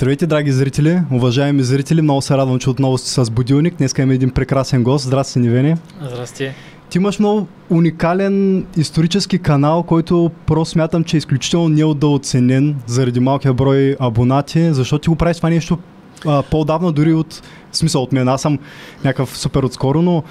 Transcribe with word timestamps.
Здравейте, 0.00 0.26
драги 0.26 0.52
зрители, 0.52 1.00
уважаеми 1.12 1.62
зрители, 1.62 2.02
много 2.02 2.22
се 2.22 2.36
радвам, 2.36 2.58
че 2.58 2.70
отново 2.70 2.98
сте 2.98 3.10
с 3.10 3.30
Будилник. 3.30 3.74
Днес 3.74 3.94
имаме 3.98 4.14
един 4.14 4.30
прекрасен 4.30 4.82
гост. 4.82 5.04
Здрасти, 5.04 5.38
Нивени. 5.38 5.76
Здрасти. 6.02 6.50
Ти 6.90 6.98
имаш 6.98 7.18
много 7.18 7.46
уникален 7.70 8.66
исторически 8.76 9.38
канал, 9.38 9.82
който 9.82 10.30
просто 10.46 10.72
смятам, 10.72 11.04
че 11.04 11.16
е 11.16 11.18
изключително 11.18 11.68
неудооценен 11.68 12.76
заради 12.86 13.20
малкия 13.20 13.54
брой 13.54 13.96
абонати, 14.00 14.72
защото 14.72 15.02
ти 15.02 15.08
го 15.08 15.16
правиш 15.16 15.36
това 15.36 15.50
нещо 15.50 15.78
а, 16.26 16.42
по-давно 16.42 16.92
дори 16.92 17.14
от 17.14 17.42
смисъл 17.72 18.02
от 18.02 18.12
мен. 18.12 18.28
Аз 18.28 18.42
съм 18.42 18.58
някакъв 19.04 19.38
супер 19.38 19.62
отскоро, 19.62 20.02
но 20.02 20.22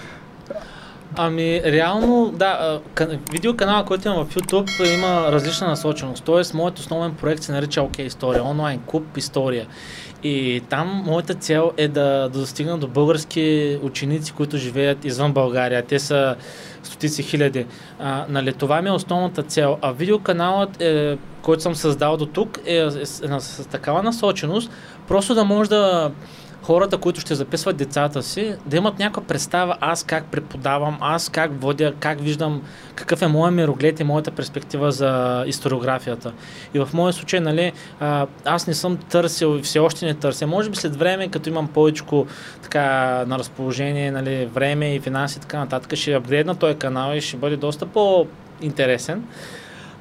Ами, 1.16 1.62
реално, 1.64 2.32
да, 2.36 2.80
видеоканала, 3.32 3.86
който 3.86 4.08
имам 4.08 4.26
в 4.26 4.36
YouTube, 4.36 4.94
има 4.94 5.32
различна 5.32 5.68
насоченост. 5.68 6.24
Тоест, 6.24 6.54
моят 6.54 6.80
основен 6.80 7.16
проект 7.16 7.44
се 7.44 7.52
нарича 7.52 7.82
OK 7.82 8.02
История, 8.02 8.44
онлайн 8.44 8.82
клуб 8.86 9.18
История. 9.18 9.68
И 10.24 10.62
там 10.70 11.04
моята 11.06 11.34
цел 11.34 11.72
е 11.78 11.88
да, 11.88 12.30
да 12.34 12.40
достигна 12.40 12.78
до 12.78 12.88
български 12.88 13.78
ученици, 13.82 14.34
които 14.34 14.58
живеят 14.58 15.06
извън 15.06 15.34
България. 15.34 15.86
Те 15.86 16.00
са 16.00 16.36
стотици 16.84 17.24
хиляди. 17.24 17.66
А, 18.00 18.26
нали, 18.30 18.54
това 18.54 18.82
ми 18.82 18.90
е 18.90 18.92
основната 18.92 19.44
цел. 19.44 19.78
А 19.82 19.92
видеоканалът, 19.92 20.82
е, 20.82 21.18
който 21.42 21.64
съм 21.64 21.76
създал 21.76 22.18
до 22.18 22.26
тук, 22.26 22.60
е, 22.66 22.76
е, 22.76 22.78
е, 22.78 23.36
е 23.36 23.40
с 23.40 23.68
такава 23.70 24.04
насоченост, 24.04 24.72
просто 25.08 25.36
да 25.36 25.46
може 25.46 25.70
да 25.70 26.12
хората, 26.70 26.98
които 26.98 27.20
ще 27.20 27.36
записват 27.36 27.78
децата 27.78 28.24
си, 28.24 28.56
да 28.66 28.78
имат 28.78 29.00
някаква 29.00 29.24
представа 29.24 29.78
аз 29.82 30.04
как 30.04 30.26
преподавам, 30.26 30.98
аз 31.02 31.30
как 31.30 31.62
водя, 31.62 31.94
как 32.00 32.22
виждам, 32.22 32.62
какъв 32.96 33.22
е 33.22 33.28
моят 33.28 33.56
мироглед 33.56 34.00
и 34.00 34.04
моята 34.04 34.32
перспектива 34.32 34.92
за 34.92 35.44
историографията. 35.48 36.32
И 36.74 36.80
в 36.80 36.90
моя 36.94 37.14
случай, 37.14 37.40
нали, 37.40 37.72
аз 38.46 38.68
не 38.68 38.74
съм 38.74 38.98
търсил 38.98 39.58
и 39.60 39.62
все 39.62 39.80
още 39.80 40.06
не 40.06 40.14
търся. 40.14 40.48
Може 40.48 40.70
би 40.70 40.76
след 40.76 40.96
време, 40.96 41.28
като 41.28 41.50
имам 41.50 41.68
повече 41.68 42.04
така, 42.64 42.86
на 43.28 43.40
разположение, 43.40 44.12
нали, 44.12 44.46
време 44.46 44.96
и 44.96 45.00
финанси 45.00 45.38
и 45.38 45.42
така 45.42 45.60
нататък, 45.60 45.96
ще 45.96 46.14
апгрейдна 46.14 46.56
този 46.56 46.76
канал 46.76 47.16
и 47.16 47.22
ще 47.22 47.38
бъде 47.38 47.58
доста 47.58 47.86
по-интересен. 47.86 49.24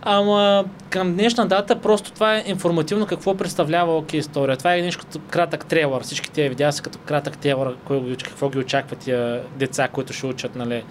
Ама 0.02 0.64
към 0.90 1.12
днешна 1.12 1.46
дата 1.46 1.80
просто 1.80 2.12
това 2.12 2.36
е 2.36 2.44
информативно 2.46 3.06
какво 3.06 3.34
представлява 3.34 3.96
ОК 3.96 4.12
история. 4.12 4.56
Това 4.56 4.76
е 4.76 4.82
нещо 4.82 5.04
като 5.04 5.18
кратък 5.30 5.66
трейлър. 5.66 6.02
Всички 6.02 6.30
тези 6.30 6.48
видеа 6.48 6.72
са 6.72 6.82
като 6.82 6.98
кратък 6.98 7.38
трейлър, 7.38 7.76
какво 8.24 8.48
ги 8.48 8.58
очакват 8.58 8.98
тия 8.98 9.42
деца, 9.56 9.88
които 9.88 10.12
ще 10.12 10.26
учат 10.26 10.56
нали, 10.56 10.84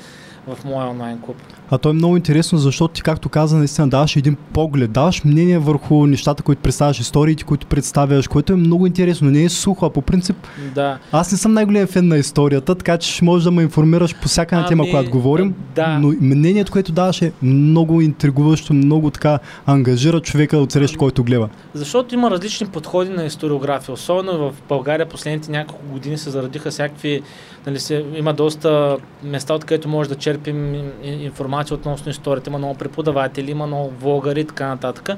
в 0.48 0.66
моя 0.66 0.88
онлайн 0.88 1.22
клуб. 1.22 1.38
А 1.72 1.78
то 1.78 1.90
е 1.90 1.94
много 1.94 2.18
интересно, 2.18 2.58
защото 2.58 2.94
ти, 2.94 3.02
както 3.02 3.30
каза, 3.30 3.58
наистина 3.58 3.88
даваш 3.88 4.16
един 4.16 4.38
поглед, 4.54 4.92
даваш 4.92 5.24
мнение 5.24 5.60
върху 5.60 6.06
нещата, 6.06 6.44
които 6.44 6.62
представяш, 6.62 7.00
историите, 7.00 7.44
които 7.44 7.68
представяш, 7.68 8.28
което 8.28 8.54
е 8.54 8.56
много 8.56 8.88
интересно. 8.88 9.32
Не 9.32 9.44
е 9.44 9.50
сухо, 9.50 9.86
а 9.86 9.90
по 9.90 10.02
принцип. 10.02 10.36
Да. 10.76 10.98
Аз 11.12 11.32
не 11.32 11.38
съм 11.38 11.54
най-голям 11.54 11.88
фен 11.88 12.08
на 12.08 12.18
историята, 12.18 12.76
така 12.76 12.98
че 12.98 13.24
можеш 13.24 13.44
да 13.44 13.52
ме 13.52 13.62
информираш 13.62 14.16
по 14.16 14.28
всяка 14.28 14.56
една 14.56 14.68
тема, 14.68 14.84
ами, 14.84 14.92
която 14.92 15.12
говорим. 15.12 15.56
Да. 15.76 16.00
Но 16.00 16.14
мнението, 16.22 16.72
което 16.72 16.92
даваш 16.92 17.22
е 17.22 17.32
много 17.42 18.02
интригуващо, 18.02 18.74
много 18.74 19.12
така 19.12 19.40
ангажира 19.66 20.20
човека 20.20 20.58
от 20.58 20.72
среща, 20.72 20.98
който 20.98 21.24
гледа. 21.24 21.50
Защото 21.74 22.16
има 22.16 22.32
различни 22.32 22.68
подходи 22.68 23.10
на 23.10 23.26
историография. 23.26 23.94
Особено 23.94 24.38
в 24.38 24.54
България 24.70 25.06
последните 25.06 25.52
няколко 25.52 25.86
години 25.92 26.18
се 26.18 26.30
зарадиха 26.30 26.72
всякакви 26.72 27.22
Нали, 27.68 27.80
се, 27.80 28.06
има 28.16 28.34
доста 28.34 28.98
места, 29.24 29.54
откъдето 29.54 29.90
може 29.90 30.10
да 30.10 30.16
черпим 30.16 30.76
информация 31.04 31.57
относно 31.74 32.12
историята. 32.12 32.50
Има 32.50 32.58
много 32.58 32.76
преподаватели, 32.76 33.52
има 33.52 33.68
много 33.68 33.90
влогари 33.90 34.40
и 34.40 34.46
така 34.46 34.68
нататък. 34.68 35.10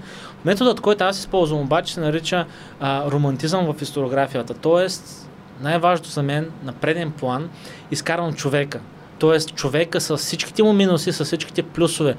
Методът, 0.45 0.81
който 0.81 1.03
аз 1.03 1.19
използвам 1.19 1.61
обаче 1.61 1.93
се 1.93 1.99
нарича 1.99 2.45
а, 2.79 3.11
романтизъм 3.11 3.73
в 3.73 3.81
историографията. 3.81 4.53
Тоест, 4.53 5.29
най-важното 5.61 6.09
за 6.09 6.23
мен 6.23 6.51
на 6.63 6.73
преден 6.73 7.11
план 7.11 7.49
изкарвам 7.91 8.33
човека. 8.33 8.79
Тоест 9.19 9.55
човека 9.55 10.01
с 10.01 10.17
всичките 10.17 10.63
му 10.63 10.73
минуси, 10.73 11.11
с 11.11 11.25
всичките 11.25 11.63
плюсове. 11.63 12.15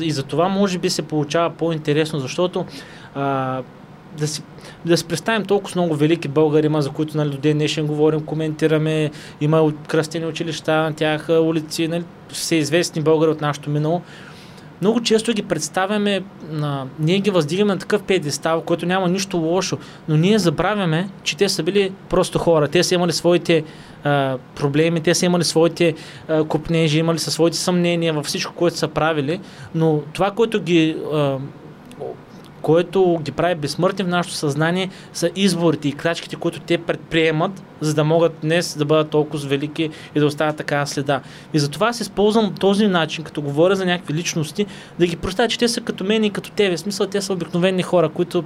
И 0.00 0.10
за 0.10 0.22
това 0.22 0.48
може 0.48 0.78
би 0.78 0.90
се 0.90 1.02
получава 1.02 1.50
по-интересно, 1.50 2.18
защото 2.18 2.66
а, 3.14 3.62
да 4.18 4.28
си, 4.28 4.42
да 4.86 4.96
си 4.96 5.04
представим 5.04 5.44
толкова 5.44 5.80
много 5.80 5.96
велики 5.96 6.28
българи 6.28 6.66
има, 6.66 6.82
за 6.82 6.90
които 6.90 7.16
нали, 7.16 7.30
до 7.30 7.38
ден 7.38 7.58
днешен 7.58 7.86
говорим, 7.86 8.20
коментираме, 8.20 9.10
има 9.40 9.72
кръстени 9.88 10.26
училища 10.26 10.72
на 10.72 10.94
тях, 10.94 11.28
улици, 11.28 11.88
нали, 11.88 12.04
все 12.28 12.56
известни 12.56 13.02
българи 13.02 13.30
от 13.30 13.40
нашето 13.40 13.70
минало. 13.70 14.02
Много 14.80 15.02
често 15.02 15.32
ги 15.32 15.42
представяме, 15.42 16.22
на, 16.50 16.86
ние 16.98 17.18
ги 17.18 17.30
въздигаме 17.30 17.72
на 17.72 17.78
такъв 17.78 18.02
педестал, 18.02 18.60
който 18.60 18.86
няма 18.86 19.08
нищо 19.08 19.36
лошо, 19.36 19.78
но 20.08 20.16
ние 20.16 20.38
забравяме, 20.38 21.08
че 21.22 21.36
те 21.36 21.48
са 21.48 21.62
били 21.62 21.92
просто 22.08 22.38
хора. 22.38 22.68
Те 22.68 22.82
са 22.82 22.94
имали 22.94 23.12
своите 23.12 23.64
а, 24.04 24.38
проблеми, 24.56 25.00
те 25.00 25.14
са 25.14 25.26
имали 25.26 25.44
своите 25.44 25.94
а, 26.28 26.44
купнежи, 26.44 26.98
имали 26.98 27.18
са 27.18 27.30
своите 27.30 27.56
съмнения 27.56 28.12
във 28.12 28.26
всичко, 28.26 28.54
което 28.54 28.76
са 28.76 28.88
правили, 28.88 29.40
но 29.74 30.00
това, 30.12 30.30
което 30.30 30.62
ги 30.62 30.96
а, 31.12 31.38
което 32.62 33.20
ги 33.22 33.32
прави 33.32 33.54
безсмъртни 33.54 34.04
в 34.04 34.08
нашето 34.08 34.34
съзнание, 34.34 34.88
са 35.12 35.30
изборите 35.36 35.88
и 35.88 35.92
крачките, 35.92 36.36
които 36.36 36.60
те 36.60 36.78
предприемат, 36.78 37.62
за 37.80 37.94
да 37.94 38.04
могат 38.04 38.32
днес 38.42 38.76
да 38.78 38.84
бъдат 38.84 39.10
толкова 39.10 39.48
велики 39.48 39.90
и 40.14 40.20
да 40.20 40.26
оставят 40.26 40.56
такава 40.56 40.86
следа. 40.86 41.20
И 41.54 41.58
затова 41.58 41.88
аз 41.88 42.00
използвам 42.00 42.54
този 42.54 42.86
начин, 42.86 43.24
като 43.24 43.42
говоря 43.42 43.76
за 43.76 43.86
някакви 43.86 44.14
личности, 44.14 44.66
да 44.98 45.06
ги 45.06 45.16
представя, 45.16 45.48
че 45.48 45.58
те 45.58 45.68
са 45.68 45.80
като 45.80 46.04
мен 46.04 46.24
и 46.24 46.30
като 46.30 46.50
тебе. 46.50 46.76
В 46.76 46.80
смисъл, 46.80 47.06
те 47.06 47.22
са 47.22 47.32
обикновени 47.32 47.82
хора, 47.82 48.08
които 48.08 48.44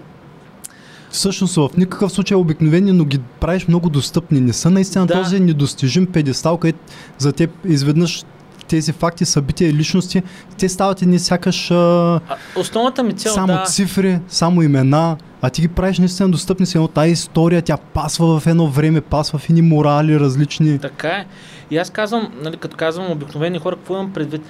всъщност 1.11 1.55
в 1.55 1.69
никакъв 1.77 2.13
случай 2.13 2.37
обикновени, 2.37 2.93
но 2.93 3.05
ги 3.05 3.19
правиш 3.41 3.69
много 3.69 3.89
достъпни. 3.89 4.41
Не 4.41 4.53
са 4.53 4.71
наистина 4.71 5.07
да. 5.07 5.15
този 5.15 5.41
недостижим 5.41 6.07
педестал, 6.07 6.57
където 6.57 6.79
за 7.19 7.33
теб 7.33 7.51
изведнъж 7.65 8.25
тези 8.69 8.93
факти, 8.93 9.25
събития 9.25 9.71
и 9.71 9.73
личности, 9.73 10.23
те 10.59 10.69
стават 10.69 11.03
едни 11.03 11.19
сякаш 11.19 11.71
а, 11.71 12.21
основната 12.57 13.03
ми 13.03 13.13
цел, 13.13 13.35
само 13.35 13.53
да. 13.53 13.65
цифри, 13.65 14.19
само 14.29 14.63
имена, 14.63 15.17
а 15.43 15.51
ти 15.51 15.61
ги 15.61 15.69
правиш 15.69 15.99
наистина 15.99 16.29
достъпни 16.29 16.67
с 16.67 16.75
едно 16.75 16.89
тази 16.89 17.11
история, 17.11 17.63
тя 17.63 17.77
пасва 17.77 18.41
в 18.41 18.47
едно 18.47 18.67
време, 18.69 19.01
пасва 19.01 19.39
в 19.39 19.51
едни 19.51 19.63
морали 19.63 20.21
различни. 20.21 20.79
Така 20.79 21.09
е. 21.09 21.27
И 21.71 21.77
аз 21.77 21.91
казвам, 21.91 22.33
нали, 22.43 22.57
като 22.57 22.77
казвам 22.77 23.11
обикновени 23.11 23.59
хора, 23.59 23.77
какво 23.77 23.95
имам 23.95 24.13
предвид? 24.13 24.43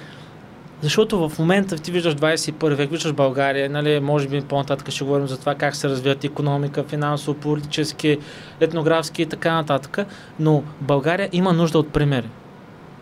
Защото 0.81 1.29
в 1.29 1.39
момента 1.39 1.75
ти 1.75 1.91
виждаш 1.91 2.15
21 2.15 2.73
век, 2.73 2.91
виждаш 2.91 3.13
България, 3.13 3.69
нали, 3.69 3.99
може 3.99 4.27
би 4.27 4.41
по-нататък 4.41 4.89
ще 4.89 5.03
говорим 5.03 5.27
за 5.27 5.37
това 5.39 5.55
как 5.55 5.75
се 5.75 5.89
развиват 5.89 6.23
економика, 6.23 6.83
финансово, 6.83 7.37
политически, 7.37 8.17
етнографски 8.59 9.21
и 9.21 9.25
така 9.25 9.53
нататък, 9.53 9.97
но 10.39 10.63
България 10.81 11.29
има 11.31 11.53
нужда 11.53 11.79
от 11.79 11.89
примери. 11.89 12.29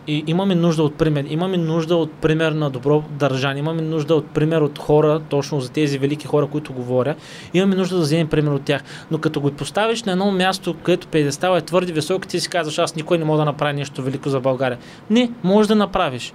И 0.06 0.24
имаме 0.26 0.54
нужда 0.54 0.82
от 0.82 0.94
пример. 0.94 1.24
Имаме 1.28 1.56
нужда 1.56 1.96
от 1.96 2.12
пример 2.12 2.52
на 2.52 2.70
добро 2.70 3.02
държание. 3.10 3.60
Имаме 3.60 3.82
нужда 3.82 4.14
от 4.14 4.26
пример 4.26 4.60
от 4.60 4.78
хора, 4.78 5.20
точно 5.28 5.60
за 5.60 5.70
тези 5.70 5.98
велики 5.98 6.26
хора, 6.26 6.46
които 6.46 6.72
говоря. 6.72 7.14
Имаме 7.54 7.76
нужда 7.76 7.96
да 7.96 8.02
вземем 8.02 8.28
пример 8.28 8.50
от 8.50 8.62
тях. 8.62 8.82
Но 9.10 9.18
като 9.18 9.40
го 9.40 9.50
поставиш 9.50 10.02
на 10.02 10.12
едно 10.12 10.30
място, 10.30 10.74
където 10.82 11.08
педестал 11.08 11.56
е 11.56 11.60
твърде 11.60 11.92
висок, 11.92 12.26
ти 12.26 12.40
си 12.40 12.48
казваш, 12.48 12.78
аз 12.78 12.96
никой 12.96 13.18
не 13.18 13.24
мога 13.24 13.38
да 13.38 13.44
направя 13.44 13.72
нещо 13.72 14.02
велико 14.02 14.28
за 14.28 14.40
България. 14.40 14.78
Не, 15.10 15.30
можеш 15.42 15.68
да 15.68 15.74
направиш. 15.74 16.32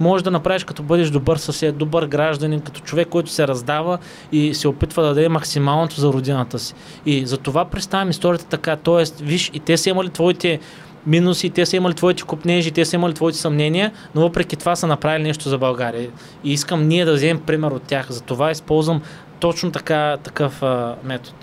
Може 0.00 0.24
да 0.24 0.30
направиш 0.30 0.64
като 0.64 0.82
бъдеш 0.82 1.10
добър 1.10 1.36
съсед, 1.36 1.76
добър 1.76 2.06
гражданин, 2.06 2.60
като 2.60 2.80
човек, 2.80 3.08
който 3.08 3.30
се 3.30 3.48
раздава 3.48 3.98
и 4.32 4.54
се 4.54 4.68
опитва 4.68 5.02
да 5.02 5.08
даде 5.08 5.28
максималното 5.28 6.00
за 6.00 6.08
родината 6.08 6.58
си. 6.58 6.74
И 7.06 7.26
за 7.26 7.36
това 7.36 7.64
представям 7.64 8.10
историята 8.10 8.46
така. 8.46 8.76
Тоест, 8.76 9.20
виж, 9.20 9.50
и 9.54 9.60
те 9.60 9.76
са 9.76 9.90
имали 9.90 10.10
твоите 10.10 10.60
минуси, 11.06 11.50
те 11.50 11.66
са 11.66 11.76
имали 11.76 11.94
твоите 11.94 12.22
купнежи, 12.22 12.70
те 12.70 12.84
са 12.84 12.96
имали 12.96 13.14
твоите 13.14 13.38
съмнения, 13.38 13.92
но 14.14 14.20
въпреки 14.20 14.56
това 14.56 14.76
са 14.76 14.86
направили 14.86 15.22
нещо 15.22 15.48
за 15.48 15.58
България. 15.58 16.10
И 16.44 16.52
искам 16.52 16.88
ние 16.88 17.04
да 17.04 17.14
вземем 17.14 17.40
пример 17.46 17.70
от 17.70 17.82
тях. 17.82 18.06
Затова 18.10 18.50
използвам 18.50 19.00
точно 19.40 19.70
така, 19.70 20.16
такъв 20.22 20.62
а, 20.62 20.94
метод. 21.04 21.36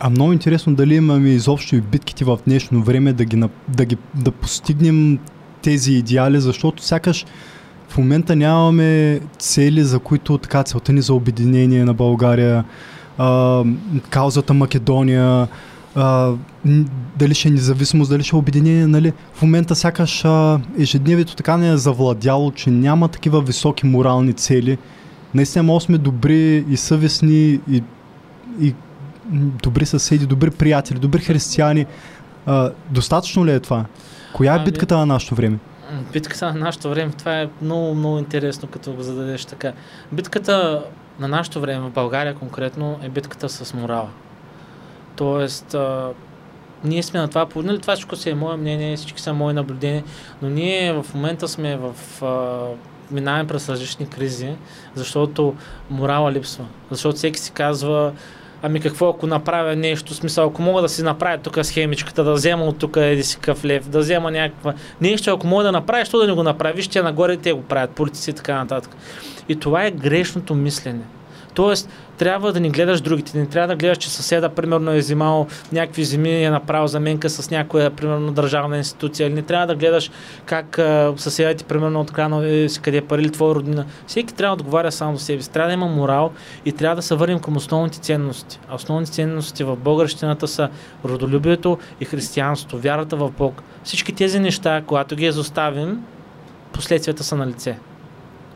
А 0.00 0.10
много 0.10 0.32
интересно 0.32 0.74
дали 0.74 0.94
имаме 0.94 1.28
изобщо 1.28 1.76
и 1.76 1.80
битките 1.80 2.24
в 2.24 2.38
днешно 2.46 2.82
време 2.82 3.12
да, 3.12 3.24
ги, 3.24 3.44
да, 3.68 3.84
ги, 3.84 3.96
да 4.14 4.30
постигнем 4.30 5.18
тези 5.62 5.92
идеали, 5.92 6.40
защото 6.40 6.82
сякаш 6.82 7.26
в 7.88 7.98
момента 7.98 8.36
нямаме 8.36 9.20
цели, 9.38 9.84
за 9.84 9.98
които 9.98 10.38
така 10.38 10.62
целта 10.62 10.92
ни 10.92 11.02
за 11.02 11.14
обединение 11.14 11.84
на 11.84 11.94
България, 11.94 12.64
а, 13.18 13.64
каузата 14.10 14.54
Македония, 14.54 15.48
а, 15.96 16.32
дали 17.16 17.34
ще 17.34 17.48
е 17.48 17.50
независимост, 17.50 18.10
дали 18.10 18.22
ще 18.22 18.36
е 18.36 18.38
обединение, 18.38 18.86
нали? 18.86 19.12
В 19.32 19.42
момента 19.42 19.74
сякаш 19.74 20.24
а, 20.24 20.60
ежедневието 20.78 21.36
така 21.36 21.56
не 21.56 21.68
е 21.68 21.76
завладяло, 21.76 22.52
че 22.52 22.70
няма 22.70 23.08
такива 23.08 23.40
високи 23.40 23.86
морални 23.86 24.32
цели. 24.32 24.78
Наистина 25.34 25.62
може 25.62 25.84
сме 25.84 25.98
добри 25.98 26.64
и 26.68 26.76
съвестни 26.76 27.60
и, 27.70 27.82
и 28.60 28.74
добри 29.62 29.86
съседи, 29.86 30.26
добри 30.26 30.50
приятели, 30.50 30.98
добри 30.98 31.20
християни. 31.20 31.86
А, 32.46 32.70
достатъчно 32.90 33.46
ли 33.46 33.52
е 33.52 33.60
това? 33.60 33.84
Коя 34.34 34.52
е 34.52 34.56
ами, 34.56 34.64
битката 34.64 34.96
на 34.96 35.06
нашето 35.06 35.34
време? 35.34 35.58
Битката 36.12 36.52
на 36.52 36.60
нашето 36.60 36.90
време, 36.90 37.12
това 37.18 37.40
е 37.40 37.48
много, 37.62 37.94
много 37.94 38.18
интересно, 38.18 38.68
като 38.68 38.92
го 38.92 39.02
зададеш 39.02 39.44
така. 39.44 39.72
Битката 40.12 40.84
на 41.20 41.28
нашето 41.28 41.60
време 41.60 41.88
в 41.88 41.90
България 41.90 42.34
конкретно 42.34 42.98
е 43.02 43.08
битката 43.08 43.48
с 43.48 43.74
морала 43.74 44.08
Тоест, 45.16 45.74
а, 45.74 46.08
ние 46.84 47.02
сме 47.02 47.20
на 47.20 47.28
това, 47.28 47.46
нали, 47.56 47.80
това 47.80 47.94
всичко 47.94 48.16
си 48.16 48.30
е 48.30 48.34
мое 48.34 48.56
мнение, 48.56 48.96
всички 48.96 49.20
са 49.20 49.32
мои 49.32 49.54
наблюдения, 49.54 50.04
но 50.42 50.48
ние 50.48 50.92
в 50.92 51.06
момента 51.14 51.48
сме 51.48 51.76
в 51.76 52.22
а, 52.24 52.60
минаваме 53.10 53.46
през 53.46 53.68
различни 53.68 54.08
кризи, 54.08 54.54
защото 54.94 55.54
морала 55.90 56.32
липсва. 56.32 56.64
Защото 56.90 57.16
всеки 57.16 57.38
си 57.38 57.50
казва, 57.50 58.12
ами 58.62 58.80
какво 58.80 59.08
ако 59.08 59.26
направя 59.26 59.76
нещо, 59.76 60.14
смисъл, 60.14 60.48
ако 60.48 60.62
мога 60.62 60.82
да 60.82 60.88
си 60.88 61.02
направя 61.02 61.38
тук 61.38 61.58
схемичката, 61.62 62.24
да 62.24 62.32
взема 62.32 62.64
от 62.64 62.78
тук 62.78 62.96
еди 62.96 63.22
си 63.22 63.38
къв 63.40 63.64
лев, 63.64 63.88
да 63.88 63.98
взема 63.98 64.30
някаква 64.30 64.74
нещо, 65.00 65.30
ако 65.30 65.46
мога 65.46 65.64
да 65.64 65.72
направя, 65.72 66.04
що 66.04 66.18
да 66.18 66.26
не 66.26 66.32
го 66.32 66.42
направя, 66.42 66.74
вижте 66.74 67.02
нагоре 67.02 67.36
те 67.36 67.52
го 67.52 67.62
правят, 67.62 67.90
политици 67.90 68.30
и 68.30 68.34
така 68.34 68.54
нататък. 68.54 68.96
И 69.48 69.56
това 69.56 69.84
е 69.84 69.90
грешното 69.90 70.54
мислене. 70.54 71.02
Тоест, 71.56 71.88
трябва 72.18 72.52
да 72.52 72.60
ни 72.60 72.70
гледаш 72.70 73.00
другите. 73.00 73.38
Не 73.38 73.46
трябва 73.46 73.68
да 73.68 73.76
гледаш, 73.76 73.98
че 73.98 74.10
съседа, 74.10 74.48
примерно, 74.48 74.92
е 74.92 74.98
взимал 74.98 75.46
някакви 75.72 76.04
земи 76.04 76.30
и 76.30 76.44
е 76.44 76.50
направил 76.50 76.86
заменка 76.86 77.30
с 77.30 77.50
някоя, 77.50 77.90
примерно, 77.90 78.32
държавна 78.32 78.76
институция. 78.76 79.26
Или 79.26 79.34
не 79.34 79.42
трябва 79.42 79.66
да 79.66 79.74
гледаш 79.74 80.10
как 80.46 80.78
а, 80.78 81.14
съседа 81.16 81.54
ти, 81.54 81.64
примерно, 81.64 82.00
от 82.00 82.12
крана 82.12 82.48
е, 82.48 82.66
къде 82.82 82.96
е 82.96 83.02
пари 83.02 83.30
твоя 83.30 83.54
родина. 83.54 83.86
Всеки 84.06 84.34
трябва 84.34 84.56
да 84.56 84.62
отговаря 84.62 84.92
само 84.92 85.16
за 85.16 85.24
себе 85.24 85.42
си. 85.42 85.50
Трябва 85.50 85.68
да 85.68 85.74
има 85.74 85.86
морал 85.86 86.32
и 86.64 86.72
трябва 86.72 86.96
да 86.96 87.02
се 87.02 87.14
върнем 87.14 87.40
към 87.40 87.56
основните 87.56 87.98
ценности. 87.98 88.60
А 88.68 88.74
основните 88.74 89.12
ценности 89.12 89.64
в 89.64 89.76
българщината 89.76 90.48
са 90.48 90.68
родолюбието 91.04 91.78
и 92.00 92.04
християнството, 92.04 92.78
вярата 92.78 93.16
в 93.16 93.30
Бог. 93.30 93.62
Всички 93.84 94.12
тези 94.12 94.40
неща, 94.40 94.82
когато 94.86 95.16
ги 95.16 95.26
изоставим, 95.26 96.02
последствията 96.72 97.24
са 97.24 97.36
на 97.36 97.46
лице. 97.46 97.78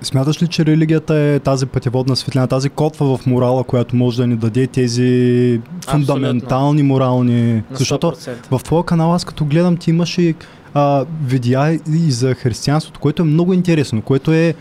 Смяташ 0.02 0.42
ли, 0.42 0.48
че 0.48 0.66
религията 0.66 1.14
е 1.14 1.38
тази 1.38 1.66
пътеводна 1.66 2.16
светлина, 2.16 2.46
тази 2.46 2.70
котва 2.70 3.16
в 3.16 3.26
морала, 3.26 3.64
която 3.64 3.96
може 3.96 4.16
да 4.16 4.26
ни 4.26 4.36
даде 4.36 4.66
тези 4.66 5.60
фундаментални 5.88 6.82
морални... 6.82 7.62
Защото 7.70 8.12
в 8.50 8.60
твоя 8.64 8.84
канал 8.84 9.14
аз 9.14 9.24
като 9.24 9.44
гледам 9.44 9.76
ти 9.76 9.90
имаш 9.90 10.18
и 10.18 10.34
а, 10.74 11.04
видеа 11.24 11.80
и 11.92 12.10
за 12.10 12.34
християнството, 12.34 13.00
което 13.00 13.22
е 13.22 13.24
много 13.24 13.52
интересно, 13.52 14.02
което 14.02 14.32
е 14.32 14.54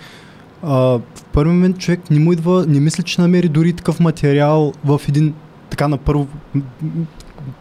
а, 0.64 0.74
в 1.16 1.24
първи 1.34 1.52
момент 1.52 1.78
човек 1.78 2.12
не 2.12 2.20
му 2.20 2.34
идва, 2.34 2.66
не 2.68 2.80
мисля, 2.80 3.04
че 3.04 3.22
намери 3.22 3.50
дори 3.50 3.74
такъв 3.74 4.00
материал 4.00 4.74
в 4.86 5.02
един 5.08 5.34
така 5.70 5.88
на 5.88 5.98
първо 5.98 6.28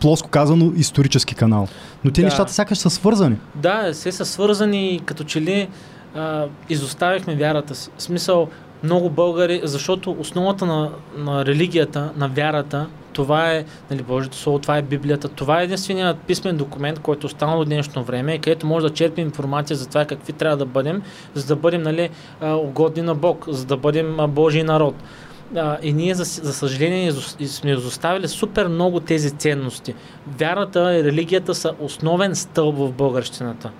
плоско 0.00 0.28
казано 0.28 0.72
исторически 0.76 1.34
канал. 1.34 1.68
Но 2.04 2.10
те 2.10 2.20
да. 2.20 2.24
нещата 2.24 2.52
сякаш 2.52 2.78
са 2.78 2.90
свързани. 2.90 3.36
Да, 3.54 3.92
все 3.92 4.12
са 4.12 4.24
свързани 4.24 5.00
като 5.04 5.24
че 5.24 5.40
ли 5.40 5.68
а, 6.18 6.46
изоставихме 6.68 7.36
вярата 7.36 7.74
си. 7.74 7.90
В 7.98 8.02
смисъл, 8.02 8.48
много 8.82 9.10
българи, 9.10 9.60
защото 9.64 10.16
основата 10.18 10.66
на, 10.66 10.90
на 11.16 11.44
религията, 11.44 12.12
на 12.16 12.28
вярата, 12.28 12.86
това 13.12 13.52
е 13.52 13.64
нали, 13.90 14.02
Божието 14.02 14.36
Слово, 14.36 14.58
това 14.58 14.76
е 14.76 14.82
Библията, 14.82 15.28
това 15.28 15.60
е 15.60 15.64
единственият 15.64 16.18
писмен 16.18 16.56
документ, 16.56 16.98
който 16.98 17.26
е 17.26 17.30
останал 17.30 17.58
до 17.58 17.64
днешно 17.64 18.04
време 18.04 18.38
където 18.38 18.66
може 18.66 18.86
да 18.86 18.94
черпим 18.94 19.26
информация 19.26 19.76
за 19.76 19.88
това 19.88 20.04
какви 20.04 20.32
трябва 20.32 20.56
да 20.56 20.66
бъдем, 20.66 21.02
за 21.34 21.46
да 21.46 21.56
бъдем 21.56 21.82
нали, 21.82 22.10
угодни 22.42 23.02
на 23.02 23.14
Бог, 23.14 23.44
за 23.48 23.66
да 23.66 23.76
бъдем 23.76 24.16
Божий 24.28 24.62
народ. 24.62 24.94
и 25.82 25.92
ние, 25.92 26.14
за 26.14 26.52
съжаление, 26.52 27.12
сме 27.46 27.70
изоставили 27.70 28.28
супер 28.28 28.68
много 28.68 29.00
тези 29.00 29.30
ценности. 29.30 29.94
Вярата 30.38 30.98
и 30.98 31.04
религията 31.04 31.54
са 31.54 31.72
основен 31.80 32.34
стълб 32.34 32.76
в 32.76 32.92
българщината. 32.92 33.70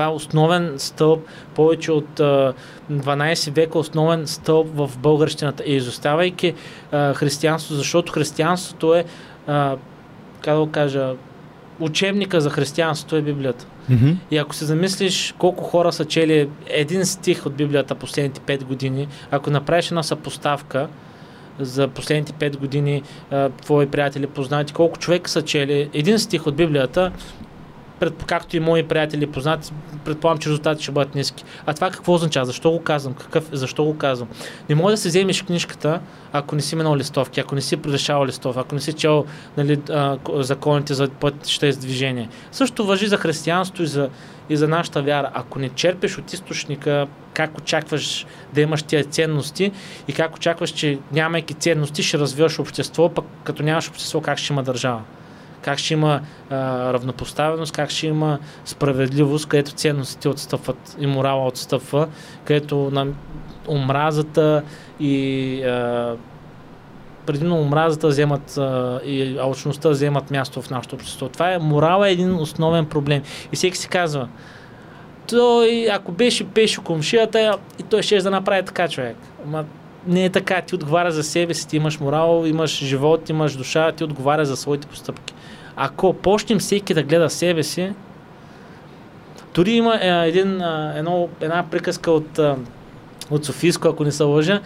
Това 0.00 0.10
е 0.10 0.14
основен 0.14 0.74
стълб, 0.76 1.26
повече 1.54 1.92
от 1.92 2.20
а, 2.20 2.52
12 2.92 3.50
века 3.50 3.78
основен 3.78 4.26
стълб 4.26 4.68
в 4.74 4.90
българщината. 4.98 5.62
И 5.66 5.76
изоставайки 5.76 6.54
а, 6.92 7.14
християнството, 7.14 7.78
защото 7.78 8.12
християнството 8.12 8.94
е, 8.94 9.04
а, 9.46 9.76
как 10.40 10.54
да 10.54 10.60
го 10.60 10.70
кажа, 10.70 11.12
учебника 11.80 12.40
за 12.40 12.50
християнството 12.50 13.16
е 13.16 13.22
Библията. 13.22 13.66
Mm-hmm. 13.90 14.16
И 14.30 14.36
ако 14.36 14.54
се 14.54 14.64
замислиш 14.64 15.34
колко 15.38 15.64
хора 15.64 15.92
са 15.92 16.04
чели 16.04 16.48
един 16.66 17.06
стих 17.06 17.46
от 17.46 17.54
Библията 17.54 17.94
последните 17.94 18.58
5 18.58 18.64
години, 18.64 19.08
ако 19.30 19.50
направиш 19.50 19.88
една 19.88 20.02
съпоставка, 20.02 20.88
за 21.58 21.88
последните 21.88 22.32
5 22.32 22.56
години 22.56 23.02
твои 23.62 23.86
приятели, 23.86 24.26
познати, 24.26 24.72
колко 24.72 24.98
човека 24.98 25.30
са 25.30 25.42
чели 25.42 25.90
един 25.94 26.18
стих 26.18 26.46
от 26.46 26.54
Библията, 26.54 27.12
пред, 28.00 28.24
както 28.26 28.56
и 28.56 28.60
мои 28.60 28.82
приятели 28.82 29.26
познати, 29.26 29.72
предполагам, 30.04 30.38
че 30.38 30.48
резултатите 30.48 30.82
ще 30.82 30.92
бъдат 30.92 31.14
ниски. 31.14 31.44
А 31.66 31.74
това 31.74 31.90
какво 31.90 32.14
означава? 32.14 32.46
Защо 32.46 32.70
го 32.70 32.82
казвам? 32.82 33.14
Какъв, 33.14 33.48
защо 33.52 33.84
го 33.84 33.98
казвам? 33.98 34.28
Не 34.68 34.74
може 34.74 34.92
да 34.92 34.96
си 34.96 35.08
вземеш 35.08 35.42
книжката, 35.42 36.00
ако 36.32 36.54
не 36.54 36.62
си 36.62 36.76
минал 36.76 36.96
листовки, 36.96 37.40
ако 37.40 37.54
не 37.54 37.60
си 37.60 37.78
решавал 37.86 38.26
листов, 38.26 38.56
ако 38.56 38.74
не 38.74 38.80
си 38.80 38.92
чел 38.92 39.24
нали, 39.56 39.80
законите 40.38 40.94
за 40.94 41.08
пътища 41.08 41.66
и 41.66 41.72
движение. 41.72 42.28
Също 42.52 42.86
въжи 42.86 43.06
за 43.06 43.16
християнство 43.16 43.82
и 43.82 43.86
за, 43.86 44.08
и 44.48 44.56
за 44.56 44.68
нашата 44.68 45.02
вяра. 45.02 45.30
Ако 45.34 45.58
не 45.58 45.68
черпиш 45.68 46.18
от 46.18 46.32
източника, 46.32 47.06
как 47.34 47.58
очакваш 47.58 48.26
да 48.54 48.60
имаш 48.60 48.82
тези 48.82 49.08
ценности 49.08 49.72
и 50.08 50.12
как 50.12 50.36
очакваш, 50.36 50.70
че 50.70 50.98
нямайки 51.12 51.54
ценности 51.54 52.02
ще 52.02 52.18
развиваш 52.18 52.58
общество, 52.58 53.08
пък 53.08 53.24
като 53.44 53.62
нямаш 53.62 53.88
общество, 53.88 54.20
как 54.20 54.38
ще 54.38 54.52
има 54.52 54.62
държава? 54.62 55.00
Как 55.62 55.78
ще 55.78 55.94
има 55.94 56.20
а, 56.50 56.92
равнопоставеност, 56.92 57.72
как 57.72 57.90
ще 57.90 58.06
има 58.06 58.38
справедливост, 58.64 59.48
където 59.48 59.72
ценностите 59.72 60.28
отстъпват 60.28 60.96
и 60.98 61.06
морала 61.06 61.46
отстъпва, 61.46 62.08
където 62.44 62.90
на 62.92 63.06
омразата 63.68 64.62
и 65.00 65.62
а, 65.62 66.14
предимно 67.26 67.60
омразата 67.60 68.08
вземат 68.08 68.58
а, 68.58 69.00
и 69.04 69.38
алчността 69.38 69.88
вземат 69.88 70.30
място 70.30 70.62
в 70.62 70.70
нашето 70.70 70.96
общество. 70.96 71.28
Това 71.28 71.52
е, 71.52 71.58
морала 71.58 72.08
е 72.08 72.12
един 72.12 72.34
основен 72.34 72.86
проблем. 72.86 73.22
И 73.52 73.56
всеки 73.56 73.78
си 73.78 73.88
казва, 73.88 74.28
той, 75.28 75.88
ако 75.92 76.12
беше 76.12 76.48
пеше 76.48 76.84
комшията, 76.84 77.58
и 77.78 77.82
той 77.82 78.02
ще 78.02 78.18
да 78.18 78.30
направи 78.30 78.64
така 78.64 78.88
човек. 78.88 79.16
Ама 79.46 79.64
не 80.06 80.24
е 80.24 80.30
така. 80.30 80.60
Ти 80.60 80.74
отговаря 80.74 81.10
за 81.10 81.22
себе 81.22 81.54
си, 81.54 81.68
ти 81.68 81.76
имаш 81.76 82.00
морал, 82.00 82.44
имаш 82.46 82.84
живот, 82.84 83.28
имаш 83.28 83.56
душа, 83.56 83.92
ти 83.92 84.04
отговаря 84.04 84.44
за 84.44 84.56
своите 84.56 84.86
постъпки. 84.86 85.34
Ако 85.76 86.12
почнем 86.12 86.58
всеки 86.58 86.94
да 86.94 87.02
гледа 87.02 87.30
себе 87.30 87.62
си, 87.62 87.92
дори 89.54 89.72
има 89.72 89.94
е, 89.94 90.28
един, 90.28 90.62
едно, 90.96 91.28
една 91.40 91.64
приказка 91.70 92.10
от, 92.10 92.40
от 93.30 93.44
Софийско, 93.44 93.88
ако 93.88 94.04
не 94.04 94.12
се 94.12 94.22
лъжа, 94.22 94.60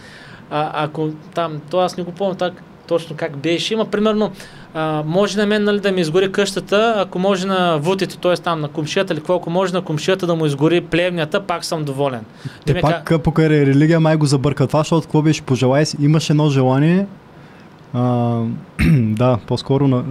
а, 0.51 0.85
ако 0.85 1.11
там, 1.35 1.61
то 1.71 1.79
аз 1.79 1.97
не 1.97 2.05
го 2.05 2.13
помня 2.13 2.35
так, 2.35 2.63
точно 2.87 3.17
как 3.17 3.37
беше, 3.37 3.75
има 3.75 3.85
примерно, 3.85 4.33
а, 4.75 5.03
може 5.07 5.39
на 5.39 5.47
мен 5.47 5.65
нали, 5.65 5.81
да 5.81 5.93
ми 5.93 6.01
изгори 6.01 6.33
къщата, 6.33 6.95
ако 6.97 7.19
може 7.19 7.47
на 7.47 7.79
вутите, 7.79 8.19
т.е. 8.19 8.37
там 8.37 8.61
на 8.61 8.69
комшията 8.69 9.13
или 9.13 9.21
какво, 9.21 9.35
ако 9.35 9.51
може 9.51 9.73
на 9.73 9.83
комшията 9.83 10.27
да 10.27 10.35
му 10.35 10.47
изгори 10.47 10.81
плевнята, 10.81 11.41
пак 11.41 11.65
съм 11.65 11.85
доволен. 11.85 12.25
Те 12.67 12.81
пак 12.81 13.05
ка... 13.05 13.19
покрай 13.19 13.49
религия 13.49 14.01
май 14.01 14.17
го 14.17 14.27
забърка 14.27 14.67
това, 14.67 14.81
защото 14.81 15.03
какво 15.03 15.23
беше 15.23 15.43
пожелай 15.43 15.85
имаш 16.01 16.31
едно 16.31 16.51
желание, 16.51 17.07
а, 17.93 18.41
да, 18.93 19.39
по-скоро 19.47 19.89
на, 19.89 20.05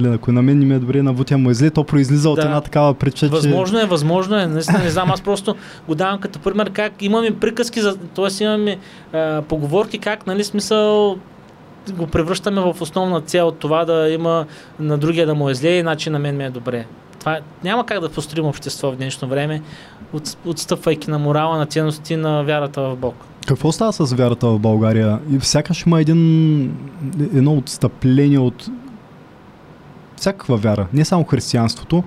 Нали, 0.00 0.14
ако 0.14 0.32
на 0.32 0.42
мен 0.42 0.58
не 0.58 0.64
ми 0.64 0.74
е 0.74 0.78
добре, 0.78 1.02
на 1.02 1.12
Вутя 1.12 1.38
му 1.38 1.50
е 1.50 1.54
зле, 1.54 1.70
то 1.70 1.84
произлиза 1.84 2.30
от 2.30 2.38
една 2.38 2.60
такава 2.60 2.94
причина. 2.94 3.30
Възможно 3.30 3.80
е, 3.80 3.86
възможно 3.86 4.38
е. 4.38 4.46
Наистина 4.46 4.78
не 4.78 4.90
знам, 4.90 5.10
аз 5.10 5.20
просто 5.20 5.54
го 5.88 5.94
давам 5.94 6.20
като 6.20 6.38
пример 6.38 6.70
как 6.70 6.92
имаме 7.00 7.30
приказки, 7.30 7.80
за, 7.80 7.96
т.е. 7.96 8.44
имаме 8.44 8.78
а, 9.12 9.42
поговорки 9.42 9.98
как, 9.98 10.26
нали, 10.26 10.44
смисъл 10.44 11.16
го 11.92 12.06
превръщаме 12.06 12.60
в 12.60 12.76
основна 12.80 13.20
цел 13.20 13.50
това 13.50 13.84
да 13.84 14.08
има 14.10 14.46
на 14.80 14.98
другия 14.98 15.26
да 15.26 15.34
му 15.34 15.50
е 15.50 15.54
зле, 15.54 15.68
иначе 15.68 16.10
на 16.10 16.18
мен 16.18 16.36
ми 16.36 16.44
е 16.44 16.50
добре. 16.50 16.86
Това 17.20 17.38
няма 17.64 17.86
как 17.86 18.00
да 18.00 18.08
построим 18.08 18.46
общество 18.46 18.92
в 18.92 18.96
днешно 18.96 19.28
време, 19.28 19.62
от, 20.12 20.36
отстъпвайки 20.46 21.10
на 21.10 21.18
морала, 21.18 21.58
на 21.58 21.66
ценности, 21.66 22.16
на 22.16 22.42
вярата 22.42 22.80
в 22.80 22.96
Бог. 22.96 23.14
Какво 23.46 23.72
става 23.72 23.92
с 23.92 24.12
вярата 24.12 24.46
в 24.46 24.58
България? 24.58 25.18
И 25.30 25.40
сякаш 25.40 25.86
има 25.86 26.00
един, 26.00 26.62
едно 27.34 27.52
отстъпление 27.56 28.38
от 28.38 28.68
всякаква 30.16 30.56
вяра, 30.56 30.86
не 30.92 31.04
само 31.04 31.24
християнството, 31.24 32.04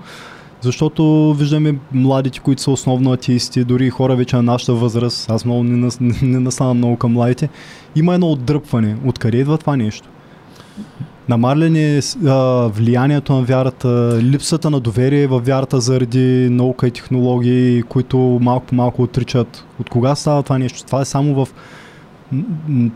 защото 0.60 1.34
виждаме 1.38 1.74
младите, 1.92 2.40
които 2.40 2.62
са 2.62 2.70
основно 2.70 3.12
атеисти, 3.12 3.64
дори 3.64 3.90
хора 3.90 4.16
вече 4.16 4.36
на 4.36 4.42
нашата 4.42 4.74
възраст, 4.74 5.30
аз 5.30 5.44
много 5.44 5.62
не, 5.62 5.76
нас, 5.76 6.00
не 6.00 6.40
настанам 6.40 6.76
много 6.76 6.96
към 6.96 7.12
младите, 7.12 7.48
има 7.96 8.14
едно 8.14 8.26
отдръпване. 8.26 8.96
Откъде 9.06 9.38
идва 9.38 9.58
това 9.58 9.76
нещо? 9.76 10.08
Намарляне 11.28 12.00
влиянието 12.68 13.32
на 13.32 13.42
вярата, 13.42 14.18
липсата 14.22 14.70
на 14.70 14.80
доверие 14.80 15.26
в 15.26 15.40
вярата 15.40 15.80
заради 15.80 16.48
наука 16.50 16.86
и 16.86 16.90
технологии, 16.90 17.82
които 17.82 18.18
малко 18.42 18.66
по 18.66 18.74
малко 18.74 19.02
отричат. 19.02 19.64
От 19.80 19.90
кога 19.90 20.14
става 20.14 20.42
това 20.42 20.58
нещо? 20.58 20.84
Това 20.86 21.00
е 21.00 21.04
само 21.04 21.44
в 21.44 21.48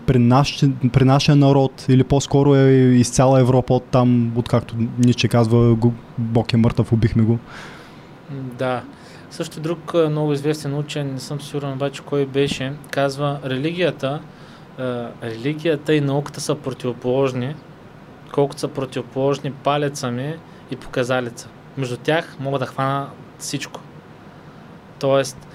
при, 0.07 0.19
наш, 0.19 0.65
при 0.93 1.05
нашия 1.05 1.37
народ 1.37 1.87
или 1.89 2.05
по-скоро 2.05 2.55
е 2.55 2.71
из 2.73 3.11
цяла 3.11 3.41
Европа 3.41 3.75
от 3.75 3.85
там, 3.85 4.33
откакто 4.37 4.75
Ниче 4.99 5.29
казва 5.29 5.77
Бог 6.19 6.53
е 6.53 6.57
мъртъв, 6.57 6.93
убихме 6.93 7.23
го. 7.23 7.39
Да. 8.31 8.83
Също 9.31 9.61
друг 9.61 9.95
много 10.11 10.33
известен 10.33 10.79
учен, 10.79 11.13
не 11.13 11.21
съм 11.21 11.41
сигурен 11.41 11.73
обаче 11.73 12.03
кой 12.03 12.27
беше, 12.27 12.73
казва 12.91 13.39
религията, 13.45 14.21
религията 15.23 15.95
и 15.95 16.01
науката 16.01 16.41
са 16.41 16.55
противоположни, 16.55 17.55
колкото 18.33 18.61
са 18.61 18.69
противоположни 18.69 19.53
палеца 19.53 20.11
ми 20.11 20.35
и 20.71 20.77
показалица. 20.77 21.49
Между 21.77 21.97
тях 21.97 22.37
мога 22.41 22.59
да 22.59 22.67
хвана 22.67 23.09
всичко. 23.39 23.81
Тоест, 24.99 25.47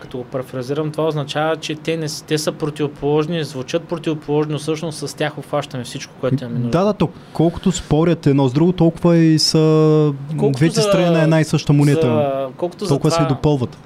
като 0.00 0.18
го 0.18 0.24
префразирам, 0.24 0.90
това 0.90 1.06
означава, 1.06 1.56
че 1.56 1.74
те, 1.74 1.96
не, 1.96 2.06
те 2.26 2.38
са 2.38 2.52
противоположни, 2.52 3.44
звучат 3.44 3.84
противоположно, 3.84 4.58
всъщност 4.58 5.08
с 5.08 5.16
тях 5.16 5.38
обхващаме 5.38 5.84
всичко, 5.84 6.12
което 6.20 6.44
имаме 6.44 6.58
нужда. 6.58 6.78
Да, 6.78 6.84
да, 6.84 6.92
то, 6.92 7.08
колкото 7.32 7.72
спорят 7.72 8.26
едно 8.26 8.48
с 8.48 8.52
друго, 8.52 8.72
толкова 8.72 9.16
и 9.16 9.38
са 9.38 10.12
колкото 10.38 10.58
двете 10.58 10.80
за, 10.80 10.82
страни 10.82 11.10
на 11.10 11.22
една 11.22 11.40
и 11.40 11.44
съща 11.44 11.72
монета. 11.72 12.06
За, 12.06 12.48
колкото 12.56 12.86
толкова 12.88 13.10
за 13.10 13.16
това, 13.16 13.28
се 13.28 13.32
и 13.32 13.36
допълват. 13.36 13.78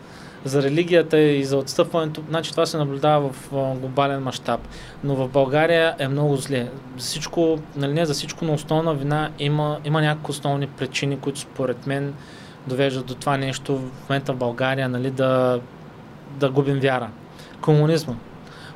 За 0.45 0.63
религията 0.63 1.19
и 1.19 1.45
за 1.45 1.57
отстъпването, 1.57 2.23
значи 2.29 2.51
това 2.51 2.67
се 2.67 2.77
наблюдава 2.77 3.29
в 3.29 3.51
глобален 3.81 4.23
мащаб. 4.23 4.61
Но 5.05 5.15
в 5.15 5.29
България 5.29 5.95
е 5.99 6.09
много 6.09 6.37
зле. 6.37 6.69
За 6.99 7.05
всичко, 7.05 7.59
нали 7.77 7.93
не 7.93 8.07
за 8.07 8.15
всичко, 8.15 8.45
на 8.45 8.53
основна 8.53 8.95
вина 8.95 9.31
има, 9.39 9.79
има 9.85 10.01
някакви 10.01 10.31
основни 10.31 10.67
причини, 10.67 11.19
които 11.19 11.41
според 11.41 11.87
мен 11.87 12.15
довежда 12.67 13.03
до 13.03 13.15
това 13.15 13.37
нещо 13.37 13.77
в 13.77 14.09
момента 14.09 14.33
в 14.33 14.37
България, 14.37 14.89
нали, 14.89 15.11
да, 15.11 15.61
да 16.31 16.51
губим 16.51 16.81
вяра. 16.81 17.11
Комунизма. 17.61 18.15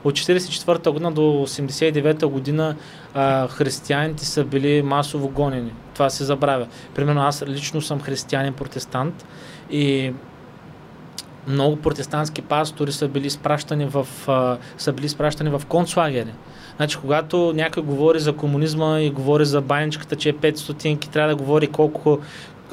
От 0.05 0.19
1944 0.19 0.91
година 0.91 1.13
до 1.13 1.21
1989 1.21 2.27
година 2.27 2.77
а, 3.15 3.49
християните 3.49 4.25
са 4.25 4.45
били 4.45 4.83
масово 4.83 5.29
гонени. 5.29 5.73
Това 5.95 6.11
се 6.11 6.25
забравя. 6.25 6.67
Примерно 6.95 7.21
аз 7.21 7.43
лично 7.47 7.83
съм 7.83 8.01
християнин 8.01 8.53
протестант 8.53 9.27
и 9.71 10.13
много 11.47 11.77
протестантски 11.77 12.43
пастори 12.43 12.93
са 12.93 13.09
били 13.09 13.27
изпращани 13.27 13.87
в, 13.87 14.07
а, 14.27 14.59
са 14.79 14.93
били 14.93 15.07
изпращани 15.07 15.51
в 15.51 15.63
концлагери. 15.69 16.33
Значи, 16.77 16.99
когато 17.01 17.53
някой 17.55 17.83
говори 17.83 18.19
за 18.19 18.33
комунизма 18.33 19.01
и 19.01 19.11
говори 19.11 19.45
за 19.45 19.61
баничката, 19.61 20.17
че 20.17 20.29
е 20.29 20.33
5 20.33 20.57
стотинки, 20.57 21.11
трябва 21.11 21.29
да 21.29 21.37
говори 21.37 21.67
колко, 21.67 22.19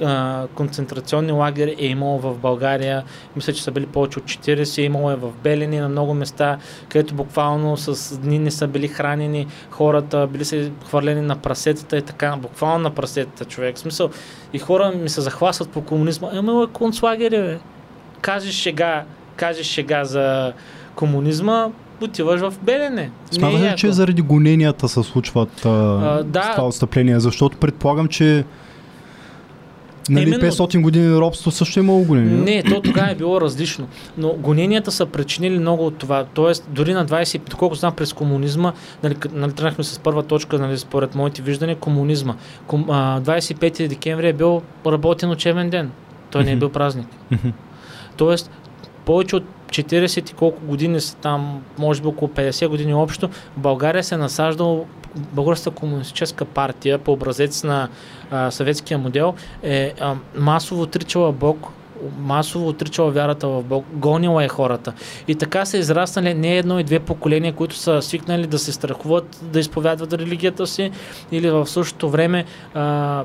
а, 0.02 0.48
концентрационни 0.56 1.32
лагери 1.32 1.76
е 1.80 1.86
имало 1.86 2.20
в 2.20 2.38
България. 2.38 3.04
Мисля, 3.36 3.54
че 3.54 3.64
са 3.64 3.72
били 3.72 3.86
повече 3.86 4.20
от 4.20 4.26
40. 4.26 4.82
Имало 4.82 5.12
е 5.12 5.16
в 5.16 5.32
Белени 5.44 5.80
на 5.80 5.90
много 5.90 6.14
места, 6.14 6.58
където 6.90 7.16
буквално 7.16 7.78
с 7.78 8.18
дни 8.18 8.40
не 8.40 8.52
са 8.52 8.68
били 8.68 8.88
хранени 8.88 9.48
хората, 9.70 10.28
били 10.32 10.46
са 10.46 10.72
хвърлени 10.88 11.22
на 11.22 11.36
прасетата 11.36 11.98
и 11.98 12.02
така. 12.02 12.36
Буквално 12.36 12.84
на 12.84 12.90
прасетата, 12.90 13.46
човек. 13.46 13.76
В 13.76 13.80
смисъл, 13.80 14.10
и 14.54 14.60
хора 14.60 14.92
ми 14.92 15.10
се 15.10 15.22
захвасват 15.22 15.70
по 15.70 15.82
комунизма. 15.82 16.30
Ема 16.34 16.64
е 16.70 16.74
концлагери, 16.74 17.38
бе. 17.38 17.60
Кажеш 18.22 18.54
шега, 18.54 19.04
кажеш 19.36 19.68
шега 19.68 20.06
за 20.06 20.54
комунизма, 20.96 21.70
отиваш 22.02 22.42
в 22.42 22.54
Белене. 22.62 23.12
Смяташ 23.32 23.62
ли, 23.62 23.66
е 23.66 23.76
че 23.76 23.92
заради 23.92 24.22
гоненията 24.22 24.90
се 24.90 25.04
случват 25.04 25.66
а, 25.66 25.70
а, 25.70 26.24
да. 26.24 26.52
това 26.56 26.68
отстъпление? 26.68 27.20
Защото 27.20 27.58
предполагам, 27.58 28.08
че 28.08 28.46
Нали, 30.10 30.28
Именно... 30.28 30.44
500 30.44 30.82
години 30.82 31.18
робство 31.18 31.52
също 31.52 31.80
е 31.80 31.84
имало 31.84 32.04
гонения? 32.04 32.38
Не, 32.38 32.64
то 32.64 32.82
тогава 32.82 33.12
е 33.12 33.16
било 33.16 33.42
различно. 33.42 33.88
Но 34.18 34.34
гоненията 34.34 34.92
са 34.92 35.06
причинили 35.06 35.60
много 35.60 35.86
от 35.86 35.98
това. 35.98 36.26
Тоест, 36.34 36.68
дори 36.70 36.94
на 36.94 37.06
20, 37.06 37.50
доколко 37.50 37.76
знам 37.76 37.96
през 37.96 38.14
комунизма, 38.14 38.74
нали, 39.04 39.16
нали 39.34 39.52
тръгнахме 39.52 39.84
с 39.84 40.00
първа 40.00 40.24
точка, 40.24 40.60
нали, 40.60 40.78
според 40.78 41.16
моите 41.16 41.42
виждания, 41.42 41.76
комунизма. 41.76 42.36
Ком, 42.68 42.86
а, 42.90 43.22
25 43.22 43.88
декември 43.88 44.30
е 44.30 44.34
бил 44.34 44.62
работен 44.86 45.32
учебен 45.32 45.70
ден. 45.70 45.92
Той 46.32 46.44
не 46.44 46.52
е 46.52 46.56
бил 46.56 46.70
празник. 46.70 47.08
Тоест, 48.18 48.52
повече 49.06 49.36
от 49.36 49.44
40 49.70 50.32
и 50.32 50.34
колко 50.34 50.66
години 50.66 51.02
са 51.02 51.16
там, 51.16 51.62
може 51.78 52.02
би 52.02 52.08
около 52.08 52.32
50 52.32 52.68
години 52.68 52.94
общо, 52.94 53.30
България 53.58 54.04
се 54.04 54.16
е 54.16 54.18
насаждал 54.18 54.86
Българската 55.16 55.76
комунистическа 55.76 56.46
партия 56.46 56.98
по 56.98 57.12
образец 57.12 57.64
на 57.64 57.90
съветския 58.50 58.98
модел 58.98 59.34
е 59.64 59.94
а, 60.00 60.16
масово 60.36 60.82
отричала 60.82 61.32
Бог, 61.32 61.68
масово 62.18 62.68
отричала 62.68 63.12
вярата 63.12 63.48
в 63.48 63.64
Бог, 63.64 63.86
гонила 63.94 64.44
е 64.44 64.48
хората. 64.48 64.94
И 65.28 65.36
така 65.36 65.66
са 65.66 65.78
израснали 65.78 66.34
не 66.34 66.58
едно 66.58 66.80
и 66.80 66.84
две 66.84 67.00
поколения, 67.00 67.54
които 67.54 67.76
са 67.76 68.02
свикнали 68.02 68.48
да 68.48 68.60
се 68.60 68.72
страхуват 68.72 69.40
да 69.42 69.60
изповядват 69.60 70.14
религията 70.14 70.68
си 70.68 70.92
или 71.32 71.50
в 71.50 71.68
същото 71.68 72.10
време 72.10 72.46
а, 72.74 73.24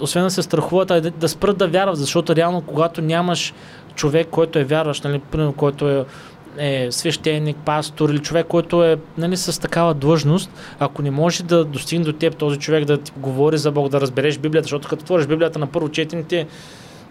освен 0.00 0.22
да 0.22 0.30
се 0.30 0.42
страхуват, 0.42 0.90
а 0.90 1.00
да, 1.00 1.10
да 1.10 1.28
спрат 1.28 1.58
да 1.58 1.68
вярват, 1.68 1.96
защото 1.96 2.36
реално 2.36 2.62
когато 2.62 3.02
нямаш 3.02 3.54
човек, 3.94 4.28
който 4.30 4.58
е 4.58 4.64
вярващ, 4.64 5.04
нали, 5.04 5.20
който 5.56 5.88
е 5.88 6.04
е 6.58 6.92
свещеник, 6.92 7.56
пастор 7.56 8.08
или 8.08 8.18
човек, 8.18 8.46
който 8.46 8.84
е 8.84 8.98
нали, 9.18 9.36
с 9.36 9.60
такава 9.60 9.94
длъжност, 9.94 10.50
ако 10.78 11.02
не 11.02 11.10
може 11.10 11.42
да 11.42 11.64
достигне 11.64 12.04
до 12.04 12.12
теб 12.12 12.36
този 12.36 12.58
човек 12.58 12.84
да 12.84 12.98
ти 12.98 13.12
говори 13.16 13.58
за 13.58 13.72
Бог, 13.72 13.88
да 13.88 14.00
разбереш 14.00 14.38
Библията, 14.38 14.64
защото 14.64 14.88
като 14.88 15.02
отвориш 15.02 15.26
Библията 15.26 15.58
на 15.58 15.66
първо 15.66 15.88
четене, 15.88 16.22
ти 16.22 16.46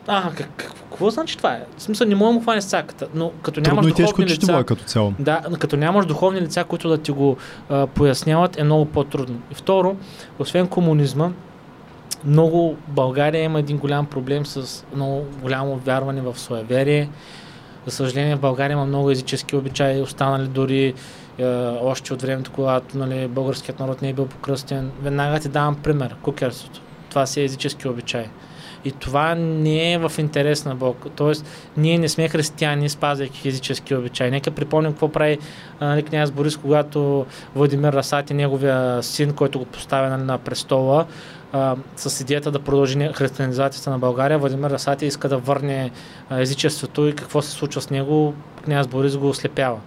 а, 0.08 0.32
как, 0.36 0.50
какво 0.58 1.10
значи 1.10 1.38
това 1.38 1.54
е? 1.54 1.63
В 1.77 1.82
смисъл, 1.82 2.08
не 2.08 2.16
мога 2.16 2.32
му 2.32 2.42
хване 2.42 2.62
саката, 2.62 3.08
но 3.16 3.32
като 3.42 3.62
нямаш 3.62 3.86
Трудно 3.86 3.89
духовни 3.89 4.27
тежко 4.27 4.44
лица, 4.44 4.63
като 4.68 4.84
цяло. 4.84 5.13
Да, 5.20 5.42
като 5.60 5.77
нямаш 5.77 6.06
духовни 6.06 6.42
лица, 6.42 6.63
които 6.63 6.89
да 6.89 6.98
ти 6.98 7.12
го 7.12 7.38
а, 7.70 7.88
поясняват, 7.88 8.60
е 8.60 8.63
много 8.63 8.86
по-трудно. 8.86 9.42
И 9.51 9.56
второ, 9.56 9.96
освен 10.39 10.68
комунизма, 10.68 11.32
много 12.25 12.75
България 12.88 13.44
има 13.44 13.60
един 13.60 13.77
голям 13.77 14.06
проблем 14.06 14.46
с 14.46 14.86
много 14.96 15.25
голямо 15.42 15.75
вярване 15.75 16.22
в 16.22 16.39
суеверие. 16.39 17.10
За 17.88 17.91
съжаление 17.91 18.36
в 18.36 18.39
България 18.39 18.74
има 18.74 18.86
много 18.86 19.12
езически 19.12 19.56
обичаи, 19.56 20.01
останали 20.01 20.48
дори 20.48 20.94
е, 21.38 21.46
още 21.82 22.13
от 22.13 22.22
времето, 22.22 22.51
когато 22.56 22.98
нали, 22.98 23.27
българският 23.27 23.79
народ 23.79 24.01
не 24.01 24.10
е 24.10 24.13
бил 24.13 24.25
покръстен. 24.25 24.91
Веднага 25.01 25.39
ти 25.39 25.50
давам 25.50 25.75
пример. 25.75 26.15
Кукерството. 26.22 26.82
Това 27.10 27.25
си 27.25 27.41
е 27.41 27.44
езически 27.44 27.88
обичай. 27.88 28.25
И 28.86 28.91
това 28.91 29.36
не 29.36 29.94
е 29.94 29.98
в 29.98 30.12
интерес 30.17 30.65
на 30.65 30.75
Бог. 30.75 31.06
Тоест, 31.15 31.46
ние 31.77 31.98
не 31.98 32.10
сме 32.10 32.29
християни, 32.29 32.89
спазвайки 32.89 33.39
физически 33.39 33.96
обичаи. 33.96 34.32
Нека 34.32 34.51
припомним 34.51 34.91
какво 34.91 35.10
прави 35.10 35.38
нали, 35.82 36.03
княз 36.03 36.32
Борис, 36.32 36.58
когато 36.58 37.25
Владимир 37.56 37.94
Расати, 37.94 38.34
неговия 38.34 39.03
син, 39.03 39.34
който 39.34 39.60
го 39.60 39.65
поставя 39.65 40.10
нали, 40.10 40.24
на 40.24 40.38
престола, 40.38 41.06
а, 41.51 41.75
с 41.96 42.22
идеята 42.22 42.51
да 42.51 42.60
продължи 42.60 43.10
християнизацията 43.13 43.89
на 43.89 44.00
България. 44.00 44.39
Владимир 44.39 44.70
Расати 44.70 45.06
иска 45.06 45.30
да 45.30 45.38
върне 45.38 45.92
езичеството 46.32 47.08
и 47.08 47.16
какво 47.16 47.42
се 47.42 47.51
случва 47.51 47.82
с 47.82 47.89
него, 47.89 48.34
княз 48.63 48.88
Борис 48.88 49.18
го 49.18 49.30
ослепява 49.30 49.80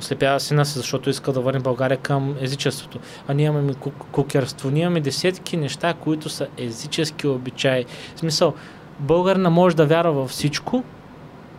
ослепява 0.00 0.40
сина 0.40 0.64
си, 0.64 0.78
защото 0.78 1.10
иска 1.10 1.32
да 1.32 1.40
върне 1.40 1.60
България 1.60 1.98
към 1.98 2.36
езичеството. 2.40 2.98
А 3.28 3.34
ние 3.34 3.46
имаме 3.46 3.74
кукерство. 4.12 4.70
Ние 4.70 4.82
имаме 4.82 5.00
десетки 5.00 5.56
неща, 5.56 5.94
които 5.94 6.28
са 6.28 6.46
езически 6.56 7.26
обичаи. 7.26 7.84
В 8.14 8.18
смисъл, 8.18 8.54
българна 8.98 9.50
може 9.50 9.76
да 9.76 9.86
вярва 9.86 10.12
във 10.12 10.30
всичко, 10.30 10.84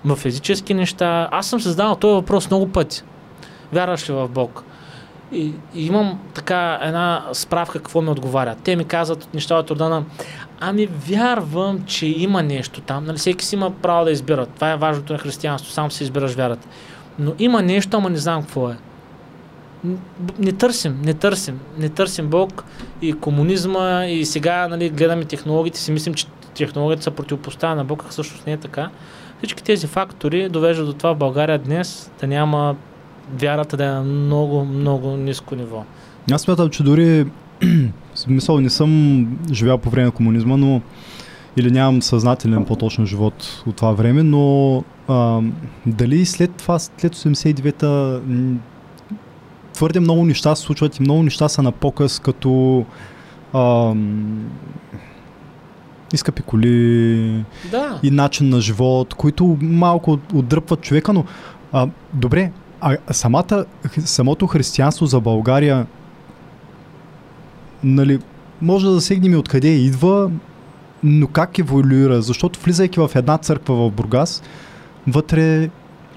в 0.05 0.25
езически 0.25 0.73
неща. 0.73 1.29
Аз 1.31 1.47
съм 1.47 1.59
се 1.59 1.69
задавал 1.69 1.95
този 1.95 2.13
въпрос 2.13 2.49
много 2.49 2.71
пъти. 2.71 3.03
Вярваш 3.73 4.09
ли 4.09 4.13
в 4.13 4.27
Бог? 4.27 4.63
И, 5.31 5.53
и 5.75 5.85
имам 5.85 6.19
така 6.33 6.79
една 6.81 7.25
справка 7.33 7.79
какво 7.79 8.01
ми 8.01 8.09
отговарят. 8.09 8.57
Те 8.63 8.75
ми 8.75 8.85
казват 8.85 9.33
неща 9.33 9.55
от 9.55 9.71
рода 9.71 9.89
на 9.89 10.03
Ами 10.59 10.85
вярвам, 10.85 11.83
че 11.85 12.07
има 12.07 12.43
нещо 12.43 12.81
там. 12.81 13.05
Нали, 13.05 13.17
всеки 13.17 13.45
си 13.45 13.55
има 13.55 13.71
право 13.71 14.05
да 14.05 14.11
избира. 14.11 14.45
Това 14.45 14.71
е 14.71 14.77
важното 14.77 15.13
на 15.13 15.19
християнство. 15.19 15.71
Сам 15.71 15.91
си 15.91 16.03
избираш 16.03 16.33
вярата. 16.33 16.67
Но 17.19 17.33
има 17.39 17.61
нещо, 17.61 17.97
ама 17.97 18.09
не 18.09 18.17
знам 18.17 18.41
какво 18.41 18.69
е. 18.69 18.77
Не 20.39 20.51
търсим, 20.51 21.01
не 21.03 21.13
търсим. 21.13 21.59
Не 21.77 21.89
търсим 21.89 22.27
Бог 22.27 22.63
и 23.01 23.13
комунизма 23.13 24.05
и 24.05 24.25
сега 24.25 24.67
нали, 24.67 24.89
гледаме 24.89 25.25
технологиите 25.25 25.79
си 25.79 25.91
мислим, 25.91 26.13
че 26.13 26.27
технологията 26.55 27.03
се 27.03 27.11
противопоставя 27.11 27.75
на 27.75 27.85
Бог, 27.85 28.03
а 28.07 28.09
всъщност 28.09 28.47
не 28.47 28.53
е 28.53 28.57
така. 28.57 28.89
Всички 29.37 29.63
тези 29.63 29.87
фактори 29.87 30.49
довеждат 30.49 30.87
до 30.87 30.93
това 30.93 31.13
в 31.13 31.17
България 31.17 31.59
днес 31.59 32.11
да 32.19 32.27
няма 32.27 32.75
вярата 33.33 33.77
да 33.77 33.85
е 33.85 33.89
на 33.89 34.03
много, 34.03 34.65
много 34.65 35.09
ниско 35.09 35.55
ниво. 35.55 35.83
Аз 36.31 36.41
смятам, 36.41 36.69
че 36.69 36.83
дори 36.83 37.25
смисъл 38.15 38.59
не 38.59 38.69
съм 38.69 39.27
живял 39.51 39.77
по 39.77 39.89
време 39.89 40.05
на 40.05 40.11
комунизма, 40.11 40.57
но 40.57 40.81
или 41.57 41.71
нямам 41.71 42.01
съзнателен 42.01 42.65
по-точно 42.65 43.05
живот 43.05 43.63
от 43.67 43.75
това 43.75 43.91
време, 43.91 44.23
но 44.23 44.83
а, 45.07 45.41
дали 45.85 46.25
след 46.25 46.51
това, 46.55 46.79
след 46.79 47.15
89-та 47.15 48.19
твърде 49.73 49.99
много 49.99 50.25
неща 50.25 50.55
се 50.55 50.61
случват 50.61 50.97
и 50.97 51.01
много 51.01 51.23
неща 51.23 51.49
са 51.49 51.61
на 51.61 51.71
показ, 51.71 52.19
като 52.19 52.85
а, 53.53 53.93
изкъпи 56.13 56.41
коли 56.41 57.45
да. 57.71 57.99
и 58.03 58.11
начин 58.11 58.49
на 58.49 58.61
живот, 58.61 59.13
които 59.13 59.57
малко 59.61 60.19
отдръпват 60.33 60.81
човека, 60.81 61.13
но 61.13 61.25
а, 61.71 61.87
добре, 62.13 62.51
а 62.81 62.97
самата, 63.11 63.65
самото 64.05 64.47
християнство 64.47 65.05
за 65.05 65.19
България 65.19 65.85
нали, 67.83 68.19
може 68.61 68.85
да 68.85 68.93
засегнем 68.93 69.33
и 69.33 69.35
откъде 69.35 69.67
идва, 69.67 70.31
но 71.03 71.27
как 71.27 71.59
еволюира? 71.59 72.21
Защото 72.21 72.59
влизайки 72.59 72.99
в 72.99 73.11
една 73.15 73.37
църква 73.37 73.75
в 73.75 73.91
Бургас, 73.91 74.43
вътре 75.07 75.69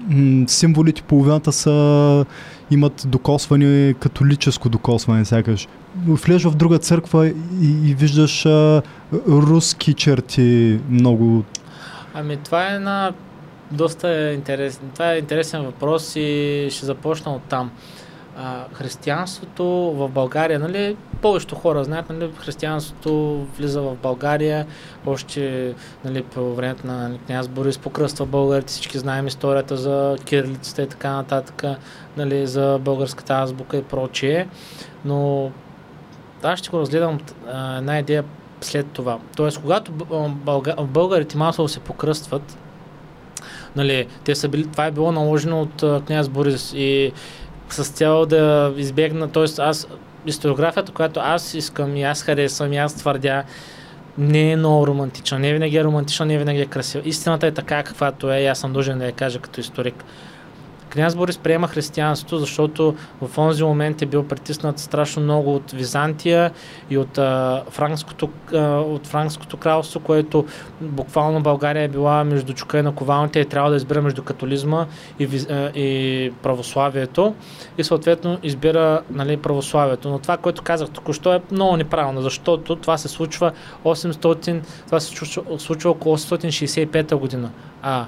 м- 0.07 0.47
символите 0.47 1.01
половината 1.01 1.51
са 1.51 2.25
имат 2.71 3.03
докосване, 3.07 3.93
католическо 3.93 4.69
докосване, 4.69 5.25
сякаш. 5.25 5.67
Влезеш 6.07 6.43
в 6.43 6.55
друга 6.55 6.79
църква 6.79 7.27
и, 7.27 7.33
и 7.61 7.93
виждаш 7.93 8.45
а, 8.45 8.81
руски 9.27 9.93
черти 9.93 10.79
много. 10.89 11.43
Ами 12.13 12.37
това 12.37 12.67
е 12.67 12.75
една 12.75 13.11
доста 13.71 14.31
интересен, 14.31 14.89
това 14.93 15.13
е 15.13 15.17
интересен 15.17 15.65
въпрос 15.65 16.15
и 16.15 16.67
ще 16.71 16.85
започна 16.85 17.35
от 17.35 17.43
там. 17.43 17.71
А, 18.37 18.65
християнството 18.73 19.65
в 19.95 20.09
България, 20.09 20.59
нали, 20.59 20.97
повечето 21.21 21.55
хора 21.55 21.83
знаят, 21.83 22.09
нали, 22.09 22.31
християнството 22.37 23.41
влиза 23.57 23.81
в 23.81 23.95
България, 23.95 24.65
още 25.05 25.73
нали, 26.05 26.23
по 26.23 26.55
времето 26.55 26.87
на 26.87 27.09
нали, 27.09 27.19
княз 27.25 27.47
Борис 27.47 27.77
покръства 27.77 28.25
българите, 28.25 28.67
всички 28.73 28.97
знаем 28.97 29.27
историята 29.27 29.77
за 29.77 30.15
кирилицата 30.25 30.81
и 30.81 30.87
така 30.87 31.11
нататък, 31.11 31.63
нали, 32.17 32.47
за 32.47 32.79
българската 32.81 33.33
азбука 33.33 33.77
и 33.77 33.83
прочие, 33.83 34.47
но 35.05 35.51
аз 36.43 36.59
ще 36.59 36.69
го 36.69 36.79
разгледам 36.79 37.19
една 37.77 37.99
идея 37.99 38.23
след 38.61 38.87
това. 38.87 39.19
Тоест, 39.35 39.61
когато 39.61 39.91
бълга, 40.27 40.75
българите 40.79 41.37
масово 41.37 41.67
се 41.67 41.79
покръстват, 41.79 42.57
нали, 43.75 44.07
те 44.23 44.35
са 44.35 44.49
били, 44.49 44.67
това 44.71 44.85
е 44.85 44.91
било 44.91 45.11
наложено 45.11 45.61
от 45.61 46.05
княз 46.05 46.29
Борис 46.29 46.73
и 46.75 47.11
с 47.69 47.83
цел 47.83 48.25
да 48.25 48.73
избегна, 48.77 49.27
т.е. 49.27 49.61
аз 49.61 49.87
историографията, 50.25 50.91
която 50.91 51.19
аз 51.19 51.53
искам 51.53 51.95
и 51.95 52.03
аз 52.03 52.23
харесвам 52.23 52.73
и 52.73 52.77
аз 52.77 52.95
твърдя, 52.95 53.43
не 54.17 54.51
е 54.51 54.55
много 54.55 54.87
романтична, 54.87 55.39
не 55.39 55.53
винаги 55.53 55.77
е 55.77 55.83
романтична, 55.83 56.25
не 56.25 56.37
винаги 56.37 56.61
е 56.61 56.65
красива. 56.65 57.07
Истината 57.07 57.47
е 57.47 57.51
така, 57.51 57.83
каквато 57.83 58.31
е 58.31 58.39
и 58.39 58.45
аз 58.45 58.59
съм 58.59 58.73
дължен 58.73 58.99
да 58.99 59.05
я 59.05 59.11
кажа 59.11 59.39
като 59.39 59.59
историк. 59.59 60.03
Княз 60.93 61.15
Борис 61.15 61.37
приема 61.37 61.67
християнството, 61.67 62.37
защото 62.37 62.95
в 63.21 63.37
онзи 63.37 63.63
момент 63.63 64.01
е 64.01 64.05
бил 64.05 64.23
притиснат 64.23 64.79
страшно 64.79 65.23
много 65.23 65.55
от 65.55 65.71
Византия 65.71 66.51
и 66.89 66.97
от, 66.97 67.17
а, 67.17 67.63
франкското, 67.69 68.29
а, 68.53 68.59
от 68.79 69.07
франкското 69.07 69.57
кралство, 69.57 69.99
което 69.99 70.45
буквално 70.81 71.41
България 71.41 71.83
е 71.83 71.87
била 71.87 72.23
между 72.23 72.53
чука 72.53 72.79
и 72.79 72.81
на 72.81 72.95
ковалните 72.95 73.39
и 73.39 73.45
трябва 73.45 73.69
да 73.69 73.75
избира 73.75 74.01
между 74.01 74.23
католизма 74.23 74.85
и, 75.19 75.45
а, 75.49 75.69
и 75.75 76.31
православието 76.43 77.35
и 77.77 77.83
съответно 77.83 78.37
избира 78.43 79.01
нали, 79.11 79.37
православието. 79.37 80.09
Но 80.09 80.19
това, 80.19 80.37
което 80.37 80.61
казах 80.61 80.89
току-що 80.89 81.33
е 81.33 81.41
много 81.51 81.77
неправилно, 81.77 82.21
защото 82.21 82.75
това 82.75 82.97
се 82.97 83.07
случва 83.07 83.51
800, 83.85 84.61
това 84.85 84.99
се 84.99 85.15
случва, 85.57 85.89
около 85.91 86.17
865 86.17 87.15
година. 87.15 87.51
А 87.81 88.05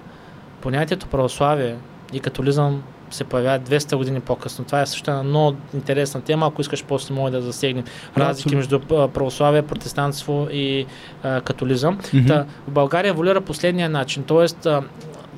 понятието 0.61 1.07
православие 1.07 1.75
и 2.15 2.19
католизъм 2.19 2.83
се 3.11 3.23
появява 3.23 3.59
200 3.59 3.95
години 3.95 4.19
по-късно. 4.19 4.65
Това 4.65 4.81
е 4.81 4.85
също 4.85 5.11
една 5.11 5.23
много 5.23 5.57
интересна 5.73 6.21
тема. 6.21 6.47
Ако 6.47 6.61
искаш, 6.61 6.83
после 6.83 7.15
мога 7.15 7.31
да 7.31 7.41
засегнем 7.41 7.83
разлики 8.17 8.55
между 8.55 8.79
православие, 8.79 9.61
протестантство 9.61 10.47
и 10.51 10.85
а, 11.23 11.41
католизъм. 11.41 11.97
Mm-hmm. 11.97 12.27
Та, 12.27 12.45
в 12.67 12.71
България 12.71 13.09
еволюира 13.09 13.41
последния 13.41 13.89
начин. 13.89 14.23
Тоест, 14.23 14.65
а, 14.65 14.83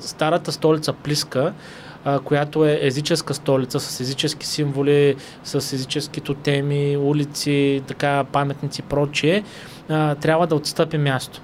старата 0.00 0.52
столица 0.52 0.92
Плиска, 0.92 1.52
която 2.24 2.64
е 2.64 2.78
езическа 2.82 3.34
столица 3.34 3.80
с 3.80 4.00
езически 4.00 4.46
символи, 4.46 5.16
с 5.44 5.72
езически 5.72 6.20
тотеми, 6.20 6.96
улици, 6.96 7.82
така, 7.86 8.24
паметници 8.24 8.80
и 8.80 8.88
прочие, 8.88 9.44
трябва 10.20 10.46
да 10.46 10.54
отстъпи 10.54 10.98
място 10.98 11.40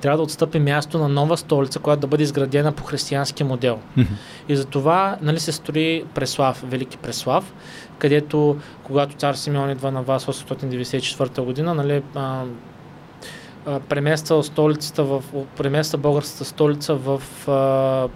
трябва 0.00 0.16
да 0.16 0.22
отстъпи 0.22 0.58
място 0.58 0.98
на 0.98 1.08
нова 1.08 1.36
столица, 1.36 1.78
която 1.78 2.00
да 2.00 2.06
бъде 2.06 2.22
изградена 2.22 2.72
по 2.72 2.84
християнски 2.84 3.44
модел. 3.44 3.78
Mm-hmm. 3.98 4.06
И 4.48 4.56
за 4.56 4.64
това 4.64 5.16
нали, 5.22 5.40
се 5.40 5.52
строи 5.52 6.04
Преслав, 6.14 6.64
Велики 6.66 6.96
Преслав, 6.96 7.54
където 7.98 8.56
когато 8.82 9.16
цар 9.16 9.34
Симеон 9.34 9.70
идва 9.70 9.90
на 9.90 10.02
вас 10.02 10.26
894 10.26 11.40
година, 11.40 11.74
нали, 11.74 12.02
а, 12.14 12.42
а, 13.66 13.80
премества 13.80 14.42
столицата 14.44 15.04
в, 15.04 15.22
премества 15.56 15.98
българската 15.98 16.44
столица 16.44 16.94
в 16.94 17.22
а, 17.48 18.08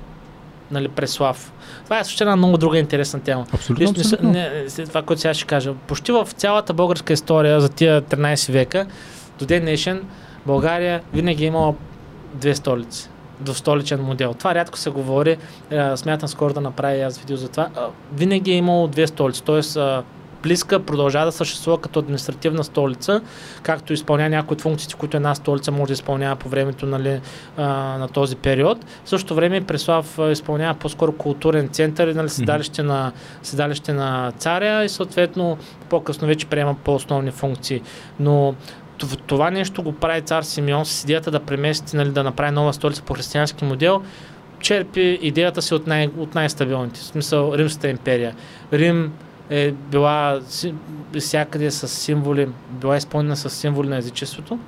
нали, 0.71 0.89
Преслав. 0.89 1.53
Това 1.85 1.99
е 1.99 2.05
също 2.05 2.23
една 2.23 2.37
много 2.37 2.59
друга 2.59 2.79
интересна 2.79 3.21
тема. 3.21 3.47
Абсолютно. 3.53 3.83
Лично, 3.83 4.01
абсолютно. 4.01 4.31
Не, 4.31 4.67
това, 4.87 5.03
което 5.03 5.21
сега 5.21 5.35
ще 5.35 5.47
кажа. 5.47 5.75
Почти 5.87 6.13
в 6.13 6.29
цялата 6.37 6.75
българска 6.75 7.13
история 7.13 7.61
за 7.61 7.69
тия 7.69 8.03
13 8.03 8.53
века 8.53 8.87
до 9.39 9.47
ден 9.47 9.63
днешен 9.63 10.05
България 10.47 11.03
винаги 11.13 11.45
е 11.45 11.47
имала 11.47 11.75
две 12.35 12.55
столици 12.55 13.11
до 13.41 13.55
столичен 13.55 14.03
модел. 14.03 14.35
Това 14.35 14.55
рядко 14.55 14.79
се 14.79 14.91
говори. 14.91 15.37
Смятам 15.97 16.29
скоро 16.29 16.55
да 16.55 16.61
направя 16.61 17.03
аз 17.03 17.19
видео 17.19 17.37
за 17.37 17.49
това. 17.49 17.69
Винаги 18.13 18.53
е 18.53 18.57
имало 18.57 18.89
две 18.89 19.07
столици. 19.07 19.43
Тоест, 19.43 19.79
Плиска 20.43 20.81
продължава 20.81 21.27
да 21.27 21.33
съществува 21.33 21.81
като 21.81 21.99
административна 21.99 22.65
столица, 22.65 23.21
както 23.63 23.93
изпълнява 23.93 24.31
някои 24.31 24.55
от 24.55 24.61
функциите, 24.61 24.95
които 24.95 25.17
една 25.17 25.35
столица 25.35 25.73
може 25.73 25.87
да 25.87 25.93
изпълнява 25.93 26.37
по 26.37 26.49
времето 26.49 26.87
нали, 26.87 27.21
на 27.59 28.09
този 28.13 28.37
период. 28.37 28.79
В 29.05 29.09
същото 29.09 29.35
време 29.35 29.61
Преслав 29.61 30.19
изпълнява 30.31 30.75
по-скоро 30.75 31.13
културен 31.13 31.69
център, 31.69 32.15
нали, 32.15 32.29
седалище, 32.29 32.83
на, 32.83 33.13
седалище 33.43 33.93
на 33.93 34.33
царя 34.39 34.85
и 34.85 34.89
съответно 34.89 35.59
по-късно 35.89 36.29
вече 36.29 36.47
приема 36.47 36.77
по-основни 36.85 37.31
функции. 37.31 37.83
Но 38.21 38.55
това 39.27 39.51
нещо 39.51 39.83
го 39.83 39.93
прави 39.93 40.23
цар 40.23 40.43
Симеон 40.43 40.87
с 40.87 41.05
идеята 41.05 41.31
да 41.31 41.41
премести, 41.41 41.97
нали, 41.97 42.11
да 42.11 42.25
направи 42.25 42.51
нова 42.51 42.73
столица 42.73 43.03
по 43.03 43.15
християнски 43.15 43.65
модел, 43.65 44.03
черпи 44.61 45.19
идеята 45.23 45.63
си 45.63 45.75
от, 45.75 45.87
най- 45.87 46.11
от 46.17 46.35
най-стабилните. 46.35 47.01
В 47.01 47.05
смисъл 47.05 47.53
Римската 47.55 47.89
империя. 47.89 48.35
Рим 48.73 49.13
е 49.51 49.71
била 49.71 50.41
всякъде 51.19 51.71
с 51.71 51.89
символи, 51.89 52.49
била 52.71 52.97
изпълнена 52.97 53.37
с 53.37 53.51
символи 53.51 53.89
на 53.89 53.97
езичеството. 53.97 54.59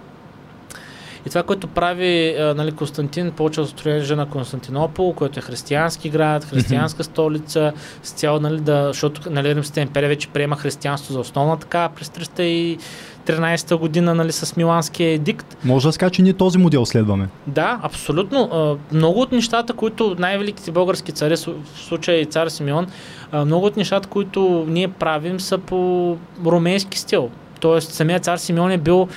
И 1.27 1.29
това, 1.29 1.43
което 1.43 1.67
прави 1.67 2.37
нали, 2.39 2.73
Константин, 2.73 3.31
получил 3.31 3.67
строежа 3.67 4.17
на 4.17 4.27
Константинопол, 4.27 5.13
който 5.13 5.39
е 5.39 5.43
християнски 5.43 6.11
град, 6.11 6.45
християнска 6.45 7.05
столица, 7.05 7.73
с 8.03 8.11
цяло, 8.11 8.41
нали, 8.41 8.61
да, 8.61 8.87
защото 8.87 9.31
нали, 9.31 9.55
Римската 9.55 9.81
империя 9.81 10.09
вече 10.09 10.29
приема 10.29 10.57
християнство 10.57 11.13
за 11.13 11.21
основна 11.21 11.57
така 11.57 11.89
през 11.97 12.09
13-та 12.09 13.77
година 13.77 14.15
нали, 14.15 14.33
с 14.33 14.57
Миланския 14.57 15.09
едикт. 15.09 15.57
Може 15.65 15.89
да 15.89 15.93
ска, 15.93 16.11
че 16.11 16.23
ние 16.23 16.33
този 16.33 16.59
модел 16.59 16.87
следваме. 16.87 17.29
Да, 17.47 17.81
абсолютно. 17.83 18.79
Много 18.93 19.21
от 19.21 19.33
нещата, 19.33 19.73
които 19.73 20.17
най-великите 20.19 20.71
български 20.71 21.13
цари, 21.13 21.37
в 21.37 21.55
случая 21.77 22.21
и 22.21 22.25
цар 22.25 22.49
Симеон, 22.49 22.87
много 23.33 23.67
от 23.67 23.77
нещата, 23.77 24.09
които 24.09 24.65
ние 24.69 24.89
правим 24.89 25.41
са 25.41 25.59
по 25.59 26.17
румейски 26.47 26.99
стил. 26.99 27.31
Тоест, 27.61 27.93
самият 27.93 28.25
цар 28.25 28.37
Симеон 28.37 28.71
е 28.71 28.79
бил 28.79 29.09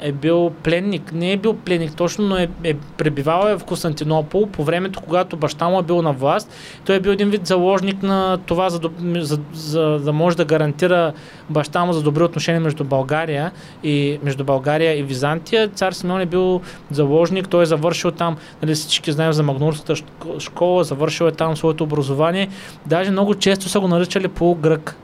е 0.00 0.12
бил 0.12 0.50
пленник. 0.62 1.12
Не 1.12 1.32
е 1.32 1.36
бил 1.36 1.54
пленник 1.54 1.96
точно, 1.96 2.24
но 2.24 2.36
е, 2.36 2.48
е 2.64 2.74
пребивал 2.74 3.48
е 3.48 3.58
в 3.58 3.64
Константинопол 3.64 4.46
по 4.46 4.64
времето, 4.64 5.00
когато 5.00 5.36
баща 5.36 5.68
му 5.68 5.78
е 5.78 5.82
бил 5.82 6.02
на 6.02 6.12
власт. 6.12 6.52
Той 6.84 6.96
е 6.96 7.00
бил 7.00 7.10
един 7.10 7.30
вид 7.30 7.46
заложник 7.46 8.02
на 8.02 8.38
това, 8.46 8.70
за, 8.70 8.80
за, 9.16 9.38
за 9.52 9.80
да 9.80 10.12
може 10.12 10.36
да 10.36 10.44
гарантира 10.44 11.12
баща 11.50 11.84
му 11.84 11.92
за 11.92 12.02
добри 12.02 12.22
отношения 12.22 12.60
между 12.60 12.84
България 12.84 13.52
и 13.82 14.18
между 14.22 14.44
България 14.44 14.98
и 14.98 15.02
Византия. 15.02 15.68
Цар 15.68 15.92
Симеон 15.92 16.20
е 16.20 16.26
бил 16.26 16.60
заложник, 16.90 17.48
той 17.48 17.62
е 17.62 17.66
завършил 17.66 18.10
там, 18.10 18.36
нали 18.62 18.74
всички 18.74 19.12
знаем 19.12 19.32
за 19.32 19.42
Магнурската 19.42 19.94
школа, 20.38 20.84
завършил 20.84 21.24
е 21.24 21.32
там 21.32 21.56
своето 21.56 21.84
образование. 21.84 22.48
Даже 22.86 23.10
много 23.10 23.34
често 23.34 23.68
са 23.68 23.80
го 23.80 23.88
наричали 23.88 24.28
полугрък 24.28 24.96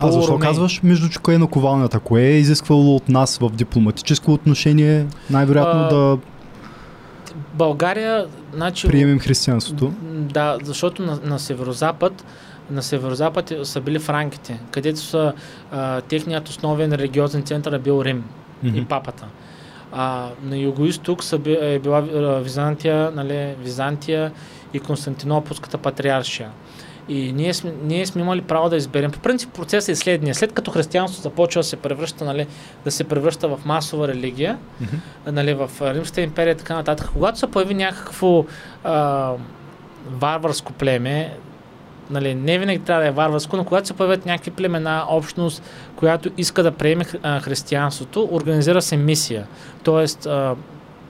а 0.00 0.12
защо 0.12 0.38
казваш 0.38 0.82
между 0.82 1.08
чука 1.08 1.34
и 1.34 1.38
наковалнята? 1.38 2.00
Кое 2.00 2.22
е 2.22 2.38
изисквало 2.38 2.96
от 2.96 3.08
нас 3.08 3.38
в 3.38 3.50
дипломатическо 3.50 4.32
отношение 4.32 5.06
най-вероятно 5.30 5.80
а, 5.80 5.88
да 5.88 6.18
България, 7.54 8.26
значи, 8.54 8.88
приемем 8.88 9.18
християнството? 9.18 9.92
Да, 10.12 10.58
защото 10.62 11.02
на, 11.02 11.18
на 11.24 11.38
северозапад 11.38 12.24
на 12.70 12.82
северозапад 12.82 13.52
са 13.62 13.80
били 13.80 13.98
франките, 13.98 14.60
където 14.70 15.00
са 15.00 15.32
а, 15.72 16.00
техният 16.00 16.48
основен 16.48 16.92
религиозен 16.92 17.42
център 17.42 17.72
е 17.72 17.78
бил 17.78 18.02
Рим 18.04 18.24
mm-hmm. 18.64 18.82
и 18.82 18.84
папата. 18.84 19.26
А, 19.92 20.28
на 20.42 20.56
юго-исток 20.56 21.22
е 21.46 21.78
била 21.78 22.00
Византия, 22.40 23.10
нали, 23.14 23.54
Византия 23.62 24.32
и 24.74 24.80
Константинополската 24.80 25.78
патриаршия. 25.78 26.50
И 27.08 27.32
ние 27.32 27.54
сме, 27.54 27.72
ние 27.82 28.06
сме 28.06 28.20
имали 28.20 28.40
право 28.40 28.68
да 28.68 28.76
изберем. 28.76 29.10
По 29.10 29.18
принцип 29.18 29.52
процесът 29.52 29.88
е 29.88 29.96
следния. 29.96 30.34
След 30.34 30.52
като 30.52 30.70
християнството 30.70 31.22
започва 31.22 31.58
да 31.58 31.64
се 31.64 31.76
превръща, 31.76 32.24
нали, 32.24 32.46
да 32.84 32.90
се 32.90 33.04
превръща 33.04 33.48
в 33.48 33.60
масова 33.64 34.08
религия, 34.08 34.58
mm-hmm. 34.82 35.30
нали, 35.30 35.54
в 35.54 35.70
Римската 35.80 36.20
империя 36.20 36.52
и 36.52 36.56
така 36.56 36.74
нататък, 36.74 37.10
когато 37.12 37.38
се 37.38 37.46
появи 37.46 37.74
някакво 37.74 38.44
а, 38.84 39.30
варварско 40.10 40.72
племе, 40.72 41.36
нали, 42.10 42.34
не 42.34 42.58
винаги 42.58 42.84
трябва 42.84 43.02
да 43.02 43.08
е 43.08 43.12
варварско, 43.12 43.56
но 43.56 43.64
когато 43.64 43.86
се 43.86 43.94
появят 43.94 44.26
някакви 44.26 44.50
племена, 44.50 45.04
общност, 45.08 45.62
която 45.96 46.30
иска 46.36 46.62
да 46.62 46.72
приеме 46.72 47.04
християнството, 47.40 48.28
организира 48.32 48.82
се 48.82 48.96
мисия. 48.96 49.46
Тоест, 49.82 50.26
а, 50.26 50.54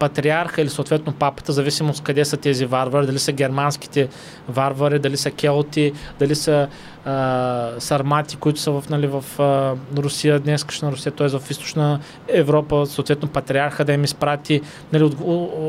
патриарха 0.05 0.63
или 0.63 0.69
съответно 0.69 1.13
папата, 1.13 1.53
зависимост 1.53 2.03
къде 2.03 2.25
са 2.25 2.37
тези 2.37 2.67
варвари, 2.67 3.07
дали 3.07 3.19
са 3.19 3.33
германските 3.33 4.09
варвари, 4.49 4.99
дали 4.99 5.17
са 5.17 5.31
келти, 5.31 5.93
дали 6.19 6.35
са 6.35 6.69
а, 7.05 7.71
сармати, 7.79 8.37
които 8.37 8.61
са 8.61 8.71
в, 8.71 8.85
нали, 8.91 9.07
в 9.07 9.25
а, 9.39 9.75
Русия, 9.97 10.41
днескашна 10.41 10.93
Русия, 10.93 11.13
т.е. 11.13 11.29
в 11.29 11.51
източна 11.51 12.01
Европа, 12.29 12.87
съответно 12.87 13.29
патриарха 13.29 13.85
да 13.85 13.93
им 13.93 14.05
изпрати, 14.05 14.61
нали, 14.93 15.05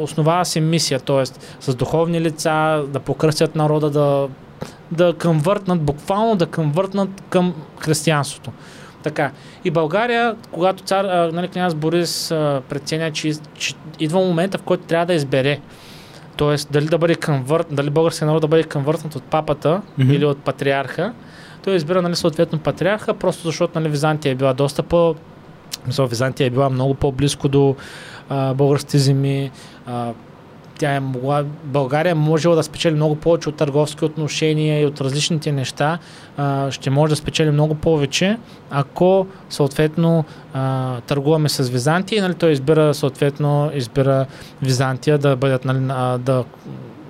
основава 0.03 0.45
се 0.45 0.59
мисия, 0.59 0.99
т.е. 0.99 1.25
с 1.59 1.75
духовни 1.75 2.21
лица, 2.21 2.83
да 2.87 2.99
покръстят 2.99 3.55
народа, 3.55 3.89
да, 3.89 4.27
да 4.91 5.13
къмвъртнат, 5.17 5.81
буквално 5.81 6.35
да 6.35 6.45
къмвъртнат 6.45 7.23
към 7.29 7.53
християнството. 7.79 8.51
Така. 9.05 9.31
И 9.65 9.71
България, 9.71 10.35
когато 10.51 10.83
цар, 10.83 11.05
а, 11.05 11.31
нали, 11.33 11.47
княз 11.47 11.75
Борис 11.75 12.31
а, 12.31 12.61
преценя, 12.69 13.11
че, 13.11 13.33
че 13.53 13.73
идва 13.99 14.19
момента, 14.19 14.57
в 14.57 14.61
който 14.61 14.83
трябва 14.83 15.05
да 15.05 15.13
избере 15.13 15.59
Тоест, 16.37 16.71
дали 16.71 16.85
да 16.85 16.97
бъде 16.97 17.15
конвърт, 17.15 17.67
дали 17.71 17.89
българския 17.89 18.27
народ 18.27 18.41
да 18.41 18.47
бъде 18.47 18.63
конвъртнат 18.63 19.15
от 19.15 19.23
папата 19.23 19.81
mm-hmm. 19.99 20.13
или 20.13 20.25
от 20.25 20.37
патриарха, 20.37 21.13
той 21.63 21.75
избира 21.75 22.01
нали, 22.01 22.15
съответно 22.15 22.59
патриарха, 22.59 23.13
просто 23.13 23.47
защото 23.47 23.79
нали, 23.79 23.89
Византия 23.89 24.31
е 24.31 24.35
била 24.35 24.53
доста 24.53 24.83
по... 24.83 25.15
Мисъл, 25.87 26.07
Византия 26.07 26.47
е 26.47 26.49
била 26.49 26.69
много 26.69 26.93
по-близко 26.93 27.47
до 27.47 27.75
а, 28.29 28.53
българските 28.53 28.97
земи, 28.97 29.51
а, 29.85 30.13
тя 30.77 30.95
е 30.95 30.99
могла, 30.99 31.43
България 31.63 32.11
е 32.11 32.13
можела 32.13 32.55
да 32.55 32.63
спечели 32.63 32.95
много 32.95 33.15
повече 33.15 33.49
от 33.49 33.55
търговски 33.55 34.05
отношения 34.05 34.81
и 34.81 34.85
от 34.85 35.01
различните 35.01 35.51
неща, 35.51 35.99
а, 36.37 36.71
ще 36.71 36.89
може 36.89 37.09
да 37.09 37.15
спечели 37.15 37.51
много 37.51 37.75
повече, 37.75 38.37
ако 38.69 39.27
съответно 39.49 40.25
а, 40.53 41.01
търгуваме 41.01 41.49
с 41.49 41.69
Византия, 41.69 42.23
нали, 42.23 42.33
той 42.33 42.51
избира 42.51 42.93
съответно 42.93 43.71
избира 43.73 44.25
Византия 44.61 45.17
да 45.17 45.35
бъдат 45.35 45.65
нали, 45.65 45.79
да 46.19 46.43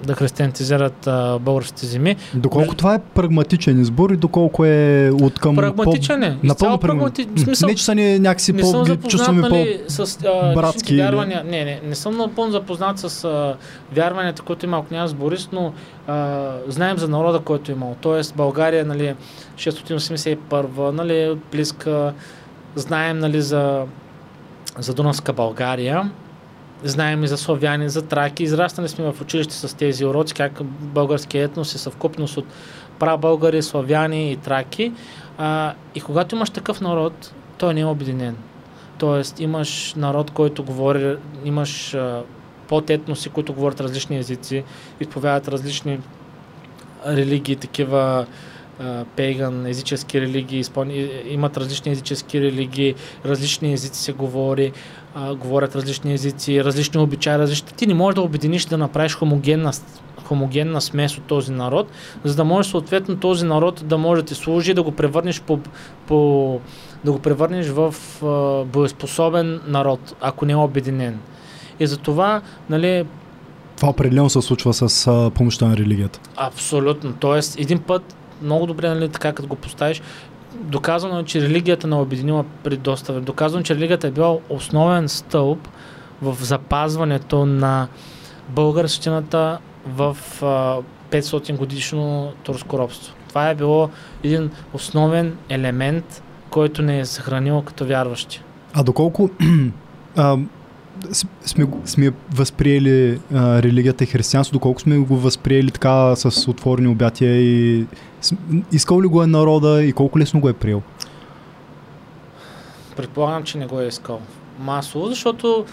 да 0.03 0.13
християнизират 0.13 1.08
а, 1.08 1.39
българските 1.39 1.86
земи. 1.86 2.15
Доколко 2.34 2.60
Между... 2.60 2.75
това 2.75 2.95
е 2.95 2.99
прагматичен 2.99 3.81
избор 3.81 4.10
и 4.10 4.17
доколко 4.17 4.65
е 4.65 5.12
от 5.21 5.39
към... 5.39 5.55
Прагматичен 5.55 6.23
е. 6.23 6.38
По... 6.41 6.47
Напълно 6.47 6.77
прагматичен. 6.77 7.38
Смисъл... 7.38 7.69
Не, 7.69 7.75
че 7.75 7.84
са 7.84 7.95
ни 7.95 8.19
някакси 8.19 8.53
не 8.53 8.62
по... 8.62 8.97
чувстваме 9.08 9.41
нали, 9.41 9.79
по... 9.86 9.91
с 9.91 10.17
а, 10.25 10.53
братски. 10.53 10.97
Вярвания. 10.97 11.43
Не, 11.43 11.65
не, 11.65 11.81
не 11.88 11.95
съм 11.95 12.17
напълно 12.17 12.51
запознат 12.51 12.99
с 12.99 13.23
а, 13.23 13.55
вярванията, 13.95 14.41
които 14.41 14.65
има 14.65 14.86
княз 14.86 15.13
Борис, 15.13 15.49
но 15.51 15.73
а, 16.08 16.51
знаем 16.67 16.97
за 16.97 17.08
народа, 17.08 17.39
който 17.39 17.71
е 17.71 17.75
имал. 17.75 17.95
Тоест 18.01 18.36
България, 18.36 18.86
нали, 18.86 19.15
681, 19.55 20.91
нали, 20.91 21.38
близка, 21.51 22.13
знаем, 22.75 23.19
нали, 23.19 23.41
за 23.41 23.86
за 24.79 24.93
Дунавска 24.93 25.34
България 25.34 26.12
знаем 26.86 27.24
и 27.24 27.28
за 27.28 27.38
славяни, 27.38 27.89
за 27.89 28.02
траки. 28.02 28.43
Израснали 28.43 28.88
сме 28.88 29.12
в 29.12 29.21
училище 29.21 29.54
с 29.54 29.78
тези 29.78 30.06
уроци, 30.06 30.34
как 30.34 30.63
българският 30.63 31.52
етнос 31.52 31.76
е 31.76 31.78
съвкупност 31.78 32.38
от 32.38 32.45
прабългари, 33.00 33.62
славяни 33.62 34.32
и 34.32 34.38
траки. 34.38 34.91
А, 35.38 35.74
и 35.95 36.02
когато 36.02 36.36
имаш 36.36 36.50
такъв 36.50 36.82
народ, 36.82 37.34
той 37.58 37.74
не 37.74 37.82
е 37.82 37.86
обединен. 37.86 38.38
Тоест 38.98 39.39
имаш 39.39 39.93
народ, 39.98 40.32
който 40.32 40.63
говори, 40.63 41.17
имаш 41.45 41.93
а, 41.93 42.24
етноси, 42.89 43.30
които 43.30 43.54
говорят 43.54 43.82
различни 43.82 44.17
езици, 44.17 44.63
изповядат 45.00 45.48
различни 45.48 46.00
религии, 47.08 47.56
такива 47.56 48.26
пейган, 49.15 49.65
езически 49.65 50.21
религии, 50.21 50.63
имат 51.28 51.58
различни 51.58 51.91
езически 51.91 52.41
религии, 52.41 52.95
различни 53.26 53.74
езици 53.74 54.02
се 54.02 54.13
говори, 54.13 54.71
а, 55.15 55.36
говорят 55.36 55.75
различни 55.75 56.13
езици, 56.13 56.63
различни 56.63 57.01
обичаи, 57.01 57.38
различни. 57.38 57.67
Ти 57.78 57.88
не 57.88 57.93
можеш 57.93 58.15
да 58.15 58.21
обединиш 58.21 58.65
да 58.65 58.78
направиш 58.78 59.15
хомогенна, 59.15 59.71
хомогенна 60.23 60.82
смес 60.82 61.17
от 61.17 61.23
този 61.23 61.51
народ, 61.51 61.88
за 62.23 62.36
да 62.36 62.43
може 62.43 62.69
съответно 62.69 63.15
този 63.15 63.45
народ 63.45 63.84
да 63.86 63.97
може 63.97 64.21
да 64.21 64.28
ти 64.28 64.36
служи, 64.36 64.73
да 64.73 64.84
го 64.84 64.91
превърнеш 64.91 65.41
по, 65.41 65.60
по 66.08 66.60
да 67.06 67.12
го 67.12 67.19
превърнеш 67.19 67.67
в 67.67 67.95
а, 68.23 68.63
боеспособен 68.65 69.62
народ, 69.67 70.15
ако 70.21 70.45
не 70.45 70.54
е 70.54 70.56
обединен. 70.56 71.19
И 71.80 71.88
за 71.88 71.97
това, 71.97 72.41
нали, 72.69 73.06
това 73.75 73.89
определено 73.89 74.30
се 74.30 74.41
случва 74.41 74.73
с 74.73 75.08
а, 75.08 75.30
помощта 75.30 75.67
на 75.67 75.78
религията. 75.78 76.19
Абсолютно. 76.36 77.13
Тоест, 77.19 77.60
един 77.60 77.80
път 77.80 78.15
много 78.41 78.65
добре, 78.65 78.89
нали, 78.89 79.10
така 79.10 79.34
като 79.34 79.47
го 79.47 79.56
поставиш, 79.56 80.01
доказано 80.55 81.19
е, 81.19 81.23
че 81.23 81.41
религията 81.41 81.87
не 81.87 81.95
обединила 81.95 82.45
при 82.63 82.77
доста 82.77 83.13
време. 83.13 83.25
Доказано 83.25 83.61
е, 83.61 83.63
че 83.63 83.75
религията 83.75 84.07
е 84.07 84.11
била 84.11 84.37
основен 84.49 85.09
стълб 85.09 85.67
в 86.21 86.37
запазването 86.41 87.45
на 87.45 87.87
българщината 88.49 89.59
в 89.87 90.17
а, 90.41 90.77
500 91.11 91.57
годишно 91.57 92.31
турско 92.43 92.79
робство. 92.79 93.15
Това 93.29 93.49
е 93.49 93.55
било 93.55 93.89
един 94.23 94.51
основен 94.73 95.37
елемент, 95.49 96.23
който 96.49 96.81
не 96.81 96.99
е 96.99 97.05
съхранил 97.05 97.61
като 97.61 97.85
вярващи. 97.85 98.41
А 98.73 98.83
доколко 98.83 99.29
а, 100.15 100.37
сме, 101.45 101.67
сме 101.85 102.11
възприели 102.33 103.19
а, 103.33 103.61
религията 103.61 104.03
и 104.03 104.07
християнство, 104.07 104.53
доколко 104.53 104.81
сме 104.81 104.97
го 104.97 105.17
възприели 105.17 105.71
така 105.71 106.15
с 106.15 106.47
отворени 106.47 106.87
обятия 106.87 107.41
и 107.41 107.85
искал 108.71 109.01
ли 109.01 109.07
го 109.07 109.23
е 109.23 109.27
народа 109.27 109.83
и 109.83 109.93
колко 109.93 110.19
лесно 110.19 110.39
го 110.39 110.49
е 110.49 110.53
приел? 110.53 110.81
Предполагам, 112.95 113.43
че 113.43 113.57
не 113.57 113.65
го 113.65 113.81
е 113.81 113.85
искал 113.85 114.19
масово, 114.59 115.07
защото 115.07 115.65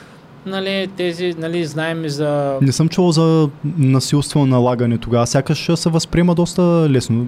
нали, 0.46 0.88
тези, 0.96 1.34
нали, 1.38 1.64
знаем 1.66 2.04
и 2.04 2.08
за... 2.08 2.58
Не 2.62 2.72
съм 2.72 2.88
чувал 2.88 3.12
за 3.12 3.48
насилствено 3.64 4.46
налагане 4.46 4.98
тогава. 4.98 5.26
Сякаш 5.26 5.70
се 5.74 5.90
възприема 5.90 6.34
доста 6.34 6.62
лесно. 6.90 7.26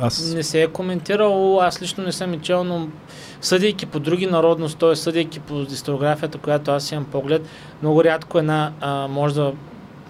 Аз... 0.00 0.34
Не 0.34 0.42
се 0.42 0.62
е 0.62 0.66
коментирало, 0.66 1.60
аз 1.60 1.82
лично 1.82 2.04
не 2.04 2.12
съм 2.12 2.34
и 2.34 2.38
чел, 2.38 2.64
но 2.64 2.88
съдейки 3.40 3.86
по 3.86 4.00
други 4.00 4.26
народности, 4.26 4.78
т.е. 4.78 4.96
съдейки 4.96 5.40
по 5.40 5.60
историографията, 5.60 6.38
която 6.38 6.70
аз 6.70 6.92
имам 6.92 7.04
поглед, 7.04 7.46
много 7.82 8.04
рядко 8.04 8.38
една 8.38 8.72
а, 8.80 9.08
може 9.08 9.34
да 9.34 9.52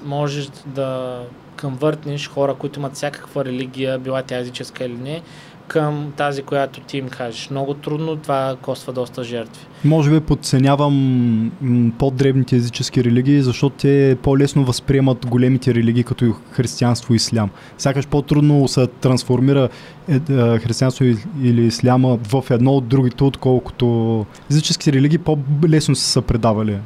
можеш 0.04 0.50
да 0.66 1.20
конвъртнеш 1.62 2.28
хора, 2.28 2.54
които 2.54 2.78
имат 2.78 2.94
всякаква 2.94 3.44
религия, 3.44 3.98
била 3.98 4.22
тя 4.22 4.38
езическа 4.38 4.84
или 4.84 4.96
не, 4.96 5.22
към 5.68 6.12
тази, 6.16 6.42
която 6.42 6.80
ти 6.80 6.98
им 6.98 7.08
кажеш. 7.08 7.50
Много 7.50 7.74
трудно, 7.74 8.16
това 8.16 8.56
коства 8.62 8.92
доста 8.92 9.24
жертви. 9.24 9.66
Може 9.84 10.10
би 10.10 10.20
подценявам 10.20 11.52
по-дребните 11.98 12.56
езически 12.56 13.04
религии, 13.04 13.42
защото 13.42 13.76
те 13.76 14.16
по-лесно 14.22 14.64
възприемат 14.64 15.26
големите 15.26 15.74
религии, 15.74 16.04
като 16.04 16.34
християнство 16.50 17.14
и 17.14 17.16
ислям. 17.16 17.50
Сякаш 17.78 18.06
по-трудно 18.06 18.68
се 18.68 18.86
трансформира 18.86 19.68
е, 20.08 20.14
е, 20.14 20.58
християнство 20.58 21.04
или 21.42 21.66
исляма 21.66 22.16
в 22.16 22.44
едно 22.50 22.72
от 22.72 22.88
другите, 22.88 23.24
отколкото 23.24 24.26
езическите 24.50 24.92
религии 24.92 25.18
по-лесно 25.18 25.94
са 25.94 26.04
се 26.04 26.22
предавали. 26.22 26.78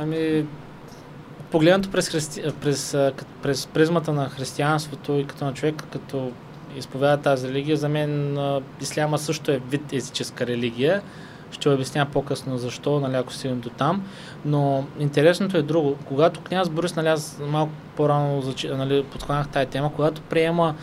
Ами, 0.00 0.44
погледнато 1.52 1.90
през, 1.90 2.08
христи... 2.08 2.42
през, 2.60 2.96
през 3.42 3.66
призмата 3.66 4.12
на 4.12 4.28
християнството 4.28 5.12
и 5.12 5.26
като 5.26 5.44
на 5.44 5.54
човек, 5.54 5.82
като 5.92 6.32
изповяда 6.76 7.22
тази 7.22 7.48
религия, 7.48 7.76
за 7.76 7.88
мен 7.88 8.38
исляма 8.80 9.18
също 9.18 9.52
е 9.52 9.60
вид 9.70 9.92
езическа 9.92 10.46
религия. 10.46 11.02
Ще 11.50 11.68
обясня 11.68 12.06
по-късно 12.12 12.58
защо, 12.58 13.00
нали, 13.00 13.16
ако 13.16 13.32
до 13.54 13.68
там. 13.68 14.06
Но 14.44 14.84
интересното 14.98 15.56
е 15.56 15.62
друго. 15.62 15.96
Когато 16.04 16.40
княз 16.40 16.68
Борис, 16.68 16.96
нали, 16.96 17.08
аз 17.08 17.40
малко 17.46 17.72
по-рано 17.96 18.54
нали, 18.64 19.04
подхванах 19.04 19.48
тази 19.48 19.66
тема, 19.66 19.92
когато 19.94 20.22
приема 20.22 20.74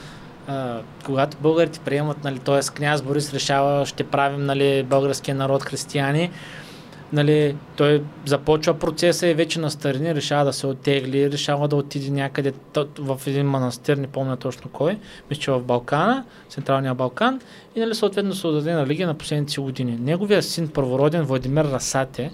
Uh, 0.49 0.82
когато 1.05 1.38
българите 1.41 1.79
приемат, 1.79 2.23
нали, 2.23 2.39
т.е. 2.39 2.60
княз 2.73 3.01
Борис 3.01 3.34
решава, 3.34 3.86
ще 3.86 4.03
правим 4.03 4.45
нали, 4.45 4.84
българския 4.84 5.36
народ 5.36 5.63
християни, 5.63 6.32
нали, 7.13 7.56
той 7.76 8.04
започва 8.26 8.74
процеса 8.74 9.28
и 9.28 9.34
вече 9.34 9.60
на 9.60 9.72
старини 9.72 10.15
решава 10.15 10.45
да 10.45 10.54
се 10.54 10.67
оттегли, 10.67 11.32
решава 11.32 11.67
да 11.67 11.76
отиде 11.76 12.12
някъде 12.12 12.54
в 13.00 13.22
един 13.28 13.45
манастир, 13.45 13.98
не 13.98 14.08
помня 14.08 14.38
точно 14.38 14.69
кой, 14.72 15.00
мисля, 15.30 15.41
че 15.41 15.52
в 15.52 15.62
Балкана, 15.62 16.26
Централния 16.50 16.95
Балкан 16.95 17.41
и 17.76 17.80
нали, 17.80 17.95
съответно 17.95 18.34
се 18.34 18.48
отдаде 18.48 18.74
на 18.74 18.88
лига 18.88 19.08
на 19.08 19.13
последните 19.13 19.62
години. 19.62 19.98
Неговия 20.02 20.43
син 20.43 20.67
първороден 20.67 21.24
Владимир 21.24 21.65
Расате, 21.65 22.32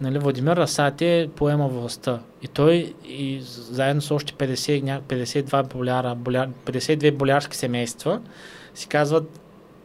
нали, 0.00 0.18
Владимир 0.18 0.56
Расате 0.56 1.28
поема 1.36 1.68
властта 1.68 2.20
и 2.42 2.48
той 2.48 2.94
и 3.08 3.40
заедно 3.70 4.02
с 4.02 4.10
още 4.10 4.32
50, 4.32 5.00
52 5.00 5.74
боляра, 5.74 6.14
боляр, 6.14 6.48
52 6.66 7.12
болярски 7.12 7.56
семейства 7.56 8.20
си 8.74 8.88
казват 8.88 9.41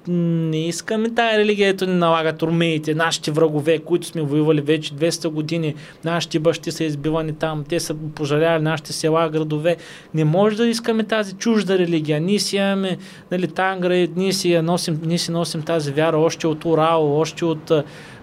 не 0.08 0.68
искаме 0.68 1.10
тая 1.10 1.38
религия, 1.38 1.70
ето 1.70 1.86
ни 1.86 1.94
налагат 1.94 2.44
румеите, 2.44 2.96
нашите 2.96 3.32
врагове, 3.32 3.80
които 3.80 4.08
сме 4.08 4.22
воювали 4.22 4.62
вече 4.62 4.94
200 4.94 5.28
години, 5.28 5.76
нашите 6.06 6.40
бащи 6.40 6.72
са 6.72 6.84
избивани 6.84 7.34
там, 7.34 7.64
те 7.70 7.80
са 7.80 7.96
пожаляли 8.16 8.64
нашите 8.64 8.94
села, 8.94 9.30
градове. 9.30 9.78
Не 10.14 10.26
може 10.26 10.58
да 10.58 10.68
искаме 10.68 11.04
тази 11.04 11.34
чужда 11.34 11.78
религия. 11.78 12.22
Ние 12.22 12.40
си 12.40 12.58
имаме 12.58 12.98
нали, 13.32 13.48
Тангра, 13.48 14.08
ние 14.16 14.34
си, 14.34 14.62
носим, 14.62 15.02
ние 15.06 15.18
си 15.18 15.32
носим 15.32 15.62
тази 15.62 15.92
вяра 15.92 16.18
още 16.18 16.48
от 16.48 16.66
Урал, 16.66 17.20
още 17.20 17.46
от 17.46 17.72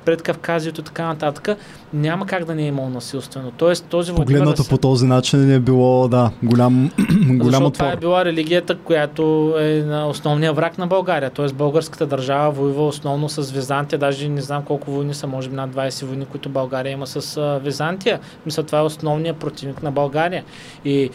пред 0.05 0.23
Кавказието 0.23 0.81
и 0.81 0.85
така 0.85 1.07
нататък, 1.07 1.59
няма 1.93 2.27
как 2.27 2.45
да 2.45 2.55
не 2.55 2.63
е 2.63 2.67
имал 2.67 2.91
насилствено. 2.91 3.51
Тоест, 3.51 3.87
този 3.87 4.13
Погледнато 4.13 4.45
Владимир 4.45 4.69
по 4.69 4.79
този 4.79 5.07
начин 5.07 5.53
е 5.53 5.61
било, 5.61 6.09
да, 6.09 6.31
голям, 6.43 6.91
голям 7.27 7.45
защото 7.45 7.67
отвор. 7.67 7.73
това 7.73 7.93
е 7.93 7.97
била 7.97 8.25
религията, 8.25 8.79
която 8.79 9.55
е 9.59 9.83
на 9.87 10.09
основния 10.09 10.53
враг 10.53 10.79
на 10.79 10.87
България. 10.87 11.31
Тоест 11.31 11.55
българската 11.55 12.07
държава 12.07 12.51
воюва 12.51 12.87
основно 12.87 13.29
с 13.29 13.51
Византия. 13.51 13.99
Даже 13.99 14.29
не 14.29 14.41
знам 14.41 14.63
колко 14.63 14.91
войни 14.91 15.15
са, 15.15 15.27
може 15.27 15.49
би 15.49 15.57
над 15.57 15.71
20 15.71 16.05
войни, 16.05 16.25
които 16.25 16.49
България 16.49 16.93
има 16.93 17.07
с 17.07 17.61
Византия. 17.65 18.21
Мисля, 18.47 18.63
това 18.63 18.79
е 18.79 18.83
основният 18.83 19.37
противник 19.37 19.83
на 19.83 19.91
България. 19.91 20.45
И 20.85 21.11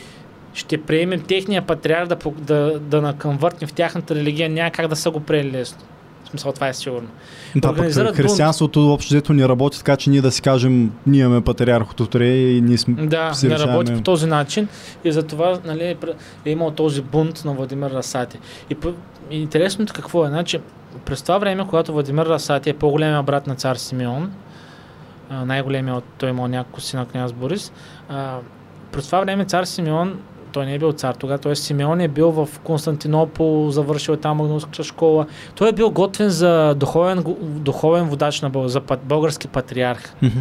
ще 0.53 0.81
приемем 0.81 1.21
техния 1.21 1.61
патриарх 1.61 2.07
да, 2.07 2.17
да, 2.37 2.79
да 2.79 3.01
накъмвъртнем 3.01 3.67
в 3.67 3.73
тяхната 3.73 4.15
религия. 4.15 4.49
Няма 4.49 4.71
как 4.71 4.87
да 4.87 4.95
са 4.95 5.11
го 5.11 5.19
приели 5.19 5.51
лесно. 5.51 5.79
В 6.29 6.31
смисъл, 6.31 6.51
това 6.51 6.67
е 6.67 6.73
сигурно. 6.73 7.07
Да, 7.55 7.75
пък 7.75 7.85
християнството 8.13 8.93
общо 8.93 9.09
взето 9.09 9.33
ни 9.33 9.47
работи 9.47 9.77
така, 9.77 9.97
че 9.97 10.09
ние 10.09 10.21
да 10.21 10.31
си 10.31 10.41
кажем, 10.41 10.91
ние 11.07 11.21
имаме 11.21 11.41
патриархото 11.41 12.05
Тре 12.05 12.27
и 12.27 12.61
ние 12.61 12.77
сме 12.77 13.07
Да, 13.07 13.33
си 13.33 13.47
не 13.47 13.53
решаваме. 13.53 13.73
работи 13.73 13.93
по 13.93 14.01
този 14.01 14.25
начин 14.25 14.67
и 15.03 15.11
затова 15.11 15.59
нали, 15.65 15.83
е 15.83 15.97
е 16.45 16.51
имал 16.51 16.71
този 16.71 17.01
бунт 17.01 17.45
на 17.45 17.53
Владимир 17.53 17.91
Расати. 17.91 18.39
И, 18.69 18.77
и 19.31 19.41
интересното 19.41 19.93
какво 19.93 20.25
е, 20.25 20.29
значи, 20.29 20.59
през 21.05 21.21
това 21.21 21.37
време, 21.37 21.65
когато 21.67 21.93
Владимир 21.93 22.25
Расати 22.25 22.69
е 22.69 22.73
по-големия 22.73 23.23
брат 23.23 23.47
на 23.47 23.55
цар 23.55 23.75
Симеон, 23.75 24.31
а, 25.29 25.45
най-големия, 25.45 25.95
от- 25.95 26.03
той 26.17 26.29
е 26.29 26.31
имал 26.31 26.47
няколко 26.47 26.81
си 26.81 26.95
на 26.95 27.05
княз 27.05 27.33
Борис, 27.33 27.71
през 28.91 29.05
това 29.05 29.19
време 29.19 29.45
цар 29.45 29.63
Симеон 29.63 30.19
той 30.51 30.65
не 30.65 30.73
е 30.73 30.79
бил 30.79 30.91
цар 30.91 31.13
тогава, 31.13 31.39
т.е. 31.39 31.55
Симеон 31.55 32.01
е 32.01 32.07
бил 32.07 32.31
в 32.31 32.49
Константинопол, 32.63 33.69
завършил 33.69 34.13
е 34.13 34.17
там 34.17 34.37
магнуската 34.37 34.83
школа. 34.83 35.25
Той 35.55 35.69
е 35.69 35.73
бил 35.73 35.89
готвен 35.89 36.29
за 36.29 36.75
духовен, 36.75 37.23
духовен 37.41 38.05
водач 38.05 38.41
на 38.41 38.51
за 38.69 38.81
български 39.03 39.47
патриарх. 39.47 40.13
Мгм. 40.21 40.39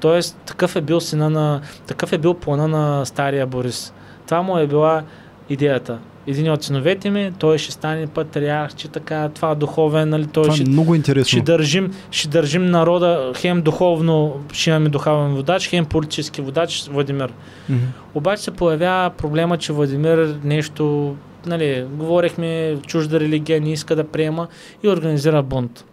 Тоест, 0.00 0.38
такъв 0.46 0.76
е 0.76 0.80
бил 0.80 1.00
сина 1.00 1.30
на... 1.30 1.60
Такъв 1.86 2.12
е 2.12 2.18
бил 2.18 2.34
плана 2.34 2.68
на 2.68 3.06
стария 3.06 3.46
Борис. 3.46 3.92
Това 4.26 4.42
му 4.42 4.58
е 4.58 4.66
била 4.66 5.02
идеята. 5.48 5.98
Един 6.26 6.52
от 6.52 6.64
синовете 6.64 7.10
ми, 7.10 7.32
той 7.38 7.58
ще 7.58 7.72
стане 7.72 8.06
патриарх, 8.06 8.74
че 8.74 8.88
така, 8.88 9.28
това 9.28 9.54
духовен, 9.54 10.08
нали, 10.08 10.26
той 10.26 10.42
Това 10.42 10.54
ще, 10.54 10.64
е 10.64 10.68
много 10.68 10.94
интересно. 10.94 11.28
ще, 11.28 11.40
държим, 11.40 11.90
ще 12.10 12.28
държим 12.28 12.66
народа, 12.66 13.32
хем 13.36 13.62
духовно 13.62 14.40
ще 14.52 14.70
имаме 14.70 14.88
духовен 14.88 15.34
водач, 15.34 15.68
хем 15.68 15.84
политически 15.84 16.40
водач, 16.40 16.88
Владимир. 16.90 17.32
Мгм. 17.68 17.84
Обаче 18.14 18.42
се 18.42 18.50
появява 18.50 19.10
проблема, 19.10 19.58
че 19.58 19.72
Владимир 19.72 20.36
нещо, 20.44 21.16
нали, 21.46 21.86
говорихме, 21.92 22.76
чужда 22.86 23.20
религия 23.20 23.60
не 23.60 23.72
иска 23.72 23.96
да 23.96 24.04
приема 24.04 24.48
и 24.82 24.88
организира 24.88 25.42
бунт. 25.42 25.84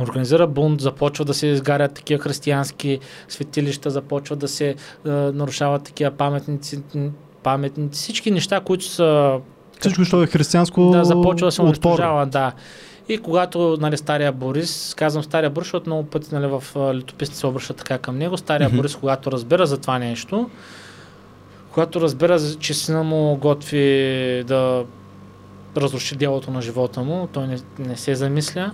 Организира 0.00 0.46
бунт, 0.46 0.80
започва 0.80 1.24
да 1.24 1.34
се 1.34 1.46
изгарят 1.46 1.94
такива 1.94 2.22
християнски 2.22 2.98
светилища, 3.28 3.90
започва 3.90 4.36
да 4.36 4.48
се 4.48 4.68
е, 4.68 4.74
нарушават 5.10 5.82
такива 5.82 6.10
паметници, 6.10 6.82
паметници, 7.42 8.02
всички 8.02 8.30
неща, 8.30 8.60
които 8.60 8.84
са 8.84 9.38
Всичко, 9.80 10.04
що 10.04 10.22
е 10.22 10.26
християнско, 10.26 10.90
да, 10.90 11.04
започва 11.04 11.46
да 11.46 11.52
се 11.52 11.62
унищожава, 11.62 12.26
да. 12.26 12.52
И 13.08 13.18
когато 13.18 13.78
нали, 13.80 13.96
стария 13.96 14.32
Борис, 14.32 14.94
казвам 14.98 15.24
стария 15.24 15.50
Борис, 15.50 15.66
защото 15.66 15.90
много 15.90 16.08
пъти 16.08 16.34
нали, 16.34 16.46
в 16.46 16.64
летописите 16.94 17.38
се 17.38 17.46
обръщат 17.46 17.76
така 17.76 17.98
към 17.98 18.18
него, 18.18 18.36
стария 18.36 18.68
Мгм. 18.68 18.76
Борис, 18.76 18.96
когато 18.96 19.32
разбира 19.32 19.66
за 19.66 19.78
това 19.78 19.98
нещо, 19.98 20.50
когато 21.72 22.00
разбира, 22.00 22.40
че 22.58 22.74
сина 22.74 23.02
му 23.02 23.36
готви 23.36 24.44
да 24.46 24.84
разруши 25.76 26.16
делото 26.16 26.50
на 26.50 26.62
живота 26.62 27.02
му, 27.02 27.28
той 27.32 27.46
не, 27.46 27.58
не 27.78 27.96
се 27.96 28.14
замисля, 28.14 28.72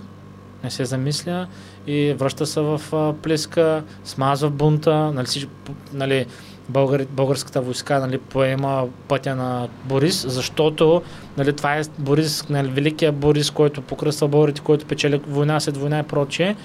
не 0.63 0.71
се 0.71 0.85
замисля 0.85 1.47
и 1.87 2.13
връща 2.13 2.45
се 2.45 2.61
в 2.61 2.81
а, 2.93 3.13
Плиска, 3.13 3.83
смазва 4.03 4.49
бунта, 4.49 5.11
нали, 5.11 5.47
нали, 5.93 6.25
българи, 6.69 7.07
българската 7.11 7.61
войска 7.61 7.99
нали, 7.99 8.17
поема 8.17 8.83
пътя 9.07 9.35
на 9.35 9.67
Борис, 9.85 10.25
защото 10.27 11.01
нали, 11.37 11.53
това 11.53 11.75
е 11.75 11.81
Борис, 11.99 12.49
нали, 12.49 12.67
великия 12.67 13.11
Борис, 13.11 13.51
който 13.51 13.81
покръства 13.81 14.27
българите, 14.27 14.61
който 14.61 14.85
печели 14.85 15.21
война 15.27 15.59
след 15.59 15.77
война 15.77 15.99
и 15.99 16.03
прочее. 16.03 16.55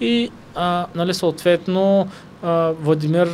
И 0.00 0.30
а, 0.54 0.86
нали, 0.94 1.14
съответно 1.14 2.08
а, 2.42 2.72
Владимир 2.80 3.28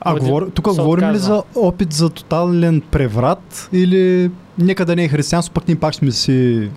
А, 0.00 0.10
Влади- 0.10 0.20
говор... 0.20 0.50
тук 0.54 0.74
говорим 0.74 1.10
ли 1.10 1.18
за 1.18 1.42
опит 1.56 1.92
за 1.92 2.10
тотален 2.10 2.80
преврат 2.90 3.68
или 3.72 4.30
нека 4.58 4.84
да 4.84 4.96
не 4.96 5.04
е 5.04 5.08
християнство, 5.08 5.54
пък 5.54 5.68
ние 5.68 5.76
пак 5.76 5.94
сме 5.94 6.10
си... 6.10 6.70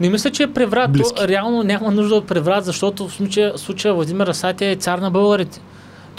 Не 0.00 0.10
мисля, 0.10 0.30
че 0.30 0.42
е 0.42 0.52
преврат. 0.52 0.90
То, 0.92 1.28
реално 1.28 1.62
няма 1.62 1.90
нужда 1.90 2.14
от 2.14 2.26
преврат, 2.26 2.64
защото 2.64 3.08
в 3.08 3.12
случая, 3.12 3.52
в 3.52 3.60
случая 3.60 3.94
Владимир 3.94 4.26
Расатия 4.26 4.70
е 4.70 4.76
цар 4.76 4.98
на 4.98 5.10
българите. 5.10 5.60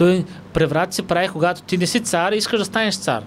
Той 0.02 0.26
преврат 0.54 0.94
се 0.94 1.02
прави, 1.02 1.28
когато 1.28 1.62
ти 1.62 1.78
не 1.78 1.88
си 1.88 2.00
цар 2.00 2.32
и 2.32 2.38
искаш 2.38 2.60
да 2.60 2.66
станеш 2.66 2.96
цар. 2.96 3.24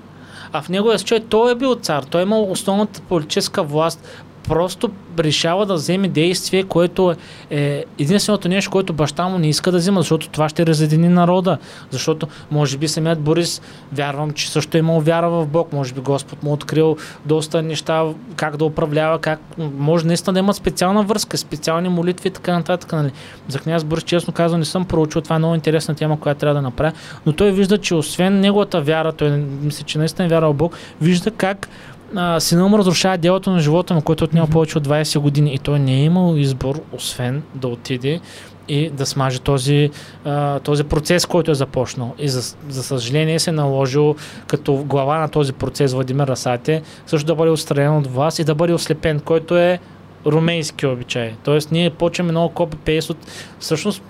А 0.52 0.62
в 0.62 0.68
неговия 0.68 0.98
случай 0.98 1.20
той 1.20 1.52
е 1.52 1.54
бил 1.54 1.74
цар. 1.74 2.02
Той 2.02 2.20
е 2.20 2.22
имал 2.22 2.50
основната 2.50 3.00
политическа 3.00 3.62
власт. 3.62 4.24
Просто 4.48 4.90
решава 5.18 5.66
да 5.66 5.74
вземе 5.74 6.08
действие, 6.08 6.62
което 6.62 7.14
е 7.50 7.84
единственото 7.98 8.48
нещо, 8.48 8.70
което 8.70 8.92
баща 8.92 9.28
му 9.28 9.38
не 9.38 9.48
иска 9.48 9.72
да 9.72 9.78
взема, 9.78 10.00
защото 10.00 10.28
това 10.28 10.48
ще 10.48 10.66
разедини 10.66 11.08
народа. 11.08 11.58
Защото, 11.90 12.28
може 12.50 12.78
би, 12.78 12.88
самият 12.88 13.20
Борис, 13.20 13.62
вярвам, 13.92 14.30
че 14.30 14.50
също 14.50 14.76
е 14.76 14.80
имал 14.80 15.00
вяра 15.00 15.30
в 15.30 15.46
Бог. 15.46 15.72
Може 15.72 15.94
би 15.94 16.00
Господ 16.00 16.42
му 16.42 16.50
е 16.50 16.52
открил 16.52 16.96
доста 17.26 17.62
неща, 17.62 18.04
как 18.36 18.56
да 18.56 18.64
управлява, 18.64 19.18
как 19.18 19.40
може 19.58 20.06
наистина 20.06 20.32
да 20.32 20.38
имат 20.38 20.56
специална 20.56 21.02
връзка, 21.02 21.38
специални 21.38 21.88
молитви 21.88 22.28
и 22.28 22.32
така 22.32 22.52
нататък. 22.52 22.92
Нали. 22.92 23.10
За 23.48 23.58
княз 23.58 23.84
Борис, 23.84 24.04
честно 24.04 24.32
казвам, 24.32 24.60
не 24.60 24.66
съм 24.66 24.84
проучил. 24.84 25.20
Това 25.20 25.36
е 25.36 25.38
много 25.38 25.54
интересна 25.54 25.94
тема, 25.94 26.20
която 26.20 26.40
трябва 26.40 26.54
да 26.54 26.62
направя. 26.62 26.92
Но 27.26 27.32
той 27.32 27.52
вижда, 27.52 27.78
че 27.78 27.94
освен 27.94 28.40
неговата 28.40 28.80
вяра, 28.80 29.12
той 29.12 29.30
мисля, 29.62 29.84
че 29.84 29.98
наистина 29.98 30.26
е 30.26 30.28
вяра 30.28 30.48
в 30.48 30.54
Бог, 30.54 30.76
вижда 31.00 31.30
как 31.30 31.68
а, 32.14 32.40
сина 32.40 32.68
му 32.68 32.78
разрушава 32.78 33.18
делото 33.18 33.50
на 33.50 33.58
живота 33.58 33.94
му, 33.94 34.02
който 34.02 34.24
е 34.24 34.26
отнема 34.26 34.46
повече 34.46 34.78
от 34.78 34.88
20 34.88 35.18
години 35.18 35.54
и 35.54 35.58
той 35.58 35.78
не 35.78 35.92
е 35.92 36.04
имал 36.04 36.34
избор, 36.36 36.80
освен 36.92 37.42
да 37.54 37.68
отиде 37.68 38.20
и 38.68 38.90
да 38.90 39.06
смаже 39.06 39.38
този, 39.38 39.90
а, 40.24 40.60
този 40.60 40.84
процес, 40.84 41.26
който 41.26 41.50
е 41.50 41.54
започнал. 41.54 42.14
И 42.18 42.28
за, 42.28 42.56
за 42.68 42.82
съжаление 42.82 43.38
се 43.38 43.50
е 43.50 43.52
наложил 43.52 44.14
като 44.46 44.74
глава 44.74 45.18
на 45.18 45.28
този 45.28 45.52
процес 45.52 45.92
Владимир 45.92 46.26
Расате 46.26 46.82
също 47.06 47.26
да 47.26 47.34
бъде 47.34 47.50
отстранен 47.50 47.96
от 47.96 48.06
власт 48.06 48.38
и 48.38 48.44
да 48.44 48.54
бъде 48.54 48.72
ослепен, 48.72 49.20
който 49.20 49.56
е 49.56 49.78
румейски 50.26 50.86
обичай. 50.86 51.32
Тоест 51.44 51.72
ние 51.72 51.90
почваме 51.90 52.30
много 52.30 52.54
копи-пейст 52.54 53.10
от... 53.10 53.16
Всъщност 53.58 54.02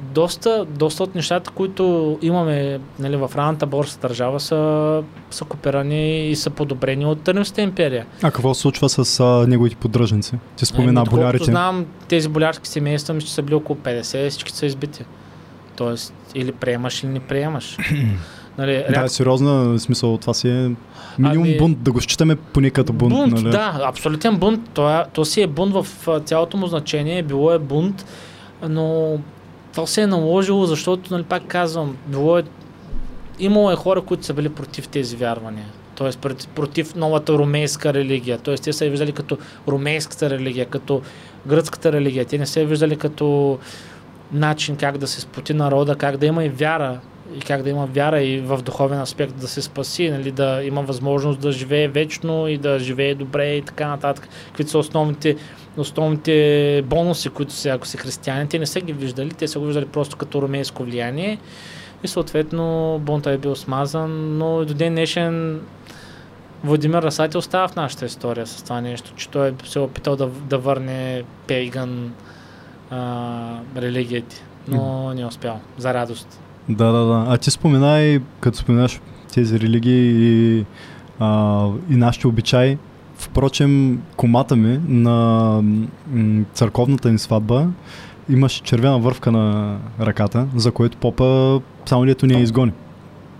доста, 0.00 0.64
доста 0.64 1.02
от 1.02 1.14
нещата, 1.14 1.50
които 1.50 2.18
имаме 2.22 2.80
нали, 2.98 3.16
в 3.16 3.30
ранната 3.36 3.66
българска 3.66 4.08
държава 4.08 4.40
са, 4.40 5.02
са 5.30 5.44
копирани 5.44 6.28
и 6.28 6.36
са 6.36 6.50
подобрени 6.50 7.06
от 7.06 7.28
Римската 7.28 7.62
империя. 7.62 8.06
А 8.22 8.30
какво 8.30 8.54
се 8.54 8.60
случва 8.60 8.88
с 8.88 9.20
а, 9.20 9.24
неговите 9.48 9.76
поддръжници? 9.76 10.32
Ти 10.56 10.66
спомена 10.66 10.88
Ами, 10.88 10.94
доколкото 11.04 11.16
болярите. 11.16 11.44
знам, 11.44 11.86
тези 12.08 12.28
болярски 12.28 12.68
семейства 12.68 13.14
мисля, 13.14 13.26
че 13.26 13.34
са 13.34 13.42
били 13.42 13.54
около 13.54 13.78
50, 13.78 14.30
всички 14.30 14.52
са 14.52 14.66
избити. 14.66 15.04
Тоест, 15.76 16.14
или 16.34 16.52
приемаш, 16.52 17.02
или 17.02 17.10
не 17.10 17.20
приемаш. 17.20 17.76
нали, 18.58 18.84
Да, 18.94 19.04
е 19.04 19.08
сериозна 19.08 19.78
смисъл. 19.78 20.18
Това 20.18 20.34
си 20.34 20.48
е 20.48 20.70
минимум 21.18 21.46
Ами- 21.46 21.58
бунт. 21.58 21.82
Да 21.82 21.92
го 21.92 22.00
считаме 22.00 22.36
поне 22.36 22.70
като 22.70 22.92
бунт. 22.92 23.14
бунт, 23.14 23.32
нали? 23.32 23.50
да, 23.50 23.80
абсолютен 23.84 24.36
бунт. 24.36 24.70
То, 24.74 24.90
е, 24.90 25.04
то 25.12 25.24
си 25.24 25.42
е 25.42 25.46
бунт 25.46 25.74
в 25.74 25.86
цялото 26.24 26.56
му 26.56 26.66
значение, 26.66 27.22
било 27.22 27.52
е 27.52 27.58
бунт, 27.58 28.04
но 28.68 29.18
то 29.78 29.86
се 29.86 30.02
е 30.02 30.06
наложило, 30.06 30.66
защото, 30.66 31.14
нали, 31.14 31.22
пак 31.22 31.46
казвам, 31.46 31.96
било 32.06 32.38
е, 32.38 32.42
имало 33.38 33.70
е 33.70 33.76
хора, 33.76 34.00
които 34.00 34.24
са 34.24 34.34
били 34.34 34.48
против 34.48 34.88
тези 34.88 35.16
вярвания. 35.16 35.66
Пред- 35.98 36.48
против 36.54 36.94
новата 36.94 37.32
румейска 37.32 37.94
религия. 37.94 38.38
Тоест 38.38 38.64
те 38.64 38.72
са 38.72 38.84
я 38.84 38.90
виждали 38.90 39.12
като 39.12 39.38
румейската 39.68 40.30
религия, 40.30 40.66
като 40.66 41.02
гръцката 41.46 41.92
религия. 41.92 42.24
Те 42.24 42.38
не 42.38 42.46
са 42.46 42.60
я 42.60 42.66
виждали 42.66 42.96
като 42.96 43.58
начин 44.32 44.76
как 44.76 44.98
да 44.98 45.06
се 45.06 45.20
споти 45.20 45.54
народа, 45.54 45.96
как 45.96 46.16
да 46.16 46.26
има 46.26 46.44
и 46.44 46.48
вяра 46.48 47.00
и 47.36 47.40
как 47.40 47.62
да 47.62 47.70
има 47.70 47.86
вяра 47.86 48.22
и 48.22 48.40
в 48.40 48.62
духовен 48.62 49.00
аспект 49.00 49.34
да 49.34 49.48
се 49.48 49.62
спаси, 49.62 50.10
нали, 50.10 50.30
да 50.30 50.62
има 50.64 50.82
възможност 50.82 51.40
да 51.40 51.52
живее 51.52 51.88
вечно 51.88 52.48
и 52.48 52.58
да 52.58 52.78
живее 52.78 53.14
добре 53.14 53.54
и 53.54 53.62
така 53.62 53.88
нататък. 53.88 54.28
Каквито 54.46 54.70
са 54.70 54.78
основните, 54.78 55.36
основните 55.76 56.84
бонуси, 56.86 57.28
които 57.28 57.52
са, 57.52 57.68
ако 57.68 57.86
са 57.86 57.98
християни, 57.98 58.48
те 58.48 58.58
не 58.58 58.66
са 58.66 58.80
ги 58.80 58.92
виждали, 58.92 59.30
те 59.30 59.48
са 59.48 59.58
го 59.58 59.64
виждали 59.64 59.86
просто 59.86 60.16
като 60.16 60.42
румейско 60.42 60.84
влияние. 60.84 61.38
И 62.04 62.08
съответно 62.08 62.98
бунта 63.02 63.30
е 63.30 63.38
бил 63.38 63.56
смазан, 63.56 64.38
но 64.38 64.62
и 64.62 64.66
до 64.66 64.74
ден 64.74 64.92
днешен 64.92 65.60
Владимир 66.64 67.02
Расати 67.02 67.36
остава 67.36 67.68
в 67.68 67.76
нашата 67.76 68.06
история 68.06 68.46
с 68.46 68.62
това 68.62 68.80
нещо, 68.80 69.12
че 69.16 69.28
той 69.28 69.48
е 69.48 69.54
се 69.64 69.78
опитал 69.78 70.16
да, 70.16 70.26
да 70.26 70.58
върне 70.58 71.22
пейган 71.46 72.12
а, 72.90 73.58
религиите, 73.76 74.44
но 74.68 75.14
не 75.14 75.20
е 75.20 75.26
успял, 75.26 75.60
за 75.78 75.94
радост. 75.94 76.40
Да, 76.68 76.92
да, 76.92 77.04
да. 77.04 77.26
А 77.28 77.38
ти 77.38 77.50
споменай, 77.50 78.20
като 78.40 78.58
споменаш 78.58 79.00
тези 79.34 79.60
религии 79.60 80.12
и, 80.58 80.64
а, 81.18 81.66
и 81.90 81.96
нашите 81.96 82.26
обичаи, 82.26 82.78
впрочем, 83.18 84.02
комата 84.16 84.56
ми 84.56 84.80
на 84.88 85.62
църковната 86.54 87.12
ни 87.12 87.18
сватба 87.18 87.66
имаше 88.28 88.62
червена 88.62 88.98
вървка 88.98 89.32
на 89.32 89.76
ръката, 90.00 90.46
за 90.56 90.72
което 90.72 90.96
попа 90.96 91.60
само 91.86 92.06
лето 92.06 92.26
ни 92.26 92.34
я 92.34 92.40
изгони. 92.40 92.72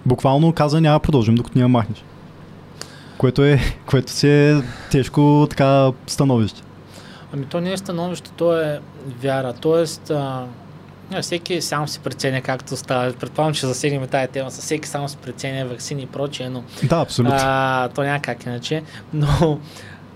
Буквално 0.07 0.53
каза 0.53 0.81
няма 0.81 1.01
продължим, 1.01 1.35
докато 1.35 1.59
ни 1.59 1.63
я 1.63 1.69
махнеш. 1.69 2.05
Което, 3.19 3.45
е, 3.45 3.61
което 3.87 4.13
си 4.13 4.29
е 4.29 4.63
тежко 4.91 5.47
така 5.51 5.93
становище. 6.07 6.63
Ами 7.35 7.47
то 7.47 7.61
не 7.61 7.73
е 7.73 7.77
становище, 7.77 8.31
то 8.37 8.61
е 8.61 8.81
вяра. 9.23 9.53
Тоест, 9.53 10.11
а, 10.11 10.45
не, 11.11 11.23
всеки 11.23 11.61
сам 11.63 11.89
си 11.89 12.01
преценя 12.01 12.43
както 12.43 12.77
става. 12.77 13.13
Предполагам, 13.13 13.55
че 13.55 13.67
засегнем 13.67 14.09
тази 14.09 14.29
тема. 14.29 14.51
Със 14.51 14.65
всеки 14.65 14.89
сам 14.89 15.09
си 15.09 15.17
преценя 15.17 15.67
вакцини 15.67 16.03
и 16.03 16.07
прочее, 16.07 16.49
но 16.49 16.65
Да, 16.83 16.97
абсолютно. 16.97 17.37
а, 17.39 17.89
то 17.89 18.03
няма 18.03 18.21
как 18.21 18.45
иначе. 18.45 18.83
Но 19.13 19.59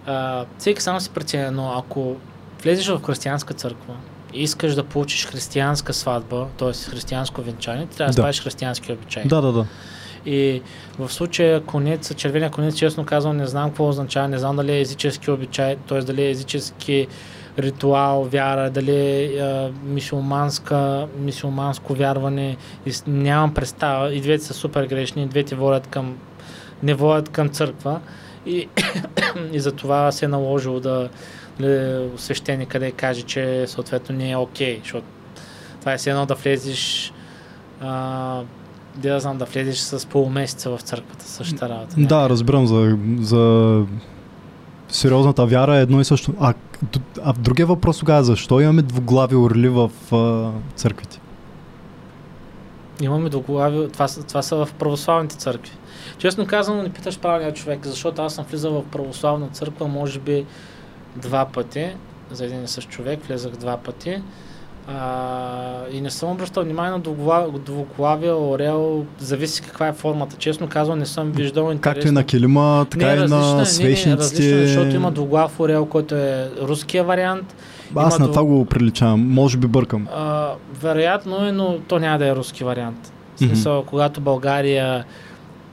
а, 0.07 0.45
всеки 0.59 0.83
сам 0.83 1.01
си 1.01 1.11
преценя, 1.11 1.51
но 1.51 1.73
ако 1.79 2.17
влезеш 2.63 2.89
в 2.89 3.03
християнска 3.03 3.55
църква 3.55 3.95
и 4.35 4.43
искаш 4.43 4.75
да 4.75 4.85
получиш 4.85 5.27
християнска 5.27 5.95
сватба, 5.95 6.47
т.е. 6.59 6.91
християнско 6.91 7.43
венчание, 7.43 7.87
ти 7.87 7.97
трябва 7.97 8.13
да, 8.13 8.17
Да. 8.17 8.23
спазиш 8.23 8.43
християнски 8.43 8.93
обичаи. 8.93 9.23
Да, 9.25 9.41
да, 9.41 9.53
да. 9.53 9.67
И 10.27 10.63
в 10.99 11.13
случая 11.13 11.61
конец, 11.61 12.15
червения 12.15 12.51
конец, 12.51 12.77
честно 12.77 13.05
казвам, 13.07 13.37
не 13.37 13.47
знам 13.47 13.69
какво 13.71 13.89
означава, 13.89 14.29
не 14.29 14.39
знам 14.39 14.57
дали 14.57 14.73
е 14.73 14.81
езически 14.81 15.31
обичай, 15.31 15.77
т.е. 15.79 16.01
дали 16.01 16.23
е 16.23 16.31
езически 16.31 17.07
ритуал, 17.59 18.25
вяра, 18.25 18.71
дали 18.71 19.25
е 19.39 19.73
мисулманско 21.19 21.95
вярване. 21.95 22.57
И 22.87 22.93
нямам 23.07 23.55
представа. 23.55 24.13
И 24.13 24.21
двете 24.21 24.45
са 24.45 24.55
супер 24.55 24.87
грешни, 24.87 25.23
и 25.23 25.27
двете 25.27 25.55
водят 25.55 25.87
към, 25.87 26.17
не 26.83 26.95
водят 26.95 27.29
към 27.29 27.49
църква. 27.49 28.01
И, 28.47 28.69
и 29.53 29.61
за 29.61 29.73
това 29.73 30.13
се 30.13 30.25
е 30.25 30.29
наложило 30.29 30.81
да 30.81 31.09
нали, 31.61 32.09
свещеника 32.17 32.79
да 32.79 32.87
й 32.87 32.93
каже, 32.93 33.23
че 33.23 33.65
съответно 33.67 34.17
не 34.17 34.31
е 34.31 34.37
окей, 34.37 34.79
защото 34.83 35.07
това 35.81 35.93
е 35.93 35.99
все 35.99 36.11
едно 36.11 36.27
да 36.27 36.35
влезеш 36.35 37.13
а, 37.81 38.43
да 38.97 39.21
знам, 39.21 39.39
да 39.39 39.45
влезеш 39.45 39.79
с 39.79 40.07
полумесеца 40.07 40.71
в 40.71 40.81
църквата, 40.81 41.25
същата 41.25 41.69
работа. 41.69 41.95
Да, 41.99 42.29
разбирам 42.29 42.67
за, 42.67 42.99
за 43.21 43.85
сериозната 44.93 45.47
вяра 45.47 45.77
е 45.77 45.83
едно 45.83 46.01
и 46.01 46.05
също. 46.05 46.35
А, 46.41 46.55
а 47.23 47.33
другия 47.33 47.67
въпрос 47.67 47.99
тогава 47.99 48.21
е 48.21 48.25
защо 48.25 48.61
имаме 48.61 48.83
двуглави 48.83 49.37
орли 49.37 49.69
в 49.69 49.91
а, 50.13 50.51
църквите? 50.75 51.21
Имаме 53.01 53.29
двуглави, 53.29 53.89
това, 53.93 54.07
това 54.29 54.43
са 54.43 54.57
в 54.57 54.69
православните 54.79 55.37
църкви. 55.37 55.73
Честно 56.19 56.47
казано, 56.47 56.83
не 56.83 56.93
питаш 56.93 57.19
правилния 57.19 57.55
човек, 57.55 57.87
защото 57.87 58.23
аз 58.23 58.35
съм 58.35 58.45
влизал 58.51 58.73
в 58.73 58.85
православна 58.85 59.49
църква, 59.49 59.89
може 59.89 60.19
би 60.19 60.47
два 61.17 61.45
пъти, 61.45 61.97
за 62.31 62.45
един 62.45 62.65
и 62.65 62.69
същ 62.69 62.89
човек, 62.89 63.25
влезах 63.25 63.53
два 63.53 63.77
пъти. 63.77 64.23
А, 64.89 65.87
и 65.93 66.01
не 66.01 66.11
съм 66.11 66.31
обръщал 66.31 66.63
внимание 66.63 66.91
на 66.91 67.01
двугла- 67.01 67.59
двуглавия 67.59 68.37
орел, 68.37 69.07
зависи 69.19 69.63
каква 69.63 69.89
е 69.89 69.93
формата. 69.93 70.37
Честно 70.39 70.69
казвам, 70.69 70.99
не 70.99 71.07
съм 71.07 71.33
виждал 71.33 71.63
интересно. 71.63 71.81
Както 71.81 72.09
и 72.09 72.11
на 72.11 72.25
килима, 72.25 72.87
така 72.91 73.07
не, 73.07 73.13
и 73.13 73.17
на 73.17 73.23
е, 73.23 73.29
не, 73.29 73.37
не, 73.47 73.61
различно, 73.61 74.13
е, 74.13 74.17
защото 74.17 74.97
има 74.97 75.11
двуглав 75.11 75.61
орел, 75.61 75.87
който 75.87 76.15
е 76.15 76.51
руския 76.63 77.05
вариант. 77.05 77.55
Аз 77.97 78.19
на 78.19 78.31
това 78.31 78.45
го 78.45 78.65
приличавам. 78.65 79.29
Може 79.29 79.59
би 79.59 79.67
бъркам. 79.67 80.09
А, 80.15 80.51
вероятно 80.81 81.47
е, 81.47 81.53
но 81.53 81.79
то 81.79 81.99
няма 81.99 82.19
да 82.19 82.27
е 82.27 82.37
руски 82.37 82.65
вариант. 82.65 83.13
В 83.37 83.39
смисъл, 83.39 83.83
когато 83.83 84.21
България 84.21 85.05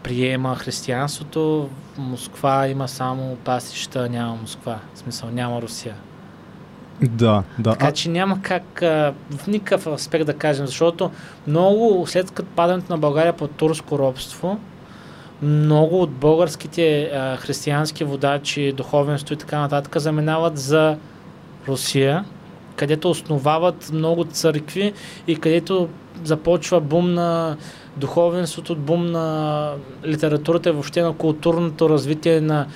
приема 0.04 0.56
християнството, 0.56 1.70
Москва 1.98 2.68
има 2.68 2.88
само 2.88 3.36
пасища, 3.36 4.10
няма 4.10 4.38
Москва. 4.42 4.80
В 4.94 5.00
смисъл, 5.00 5.30
няма 5.30 5.62
Русия. 5.62 5.96
Да, 7.02 7.44
да. 7.60 7.72
Така 7.72 7.92
че 7.92 8.10
няма 8.10 8.42
как 8.42 8.82
а, 8.84 9.14
в 9.38 9.48
никакъв 9.48 9.88
аспект 9.88 10.26
да 10.26 10.34
кажем, 10.34 10.66
защото 10.66 11.12
много 11.48 12.08
след 12.08 12.32
като 12.32 12.50
падането 12.56 12.94
на 12.94 12.98
България 12.98 13.34
под 13.34 13.52
турско 13.52 14.00
робство, 14.00 14.60
много 15.42 16.02
от 16.02 16.12
българските 16.12 17.04
а, 17.04 17.38
християнски 17.38 18.04
водачи, 18.04 18.72
духовенство 18.72 19.34
и 19.34 19.38
така 19.38 19.60
нататък 19.60 19.98
заминават 19.98 20.58
за 20.58 20.98
Русия, 21.68 22.26
където 22.76 23.10
основават 23.10 23.90
много 23.94 24.24
църкви 24.24 24.94
и 25.28 25.36
където 25.36 25.90
започва 26.24 26.82
бум 26.82 27.14
на 27.14 27.58
духовенството, 27.98 28.76
бум 28.76 29.06
на 29.06 29.72
литературата 30.06 30.70
и 30.70 30.72
въобще 30.72 31.02
на 31.02 31.14
културното 31.14 31.90
развитие 31.90 32.42
на 32.42 32.68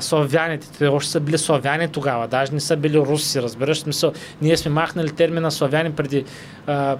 славяните. 0.00 0.68
Те 0.78 0.86
още 0.86 1.10
са 1.10 1.20
били 1.20 1.38
славяни 1.38 1.88
тогава, 1.88 2.28
даже 2.28 2.52
не 2.52 2.60
са 2.60 2.76
били 2.76 2.98
руси, 2.98 3.42
разбираш. 3.42 3.80
Смисъл, 3.80 4.12
ние 4.42 4.56
сме 4.56 4.70
махнали 4.70 5.10
термина 5.10 5.50
славяни 5.50 5.92
преди, 5.92 6.24
а, 6.66 6.96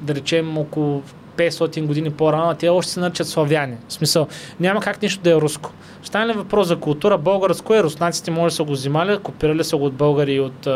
да 0.00 0.14
речем, 0.14 0.58
около 0.58 1.02
500 1.36 1.86
години 1.86 2.10
по-рано, 2.10 2.54
те 2.54 2.68
още 2.68 2.92
се 2.92 3.00
наричат 3.00 3.28
славяни. 3.28 3.76
В 3.88 3.92
смисъл, 3.92 4.26
няма 4.60 4.80
как 4.80 5.02
нищо 5.02 5.22
да 5.22 5.30
е 5.30 5.40
руско. 5.40 5.72
Стане 6.02 6.32
ли 6.32 6.36
въпрос 6.36 6.66
за 6.66 6.76
култура, 6.76 7.18
българско 7.18 7.74
е, 7.74 7.82
руснаците 7.82 8.30
може 8.30 8.52
да 8.52 8.56
са 8.56 8.64
го 8.64 8.72
взимали, 8.72 9.18
копирали 9.18 9.64
са 9.64 9.76
го 9.76 9.84
от 9.84 9.94
българи 9.94 10.32
и 10.32 10.40
от, 10.40 10.68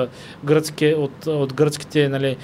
гръцки, 0.45 0.95
от, 0.99 1.27
от 1.27 1.55
гръцките 1.55 2.09
нали, 2.09 2.37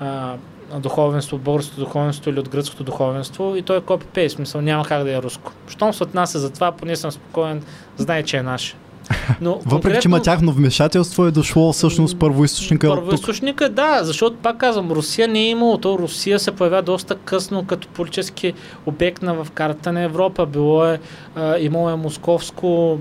а, 0.00 0.34
духовенство, 0.74 1.36
от 1.36 1.42
българското 1.42 1.80
духовенство 1.80 2.30
или 2.30 2.40
от 2.40 2.48
гръцкото 2.48 2.84
духовенство 2.84 3.56
и 3.56 3.62
той 3.62 3.76
е 3.76 3.80
копи-пейст, 3.80 4.28
в 4.28 4.30
смисъл 4.30 4.60
няма 4.60 4.84
как 4.84 5.04
да 5.04 5.16
е 5.16 5.22
руско. 5.22 5.52
Щом 5.68 5.94
се 5.94 6.02
отнася 6.02 6.38
за 6.38 6.50
това, 6.50 6.72
поне 6.72 6.96
съм 6.96 7.10
спокоен, 7.10 7.62
знае, 7.96 8.22
че 8.22 8.36
е 8.36 8.42
наше. 8.42 8.74
Но 9.40 9.60
въпреки, 9.66 10.00
че 10.00 10.08
има 10.08 10.22
тяхно 10.22 10.52
вмешателство, 10.52 11.26
е 11.26 11.30
дошло 11.30 11.72
всъщност 11.72 12.18
първоисточника 12.18 12.86
от 12.86 12.94
тук. 12.94 13.04
Първоисточника, 13.04 13.68
да, 13.68 14.04
защото 14.04 14.36
пак 14.36 14.58
казвам, 14.58 14.90
Русия 14.90 15.28
не 15.28 15.40
е 15.40 15.48
имало. 15.48 15.78
То 15.78 15.98
Русия 15.98 16.38
се 16.38 16.52
появява 16.52 16.82
доста 16.82 17.14
късно 17.14 17.66
като 17.66 17.88
политически 17.88 18.52
обект 18.86 19.22
на 19.22 19.34
в 19.34 19.50
картата 19.50 19.92
на 19.92 20.02
Европа. 20.02 20.46
Било 20.46 20.86
е, 20.86 21.00
а, 21.34 21.58
имало 21.58 21.90
е 21.90 21.96
московско 21.96 22.98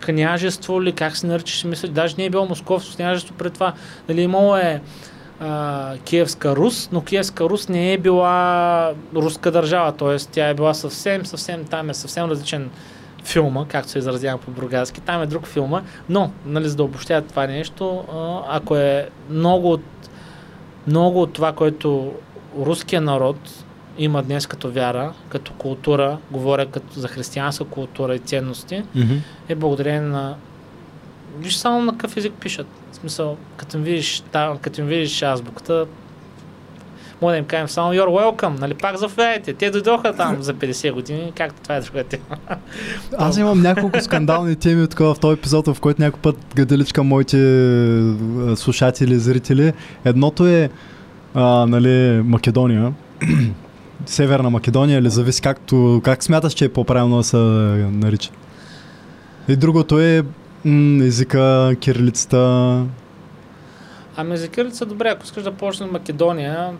княжество 0.00 0.82
или 0.82 0.92
как 0.92 1.16
се 1.16 1.26
наричаше, 1.26 1.66
мисля, 1.66 1.88
даже 1.88 2.14
не 2.18 2.24
е 2.24 2.30
било 2.30 2.46
московско 2.46 2.96
княжество 2.96 3.34
пред 3.34 3.52
това. 3.52 3.72
Нали, 4.08 4.22
имало 4.22 4.56
е 4.56 4.82
а, 5.40 5.94
Киевска 6.04 6.56
Рус, 6.56 6.88
но 6.92 7.00
Киевска 7.00 7.44
Рус 7.44 7.68
не 7.68 7.92
е 7.92 7.98
била 7.98 8.92
руска 9.14 9.50
държава, 9.50 9.92
т.е. 9.92 10.16
тя 10.16 10.48
е 10.48 10.54
била 10.54 10.74
съвсем, 10.74 11.26
съвсем, 11.26 11.64
там 11.64 11.90
е 11.90 11.94
съвсем 11.94 12.30
различен 12.30 12.70
филма, 13.24 13.64
както 13.68 13.90
се 13.90 13.98
изразявам 13.98 14.40
по 14.40 14.50
бургаски, 14.50 15.00
там 15.00 15.22
е 15.22 15.26
друг 15.26 15.46
филма, 15.46 15.82
но, 16.08 16.30
нали, 16.46 16.68
за 16.68 16.76
да 16.76 16.84
обобщя 16.84 17.22
това 17.22 17.46
нещо, 17.46 18.04
ако 18.48 18.76
е 18.76 19.08
много 19.30 19.72
от, 19.72 19.82
много 20.86 21.22
от 21.22 21.32
това, 21.32 21.52
което 21.52 22.12
руския 22.58 23.00
народ 23.00 23.36
има 23.98 24.22
днес 24.22 24.46
като 24.46 24.70
вяра, 24.70 25.12
като 25.28 25.52
култура, 25.52 26.18
говоря 26.30 26.66
като 26.66 27.00
за 27.00 27.08
християнска 27.08 27.64
култура 27.64 28.14
и 28.14 28.18
ценности, 28.18 28.82
Мгм. 28.94 29.14
е 29.48 29.54
благодарение 29.54 30.00
на... 30.00 30.36
Виж 31.38 31.56
само 31.56 31.80
на 31.80 31.92
какъв 31.92 32.16
език 32.16 32.32
пишат. 32.40 32.66
Смисъл, 33.06 33.36
като 33.56 33.76
им 33.76 33.82
видиш, 33.82 34.22
там, 34.32 34.58
като 34.58 34.80
им 34.80 34.86
видиш 34.86 35.22
азбуката, 35.22 35.86
може 37.22 37.32
да 37.32 37.38
им 37.38 37.44
кажем 37.44 37.68
само 37.68 37.92
You're 37.92 38.36
welcome, 38.36 38.60
нали, 38.60 38.74
пак 38.74 38.96
заповядайте. 38.96 39.52
Те 39.52 39.70
дойдоха 39.70 40.12
там 40.16 40.42
за 40.42 40.54
50 40.54 40.92
години, 40.92 41.32
както 41.36 41.62
това 41.62 41.76
е 41.76 41.80
друга 41.80 42.04
тема. 42.04 42.36
Аз 43.18 43.38
имам 43.38 43.62
няколко 43.62 44.00
скандални 44.00 44.56
теми 44.56 44.88
тук 44.88 44.98
в 44.98 45.16
този 45.20 45.38
епизод, 45.38 45.66
в 45.66 45.80
който 45.80 46.02
някой 46.02 46.20
път 46.20 46.36
гаделичка 46.54 47.02
моите 47.02 47.36
слушатели, 48.56 49.18
зрители. 49.18 49.72
Едното 50.04 50.46
е 50.46 50.70
а, 51.34 51.66
нали, 51.66 52.22
Македония. 52.24 52.92
Северна 54.06 54.50
Македония 54.50 54.98
или 54.98 55.10
зависи 55.10 55.42
както, 55.42 56.00
как 56.04 56.24
смяташ, 56.24 56.52
че 56.52 56.64
е 56.64 56.68
по-правилно 56.68 57.16
да 57.16 57.24
се 57.24 57.36
нарича. 57.36 58.30
И 59.48 59.56
другото 59.56 60.00
е 60.00 60.22
езика, 61.02 61.76
кирилицата. 61.80 62.82
Ами 64.16 64.36
за 64.36 64.48
кирилица 64.48 64.86
добре, 64.86 65.08
ако 65.08 65.24
искаш 65.24 65.42
да 65.42 65.52
почнем 65.52 65.90
Македония, 65.92 66.70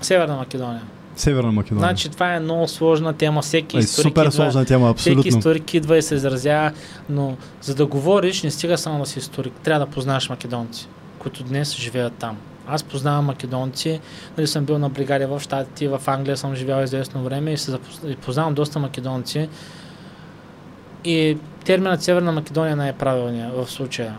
Северна 0.00 0.36
Македония. 0.36 0.82
Северна 1.16 1.52
Македония. 1.52 1.88
Значи 1.88 2.08
това 2.08 2.34
е 2.34 2.40
много 2.40 2.68
сложна 2.68 3.12
тема, 3.12 3.42
всеки 3.42 3.76
е, 3.76 3.80
историк 3.80 4.08
супер 4.08 4.26
идва- 4.26 4.30
сложна 4.30 4.64
тема, 4.64 4.94
Всеки 4.94 5.10
абсолютно. 5.18 5.38
историк 5.38 5.74
идва 5.74 5.98
и 5.98 6.02
се 6.02 6.14
изразява, 6.14 6.72
но 7.08 7.36
за 7.62 7.74
да 7.74 7.86
говориш, 7.86 8.42
не 8.42 8.50
стига 8.50 8.78
само 8.78 8.98
да 8.98 9.06
си 9.06 9.18
историк. 9.18 9.52
Трябва 9.62 9.86
да 9.86 9.92
познаваш 9.92 10.28
македонци, 10.28 10.88
които 11.18 11.42
днес 11.42 11.74
живеят 11.76 12.12
там. 12.12 12.36
Аз 12.68 12.82
познавам 12.82 13.24
македонци, 13.24 14.00
нали 14.38 14.46
съм 14.46 14.64
бил 14.64 14.78
на 14.78 14.88
бригади 14.88 15.24
в 15.24 15.40
Штатите, 15.40 15.88
в 15.88 16.00
Англия 16.06 16.36
съм 16.36 16.54
живял 16.54 16.82
известно 16.82 17.24
време 17.24 17.52
и, 17.52 17.56
се 17.56 17.70
запоз... 17.70 18.00
и 18.08 18.16
познавам 18.16 18.54
доста 18.54 18.78
македонци. 18.78 19.48
И 21.04 21.36
терминът 21.66 22.02
Северна 22.02 22.32
Македония 22.32 22.76
не 22.76 22.88
е 22.88 22.92
правилния 22.92 23.50
в 23.50 23.70
случая. 23.70 24.14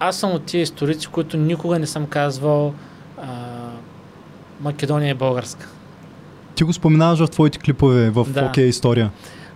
Аз 0.00 0.16
съм 0.16 0.32
от 0.32 0.44
тия 0.44 0.62
историци, 0.62 1.06
които 1.06 1.36
никога 1.36 1.78
не 1.78 1.86
съм 1.86 2.06
казвал 2.06 2.74
а, 3.22 3.26
Македония 4.60 5.10
е 5.10 5.14
българска. 5.14 5.68
Ти 6.54 6.64
го 6.64 6.72
споменаваш 6.72 7.18
в 7.18 7.28
твоите 7.28 7.58
клипове 7.58 8.10
в 8.10 8.26
Да. 8.30 8.42
OK 8.42 8.58
история. 8.58 9.10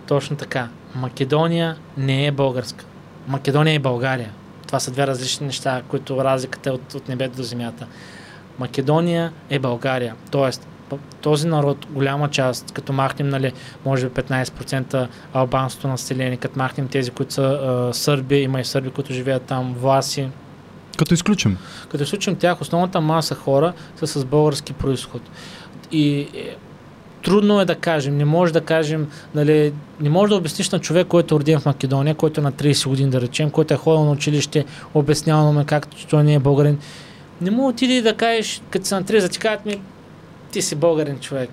Точно 0.07 0.35
така. 0.35 0.67
Македония 0.95 1.77
не 1.97 2.25
е 2.25 2.31
българска. 2.31 2.85
Македония 3.27 3.73
е 3.75 3.79
България. 3.79 4.31
Това 4.67 4.79
са 4.79 4.91
две 4.91 5.07
различни 5.07 5.45
неща, 5.45 5.81
които 5.87 6.23
разликата 6.23 6.69
е 6.69 6.73
от, 6.73 6.93
от 6.93 7.07
небето 7.07 7.35
до 7.35 7.43
земята. 7.43 7.87
Македония 8.59 9.33
е 9.49 9.59
България. 9.59 10.15
Тоест, 10.31 10.67
този 11.21 11.47
народ, 11.47 11.85
голяма 11.89 12.29
част, 12.29 12.71
като 12.71 12.93
махнем, 12.93 13.29
нали, 13.29 13.53
може 13.85 14.09
би 14.09 14.21
15% 14.21 15.07
албанското 15.33 15.87
население, 15.87 16.37
като 16.37 16.59
махнем 16.59 16.87
тези, 16.87 17.11
които 17.11 17.33
са 17.33 17.43
а, 17.43 17.93
сърби, 17.93 18.35
има 18.35 18.61
и 18.61 18.65
сърби, 18.65 18.89
които 18.89 19.13
живеят 19.13 19.43
там, 19.43 19.75
власи. 19.79 20.27
Като 20.97 21.13
изключим. 21.13 21.57
Като 21.89 22.03
изключим 22.03 22.35
тях, 22.35 22.61
основната 22.61 23.01
маса 23.01 23.35
хора 23.35 23.73
са 23.95 24.07
с 24.07 24.25
български 24.25 24.73
происход. 24.73 25.21
И 25.91 26.19
е, 26.19 26.55
трудно 27.23 27.61
е 27.61 27.65
да 27.65 27.75
кажем, 27.75 28.17
не 28.17 28.25
може 28.25 28.53
да 28.53 28.61
кажем, 28.61 29.07
нали, 29.35 29.73
не 29.99 30.09
може 30.09 30.29
да 30.29 30.35
обясниш 30.35 30.69
на 30.69 30.79
човек, 30.79 31.07
който 31.07 31.35
е 31.35 31.39
роден 31.39 31.59
в 31.59 31.65
Македония, 31.65 32.15
който 32.15 32.41
е 32.41 32.43
на 32.43 32.51
30 32.51 32.89
години, 32.89 33.09
да 33.09 33.21
речем, 33.21 33.49
който 33.49 33.73
е 33.73 33.77
ходил 33.77 34.05
на 34.05 34.11
училище, 34.11 34.65
обяснявано 34.93 35.53
ме 35.53 35.65
как 35.65 35.87
той 36.09 36.23
не 36.23 36.33
е 36.33 36.39
българин. 36.39 36.79
Не 37.41 37.51
му 37.51 37.67
отиди 37.67 38.01
да 38.01 38.13
кажеш, 38.13 38.61
като 38.69 38.85
си 38.85 38.93
на 38.93 39.03
30, 39.03 39.21
да 39.21 39.29
ти 39.29 39.39
кажат 39.39 39.65
ми, 39.65 39.81
ти 40.51 40.61
си 40.61 40.75
българин 40.75 41.19
човек. 41.19 41.49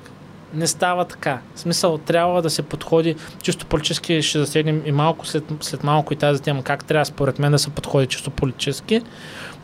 Не 0.55 0.67
става 0.67 1.05
така. 1.05 1.41
В 1.55 1.61
смисъл, 1.61 1.99
трябва 1.99 2.43
да 2.43 2.51
се 2.51 2.63
подходи 2.63 3.17
чисто 3.43 3.67
политически, 3.67 4.23
ще 4.23 4.39
засегнем 4.39 4.83
и 4.85 4.93
малко 4.93 5.27
след, 5.27 5.45
след 5.61 5.85
малко 5.85 6.13
и 6.13 6.17
тази 6.17 6.43
тема, 6.43 6.63
как 6.63 6.85
трябва 6.85 7.05
според 7.05 7.39
мен 7.39 7.53
да 7.53 7.59
се 7.59 7.71
подходи 7.71 8.07
чисто 8.07 8.31
политически, 8.31 9.03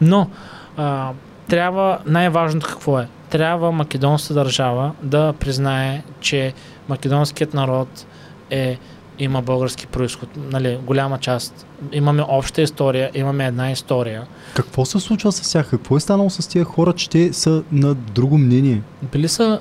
но 0.00 0.30
а, 0.76 1.12
трябва, 1.48 1.98
най-важното 2.06 2.66
какво 2.66 2.98
е? 2.98 3.08
Трябва 3.30 3.72
македонската 3.72 4.34
държава 4.34 4.92
да 5.02 5.32
признае, 5.32 6.02
че 6.20 6.52
македонският 6.88 7.54
народ 7.54 8.06
е 8.50 8.78
има 9.18 9.42
български 9.42 9.86
происход, 9.86 10.28
нали, 10.36 10.78
голяма 10.86 11.18
част. 11.18 11.66
Имаме 11.92 12.22
обща 12.28 12.62
история, 12.62 13.10
имаме 13.14 13.46
една 13.46 13.70
история. 13.70 14.26
Какво 14.54 14.84
се 14.84 15.00
случва 15.00 15.32
с 15.32 15.52
тях? 15.52 15.70
Какво 15.70 15.96
е 15.96 16.00
станало 16.00 16.30
с 16.30 16.48
тия 16.48 16.64
хора, 16.64 16.92
че 16.92 17.10
те 17.10 17.32
са 17.32 17.62
на 17.72 17.94
друго 17.94 18.38
мнение? 18.38 18.82
Били 19.12 19.28
са 19.28 19.60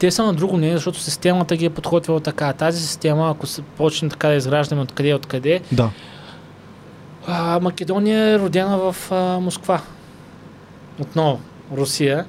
те 0.00 0.10
са 0.10 0.24
на 0.24 0.34
друго 0.34 0.56
мнение, 0.56 0.76
защото 0.76 1.00
системата 1.00 1.56
ги 1.56 1.64
е 1.64 1.70
подготвила 1.70 2.20
така. 2.20 2.52
Тази 2.52 2.86
система, 2.86 3.30
ако 3.30 3.46
се 3.46 3.62
почне 3.62 4.08
така 4.08 4.28
да 4.28 4.34
изграждаме 4.34 4.82
откъде 4.82 5.14
откъде, 5.14 5.60
да. 5.72 5.90
а, 7.26 7.60
Македония 7.60 8.28
е 8.28 8.38
родена 8.38 8.78
в 8.78 8.96
а, 9.12 9.40
Москва. 9.40 9.80
Отново, 11.00 11.40
Русия. 11.76 12.26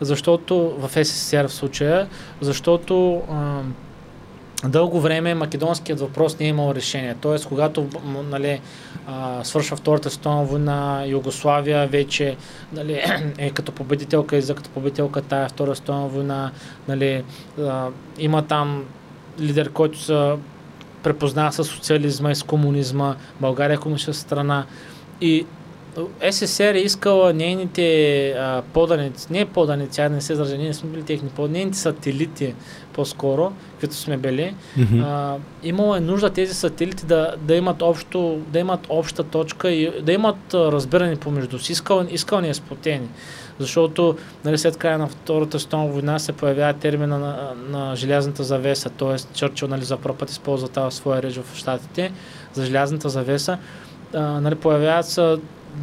Защото 0.00 0.76
в 0.78 1.04
СССР 1.04 1.48
в 1.48 1.52
случая, 1.52 2.08
защото 2.40 3.22
а, 3.30 3.60
дълго 4.64 5.00
време 5.00 5.34
македонският 5.34 6.00
въпрос 6.00 6.38
не 6.38 6.46
е 6.46 6.48
имал 6.48 6.74
решение. 6.74 7.16
Тоест, 7.20 7.46
когато 7.46 7.86
нали, 8.30 8.60
свършва 9.42 9.76
Втората 9.76 10.10
световна 10.10 10.44
война, 10.44 11.04
Югославия 11.06 11.86
вече 11.86 12.36
нали, 12.72 13.02
е 13.38 13.50
като 13.50 13.72
победителка 13.72 14.36
и 14.36 14.42
за 14.42 14.54
като 14.54 14.70
победителка 14.70 15.22
тая 15.22 15.48
Втора 15.48 15.76
световна 15.76 16.08
война. 16.08 16.52
Нали, 16.88 17.24
има 18.18 18.42
там 18.42 18.84
лидер, 19.40 19.72
който 19.72 19.98
се 19.98 20.34
препознава 21.02 21.52
с 21.52 21.64
социализма 21.64 22.30
и 22.30 22.34
с 22.34 22.42
комунизма. 22.42 23.16
България 23.40 23.74
е 23.74 23.78
комунистическа 23.78 24.26
страна. 24.26 24.64
И 25.20 25.46
СССР 26.30 26.74
е 26.74 26.78
искала 26.78 27.32
нейните 27.32 28.30
а, 28.30 28.62
поданици, 28.72 29.26
не 29.30 29.44
поданици, 29.44 30.00
а 30.00 30.08
не 30.08 30.20
се 30.20 30.32
изража, 30.32 30.56
ние 30.56 30.68
не 30.68 30.74
сме 30.74 30.90
били 30.90 31.02
техни 31.02 31.28
поданици, 31.28 31.58
нейните 31.58 31.78
сателити 31.78 32.54
по-скоро, 32.92 33.52
които 33.80 33.94
сме 33.94 34.16
били, 34.16 34.54
mm-hmm. 34.78 35.02
а, 35.04 35.36
имало 35.62 35.96
е 35.96 36.00
нужда 36.00 36.30
тези 36.30 36.54
сателити 36.54 37.06
да, 37.06 37.34
да, 37.40 37.54
имат 37.54 37.82
общо, 37.82 38.40
да 38.48 38.58
имат 38.58 38.86
обща 38.88 39.22
точка 39.22 39.70
и 39.70 40.02
да 40.02 40.12
имат 40.12 40.54
разбиране 40.54 41.16
помежду 41.16 41.58
си, 41.58 41.72
искал, 41.72 42.06
искал 42.10 42.40
ни 42.40 42.48
е 42.48 42.54
сплотени. 42.54 43.08
Защото 43.58 44.16
нали, 44.44 44.58
след 44.58 44.76
края 44.76 44.98
на 44.98 45.08
Втората 45.08 45.58
световна 45.58 45.86
война 45.86 46.18
се 46.18 46.32
появява 46.32 46.72
термина 46.72 47.18
на, 47.18 47.52
на 47.68 47.96
желязната 47.96 48.44
завеса, 48.44 48.90
т.е. 48.90 49.34
Чърчил 49.34 49.68
нали, 49.68 49.84
за 49.84 49.96
първ 49.96 50.16
път 50.16 50.30
използва 50.30 50.68
тази 50.68 50.96
своя 50.96 51.22
реч 51.22 51.36
в 51.36 51.56
Штатите 51.56 52.12
за 52.52 52.66
желязната 52.66 53.08
завеса. 53.08 53.58
А, 54.14 54.20
нали, 54.20 54.54
появяват 54.54 55.06
се 55.06 55.36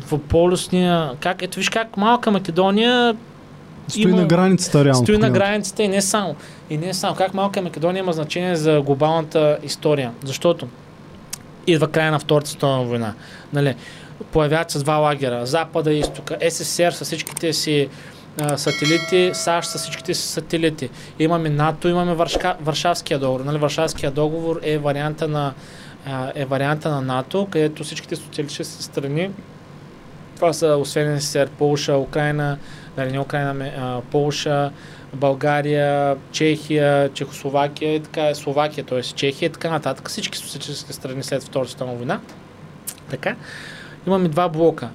в 0.07 0.19
полюсния... 0.19 1.11
Как, 1.19 1.41
ето 1.41 1.59
виж 1.59 1.69
как 1.69 1.97
малка 1.97 2.31
Македония 2.31 3.15
Стои 3.87 4.01
има, 4.01 4.21
на 4.21 4.25
границата 4.25 4.85
реално. 4.85 5.03
Стои 5.03 5.17
на 5.17 5.29
границата 5.29 5.83
и 5.83 5.87
не 5.87 6.01
само. 6.01 6.35
И 6.69 6.77
не 6.77 6.93
само. 6.93 7.15
Как 7.15 7.33
малка 7.33 7.61
Македония 7.61 7.99
има 7.99 8.13
значение 8.13 8.55
за 8.55 8.81
глобалната 8.81 9.57
история. 9.63 10.11
Защото 10.23 10.67
идва 11.67 11.87
края 11.87 12.11
на 12.11 12.19
Втората 12.19 12.49
световна 12.49 12.83
война. 12.83 13.13
Нали, 13.53 13.75
появяват 14.31 14.71
се 14.71 14.79
два 14.79 14.95
лагера. 14.95 15.45
Запада 15.45 15.93
и 15.93 15.99
изтока. 15.99 16.37
СССР 16.49 16.91
с 16.91 17.05
всичките 17.05 17.53
си 17.53 17.89
а, 18.41 18.57
сателити, 18.57 19.31
САЩ 19.33 19.69
с 19.69 19.77
всичките 19.77 20.13
си 20.13 20.27
сателити. 20.27 20.89
Имаме 21.19 21.49
НАТО, 21.49 21.87
имаме 21.87 22.13
Варшка, 22.13 22.55
Варшавския 22.61 23.19
договор. 23.19 23.45
Нали, 23.45 23.57
Варшавския 23.57 24.11
договор 24.11 24.59
е 24.63 24.77
варианта 24.77 25.27
на, 25.27 25.53
е 26.35 26.45
варианта 26.45 26.89
на 26.89 27.01
НАТО, 27.01 27.47
където 27.51 27.83
всичките 27.83 28.15
социалистически 28.15 28.83
страни 28.83 29.29
това 30.43 30.53
са 30.53 30.67
освен 30.67 31.21
СССР, 31.21 31.47
Полша, 31.57 31.97
Украина, 31.97 32.57
нали, 32.97 33.11
не 33.11 33.19
Украина, 33.19 33.71
а, 33.77 34.01
Полша, 34.11 34.71
България, 35.13 36.17
Чехия, 36.31 37.09
Чехословакия 37.13 37.95
и 37.95 37.99
така, 37.99 38.35
Словакия, 38.35 38.85
т.е. 38.85 39.01
Чехия 39.01 39.47
и 39.47 39.49
така 39.49 39.69
нататък. 39.69 40.09
Всички 40.09 40.37
социалистически 40.37 40.93
страни 40.93 41.23
след 41.23 41.43
Втората 41.43 41.69
световна 41.69 41.93
война. 41.93 42.19
Така. 43.09 43.35
Имаме 44.07 44.27
два 44.27 44.49
блока. 44.49 44.89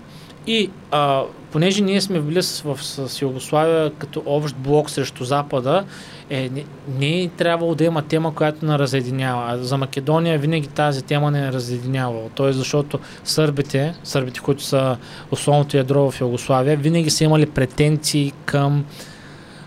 И 0.48 0.70
а, 0.90 1.22
понеже 1.52 1.82
ние 1.82 2.00
сме 2.00 2.20
били 2.20 2.42
с, 2.42 2.60
в, 2.60 2.78
с 2.82 3.22
Югославия 3.22 3.90
като 3.90 4.22
общ 4.26 4.56
блок 4.56 4.90
срещу 4.90 5.24
Запада, 5.24 5.84
е, 6.30 6.48
не, 6.48 6.64
не 6.98 7.22
е 7.22 7.28
трябвало 7.28 7.74
да 7.74 7.84
има 7.84 8.02
тема, 8.02 8.34
която 8.34 8.66
на 8.66 8.78
разединява. 8.78 9.58
За 9.58 9.76
Македония 9.76 10.38
винаги 10.38 10.66
тази 10.66 11.02
тема 11.02 11.30
не 11.30 11.46
е 11.46 11.52
разединявала. 11.52 12.30
Тоест, 12.34 12.58
защото 12.58 12.98
сърбите, 13.24 13.94
сърбите, 14.04 14.40
които 14.40 14.62
са 14.62 14.96
основното 15.30 15.76
ядро 15.76 16.10
в 16.10 16.20
Югославия, 16.20 16.76
винаги 16.76 17.10
са 17.10 17.24
имали 17.24 17.46
претенции 17.46 18.32
към 18.44 18.84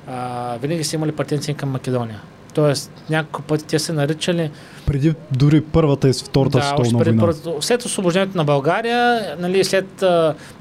а, 0.07 0.57
винаги 0.61 0.84
са 0.84 0.95
имали 0.95 1.11
претенции 1.11 1.53
към 1.53 1.69
Македония. 1.69 2.21
Тоест, 2.54 2.91
няколко 3.10 3.41
пъти 3.41 3.66
те 3.66 3.80
се 3.80 3.93
наричали... 3.93 4.52
Преди 4.86 5.14
дори 5.32 5.62
първата 5.62 6.10
и 6.10 6.14
втората 6.14 6.58
да, 6.58 6.64
световна 6.64 7.04
война. 7.04 7.22
Първата, 7.22 7.52
след 7.60 7.86
освобождението 7.86 8.38
на 8.38 8.43
България, 8.43 9.36
нали, 9.39 9.64
след, 9.64 10.04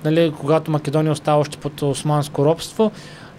нали, 0.04 0.32
когато 0.40 0.70
Македония 0.70 1.12
остава 1.12 1.38
още 1.38 1.58
под 1.58 1.82
османско 1.82 2.44
робство, 2.44 2.92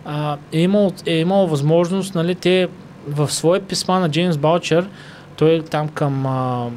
а, 0.05 0.37
е, 0.51 0.59
имал, 0.59 0.91
е 1.05 1.17
имал 1.17 1.47
възможност, 1.47 2.15
нали, 2.15 2.35
те 2.35 2.67
в 3.07 3.31
свои 3.31 3.59
писма 3.59 3.99
на 3.99 4.09
Джеймс 4.09 4.37
Балчер, 4.37 4.89
той 5.35 5.61
там 5.61 5.87
към, 5.87 6.25
а, 6.25 6.69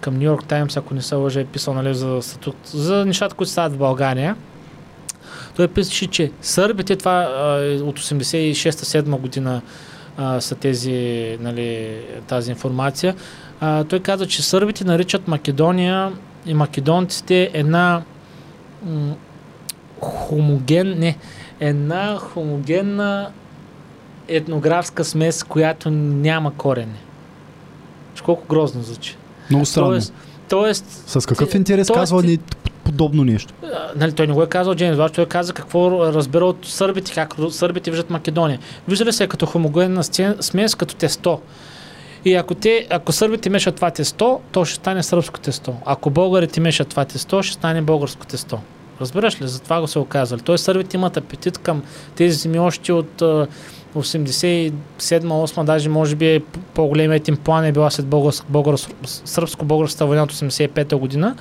към 0.00 0.14
Нью 0.14 0.22
Йорк 0.22 0.44
Таймс, 0.44 0.76
ако 0.76 0.94
не 0.94 1.02
се 1.02 1.14
лъжа, 1.14 1.40
е 1.40 1.44
писал 1.44 1.74
нали, 1.74 1.94
за, 1.94 2.18
статут, 2.22 2.56
за 2.64 3.04
нещата, 3.04 3.34
които 3.34 3.50
стават 3.50 3.72
в 3.72 3.78
България. 3.78 4.36
Той 5.56 5.68
пише, 5.68 6.06
че 6.06 6.30
сърбите, 6.40 6.96
това 6.96 7.12
а, 7.12 7.82
от 7.82 8.00
86-7 8.00 9.20
година 9.20 9.62
а, 10.16 10.40
са 10.40 10.54
тези, 10.54 11.36
нали, 11.40 11.98
тази 12.26 12.50
информация. 12.50 13.14
А, 13.60 13.84
той 13.84 14.00
каза, 14.00 14.26
че 14.26 14.42
сърбите 14.42 14.84
наричат 14.84 15.28
Македония 15.28 16.12
и 16.46 16.54
македонците 16.54 17.50
една 17.52 18.02
м- 18.86 19.14
хомоген, 20.00 20.98
не, 20.98 21.18
една 21.60 22.16
хомогенна 22.16 23.30
етнографска 24.28 25.04
смес, 25.04 25.44
която 25.44 25.90
няма 25.90 26.54
корене. 26.54 26.98
Колко 28.24 28.46
грозно 28.48 28.82
звучи. 28.82 29.16
Много 29.50 29.66
странно. 29.66 29.88
Тоест, 29.88 30.14
тоест, 30.48 30.84
С 31.06 31.26
какъв 31.26 31.54
интерес 31.54 31.86
тоест, 31.86 32.00
казва 32.00 32.22
ни 32.22 32.38
подобно 32.86 33.24
нещо? 33.24 33.54
Нали, 33.96 34.12
той 34.12 34.26
не 34.26 34.32
го 34.32 34.42
е 34.42 34.46
казал 34.46 34.74
Джеймс 34.74 34.96
Ваш, 34.96 35.10
той 35.10 35.26
каза 35.26 35.52
какво 35.52 36.12
разбира 36.12 36.44
от 36.44 36.66
сърбите, 36.66 37.12
как 37.12 37.34
сърбите 37.50 37.90
виждат 37.90 38.10
Македония. 38.10 38.58
Вижда 38.88 39.04
ли 39.04 39.12
се 39.12 39.26
като 39.26 39.46
хомогенна 39.46 40.04
смес, 40.40 40.74
като 40.74 40.94
тесто. 40.94 41.40
И 42.24 42.34
ако, 42.34 42.54
те, 42.54 42.86
ако 42.90 43.12
сърбите 43.12 43.50
мешат 43.50 43.76
това 43.76 43.90
тесто, 43.90 44.40
то 44.52 44.64
ще 44.64 44.74
стане 44.74 45.02
сръбско 45.02 45.40
тесто. 45.40 45.74
Ако 45.84 46.10
българите 46.10 46.60
мешат 46.60 46.88
това 46.88 47.04
тесто, 47.04 47.42
ще 47.42 47.54
стане 47.54 47.82
българско 47.82 48.26
тесто. 48.26 48.58
Разбираш 49.00 49.40
ли? 49.40 49.48
Затова 49.48 49.80
го 49.80 49.88
се 49.88 49.98
оказали. 49.98 50.40
Той 50.40 50.58
сърбите 50.58 50.96
имат 50.96 51.16
апетит 51.16 51.58
към 51.58 51.82
тези 52.14 52.36
земи 52.36 52.58
още 52.58 52.92
от 52.92 53.22
87-8, 53.96 55.64
даже 55.64 55.88
може 55.88 56.14
би 56.14 56.42
по-големият 56.74 57.28
им 57.28 57.36
план 57.36 57.64
е 57.64 57.72
била 57.72 57.90
след 57.90 58.06
сръбско-българската 59.24 60.06
война 60.06 60.22
от 60.22 60.32
85-та 60.32 60.96
година. 60.96 61.36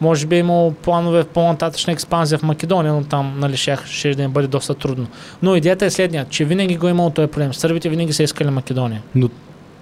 Може 0.00 0.26
би 0.26 0.36
е 0.36 0.38
имало 0.38 0.72
планове 0.72 1.22
в 1.22 1.26
по-нататъчна 1.26 1.92
експанзия 1.92 2.38
в 2.38 2.42
Македония, 2.42 2.92
но 2.92 3.04
там 3.04 3.34
нали, 3.38 3.56
ще, 3.56 3.78
ще 3.84 4.14
да 4.14 4.22
им 4.22 4.30
бъде 4.30 4.48
доста 4.48 4.74
трудно. 4.74 5.06
Но 5.42 5.56
идеята 5.56 5.84
е 5.84 5.90
следния, 5.90 6.26
че 6.30 6.44
винаги 6.44 6.76
го 6.76 6.86
е 6.86 6.90
имало 6.90 7.10
този 7.10 7.28
проблем. 7.28 7.54
Сърбите 7.54 7.88
винаги 7.88 8.12
са 8.12 8.22
искали 8.22 8.50
Македония. 8.50 9.02
Но 9.14 9.28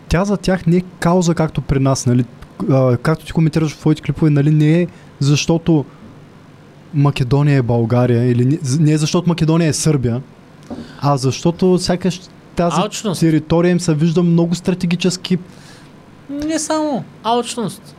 тя 0.08 0.24
за 0.24 0.36
тях 0.36 0.66
не 0.66 0.76
е 0.76 0.82
кауза 0.98 1.34
както 1.34 1.60
при 1.60 1.78
нас, 1.78 2.06
нали? 2.06 2.24
А, 2.70 2.96
както 2.96 3.26
ти 3.26 3.32
коментираш 3.32 3.72
в 3.72 3.78
твоите 3.78 4.02
клипове, 4.02 4.30
нали? 4.30 4.50
не 4.50 4.80
е 4.80 4.86
защото 5.20 5.84
Македония 6.94 7.58
е 7.58 7.62
България, 7.62 8.30
или 8.30 8.44
не, 8.44 8.58
не 8.80 8.98
защото 8.98 9.28
Македония 9.28 9.68
е 9.68 9.72
Сърбия, 9.72 10.22
а 11.00 11.16
защото 11.16 11.78
сякаш 11.78 12.20
тази 12.56 12.80
Алчност. 12.80 13.20
територия 13.20 13.70
им 13.70 13.80
се 13.80 13.94
вижда 13.94 14.22
много 14.22 14.54
стратегически. 14.54 15.38
Не 16.30 16.58
само. 16.58 17.04
Алчност. 17.24 17.94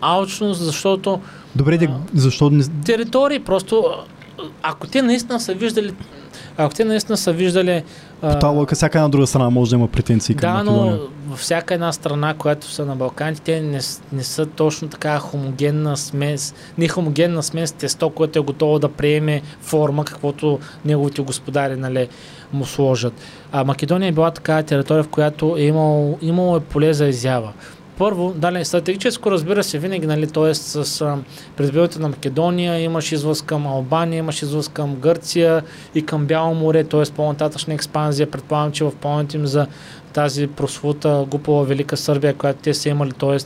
Алчност, 0.00 0.60
защото 0.60 1.20
Добре, 1.56 1.78
А. 1.78 1.98
защо 2.14 2.50
територии 2.84 3.38
просто, 3.38 3.84
ако 4.62 4.86
те 4.86 5.02
наистина 5.02 5.40
са 5.40 5.54
виждали, 5.54 5.94
ако 6.56 6.74
те 6.74 6.84
наистина 6.84 7.16
са 7.16 7.32
виждали 7.32 7.82
По 8.20 8.38
тази 8.38 8.56
лъка 8.56 8.74
всяка 8.74 8.98
една 8.98 9.08
друга 9.08 9.26
страна 9.26 9.50
може 9.50 9.70
да 9.70 9.76
има 9.76 9.88
претенции 9.88 10.34
към 10.34 10.52
Да, 10.52 10.58
Македония. 10.58 10.92
но 10.92 11.30
във 11.30 11.38
всяка 11.38 11.74
една 11.74 11.92
страна, 11.92 12.34
която 12.34 12.70
са 12.70 12.86
на 12.86 12.96
Балканите, 12.96 13.42
те 13.42 13.60
не, 13.60 13.80
не 14.12 14.22
са 14.22 14.46
точно 14.46 14.88
така 14.88 15.18
хомогенна 15.18 15.96
смес, 15.96 16.54
не 16.78 16.88
хомогенна 16.88 17.42
смес 17.42 17.72
тесто, 17.72 18.10
което 18.10 18.38
е 18.38 18.42
готово 18.42 18.78
да 18.78 18.88
приеме 18.88 19.42
форма, 19.60 20.04
каквото 20.04 20.58
неговите 20.84 21.22
господари 21.22 21.76
нали, 21.76 22.08
му 22.52 22.66
сложат. 22.66 23.12
А 23.52 23.64
Македония 23.64 24.08
е 24.08 24.12
била 24.12 24.30
такава 24.30 24.62
територия, 24.62 25.04
в 25.04 25.08
която 25.08 25.56
е 25.58 25.62
имало, 25.62 26.18
имало 26.22 26.56
е 26.56 26.60
поле 26.60 26.92
за 26.92 27.06
изява. 27.06 27.52
Първо, 27.98 28.34
дали, 28.36 28.64
стратегическо 28.64 29.30
разбира 29.30 29.64
се 29.64 29.78
винаги, 29.78 30.06
нали, 30.06 30.26
т.е. 30.26 30.54
с 30.54 31.00
а, 31.00 31.18
на 31.98 32.08
Македония 32.08 32.80
имаш 32.80 33.12
излъз 33.12 33.42
към 33.42 33.66
Албания, 33.66 34.18
имаш 34.18 34.42
излъз 34.42 34.68
към 34.68 34.96
Гърция 34.96 35.64
и 35.94 36.06
към 36.06 36.26
Бяло 36.26 36.54
море, 36.54 36.84
т.е. 36.84 37.02
по-нататъчна 37.16 37.74
експанзия. 37.74 38.30
Предполагам, 38.30 38.72
че 38.72 38.84
в 38.84 38.92
планите 39.00 39.36
им 39.36 39.46
за 39.46 39.66
тази 40.12 40.46
прослута 40.46 41.24
глупава 41.30 41.64
Велика 41.64 41.96
Сърбия, 41.96 42.34
която 42.34 42.60
те 42.62 42.74
са 42.74 42.88
имали, 42.88 43.12
т.е. 43.12 43.38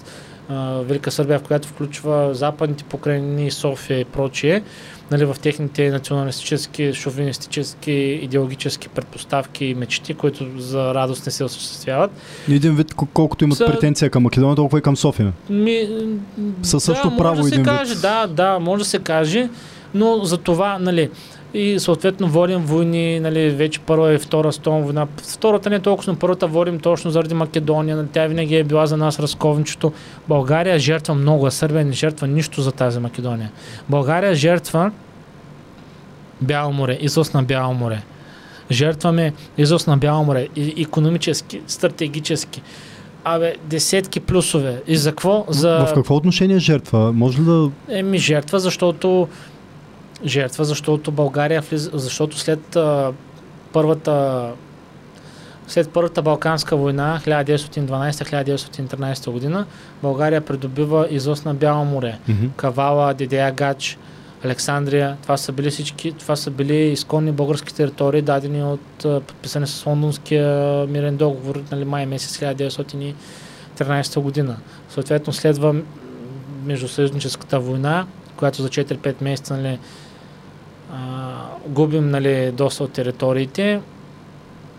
Велика 0.81 1.11
Сърбия, 1.11 1.39
в 1.39 1.43
която 1.43 1.69
включва 1.69 2.35
западните 2.35 2.85
покрайнини, 2.85 3.51
София 3.51 4.01
и 4.01 4.05
прочие, 4.05 4.63
нали, 5.11 5.25
в 5.25 5.37
техните 5.43 5.91
националистически, 5.91 6.93
шовинистически, 6.95 7.93
идеологически 8.23 8.89
предпоставки 8.89 9.65
и 9.65 9.75
мечти, 9.75 10.15
които 10.15 10.47
за 10.59 10.95
радост 10.95 11.27
не 11.27 11.33
се 11.33 11.45
осъществяват. 11.45 12.11
Един 12.49 12.77
вид, 12.77 12.95
кол- 12.95 13.09
колкото 13.09 13.45
имат 13.45 13.59
Са- 13.59 13.67
претенция 13.67 14.11
към 14.11 14.23
Македония, 14.23 14.57
толкова 14.57 14.79
и 14.79 14.83
към 14.83 14.97
София. 14.97 15.33
Ми, 15.51 15.89
Със 16.63 16.85
също 16.85 17.11
да, 17.11 17.17
право 17.17 17.37
може 17.37 17.43
да 17.43 17.55
един 17.55 17.65
се 17.65 17.71
вид. 17.71 17.79
каже, 17.79 17.95
да, 17.95 18.27
да, 18.27 18.59
може 18.59 18.85
да 18.85 18.89
се 18.89 18.99
каже, 18.99 19.49
но 19.95 20.19
за 20.19 20.37
това, 20.39 20.79
нали, 20.79 21.11
и 21.55 21.79
съответно 21.79 22.29
водим 22.29 22.59
войни, 22.59 23.21
нали, 23.21 23.51
вече 23.51 23.81
първа 23.81 24.15
и 24.15 24.19
втора 24.19 24.53
стон 24.53 24.83
война. 24.83 25.07
Втората 25.35 25.71
не 25.71 25.77
е 25.77 25.81
толкова, 25.81 26.13
но 26.13 26.19
първата 26.19 26.47
водим 26.47 26.81
точно 26.81 27.11
заради 27.11 27.35
Македония, 27.35 27.97
нали, 27.97 28.07
тя 28.13 28.27
винаги 28.27 28.57
е 28.57 28.65
била 28.65 28.87
за 28.87 28.97
нас 28.97 29.21
разковничето. 29.21 29.93
България 30.29 30.79
жертва 30.79 31.15
много, 31.15 31.47
а 31.47 31.51
Сърбия 31.51 31.85
не 31.85 31.93
жертва 31.93 32.27
нищо 32.27 32.63
за 32.63 32.73
тази 32.73 33.01
Македония. 33.01 33.51
България 33.89 34.35
жертва 34.35 34.91
Бяло 36.41 36.73
море, 36.73 36.99
излъз 37.01 37.33
на 37.33 37.43
Бяло 37.43 37.75
море. 37.75 38.03
Жертваме 38.71 39.33
излъз 39.59 39.87
на 39.87 39.97
Бяло 39.97 40.25
море, 40.25 40.49
и, 40.57 40.83
економически, 40.83 41.61
стратегически. 41.67 42.63
Абе, 43.25 43.55
десетки 43.65 44.21
плюсове. 44.21 44.83
И 44.87 44.97
за 44.97 45.11
какво? 45.11 45.45
За... 45.49 45.87
В 45.91 45.95
какво 45.95 46.15
отношение 46.17 46.59
жертва? 46.59 47.13
Може 47.13 47.41
ли 47.41 47.45
да... 47.45 47.71
Еми 47.89 48.19
жертва, 48.19 48.61
защото 48.61 49.29
жертва, 50.25 50.65
защото 50.65 51.11
България 51.11 51.61
влиза, 51.61 51.91
защото 51.95 52.39
след 52.39 52.77
а, 52.77 53.13
първата 53.73 54.47
след 55.69 55.91
първата 55.91 56.23
Балканска 56.23 56.77
война 56.77 57.21
1912-1913 57.25 59.31
година 59.31 59.67
България 60.03 60.41
придобива 60.41 61.07
излъз 61.11 61.45
на 61.45 61.55
Бяло 61.55 61.85
море. 61.85 62.19
Мгм. 62.29 62.47
Кавала, 62.57 63.15
Дедея 63.15 63.53
Гач, 63.53 63.99
Александрия. 64.45 65.17
Това 65.23 65.37
са 65.37 65.53
били 65.53 65.71
всички, 65.71 66.13
това 66.13 66.37
са 66.37 66.51
били 66.51 66.77
изконни 66.77 67.33
български 67.33 67.75
територии, 67.75 68.23
дадени 68.23 68.65
от 68.65 69.27
подписани 69.27 69.67
с 69.67 69.87
лондонския 69.87 70.87
мирен 70.87 71.17
договор, 71.17 71.63
нали, 71.73 71.85
май 71.85 72.07
месец 72.07 72.39
1913 72.39 74.21
година. 74.21 74.57
Съответно 74.89 75.33
следва 75.33 75.75
междусъюзническата 76.65 77.61
война, 77.61 78.07
която 78.37 78.63
за 78.63 78.69
4-5 78.69 79.23
месеца 79.23 79.57
нали, 79.57 79.79
губим 81.67 82.11
нали, 82.11 82.53
доста 82.53 82.85
от 82.85 82.93
териториите, 82.93 83.81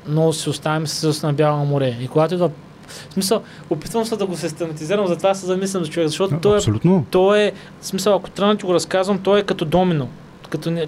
но 0.08 0.34
си 0.34 0.50
оставим 0.50 0.88
с 0.88 1.24
на 1.24 1.34
Бяло 1.34 1.66
море. 1.66 1.98
И 2.02 2.08
когато 2.08 2.34
идва 2.34 2.52
в 2.88 3.14
смисъл, 3.14 3.42
опитвам 3.70 4.06
се 4.06 4.16
да 4.16 4.26
го 4.26 4.38
систематизирам, 4.38 5.08
затова 5.08 5.34
се 5.34 5.46
замислям 5.46 5.84
за 5.84 5.90
човек, 5.90 6.08
защото 6.08 6.40
той 6.42 6.54
е 6.54 6.58
Абсолютно. 6.58 7.06
то 7.12 7.36
е, 7.36 7.52
в 7.82 7.86
смисъл, 7.86 8.16
ако 8.16 8.30
трябва 8.30 8.54
да 8.54 8.60
ти 8.60 8.66
го 8.66 8.74
разказвам, 8.74 9.20
то 9.20 9.38
е 9.38 9.44
като 9.44 9.66
домино. 9.66 10.10
Като 10.50 10.72
не, 10.72 10.88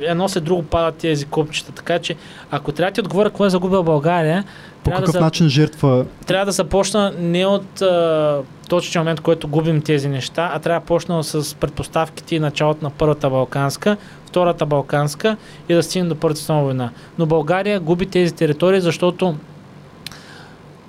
едно 0.00 0.28
след 0.28 0.44
друго 0.44 0.62
падат 0.62 0.94
тези 0.94 1.24
копчета. 1.24 1.72
Така 1.72 1.98
че, 1.98 2.16
ако 2.50 2.72
трябва 2.72 2.90
да 2.90 2.94
ти 2.94 3.00
отговоря 3.00 3.30
кой 3.30 3.46
е 3.46 3.50
загубил 3.50 3.82
България, 3.82 4.44
По 4.78 4.84
трябва 4.84 5.00
да, 5.00 5.06
какъв 5.06 5.12
за, 5.12 5.20
начин 5.20 5.48
жертва... 5.48 6.04
трябва 6.26 6.46
да 6.46 6.52
започна 6.52 7.12
не 7.18 7.46
от 7.46 7.82
а, 7.82 8.40
точния 8.68 9.02
момент, 9.02 9.20
който 9.20 9.48
губим 9.48 9.82
тези 9.82 10.08
неща, 10.08 10.50
а 10.54 10.58
трябва 10.58 10.80
да 10.80 10.86
почна 10.86 11.24
с 11.24 11.54
предпоставките 11.54 12.36
и 12.36 12.40
началото 12.40 12.84
на 12.84 12.90
Първата 12.90 13.30
Балканска, 13.30 13.96
Втората 14.34 14.66
Балканска 14.66 15.36
и 15.68 15.74
да 15.74 15.82
стигнем 15.82 16.08
до 16.08 16.14
Първата 16.14 16.40
световна 16.40 16.62
война. 16.62 16.90
Но 17.18 17.26
България 17.26 17.80
губи 17.80 18.06
тези 18.06 18.34
територии, 18.34 18.80
защото 18.80 19.36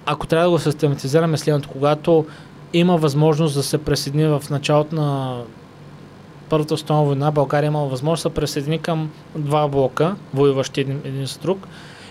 ако 0.05 0.27
трябва 0.27 0.45
да 0.45 0.49
го 0.49 0.59
систематизираме 0.59 1.37
следното, 1.37 1.69
когато 1.69 2.25
има 2.73 2.97
възможност 2.97 3.55
да 3.55 3.63
се 3.63 3.77
присъедини 3.77 4.25
в 4.27 4.43
началото 4.49 4.95
на 4.95 5.41
Първата 6.49 6.77
световна 6.77 7.03
война, 7.03 7.31
България 7.31 7.67
има 7.67 7.85
възможност 7.85 8.23
да 8.23 8.29
се 8.29 8.35
присъедини 8.35 8.79
към 8.79 9.09
два 9.35 9.67
блока, 9.67 10.15
воюващи 10.33 10.81
един, 10.81 11.01
един 11.03 11.27
с 11.27 11.37
друг. 11.37 11.67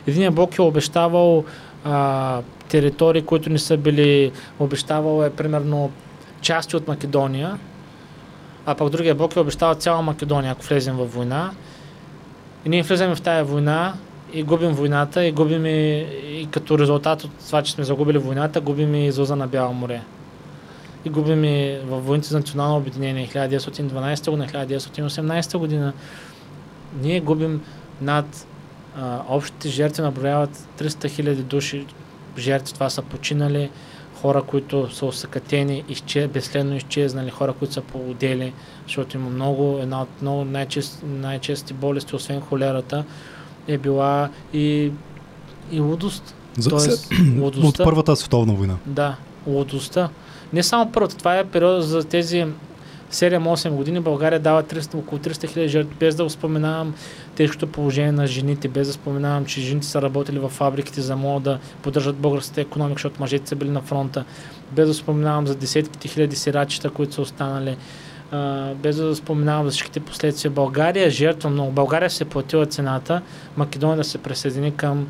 Единият 0.07 0.35
блок 0.35 0.59
е 0.59 0.63
обещавал 0.63 1.45
а, 1.85 2.41
територии, 2.69 3.23
които 3.23 3.51
не 3.51 3.59
са 3.59 3.77
били, 3.77 4.33
обещавал 4.59 5.25
е 5.25 5.31
примерно 5.31 5.91
части 6.41 6.77
от 6.77 6.89
Македония, 6.89 7.59
а 8.67 8.75
пък 8.75 8.91
другия 8.91 9.15
блок 9.15 9.37
е 9.37 9.41
обещавал 9.41 9.75
цяла 9.75 10.03
Македония, 10.03 10.53
ако 10.53 10.65
влезем 10.65 10.97
в 10.97 11.07
война. 11.07 11.51
И 12.65 12.69
ние 12.69 12.83
влизаме 12.83 13.15
в 13.15 13.23
тая 13.23 13.45
война 13.45 13.95
и 14.33 14.43
губим 14.43 14.73
войната 14.73 15.25
и 15.25 15.33
губим 15.33 15.67
и, 15.67 16.07
и 16.29 16.49
като 16.51 16.79
резултат 16.79 17.25
от 17.25 17.31
това, 17.47 17.63
че 17.63 17.73
сме 17.73 17.85
загубили 17.85 18.19
войната, 18.19 18.61
губим 18.61 18.95
и 18.95 19.07
излъза 19.07 19.37
на 19.37 19.47
Бяло 19.47 19.75
море. 19.75 20.03
И 21.05 21.11
губим 21.11 21.45
и 21.45 21.79
във 21.87 22.07
войните 22.07 22.29
за 22.29 22.39
национално 22.39 22.77
обединение 22.77 23.29
1912 23.29 24.31
година, 24.31 24.47
1918 24.49 25.59
година. 25.59 25.93
Ние 27.03 27.21
губим 27.21 27.63
над 28.01 28.47
а, 28.99 29.21
общите 29.29 29.69
жертви 29.69 30.03
наброяват 30.03 30.69
300 30.79 30.89
000 30.89 31.35
души 31.35 31.87
жертви. 32.39 32.75
Това 32.75 32.91
са 32.91 33.03
починали 33.03 33.71
хора, 34.25 34.43
които 34.43 34.95
са 34.95 35.07
усъкатени, 35.07 35.85
изче, 35.89 36.29
безследно 36.29 36.77
изчезнали, 36.77 37.31
хора, 37.31 37.53
които 37.53 37.75
са 37.75 37.81
поудели, 37.81 38.53
защото 38.87 39.17
има 39.17 39.31
много, 39.31 39.79
една 39.83 40.03
от 40.03 40.09
много 40.23 40.45
най-чест, 40.45 41.03
най-чести 41.07 41.75
болести, 41.75 42.17
освен 42.17 42.41
холерата, 42.41 43.05
е 43.69 43.79
била 43.79 44.31
и, 44.53 44.93
и 45.73 45.81
лудост. 45.81 46.35
За, 46.59 46.71
Тоест, 46.71 47.13
от 47.41 47.57
лудостта. 47.57 47.85
Първата 47.85 48.17
световна 48.17 48.53
война. 48.53 48.77
Да, 48.87 49.17
лудостта. 49.47 50.09
Не 50.53 50.63
само 50.63 50.93
първата, 50.93 51.17
това 51.17 51.39
е 51.39 51.45
период 51.45 51.85
за 51.85 52.05
тези 52.05 52.47
7-8 53.15 53.71
години 53.71 54.01
България 54.01 54.41
дава 54.41 54.63
300, 54.63 54.95
около 54.95 55.19
300 55.19 55.49
хиляди 55.49 55.69
жертви, 55.69 55.97
без 56.01 56.15
да 56.15 56.31
споменавам 56.31 56.95
тежкото 57.35 57.67
положение 57.67 58.13
на 58.13 58.27
жените, 58.27 58.69
без 58.69 58.87
да 58.87 58.93
споменавам, 58.93 59.45
че 59.45 59.61
жените 59.61 59.87
са 59.87 60.03
работили 60.03 60.39
в 60.39 60.49
фабриките 60.49 61.01
за 61.01 61.17
да 61.17 61.41
да 61.41 61.59
поддържат 61.83 62.17
българската 62.17 62.61
економика, 62.61 62.99
защото 62.99 63.21
мъжете 63.21 63.49
са 63.49 63.57
били 63.57 63.71
на 63.71 63.81
фронта, 63.81 64.25
без 64.73 64.89
да 64.89 64.95
споменавам 64.95 65.47
за 65.47 65.55
десетките 65.55 66.09
хиляди 66.09 66.37
сирачета, 66.37 66.91
които 66.91 67.15
са 67.15 67.23
останали, 67.23 67.77
без 68.77 68.97
да 68.97 69.17
споменавам 69.17 69.65
за 69.65 69.71
всичките 69.71 70.01
последствия. 70.01 70.51
България 70.51 71.07
е 71.07 71.11
жертва 71.11 71.51
много. 71.51 71.73
България 71.73 72.11
се 72.11 72.25
е 72.25 72.29
платила 72.29 72.67
цената, 72.67 73.23
Македония 73.57 73.97
да 73.97 74.05
се 74.05 74.19
присъедини 74.19 74.77
към 74.77 75.09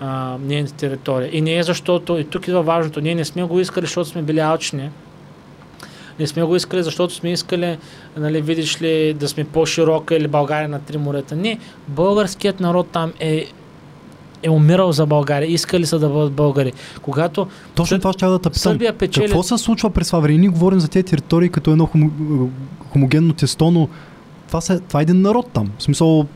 а, 0.00 0.36
нейната 0.40 0.74
територия. 0.74 1.30
И 1.32 1.40
не 1.40 1.56
е 1.56 1.62
защото, 1.62 2.18
и 2.18 2.24
тук 2.24 2.48
идва 2.48 2.62
важното, 2.62 3.00
ние 3.00 3.14
не 3.14 3.24
сме 3.24 3.42
го 3.42 3.60
искали, 3.60 3.86
защото 3.86 4.08
сме 4.08 4.22
били 4.22 4.40
алчни. 4.40 4.90
Не 6.22 6.28
сме 6.28 6.42
го 6.42 6.56
искали, 6.56 6.82
защото 6.82 7.14
сме 7.14 7.32
искали, 7.32 7.78
нали, 8.16 8.40
видиш 8.42 8.82
ли, 8.82 9.14
да 9.14 9.28
сме 9.28 9.44
по-широка 9.44 10.16
или 10.16 10.28
България 10.28 10.68
на 10.68 10.80
три 10.80 10.98
морета. 10.98 11.36
Не, 11.36 11.58
българският 11.88 12.60
народ 12.60 12.86
там 12.92 13.12
е, 13.20 13.46
е 14.42 14.50
умирал 14.50 14.92
за 14.92 15.06
България, 15.06 15.52
искали 15.52 15.86
са 15.86 15.98
да 15.98 16.08
бъдат 16.08 16.32
българи. 16.32 16.72
Когато 17.02 17.46
Точно 17.74 17.96
Сър- 17.96 18.00
това 18.00 18.12
ще 18.12 18.26
да 18.26 18.38
те 18.38 18.50
питам. 18.50 18.78
Печели... 18.98 19.24
Какво 19.24 19.42
се 19.42 19.58
случва 19.58 19.90
през 19.90 20.06
това 20.06 20.18
време? 20.20 20.38
Ние 20.38 20.48
говорим 20.48 20.80
за 20.80 20.88
тези 20.88 21.04
територии 21.04 21.48
като 21.48 21.70
едно 21.70 21.86
хомо, 21.86 22.10
хомогенно 22.92 23.32
тесто, 23.32 23.70
но 23.70 23.88
това, 24.48 24.60
са, 24.60 24.80
това 24.80 25.00
е 25.00 25.02
един 25.02 25.20
народ 25.20 25.50
там. 25.52 25.70
В 25.78 25.82
смисъл, 25.82 26.26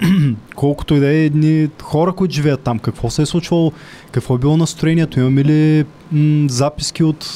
колкото 0.56 0.94
и 0.94 1.00
да 1.00 1.08
е 1.08 1.24
едни 1.24 1.68
хора, 1.82 2.12
които 2.12 2.34
живеят 2.34 2.60
там. 2.60 2.78
Какво 2.78 3.10
се 3.10 3.22
е 3.22 3.26
случвало? 3.26 3.72
Какво 4.10 4.34
е 4.34 4.38
било 4.38 4.56
настроението? 4.56 5.20
Имаме 5.20 5.44
ли 5.44 5.84
м- 6.12 6.46
записки 6.48 7.04
от 7.04 7.26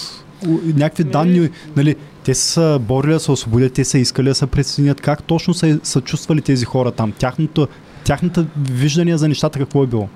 някакви 0.64 1.04
данни, 1.04 1.50
нали, 1.76 1.96
те 2.24 2.34
са 2.34 2.78
борили 2.82 3.12
да 3.12 3.20
се 3.20 3.32
освободят, 3.32 3.72
те 3.72 3.84
са 3.84 3.98
искали 3.98 4.28
да 4.28 4.34
се 4.34 4.46
присъединят. 4.46 5.00
Как 5.00 5.22
точно 5.22 5.54
са, 5.54 5.80
са 5.82 6.00
чувствали 6.00 6.42
тези 6.42 6.64
хора 6.64 6.90
там? 6.90 7.12
Тяхното, 7.12 7.68
тяхната 8.04 8.46
виждане 8.70 9.18
за 9.18 9.28
нещата 9.28 9.58
какво 9.58 9.82
е 9.82 9.86
било? 9.86 10.08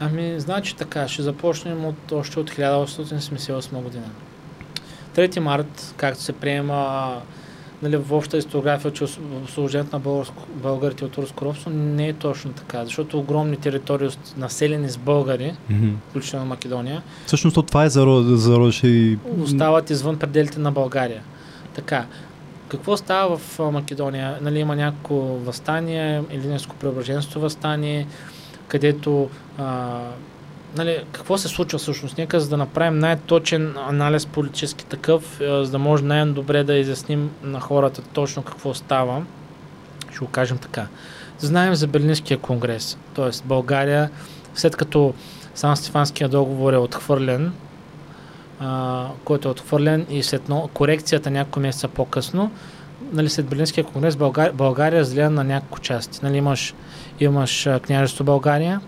Ами, 0.00 0.40
значи 0.40 0.76
така, 0.76 1.08
ще 1.08 1.22
започнем 1.22 1.84
от, 1.84 2.12
още 2.12 2.40
от 2.40 2.50
1878 2.50 3.82
година. 3.82 4.06
3 5.16 5.38
март, 5.38 5.94
както 5.96 6.22
се 6.22 6.32
приема 6.32 7.12
нали, 7.82 7.96
в 7.96 8.12
обща 8.12 8.36
историография, 8.36 8.92
че 8.92 9.04
ос- 9.04 9.44
освобождението 9.44 9.96
на 9.96 10.00
българско, 10.00 10.42
българите 10.54 11.04
от 11.04 11.12
турско 11.12 11.44
робство, 11.44 11.70
не 11.70 12.08
е 12.08 12.12
точно 12.12 12.52
така, 12.52 12.84
защото 12.84 13.18
огромни 13.18 13.56
територии, 13.56 14.08
населени 14.36 14.88
с 14.88 14.98
българи, 14.98 15.54
включително 16.10 16.46
Македония, 16.46 17.02
Всъщност 17.26 17.54
то 17.54 17.62
това 17.62 17.84
е 17.84 17.88
зародише 17.90 18.86
и... 18.88 19.18
остават 19.40 19.90
извън 19.90 20.18
пределите 20.18 20.60
на 20.60 20.72
България. 20.72 21.22
Така, 21.74 22.06
какво 22.68 22.96
става 22.96 23.36
в 23.36 23.58
Македония? 23.72 24.38
Нали, 24.40 24.58
има 24.58 24.76
някакво 24.76 25.14
възстание, 25.16 26.22
Елинеско 26.30 26.76
преображенство 26.76 27.40
възстание, 27.40 28.06
където 28.68 29.30
а, 29.58 29.98
нали, 30.76 31.04
какво 31.12 31.38
се 31.38 31.48
случва 31.48 31.78
всъщност? 31.78 32.18
Нека 32.18 32.40
за 32.40 32.48
да 32.48 32.56
направим 32.56 32.98
най-точен 32.98 33.74
анализ 33.88 34.26
политически 34.26 34.84
такъв, 34.84 35.40
а, 35.40 35.64
за 35.64 35.70
да 35.70 35.78
може 35.78 36.04
най-добре 36.04 36.64
да 36.64 36.74
изясним 36.74 37.30
на 37.42 37.60
хората 37.60 38.02
точно 38.02 38.42
какво 38.42 38.74
става. 38.74 39.24
Ще 40.10 40.18
го 40.18 40.26
кажем 40.26 40.58
така. 40.58 40.86
Знаем 41.38 41.74
за 41.74 41.86
Берлинския 41.86 42.38
конгрес, 42.38 42.98
т.е. 43.14 43.30
България, 43.44 44.10
след 44.54 44.76
като 44.76 45.14
Сан 45.54 45.76
Стефанския 45.76 46.28
договор 46.28 46.72
е 46.72 46.76
отхвърлен, 46.76 47.52
който 49.24 49.48
е 49.48 49.50
отхвърлен 49.50 50.06
и 50.10 50.22
след 50.22 50.42
корекцията 50.74 51.30
няколко 51.30 51.60
месеца 51.60 51.88
по-късно, 51.88 52.50
нали, 53.12 53.28
след 53.28 53.46
Берлинския 53.46 53.84
конгрес 53.84 54.16
България, 54.16 54.52
България 54.52 54.96
е 54.96 55.00
разделена 55.00 55.30
на 55.30 55.44
няколко 55.44 55.80
части. 55.80 56.20
Нали, 56.22 56.36
имаш, 56.36 56.74
имаш 57.20 57.68
княжество 57.82 58.24
България, 58.24 58.80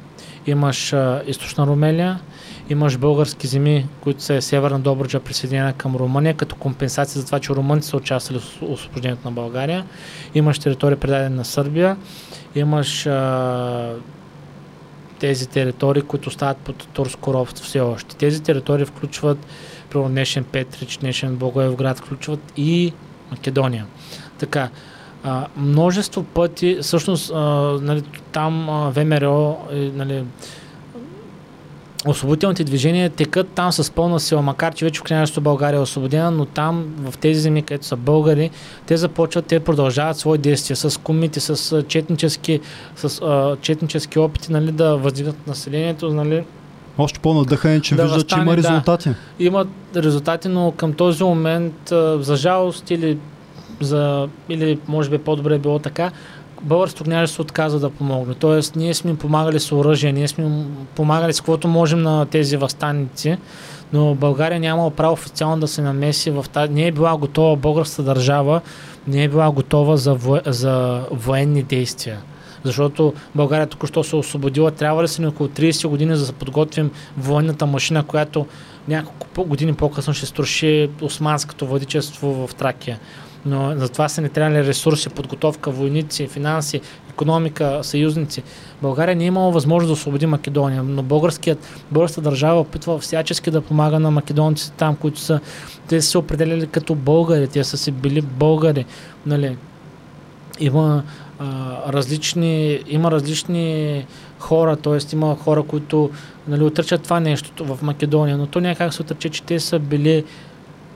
имаш 0.47 0.93
а, 0.93 1.22
източна 1.26 1.66
Румелия, 1.66 2.20
имаш 2.68 2.99
български 2.99 3.47
земи, 3.47 3.86
които 4.01 4.22
са 4.22 4.43
северна 4.43 4.80
Добруджа 4.80 5.20
присъединена 5.20 5.72
към 5.72 5.97
Румъния, 5.97 6.34
като 6.34 6.57
компенсация 6.57 7.20
за 7.20 7.26
това, 7.26 7.40
че 7.40 7.53
румънци 7.53 7.88
са 7.88 7.97
участвали 7.97 8.40
в 8.40 8.62
освобождението 8.62 9.28
на 9.28 9.32
България. 9.32 9.86
Имаш 10.34 10.59
територия 10.59 11.01
предадена 11.01 11.36
на 11.36 11.45
Сърбия, 11.45 11.97
имаш 12.55 13.07
а, 13.07 13.95
тези 15.18 15.49
територии, 15.49 16.03
които 16.03 16.30
стават 16.30 16.57
под 16.57 16.88
турско 16.88 17.34
робство 17.34 17.64
все 17.64 17.80
още. 17.80 18.16
Тези 18.16 18.43
територии 18.43 18.84
включват 18.84 19.47
примерно 19.90 20.11
днешен 20.11 20.45
Петрич, 20.45 20.97
днешен 20.97 21.36
Благоевград, 21.36 21.99
включват 21.99 22.53
и 22.57 22.93
Македония. 23.30 23.86
Така, 24.38 24.68
а, 25.24 25.46
множество 25.56 26.22
пъти, 26.22 26.78
всъщност, 26.82 27.32
а, 27.34 27.40
нали, 27.82 28.02
там 28.32 28.70
а, 28.70 28.90
ВМРО, 28.90 29.56
е, 29.72 29.76
нали, 29.76 30.24
освободителните 32.06 32.64
движения 32.64 33.10
текат 33.10 33.48
там 33.48 33.72
с 33.72 33.90
пълна 33.90 34.20
сила, 34.20 34.42
макар 34.42 34.74
че 34.74 34.84
вече 34.84 35.02
княжество 35.02 35.40
България 35.40 35.78
е 35.78 35.80
освободена, 35.80 36.30
но 36.30 36.44
там 36.44 36.94
в 36.98 37.18
тези 37.18 37.40
земи, 37.40 37.62
където 37.62 37.86
са 37.86 37.96
българи, 37.96 38.50
те 38.86 38.96
започват, 38.96 39.46
те 39.46 39.60
продължават 39.60 40.16
свои 40.16 40.38
действия 40.38 40.76
с 40.76 41.00
комити, 41.00 41.40
с 41.40 41.82
четнически, 41.88 42.60
с, 42.96 43.20
а, 43.22 43.56
четнически 43.60 44.18
опити 44.18 44.52
нали, 44.52 44.72
да 44.72 44.96
въздигнат 44.96 45.46
населението, 45.46 46.14
нали, 46.14 46.44
Още 46.98 47.20
по-надъхане, 47.20 47.80
че 47.80 47.94
Да 47.94 48.02
виждат, 48.02 48.28
че 48.28 48.36
има 48.38 48.50
да. 48.50 48.56
резултати. 48.56 49.10
имат 49.38 49.68
резултати, 49.96 50.48
но 50.48 50.72
към 50.72 50.92
този 50.92 51.24
момент, 51.24 51.74
за 52.20 52.36
жалост 52.36 52.90
или, 52.90 53.18
за, 53.85 54.28
или 54.49 54.78
може 54.89 55.11
би 55.11 55.18
по-добре 55.18 55.55
е 55.55 55.59
било 55.59 55.78
така, 55.78 56.11
българското 56.62 57.05
княжество 57.05 57.43
отказва 57.43 57.80
да 57.80 57.91
помогне. 57.91 58.35
Тоест, 58.35 58.76
ние 58.76 58.95
сме 58.95 59.16
помагали 59.16 59.61
с 59.61 59.72
оръжие, 59.72 60.12
ние 60.12 60.28
сме 60.28 60.66
помагали 60.95 61.33
с 61.33 61.41
каквото 61.41 61.68
можем 61.68 62.03
на 62.03 62.26
тези 62.26 62.57
възстанници, 62.57 63.37
но 63.93 64.14
България 64.14 64.61
няма 64.61 64.91
право 64.91 65.12
официално 65.12 65.61
да 65.61 65.68
се 65.68 65.83
намеси 65.83 66.30
в 66.30 66.45
тази... 66.53 66.72
Не 66.72 66.87
е 66.87 66.93
била 66.93 67.16
готова 67.16 67.57
българската 67.57 68.03
държава, 68.03 68.61
не 69.07 69.24
е 69.24 69.28
била 69.28 69.51
готова 69.51 69.97
за, 69.97 70.14
во... 70.14 70.41
за 70.47 71.05
военни 71.11 71.62
действия. 71.62 72.18
Защото 72.64 73.12
България 73.35 73.66
току-що 73.66 74.05
се 74.05 74.16
освободила. 74.16 74.70
Трябва 74.70 75.03
да 75.03 75.09
са 75.09 75.22
ни 75.22 75.28
около 75.28 75.49
30 75.49 75.87
години 75.87 76.16
за 76.16 76.26
да 76.26 76.33
подготвим 76.33 76.91
военната 77.18 77.66
машина, 77.66 78.05
която 78.05 78.47
няколко 78.89 79.45
години 79.45 79.74
по-късно 79.74 80.14
ще 80.14 80.26
струши 80.26 80.91
османското 81.01 81.66
владичество 81.66 82.47
в 82.47 82.55
Тракия. 82.55 82.99
Но 83.47 83.76
за 83.76 83.88
това 83.88 84.09
са 84.09 84.22
ни 84.22 84.28
трябвали 84.28 84.66
ресурси, 84.66 85.09
подготовка, 85.09 85.70
войници, 85.70 86.26
финанси, 86.26 86.80
економика, 87.11 87.78
съюзници. 87.82 88.43
България 88.82 89.16
не 89.16 89.24
е 89.24 89.26
имала 89.26 89.53
възможност 89.53 89.88
да 89.88 89.93
освободи 89.93 90.26
Македония, 90.26 90.82
но 90.82 91.03
българският, 91.03 91.59
българската 91.90 92.30
държава 92.30 92.61
опитва 92.61 92.99
всячески 92.99 93.51
да 93.51 93.61
помага 93.61 94.01
на 94.01 94.11
македонците 94.11 94.76
там, 94.76 94.97
които 94.97 95.20
са, 95.20 95.40
те 95.88 96.01
са 96.01 96.09
се 96.09 96.18
определяли 96.18 96.66
като 96.66 96.95
българи, 96.95 97.49
те 97.49 97.64
са 97.64 97.76
си 97.78 97.90
били 97.90 98.20
българи. 98.20 98.84
Нали. 99.26 99.57
Има 100.61 101.03
различни, 101.88 102.80
има 102.88 103.11
различни 103.11 104.07
хора, 104.38 104.76
т.е. 104.76 104.99
има 105.12 105.36
хора, 105.36 105.62
които 105.62 106.11
нали, 106.49 106.62
отричат 106.62 107.03
това 107.03 107.20
нещо 107.20 107.64
в 107.64 107.82
Македония, 107.82 108.38
но 108.38 108.47
то 108.47 108.61
някак 108.61 108.95
се 108.95 109.03
отрича, 109.03 109.28
че 109.28 109.43
те 109.43 109.61
са 109.61 109.78
били 109.78 110.24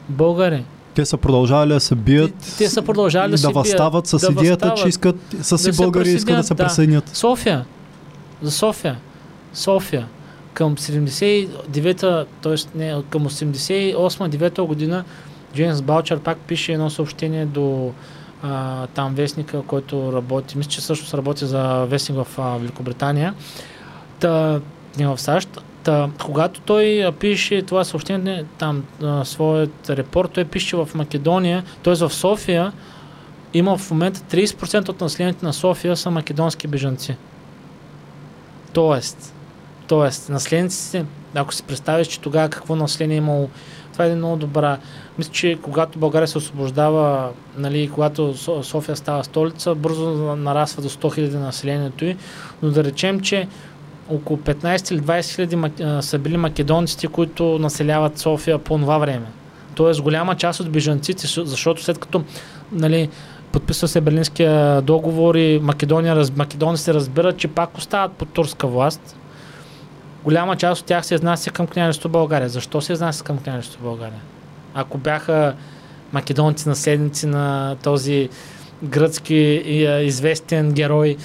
българи. 0.09 0.64
Те 0.97 1.07
са 1.07 1.16
продължавали 1.16 1.72
да 1.72 1.80
се 1.80 1.94
бият 1.94 2.34
Те, 2.34 2.57
те 2.59 2.68
са 2.68 2.82
продължавали 2.82 3.30
да, 3.30 3.38
се 3.38 3.49
възстават 3.49 4.07
с 4.07 4.18
да 4.18 4.32
идеята, 4.32 4.74
че 4.76 4.88
искат, 4.88 5.16
си 5.42 5.70
Да 5.70 5.76
българи 5.76 6.11
искат 6.11 6.36
да 6.36 6.42
се 6.42 6.55
да. 6.55 6.64
присъединят. 6.64 7.16
София. 7.16 7.64
За 8.42 8.51
София. 8.51 8.99
София. 9.55 10.07
Към 10.55 10.76
79-та, 10.76 12.24
т.е. 12.42 12.78
не, 12.78 13.03
към 13.11 13.28
88-9 13.28 14.66
година 14.66 15.05
Джеймс 15.55 15.82
Балчър 15.82 16.18
пак 16.18 16.38
пише 16.38 16.72
едно 16.72 16.90
съобщение 16.90 17.47
до 17.47 17.92
а, 18.42 18.86
там 18.86 19.14
вестника, 19.14 19.62
който 19.66 20.12
работи, 20.12 20.59
мисля, 20.59 20.70
че 20.70 20.80
също 20.80 21.16
работи 21.16 21.47
за 21.47 21.84
вестник 21.84 22.18
в 22.18 22.26
а, 22.38 22.57
Великобритания, 22.57 23.34
та, 24.20 24.61
не 24.99 25.07
в 25.07 25.18
САЩ. 25.18 25.61
Та, 25.87 26.11
когато 26.24 26.61
той 26.61 27.12
пише 27.20 27.62
това 27.62 27.84
съобщение, 27.84 28.45
там 28.59 28.84
а, 29.03 29.24
своят 29.24 29.91
репорт, 29.91 30.30
той 30.30 30.45
пише 30.45 30.76
в 30.76 30.89
Македония, 30.95 31.64
т.е. 31.82 31.95
в 31.95 32.11
София, 32.11 32.72
има 33.55 33.78
в 33.78 33.91
момента 33.91 34.20
30% 34.20 34.89
от 34.89 35.01
населението 35.01 35.45
на 35.45 35.53
София 35.53 35.97
са 35.97 36.11
македонски 36.11 36.68
бежанци. 36.68 37.16
Тоест, 38.72 39.34
тоест, 39.87 40.28
наследниците, 40.28 41.05
ако 41.34 41.55
си 41.55 41.62
представиш, 41.62 42.07
че 42.07 42.20
тогава 42.20 42.49
какво 42.49 42.76
население 42.76 43.16
е 43.16 43.18
имало, 43.18 43.49
това 43.93 44.07
е 44.07 44.14
много 44.14 44.37
добра. 44.37 44.78
Мисля, 45.18 45.32
че 45.32 45.59
когато 45.62 45.99
България 45.99 46.28
се 46.28 46.39
освобождава, 46.39 47.30
нали, 47.57 47.91
когато 47.95 48.34
Со- 48.34 48.62
София 48.62 48.97
става 48.97 49.24
столица, 49.24 49.74
бързо 49.74 50.37
нараства 50.37 50.82
до 50.82 50.89
100 50.89 51.20
000 51.28 51.34
населението 51.34 52.05
й, 52.05 52.16
но 52.62 52.70
да 52.70 52.84
речем, 52.84 53.20
че 53.20 53.49
около 54.09 54.38
15 54.38 54.92
или 54.92 55.00
20 55.00 55.34
хиляди 55.34 55.57
са 56.02 56.18
били 56.18 56.36
македонците, 56.36 57.07
които 57.07 57.59
населяват 57.59 58.18
София 58.18 58.59
по 58.59 58.78
това 58.78 58.98
време. 58.98 59.26
Тоест 59.74 60.02
голяма 60.02 60.34
част 60.36 60.61
от 60.61 60.70
бежанците, 60.70 61.26
защото 61.26 61.82
след 61.82 61.98
като 61.98 62.24
нали, 62.72 63.09
подписва 63.52 63.88
се 63.88 64.00
Берлинския 64.00 64.82
договор 64.82 65.34
и 65.34 65.61
Македония, 65.62 66.16
раз, 66.16 66.32
македонците 66.36 66.94
разбират, 66.94 67.36
че 67.36 67.48
пак 67.48 67.78
остават 67.78 68.12
под 68.12 68.28
турска 68.28 68.66
власт, 68.66 69.16
голяма 70.24 70.57
част 70.57 70.80
от 70.80 70.86
тях 70.86 71.07
се 71.07 71.14
изнася 71.14 71.50
към 71.50 71.66
княжество 71.66 72.09
България. 72.09 72.48
Защо 72.48 72.80
се 72.80 72.92
изнася 72.92 73.24
към 73.24 73.38
княжество 73.38 73.82
България? 73.82 74.20
Ако 74.74 74.98
бяха 74.98 75.54
македонци 76.12 76.68
наследници 76.68 77.26
на 77.26 77.76
този 77.82 78.28
гръцки 78.82 79.34
известен 80.02 80.72
герой, 80.72 81.16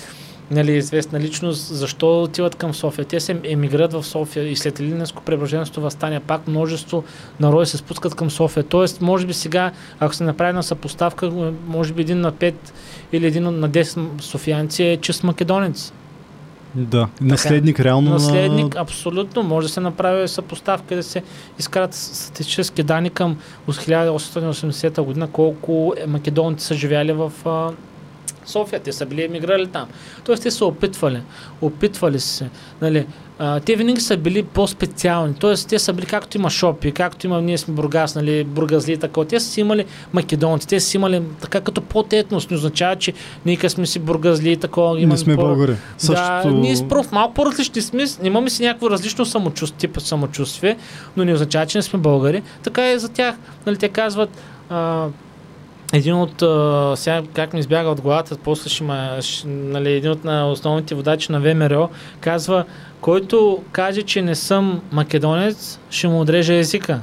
нали, 0.51 0.71
известна 0.71 1.19
личност, 1.19 1.75
защо 1.75 2.23
отиват 2.23 2.55
към 2.55 2.73
София? 2.73 3.05
Те 3.05 3.19
се 3.19 3.39
емигрират 3.43 3.93
в 3.93 4.03
София 4.03 4.47
и 4.47 4.55
след 4.55 4.79
Илинеско 4.79 5.23
преображенство 5.23 5.81
възстание 5.81 6.19
пак 6.19 6.47
множество 6.47 7.03
народи 7.39 7.65
се 7.65 7.77
спускат 7.77 8.15
към 8.15 8.31
София. 8.31 8.63
Тоест, 8.63 9.01
може 9.01 9.25
би 9.25 9.33
сега, 9.33 9.71
ако 9.99 10.15
се 10.15 10.23
направи 10.23 10.53
на 10.53 10.63
съпоставка, 10.63 11.31
може 11.67 11.93
би 11.93 12.01
един 12.01 12.21
на 12.21 12.31
5 12.31 12.53
или 13.13 13.27
един 13.27 13.43
на 13.43 13.69
10 13.69 14.21
софиянци 14.21 14.83
е 14.83 14.97
чист 14.97 15.23
македонец. 15.23 15.93
Да, 16.75 17.07
наследник 17.21 17.79
реално 17.79 18.09
Наследник, 18.09 18.75
на... 18.75 18.81
абсолютно, 18.81 19.43
може 19.43 19.67
да 19.67 19.73
се 19.73 19.79
направи 19.79 20.27
съпоставка 20.27 20.95
да 20.95 21.03
се 21.03 21.23
изкарат 21.59 21.93
статистически 21.93 22.83
данни 22.83 23.09
към 23.09 23.37
1880 23.67 25.01
година, 25.01 25.27
колко 25.31 25.93
македонци 26.07 26.65
са 26.65 26.75
живяли 26.75 27.11
в 27.11 27.31
София, 28.51 28.79
те 28.79 28.91
са 28.91 29.05
били 29.05 29.23
емиграли 29.23 29.67
там. 29.67 29.87
Тоест 30.23 30.43
те 30.43 30.51
са 30.51 30.65
опитвали, 30.65 31.21
опитвали 31.61 32.19
се. 32.19 32.49
Нали, 32.81 33.05
а, 33.39 33.59
те 33.59 33.75
винаги 33.75 34.01
са 34.01 34.17
били 34.17 34.43
по-специални, 34.43 35.33
т.е. 35.33 35.53
те 35.69 35.79
са 35.79 35.93
били 35.93 36.05
както 36.05 36.37
има 36.37 36.49
шопи, 36.49 36.91
както 36.91 37.27
има, 37.27 37.41
ние 37.41 37.57
сме 37.57 37.73
Бургас, 37.73 38.15
нали, 38.15 38.43
бургазли, 38.43 38.97
така. 38.97 39.25
Те 39.25 39.39
са 39.39 39.49
си 39.49 39.61
имали 39.61 39.85
македонци, 40.13 40.67
те 40.67 40.79
са 40.79 40.87
си 40.87 40.97
имали 40.97 41.21
така 41.41 41.61
като 41.61 41.81
по-тетност, 41.81 42.51
не 42.51 42.57
означава, 42.57 42.95
че 42.95 43.13
ние 43.45 43.69
сме 43.69 43.85
си 43.85 43.99
бургазли, 43.99 44.57
такова. 44.57 44.99
Не 44.99 45.17
сме 45.17 45.35
по... 45.35 45.41
българи. 45.41 45.71
Да, 45.71 45.77
Същото... 45.97 46.49
ние 46.49 46.75
сме 46.75 46.87
просто 46.87 47.15
малко 47.15 47.33
по-различни 47.33 47.81
сме, 47.81 48.05
имаме 48.23 48.49
си 48.49 48.63
някакво 48.63 48.89
различно 48.89 49.25
самочувствие, 49.25 49.79
тип 49.79 50.01
самочувствие, 50.01 50.77
но 51.17 51.25
не 51.25 51.33
означава, 51.33 51.65
че 51.65 51.77
не 51.77 51.81
сме 51.81 51.99
българи. 51.99 52.43
Така 52.63 52.91
и 52.91 52.99
за 52.99 53.09
тях, 53.09 53.35
нали, 53.65 53.77
те 53.77 53.89
казват, 53.89 54.29
а, 54.69 55.07
един 55.93 56.15
от, 56.15 56.41
а, 56.41 56.93
сега 56.95 57.21
как 57.33 57.53
ми 57.53 57.59
избяга 57.59 57.89
от 57.89 58.01
главата, 58.01 58.37
после 58.43 58.69
ще 58.69 58.83
ма, 58.83 59.19
нали, 59.45 59.91
един 59.91 60.11
от 60.11 60.23
на 60.23 60.51
основните 60.51 60.95
водачи 60.95 61.31
на 61.31 61.39
ВМРО 61.39 61.89
казва, 62.19 62.65
който 63.01 63.63
каже, 63.71 64.01
че 64.01 64.21
не 64.21 64.35
съм 64.35 64.81
македонец, 64.91 65.79
ще 65.89 66.07
му 66.07 66.21
отрежа 66.21 66.53
езика. 66.53 66.99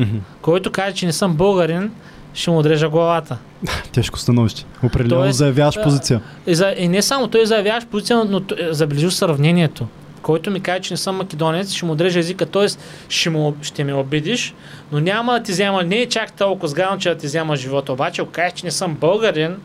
Mm-hmm. 0.00 0.20
Който 0.42 0.72
каже, 0.72 0.94
че 0.94 1.06
не 1.06 1.12
съм 1.12 1.34
българин, 1.34 1.90
ще 2.34 2.50
му 2.50 2.58
отрежа 2.58 2.88
главата. 2.88 3.38
Тежко 3.92 4.18
становище. 4.18 4.66
Определено 4.82 5.20
Тоест, 5.20 5.38
заявяваш 5.38 5.82
позиция. 5.82 6.20
И, 6.46 6.54
за, 6.54 6.74
и 6.78 6.88
не 6.88 7.02
само 7.02 7.28
той 7.28 7.46
заявяваш 7.46 7.86
позиция, 7.86 8.24
но 8.24 8.42
забележи 8.70 9.10
сравнението. 9.10 9.86
Който 10.22 10.50
ми 10.50 10.60
каже, 10.60 10.80
че 10.80 10.94
не 10.94 10.98
съм 10.98 11.16
македонец, 11.16 11.72
ще 11.72 11.86
му 11.86 11.92
отрежа 11.92 12.18
езика, 12.18 12.46
т.е. 12.46 12.66
Ще, 13.08 13.30
му, 13.30 13.56
ще 13.62 13.84
ме 13.84 13.94
обидиш, 13.94 14.54
но 14.92 15.00
няма 15.00 15.32
да 15.32 15.42
ти 15.42 15.52
взема, 15.52 15.82
не 15.82 15.96
е 15.96 16.08
чак 16.08 16.32
толкова 16.32 16.68
сгадно, 16.68 16.98
че 16.98 17.08
да 17.08 17.16
ти 17.16 17.26
взема 17.26 17.56
живота. 17.56 17.92
Обаче, 17.92 18.22
ако 18.22 18.30
кажеш, 18.30 18.52
че 18.52 18.66
не 18.66 18.70
съм 18.70 18.94
българин, 18.94 19.56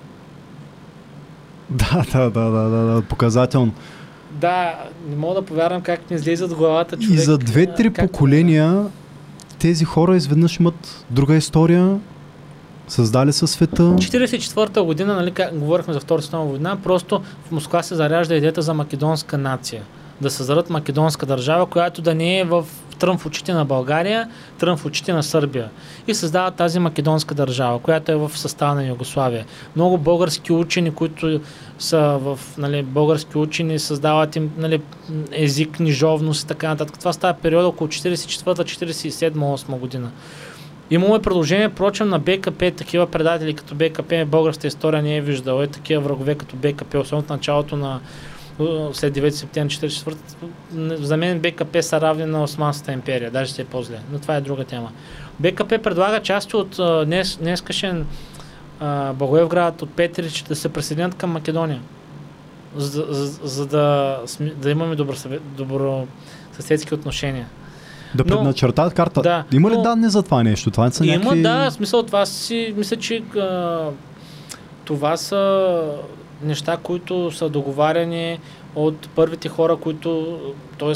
да, 1.70 2.04
да, 2.12 2.30
да, 2.30 2.50
да, 2.50 2.68
да, 2.68 2.94
да, 2.94 3.02
показателно. 3.02 3.72
Да, 4.30 4.74
не 5.08 5.16
мога 5.16 5.34
да 5.34 5.42
повярвам 5.42 5.82
как 5.82 6.10
ми 6.10 6.16
излезе 6.16 6.44
от 6.44 6.54
главата 6.54 6.96
човек. 6.96 7.18
И 7.18 7.22
за 7.22 7.38
две-три 7.38 7.90
поколения 7.90 8.86
тези 9.58 9.84
хора 9.84 10.16
изведнъж 10.16 10.60
имат 10.60 11.04
друга 11.10 11.34
история, 11.34 11.98
създали 12.90 13.32
със 13.32 13.50
света. 13.50 13.82
44-та 13.82 14.82
година, 14.82 15.14
нали, 15.14 15.30
как, 15.30 15.58
говорихме 15.58 15.94
за 15.94 16.00
Втората 16.00 16.22
световна 16.22 16.46
война, 16.46 16.76
просто 16.76 17.22
в 17.44 17.50
Москва 17.50 17.82
се 17.82 17.94
заряжда 17.94 18.34
идеята 18.34 18.62
за 18.62 18.74
македонска 18.74 19.38
нация. 19.38 19.82
Да 20.20 20.30
създадат 20.30 20.70
македонска 20.70 21.26
държава, 21.26 21.66
която 21.66 22.02
да 22.02 22.14
не 22.14 22.38
е 22.38 22.44
в 22.44 22.64
трън 22.98 23.18
в 23.18 23.26
очите 23.26 23.52
на 23.52 23.64
България, 23.64 24.28
трън 24.58 24.76
в 24.76 24.86
очите 24.86 25.12
на 25.12 25.22
Сърбия. 25.22 25.70
И 26.06 26.14
създават 26.14 26.54
тази 26.54 26.78
македонска 26.78 27.34
държава, 27.34 27.78
която 27.78 28.12
е 28.12 28.16
в 28.16 28.30
състава 28.34 28.74
на 28.74 28.86
Югославия. 28.86 29.46
Много 29.76 29.98
български 29.98 30.52
учени, 30.52 30.90
които 30.94 31.40
са 31.78 31.98
в 31.98 32.38
нали, 32.58 32.82
български 32.82 33.38
учени, 33.38 33.78
създават 33.78 34.36
им 34.36 34.50
нали, 34.58 34.82
език, 35.32 35.70
книжовност 35.76 36.44
и 36.44 36.46
така 36.46 36.68
нататък. 36.68 36.98
Това 36.98 37.12
става 37.12 37.34
периода 37.34 37.68
около 37.68 37.88
44-47-8 37.88 39.78
година. 39.78 40.10
Имаме 40.90 41.22
предложение, 41.22 41.68
прочем, 41.68 42.08
на 42.08 42.18
БКП, 42.18 42.70
такива 42.70 43.06
предатели 43.06 43.54
като 43.54 43.74
БКП, 43.74 44.24
българската 44.26 44.66
история 44.66 45.02
не 45.02 45.16
е 45.16 45.20
виждала, 45.20 45.64
е 45.64 45.66
такива 45.66 46.02
врагове 46.02 46.34
като 46.34 46.56
БКП, 46.56 46.98
особено 46.98 47.26
в 47.26 47.28
началото 47.28 47.76
на 47.76 48.00
след 48.92 49.14
9 49.14 49.28
септември 49.28 49.74
44 49.74 50.16
за 50.94 51.16
мен 51.16 51.40
БКП 51.40 51.82
са 51.82 52.00
равни 52.00 52.24
на 52.24 52.42
Османската 52.42 52.92
империя, 52.92 53.30
даже 53.30 53.52
ще 53.52 53.62
е 53.62 53.64
по-зле, 53.64 53.98
но 54.12 54.18
това 54.18 54.36
е 54.36 54.40
друга 54.40 54.64
тема. 54.64 54.92
БКП 55.40 55.78
предлага 55.78 56.22
части 56.22 56.56
от 56.56 56.80
днес, 57.06 57.36
днескашен 57.36 58.06
Благоевград, 59.14 59.82
от 59.82 59.90
Петрич 59.90 60.42
да 60.42 60.56
се 60.56 60.68
присъединят 60.68 61.14
към 61.14 61.30
Македония, 61.30 61.80
за, 62.76 63.06
за, 63.08 63.48
за 63.48 63.66
да, 63.66 64.18
да 64.40 64.70
имаме 64.70 64.96
добро, 64.96 65.14
добро 65.56 66.06
съседски 66.52 66.94
отношения. 66.94 67.46
Да 68.14 68.24
предначертаят 68.24 68.94
карта. 68.94 69.22
Да, 69.22 69.44
Има 69.52 69.70
ли 69.70 69.74
но, 69.74 69.82
данни 69.82 70.08
за 70.08 70.22
това 70.22 70.42
нещо? 70.42 70.70
Това 70.70 70.90
са 70.90 71.04
някакви... 71.04 71.38
Има, 71.38 71.48
да, 71.48 71.70
смисъл 71.70 72.02
това 72.02 72.26
си, 72.26 72.74
мисля, 72.76 72.96
че 72.96 73.22
а, 73.38 73.80
това 74.84 75.16
са 75.16 75.82
неща, 76.42 76.76
които 76.82 77.30
са 77.30 77.48
договаряни 77.48 78.38
от 78.74 79.08
първите 79.08 79.48
хора, 79.48 79.76
които, 79.76 80.38
т.е. 80.78 80.92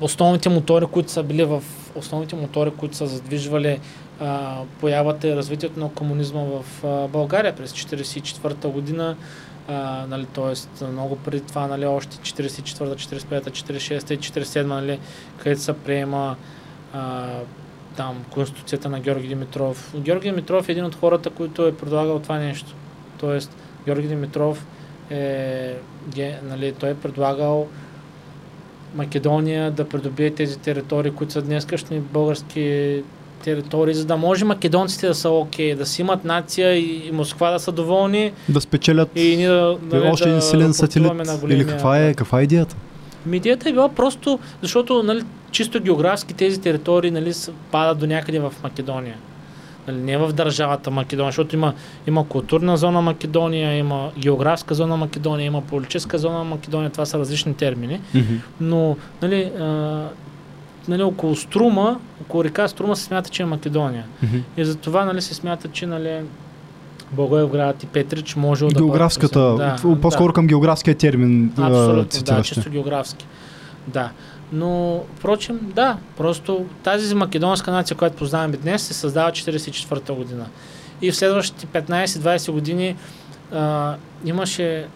основните 0.00 0.48
мотори, 0.48 0.86
които 0.86 1.10
са 1.10 1.22
били 1.22 1.44
в 1.44 1.62
основните 1.94 2.36
мотори, 2.36 2.70
които 2.70 2.96
са 2.96 3.06
задвижвали 3.06 3.80
а, 4.20 4.56
появата 4.80 5.28
и 5.28 5.36
развитието 5.36 5.80
на 5.80 5.88
комунизма 5.88 6.40
в 6.40 6.84
а, 6.84 7.08
България 7.08 7.56
през 7.56 7.72
1944 7.72 8.66
година, 8.66 9.16
а, 9.68 10.06
нали, 10.06 10.26
т.е. 10.26 10.84
много 10.84 11.16
преди 11.16 11.40
това, 11.40 11.66
нали, 11.66 11.86
още 11.86 12.16
44-та, 12.16 13.16
45-та, 13.16 13.50
46-та 13.50 14.14
и 14.14 14.18
47-та, 14.18 14.62
нали, 14.62 15.00
където 15.38 15.60
се 15.60 15.72
приема 15.72 16.36
а, 16.92 17.28
там 17.96 18.24
Конституцията 18.30 18.88
на 18.88 19.00
Георги 19.00 19.28
Димитров. 19.28 19.94
Георги 19.96 20.30
Димитров 20.30 20.68
е 20.68 20.72
един 20.72 20.84
от 20.84 20.94
хората, 20.94 21.30
които 21.30 21.66
е 21.66 21.76
предлагал 21.76 22.18
това 22.18 22.38
нещо. 22.38 22.74
Тоест, 23.18 23.56
Георги 23.84 24.08
Димитров 24.08 24.66
е, 25.10 25.76
е 26.18 26.38
нали, 26.42 26.72
той 26.72 26.90
е 26.90 26.94
предлагал 26.94 27.68
Македония 28.94 29.70
да 29.70 29.88
придобие 29.88 30.30
тези 30.30 30.58
територии, 30.58 31.12
които 31.12 31.32
са 31.32 31.42
днескашни 31.42 32.00
български 32.00 33.02
територии, 33.42 33.94
за 33.94 34.04
да 34.04 34.16
може 34.16 34.44
македонците 34.44 35.06
да 35.06 35.14
са 35.14 35.30
окей, 35.30 35.72
okay, 35.72 35.76
да 35.76 35.86
си 35.86 36.00
имат 36.00 36.24
нация 36.24 36.76
и 36.76 37.10
Москва 37.12 37.50
да 37.50 37.58
са 37.58 37.72
доволни. 37.72 38.32
Да 38.48 38.60
спечелят 38.60 39.10
и 39.16 39.36
ние 39.36 39.48
да, 39.48 39.78
да, 39.82 40.10
още 40.10 40.28
един 40.28 40.42
силен 40.42 40.74
сателит. 40.74 41.12
Или 41.48 41.66
каква 41.66 41.98
е, 41.98 42.14
каква 42.14 42.40
е 42.40 42.42
идеята? 42.42 42.76
Ми 43.26 43.36
идеята 43.36 43.68
е 43.68 43.72
била 43.72 43.88
просто, 43.88 44.38
защото 44.62 45.02
нали, 45.02 45.22
чисто 45.50 45.80
географски 45.80 46.34
тези 46.34 46.60
територии 46.60 47.10
нали, 47.10 47.32
падат 47.70 47.98
до 47.98 48.06
някъде 48.06 48.38
в 48.38 48.52
Македония. 48.62 49.16
Нали, 49.88 49.96
не 49.96 50.18
в 50.18 50.32
държавата 50.32 50.90
Македония, 50.90 51.28
защото 51.28 51.56
има, 51.56 51.74
има 52.06 52.28
културна 52.28 52.76
зона 52.76 53.00
Македония, 53.00 53.76
има 53.78 54.10
географска 54.18 54.74
зона 54.74 54.96
Македония, 54.96 55.46
има 55.46 55.62
политическа 55.62 56.18
зона 56.18 56.44
Македония, 56.44 56.90
това 56.90 57.06
са 57.06 57.18
различни 57.18 57.54
термини. 57.54 58.00
Mm-hmm. 58.14 58.38
Но 58.60 58.96
нали, 59.22 59.50
нали, 60.88 61.02
около 61.02 61.36
Струма, 61.36 62.00
около 62.22 62.44
река 62.44 62.68
Струма 62.68 62.96
се 62.96 63.04
смята, 63.04 63.30
че 63.30 63.42
е 63.42 63.46
Македония. 63.46 64.04
Mm-hmm. 64.24 64.42
И 64.56 64.64
затова 64.64 65.04
нали, 65.04 65.22
се 65.22 65.34
смята, 65.34 65.68
че 65.68 65.86
нали, 65.86 66.20
Благоевград 67.12 67.82
и 67.82 67.86
Петрич 67.86 68.36
може 68.36 68.66
да 68.66 68.74
Географската, 68.74 69.40
да, 69.40 69.76
по-скоро 70.00 70.28
да. 70.28 70.34
към 70.34 70.46
географския 70.46 70.94
термин. 70.94 71.52
Абсолютно, 71.58 72.22
да, 72.22 72.42
чисто 72.42 72.70
географски. 72.70 73.26
Да. 73.86 74.10
Но, 74.52 75.02
впрочем, 75.16 75.60
да, 75.74 75.96
просто 76.16 76.66
тази 76.82 77.14
македонска 77.14 77.70
нация, 77.70 77.96
която 77.96 78.16
познаваме 78.16 78.56
днес, 78.56 78.82
се 78.82 78.94
създава 78.94 79.30
1944 79.30 80.12
година. 80.16 80.46
И 81.02 81.12
в 81.12 81.16
следващите 81.16 81.66
15-20 81.66 82.52
години 82.52 82.96
а, 83.52 83.94
имаше, 84.24 84.86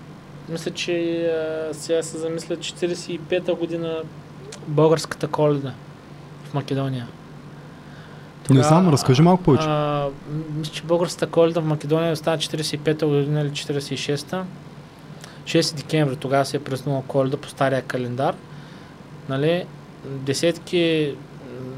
мисля, 0.48 0.70
че 0.70 1.24
а, 1.26 1.74
сега 1.74 2.02
се 2.02 2.18
замисля, 2.18 2.56
45-та 2.56 3.54
година 3.54 3.96
българската 4.68 5.28
коледа 5.28 5.72
в 6.44 6.54
Македония. 6.54 7.06
Тога, 8.46 8.58
не 8.58 8.64
знам, 8.64 8.88
разкажи 8.88 9.22
малко 9.22 9.42
повече. 9.42 9.66
А, 9.68 10.08
мисля, 10.54 10.72
че 10.72 10.82
българската 10.82 11.26
коледа 11.26 11.60
в 11.60 11.66
Македония 11.66 12.16
става 12.16 12.38
45-та 12.38 13.06
година 13.06 13.40
или 13.40 13.50
46-та. 13.50 14.44
6 15.44 15.76
декември 15.76 16.16
тогава 16.16 16.44
се 16.44 16.56
е 16.56 16.60
празнува 16.60 17.02
коледа 17.08 17.36
по 17.36 17.48
стария 17.48 17.82
календар 17.82 18.34
нали, 19.28 19.64
десетки, 20.04 21.14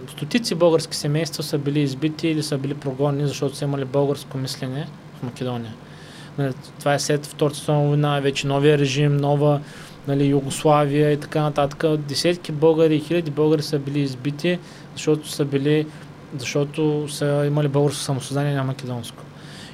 стотици 0.08 0.54
български 0.54 0.96
семейства 0.96 1.42
са 1.42 1.58
били 1.58 1.80
избити 1.80 2.28
или 2.28 2.42
са 2.42 2.58
били 2.58 2.74
прогонени, 2.74 3.28
защото 3.28 3.56
са 3.56 3.64
имали 3.64 3.84
българско 3.84 4.38
мислене 4.38 4.88
в 5.18 5.22
Македония. 5.22 5.74
Нали, 6.38 6.52
това 6.78 6.94
е 6.94 6.98
след 6.98 7.26
Втората 7.26 7.56
световна 7.56 7.86
война, 7.86 8.20
вече 8.20 8.46
новия 8.46 8.78
режим, 8.78 9.16
нова 9.16 9.60
нали, 10.08 10.26
Югославия 10.26 11.12
и 11.12 11.16
така 11.16 11.42
нататък. 11.42 11.84
Десетки 11.98 12.52
българи 12.52 12.94
и 12.96 13.00
хиляди 13.00 13.30
българи 13.30 13.62
са 13.62 13.78
били 13.78 14.00
избити, 14.00 14.58
защото 14.94 15.28
са 15.28 15.44
били 15.44 15.86
защото 16.38 17.08
са 17.08 17.44
имали 17.46 17.68
българско 17.68 18.02
самосъзнание 18.02 18.54
на 18.54 18.64
македонско. 18.64 19.22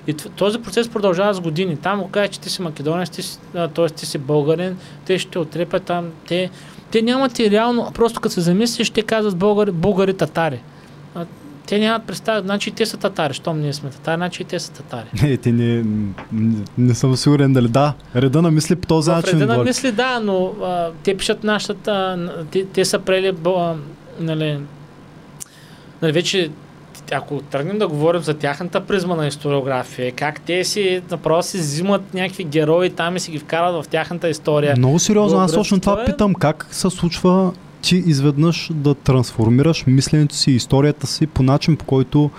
И 0.06 0.14
този 0.14 0.58
процес 0.58 0.88
продължава 0.88 1.34
с 1.34 1.40
години. 1.40 1.76
Там 1.76 2.00
го 2.00 2.08
кажа, 2.08 2.28
че 2.28 2.40
ти 2.40 2.50
си 2.50 2.62
македонец, 2.62 3.10
ти 3.10 3.22
си, 3.22 3.38
т.е. 3.74 3.86
ти 3.86 4.06
си 4.06 4.18
българин, 4.18 4.76
те 5.04 5.18
ще 5.18 5.38
отрепят 5.38 5.84
там, 5.84 6.10
те 6.28 6.50
те 6.90 7.02
нямат 7.02 7.38
и 7.38 7.50
реално, 7.50 7.90
просто 7.94 8.20
като 8.20 8.34
се 8.34 8.40
замислиш, 8.40 8.90
те 8.90 9.02
казват 9.02 9.36
българи, 9.36 9.70
българи 9.70 10.14
татари. 10.14 10.60
Те 11.66 11.78
нямат 11.78 12.06
представа, 12.06 12.40
значи 12.40 12.70
те 12.70 12.86
са 12.86 12.96
татари. 12.96 13.34
Щом 13.34 13.60
ние 13.60 13.72
сме 13.72 13.90
татари, 13.90 14.16
значи 14.16 14.42
и 14.42 14.44
те 14.44 14.60
са 14.60 14.72
татари. 14.72 15.06
Не, 15.22 15.36
те 15.36 15.52
не, 15.52 15.84
не, 16.78 16.94
съм 16.94 17.16
сигурен 17.16 17.52
дали 17.52 17.68
да. 17.68 17.94
Реда 18.16 18.42
на 18.42 18.50
мисли 18.50 18.76
по 18.76 18.86
този 18.86 19.10
начин. 19.10 19.40
Реда 19.40 19.56
на 19.56 19.64
мисли 19.64 19.92
да, 19.92 20.20
но 20.20 20.46
а, 20.62 20.90
те 21.02 21.16
пишат 21.16 21.44
нашата, 21.44 22.18
те, 22.50 22.66
те 22.66 22.84
са 22.84 22.98
прели, 22.98 23.36
а, 23.46 23.74
нали, 24.20 24.58
нали, 26.02 26.12
вече 26.12 26.50
ако 27.12 27.40
тръгнем 27.40 27.78
да 27.78 27.88
говорим 27.88 28.22
за 28.22 28.34
тяхната 28.34 28.80
призма 28.80 29.14
на 29.14 29.26
историография, 29.26 30.12
как 30.12 30.40
те 30.40 30.64
си 30.64 31.02
просто 31.22 31.50
си 31.50 31.58
взимат 31.58 32.14
някакви 32.14 32.44
герои 32.44 32.90
там 32.90 33.16
и 33.16 33.20
си 33.20 33.30
ги 33.30 33.38
вкарат 33.38 33.84
в 33.84 33.88
тяхната 33.88 34.28
история. 34.28 34.74
Много 34.78 34.98
сериозно, 34.98 35.38
аз 35.38 35.52
точно 35.52 35.80
това 35.80 36.02
е- 36.02 36.04
питам. 36.04 36.34
Как 36.34 36.66
се 36.70 36.90
случва 36.90 37.52
ти 37.84 37.96
изведнъж 37.96 38.70
да 38.74 38.94
трансформираш 38.94 39.84
мисленето 39.86 40.34
си, 40.34 40.50
историята 40.50 41.06
си 41.06 41.26
по 41.26 41.42
начин, 41.42 41.76
по 41.76 41.84
който 41.84 42.30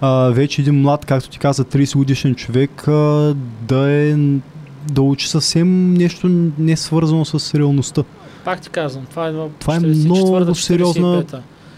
а, 0.00 0.30
вече 0.30 0.62
един 0.62 0.80
млад, 0.80 1.04
както 1.04 1.28
ти 1.28 1.38
каза, 1.38 1.64
30 1.64 1.96
годишен 1.96 2.34
човек 2.34 2.88
а, 2.88 3.34
да 3.68 3.90
е 3.90 4.16
да 4.90 5.02
учи 5.02 5.28
съвсем 5.28 5.94
нещо 5.94 6.50
не 6.58 6.76
свързано 6.76 7.24
с 7.24 7.54
реалността. 7.54 8.02
Пак 8.44 8.60
ти 8.60 8.68
казвам, 8.68 9.06
това 9.10 9.28
е, 9.28 9.32
това 9.58 9.76
е 9.76 9.80
много 9.80 10.54
сериозна 10.54 11.24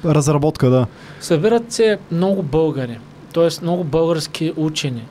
разработка, 0.05 0.71
да. 0.71 0.87
Събират 1.21 1.73
се 1.73 1.99
много 2.13 2.43
българи, 2.43 2.99
т.е. 3.35 3.49
много 3.63 3.85
български 3.85 4.53
учени 4.57 5.03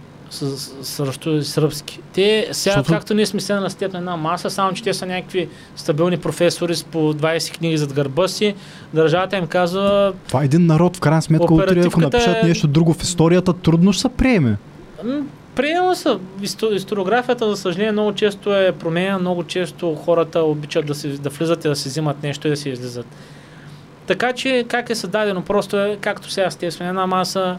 срещу 0.81 1.43
сръбски. 1.43 1.99
Те 2.13 2.47
сега, 2.51 2.73
Защото... 2.75 2.93
както 2.93 3.13
ние 3.13 3.25
сме 3.25 3.39
седна 3.39 3.61
на 3.61 3.69
степ 3.69 3.93
на 3.93 3.99
една 3.99 4.15
маса, 4.15 4.49
само 4.49 4.73
че 4.73 4.83
те 4.83 4.93
са 4.93 5.05
някакви 5.05 5.49
стабилни 5.75 6.17
професори 6.17 6.75
с 6.75 6.83
по 6.83 7.13
20 7.13 7.57
книги 7.57 7.77
зад 7.77 7.93
гърба 7.93 8.27
си, 8.27 8.55
държавата 8.93 9.37
им 9.37 9.47
казва... 9.47 10.13
Това 10.27 10.41
е 10.41 10.45
един 10.45 10.65
народ, 10.65 10.97
в 10.97 10.99
крайна 10.99 11.21
сметка, 11.21 11.53
утре, 11.53 11.83
ако 11.85 11.99
напишат 11.99 12.37
е... 12.43 12.47
нещо 12.47 12.67
друго 12.67 12.93
в 12.93 13.03
историята, 13.03 13.53
трудно 13.53 13.93
ще 13.93 14.01
се 14.01 14.09
приеме. 14.09 14.57
Приема 15.55 15.95
се. 15.95 16.17
Историографията, 16.71 17.49
за 17.49 17.57
съжаление, 17.57 17.91
много 17.91 18.13
често 18.13 18.55
е 18.55 18.71
променена, 18.71 19.19
много 19.19 19.43
често 19.43 19.95
хората 19.95 20.39
обичат 20.39 20.85
да, 20.85 20.95
си, 20.95 21.17
да 21.17 21.29
влизат 21.29 21.65
и 21.65 21.67
да 21.67 21.75
си 21.75 21.89
взимат 21.89 22.23
нещо 22.23 22.47
и 22.47 22.49
да 22.49 22.57
си 22.57 22.69
излизат. 22.69 23.05
Така 24.07 24.33
че, 24.33 24.65
как 24.67 24.89
е 24.89 24.95
създадено? 24.95 25.41
Просто 25.41 25.79
е, 25.79 25.97
както 26.01 26.31
сега 26.31 26.51
сме 26.51 26.87
една 26.87 27.07
маса, 27.07 27.57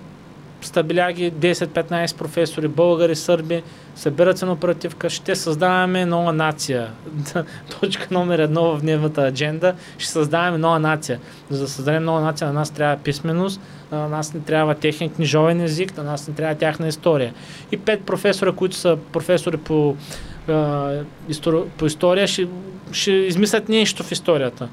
стабиляги, 0.67 1.33
10-15 1.33 2.17
професори, 2.17 2.69
българи, 2.69 3.15
сърби, 3.15 3.63
събират 3.95 4.39
се 4.39 4.47
на 4.47 4.53
оперативка, 4.53 5.11
ще 5.11 5.37
създаваме 5.37 6.07
нова 6.07 6.33
нация. 6.33 6.91
Точка 7.81 8.09
номер 8.11 8.39
едно 8.39 8.77
в 8.77 8.81
дневната 8.81 9.27
адженда, 9.27 9.75
ще 9.99 10.11
създаваме 10.11 10.59
нова 10.59 10.79
нация. 10.79 11.21
За 11.51 11.61
да 11.61 11.69
създадем 11.69 12.05
нова 12.05 12.21
нация, 12.21 12.47
на 12.47 12.53
нас 12.53 12.71
трябва 12.71 12.97
писменост, 12.97 13.61
на 13.93 14.09
нас 14.09 14.35
не 14.35 14.41
трябва 14.41 14.75
техен 14.75 15.11
книжовен 15.11 15.61
език, 15.61 15.97
на 15.97 16.03
нас 16.03 16.29
не 16.29 16.35
трябва 16.35 16.55
тяхна 16.55 16.89
история. 16.89 17.35
И 17.73 17.77
пет 17.77 18.05
професора, 18.05 18.53
които 18.53 18.77
са 18.77 18.99
професори 19.13 19.57
по, 19.57 19.97
по 21.79 21.87
история, 21.87 22.27
ще, 22.27 22.49
ще 22.93 23.13
измислят 23.13 23.69
нещо 23.69 24.03
в 24.03 24.13
историята. 24.13 24.69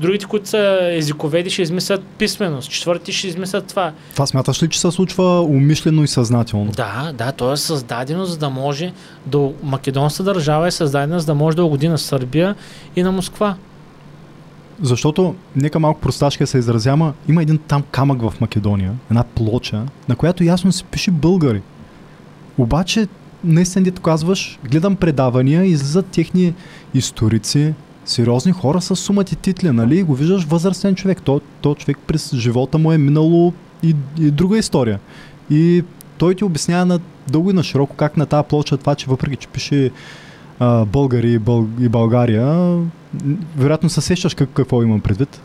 Другите, 0.00 0.24
които 0.24 0.48
са 0.48 0.78
езиковеди, 0.82 1.50
ще 1.50 1.62
измислят 1.62 2.04
писменост. 2.18 2.70
Четвърти 2.70 3.12
ще 3.12 3.26
измислят 3.28 3.66
това. 3.66 3.92
Това 4.12 4.26
смяташ 4.26 4.62
ли, 4.62 4.68
че 4.68 4.80
се 4.80 4.90
случва 4.90 5.42
умишлено 5.42 6.02
и 6.04 6.08
съзнателно? 6.08 6.70
Да, 6.70 7.12
да, 7.14 7.32
то 7.32 7.52
е 7.52 7.56
създадено, 7.56 8.24
за 8.24 8.38
да 8.38 8.50
може 8.50 8.92
до 9.26 9.54
македонска 9.62 10.22
държава 10.22 10.68
е 10.68 10.70
създадена, 10.70 11.20
за 11.20 11.26
да 11.26 11.34
може 11.34 11.56
да 11.56 11.64
угоди 11.64 11.88
на 11.88 11.98
Сърбия 11.98 12.54
и 12.96 13.02
на 13.02 13.12
Москва. 13.12 13.56
Защото, 14.82 15.34
нека 15.56 15.80
малко 15.80 16.00
просташка 16.00 16.46
се 16.46 16.58
изразяма, 16.58 17.12
има 17.28 17.42
един 17.42 17.58
там 17.58 17.82
камък 17.90 18.22
в 18.22 18.40
Македония, 18.40 18.92
една 19.10 19.24
плоча, 19.24 19.82
на 20.08 20.16
която 20.16 20.44
ясно 20.44 20.72
се 20.72 20.84
пише 20.84 21.10
българи. 21.10 21.62
Обаче, 22.58 23.08
наистина 23.44 23.84
ти 23.84 24.02
казваш, 24.02 24.58
гледам 24.70 24.96
предавания, 24.96 25.64
излизат 25.64 26.06
техни 26.06 26.54
историци, 26.94 27.74
сериозни 28.04 28.52
хора 28.52 28.80
с 28.80 28.96
сумати 28.96 29.36
титли, 29.36 29.70
нали? 29.70 30.02
Го 30.02 30.14
виждаш 30.14 30.44
възрастен 30.44 30.94
човек. 30.94 31.22
То, 31.22 31.40
то 31.60 31.74
човек 31.74 31.98
през 32.06 32.34
живота 32.34 32.78
му 32.78 32.92
е 32.92 32.98
минало 32.98 33.52
и, 33.82 33.96
и 34.20 34.30
друга 34.30 34.58
история. 34.58 35.00
И 35.50 35.84
той 36.18 36.34
ти 36.34 36.44
обяснява 36.44 36.86
на 36.86 37.00
дълго 37.28 37.50
и 37.50 37.54
на 37.54 37.62
широко 37.62 37.96
как 37.96 38.16
на 38.16 38.26
тази 38.26 38.48
плоча 38.48 38.76
това, 38.76 38.94
че 38.94 39.06
въпреки, 39.06 39.36
че 39.36 39.48
пише 39.48 39.90
а, 40.58 40.84
българи 40.84 41.32
и, 41.32 41.38
Бъл, 41.38 41.68
и 41.80 41.88
България, 41.88 42.78
вероятно 43.56 43.90
се 43.90 44.00
сещаш 44.00 44.34
как, 44.34 44.48
какво 44.48 44.82
имам 44.82 45.00
предвид. 45.00 45.40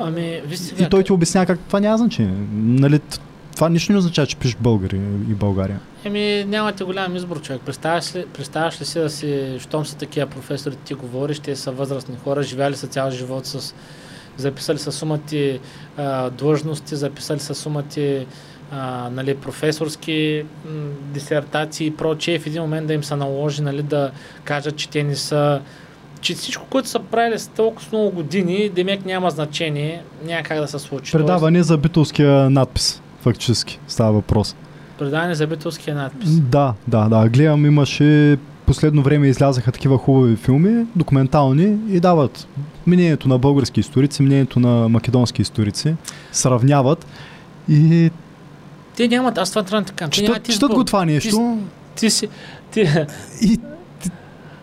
Ами, 0.00 0.40
вижте, 0.46 0.84
и 0.84 0.88
той 0.88 1.04
ти 1.04 1.12
обяснява 1.12 1.46
как 1.46 1.58
това 1.58 1.80
няма 1.80 1.98
значение. 1.98 2.34
Нали, 2.52 3.00
това 3.54 3.68
нищо 3.68 3.92
не 3.92 3.98
означава, 3.98 4.26
че 4.26 4.36
пишеш 4.36 4.56
българи 4.60 4.96
и 5.30 5.34
България. 5.34 5.80
Еми, 6.04 6.44
нямате 6.48 6.84
голям 6.84 7.16
избор, 7.16 7.40
човек. 7.40 7.62
Представяш 7.66 8.14
ли, 8.14 8.24
представяш 8.34 8.80
ли 8.80 8.84
си 8.84 8.98
да 8.98 9.10
си, 9.10 9.56
щом 9.58 9.86
са 9.86 9.96
такива 9.96 10.26
професори, 10.26 10.76
ти 10.76 10.94
говориш, 10.94 11.38
те 11.38 11.56
са 11.56 11.72
възрастни 11.72 12.16
хора, 12.24 12.42
живяли 12.42 12.76
са 12.76 12.86
цял 12.86 13.10
живот 13.10 13.46
с 13.46 13.74
записали 14.36 14.78
са 14.78 14.92
сумати 14.92 15.60
а, 15.96 16.30
длъжности, 16.30 16.96
записали 16.96 17.40
са 17.40 17.54
сумати 17.54 18.26
а, 18.70 19.10
нали, 19.10 19.34
професорски 19.34 20.44
м, 20.64 20.70
дисертации 21.12 21.86
и 21.86 21.96
прочее, 21.96 22.38
в 22.38 22.46
един 22.46 22.62
момент 22.62 22.86
да 22.86 22.94
им 22.94 23.04
се 23.04 23.16
наложи 23.16 23.62
нали, 23.62 23.82
да 23.82 24.10
кажат, 24.44 24.76
че 24.76 24.88
те 24.88 25.02
не 25.02 25.16
са 25.16 25.60
че 26.20 26.34
всичко, 26.34 26.66
което 26.70 26.88
са 26.88 26.98
правили 26.98 27.38
с 27.38 27.48
толкова 27.48 27.88
много 27.92 28.10
години, 28.10 28.68
демек 28.68 29.04
няма 29.04 29.30
значение, 29.30 30.02
няма 30.24 30.42
как 30.42 30.60
да 30.60 30.68
се 30.68 30.78
случи. 30.78 31.12
Предаване 31.12 31.62
за 31.62 31.78
битовския 31.78 32.50
надпис 32.50 33.02
фактически 33.24 33.80
става 33.88 34.12
въпрос. 34.12 34.56
Предаване 34.98 35.34
за 35.34 35.46
битовския 35.46 35.96
надпис. 35.96 36.30
Да, 36.40 36.74
да, 36.88 37.08
да. 37.08 37.28
Гледам, 37.28 37.66
имаше 37.66 38.36
последно 38.66 39.02
време 39.02 39.28
излязаха 39.28 39.72
такива 39.72 39.98
хубави 39.98 40.36
филми, 40.36 40.86
документални 40.96 41.78
и 41.88 42.00
дават 42.00 42.48
мнението 42.86 43.28
на 43.28 43.38
български 43.38 43.80
историци, 43.80 44.22
мнението 44.22 44.60
на 44.60 44.88
македонски 44.88 45.42
историци, 45.42 45.94
сравняват 46.32 47.06
и... 47.68 48.10
Те 48.96 49.08
нямат, 49.08 49.38
аз 49.38 49.50
това 49.50 49.62
трябва 49.62 49.82
да 49.84 49.92
кажа. 49.92 50.10
Четат, 50.10 50.44
четат 50.44 50.72
го 50.72 50.84
това 50.84 51.04
нещо. 51.04 51.58
Ти, 51.94 52.00
ти 52.00 52.10
си... 52.10 52.28
Ти... 52.70 52.80
И 53.42 53.60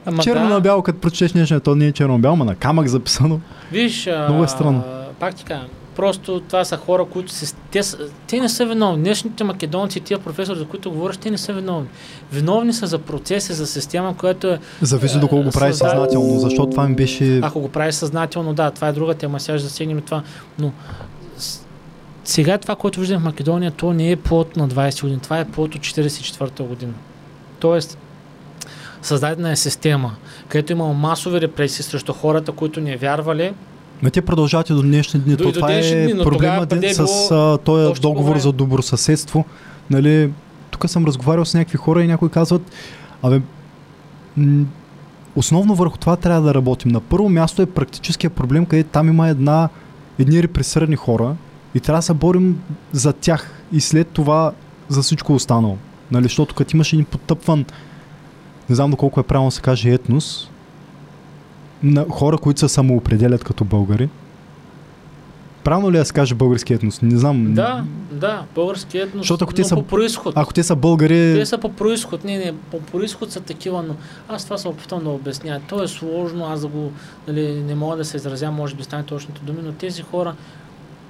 Ама 0.06 0.24
черно 0.24 0.48
да. 0.48 0.54
на 0.54 0.62
бяло, 0.62 0.82
като 0.82 1.00
прочетеш 1.00 1.34
нещо, 1.34 1.60
то 1.60 1.76
не 1.76 1.88
е 1.88 1.92
черно 1.92 2.14
на 2.14 2.20
бяло, 2.20 2.36
ма 2.36 2.46
на 2.46 2.56
камък 2.56 2.88
записано. 2.88 3.40
Виж, 3.72 4.10
много 4.28 4.44
е 4.44 4.48
странно. 4.48 4.84
Пак 5.20 5.36
ти 5.36 5.44
кажа, 5.44 5.66
Просто 6.02 6.40
това 6.40 6.66
са 6.66 6.78
хора, 6.78 7.06
които 7.06 7.32
се, 7.32 7.56
те, 7.72 7.82
те 8.28 8.40
не 8.40 8.50
са 8.50 8.66
виновни. 8.66 9.04
Днешните 9.04 9.44
македонци, 9.44 10.00
тия 10.00 10.20
професори, 10.20 10.60
за 10.60 10.66
които 10.66 10.92
говориш, 10.92 11.18
те 11.18 11.32
не 11.32 11.38
са 11.38 11.54
виновни. 11.54 11.88
Виновни 12.32 12.74
са 12.74 12.88
за 12.88 13.00
процеси, 13.00 13.54
за 13.54 13.68
система, 13.68 14.18
която 14.18 14.48
е... 14.48 14.60
Зависи 14.82 15.20
до 15.20 15.28
колко 15.28 15.44
го 15.44 15.52
прави 15.52 15.74
създад... 15.74 15.92
съзнателно, 15.92 16.40
защото 16.40 16.70
това 16.70 16.86
им 16.86 16.96
беше... 16.96 17.40
Ако 17.44 17.60
го 17.60 17.70
прави 17.70 17.94
съзнателно, 17.94 18.54
да, 18.54 18.72
това 18.72 18.88
е 18.88 18.92
друга 18.92 19.14
тема, 19.14 19.40
сега 19.40 19.58
ще 19.58 19.68
засегнем 19.68 20.02
това. 20.02 20.24
Но 20.60 20.72
сега 22.24 22.58
това, 22.58 22.76
което 22.76 23.00
виждам 23.00 23.22
в 23.22 23.26
Македония, 23.26 23.72
то 23.72 23.94
не 23.94 24.12
е 24.12 24.16
плод 24.16 24.56
на 24.56 24.68
20 24.70 25.02
години, 25.02 25.20
това 25.20 25.40
е 25.40 25.46
плод 25.46 25.76
от 25.76 25.82
44-та 25.82 26.64
година. 26.64 26.94
Тоест, 27.60 27.98
създадена 29.02 29.52
е 29.52 29.56
система, 29.56 30.16
където 30.48 30.72
има 30.72 30.94
масови 30.94 31.42
репресии 31.42 31.84
срещу 31.84 32.14
хората, 32.14 32.52
които 32.52 32.82
не 32.82 32.98
вярвали, 32.98 33.54
но 34.04 34.10
те 34.10 34.22
продължават 34.22 34.70
и 34.70 34.74
до 34.74 34.82
днешни 34.82 35.20
дни. 35.20 35.36
До, 35.36 35.52
това 35.52 35.74
е 35.74 36.06
дни, 36.06 36.24
проблема 36.24 36.68
е 36.84 36.94
с 36.94 37.32
а, 37.32 37.58
този 37.58 38.02
договор 38.02 38.38
за 38.38 38.52
добросъседство. 38.52 39.46
Нали, 39.90 40.32
тук 40.72 40.90
съм 40.90 41.06
разговарял 41.06 41.46
с 41.46 41.54
някакви 41.54 41.78
хора 41.78 42.04
и 42.04 42.08
някои 42.08 42.30
казват, 42.30 42.62
абе, 43.24 43.42
м- 44.38 44.66
основно 45.36 45.76
върху 45.76 45.98
това 45.98 46.16
трябва 46.16 46.42
да 46.42 46.54
работим. 46.54 46.92
На 46.92 47.00
първо 47.00 47.30
място 47.30 47.62
е 47.62 47.66
практическия 47.66 48.30
проблем, 48.30 48.66
където 48.66 48.90
там 48.90 49.08
има 49.08 49.30
една, 49.30 49.70
едни 50.20 50.44
репресирани 50.44 50.96
хора 50.96 51.36
и 51.76 51.80
трябва 51.80 51.98
да 51.98 52.04
се 52.04 52.14
борим 52.14 52.62
за 52.92 53.14
тях 53.14 53.64
и 53.72 53.82
след 53.82 54.08
това 54.08 54.52
за 54.90 55.02
всичко 55.02 55.34
останало. 55.34 55.78
Нали, 56.12 56.24
защото 56.24 56.56
като 56.56 56.78
имаш 56.78 56.94
един 56.94 57.06
потъпван, 57.06 57.66
не 58.70 58.76
знам 58.76 58.92
доколко 58.92 59.20
е 59.20 59.24
правилно 59.24 59.52
се 59.52 59.62
каже 59.62 59.90
етнос, 59.90 60.51
на 61.84 62.06
хора, 62.10 62.38
които 62.38 62.60
се 62.60 62.68
самоопределят 62.68 63.44
като 63.44 63.66
българи. 63.66 64.10
Правилно 65.64 65.92
ли 65.92 65.98
да 65.98 66.06
се 66.06 66.14
каже 66.14 66.36
български 66.36 66.74
етнос? 66.74 67.02
Не 67.02 67.18
знам. 67.18 67.54
Да, 67.54 67.84
да, 68.12 68.44
български 68.56 68.98
етнос, 68.98 69.22
Защото 69.22 69.44
ако 69.44 69.54
те 69.54 69.64
са, 69.64 69.76
по 69.76 69.84
происход. 69.84 70.34
Ако 70.38 70.54
те 70.54 70.64
са 70.64 70.76
българи... 70.76 71.34
Те 71.40 71.46
са 71.46 71.58
по 71.58 71.70
происход, 71.70 72.24
не, 72.24 72.38
не, 72.38 72.54
по 72.72 72.82
происход 72.82 73.32
са 73.32 73.42
такива, 73.42 73.84
но 73.84 73.96
аз 74.30 74.44
това 74.46 74.58
се 74.58 74.68
опитвам 74.68 75.04
да 75.04 75.10
обясня. 75.10 75.62
То 75.70 75.84
е 75.84 75.88
сложно, 75.88 76.46
аз 76.46 76.62
да 76.62 76.68
го, 76.68 76.92
нали, 77.28 77.64
не 77.68 77.76
мога 77.76 77.98
да 77.98 78.06
се 78.06 78.18
изразя, 78.18 78.52
може 78.52 78.76
би 78.76 78.84
стане 78.84 79.04
точните 79.04 79.42
думи, 79.42 79.60
но 79.64 79.72
тези 79.72 80.02
хора, 80.02 80.36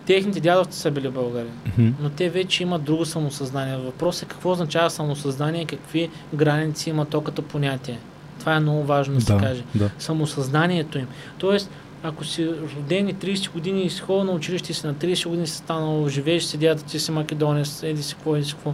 техните 0.05 0.39
дядовци 0.39 0.79
са 0.79 0.91
били 0.91 1.09
българи, 1.09 1.47
mm-hmm. 1.47 1.91
но 2.01 2.09
те 2.09 2.29
вече 2.29 2.63
имат 2.63 2.83
друго 2.83 3.05
самосъзнание. 3.05 3.77
Въпросът 3.77 4.23
е 4.23 4.25
какво 4.25 4.51
означава 4.51 4.89
самосъзнание 4.89 5.65
какви 5.65 6.09
граници 6.33 6.89
има 6.89 7.05
то 7.05 7.21
като 7.21 7.41
понятие. 7.41 7.99
Това 8.41 8.55
е 8.55 8.59
много 8.59 8.83
важно 8.83 9.13
да, 9.13 9.19
да 9.19 9.25
се 9.25 9.37
каже. 9.47 9.63
Да. 9.75 9.89
Самосъзнанието 9.99 10.97
им. 10.97 11.07
Тоест, 11.37 11.69
ако 12.03 12.23
си 12.23 12.49
роден 12.77 13.09
и 13.09 13.15
30 13.15 13.51
години 13.51 13.83
и 13.83 13.89
си 13.89 14.01
ходил 14.01 14.23
на 14.23 14.31
училище 14.31 14.73
си 14.73 14.87
на 14.87 14.93
30 14.93 15.27
години 15.27 15.47
си 15.47 15.57
станал, 15.57 16.09
живееш 16.09 16.43
си 16.43 16.57
дядата 16.57 16.83
ти 16.83 16.99
си 16.99 17.11
македонец, 17.11 17.83
еди 17.83 18.03
си 18.03 18.15
какво, 18.15 18.35
еди 18.35 18.45
си 18.45 18.53
какво, 18.53 18.73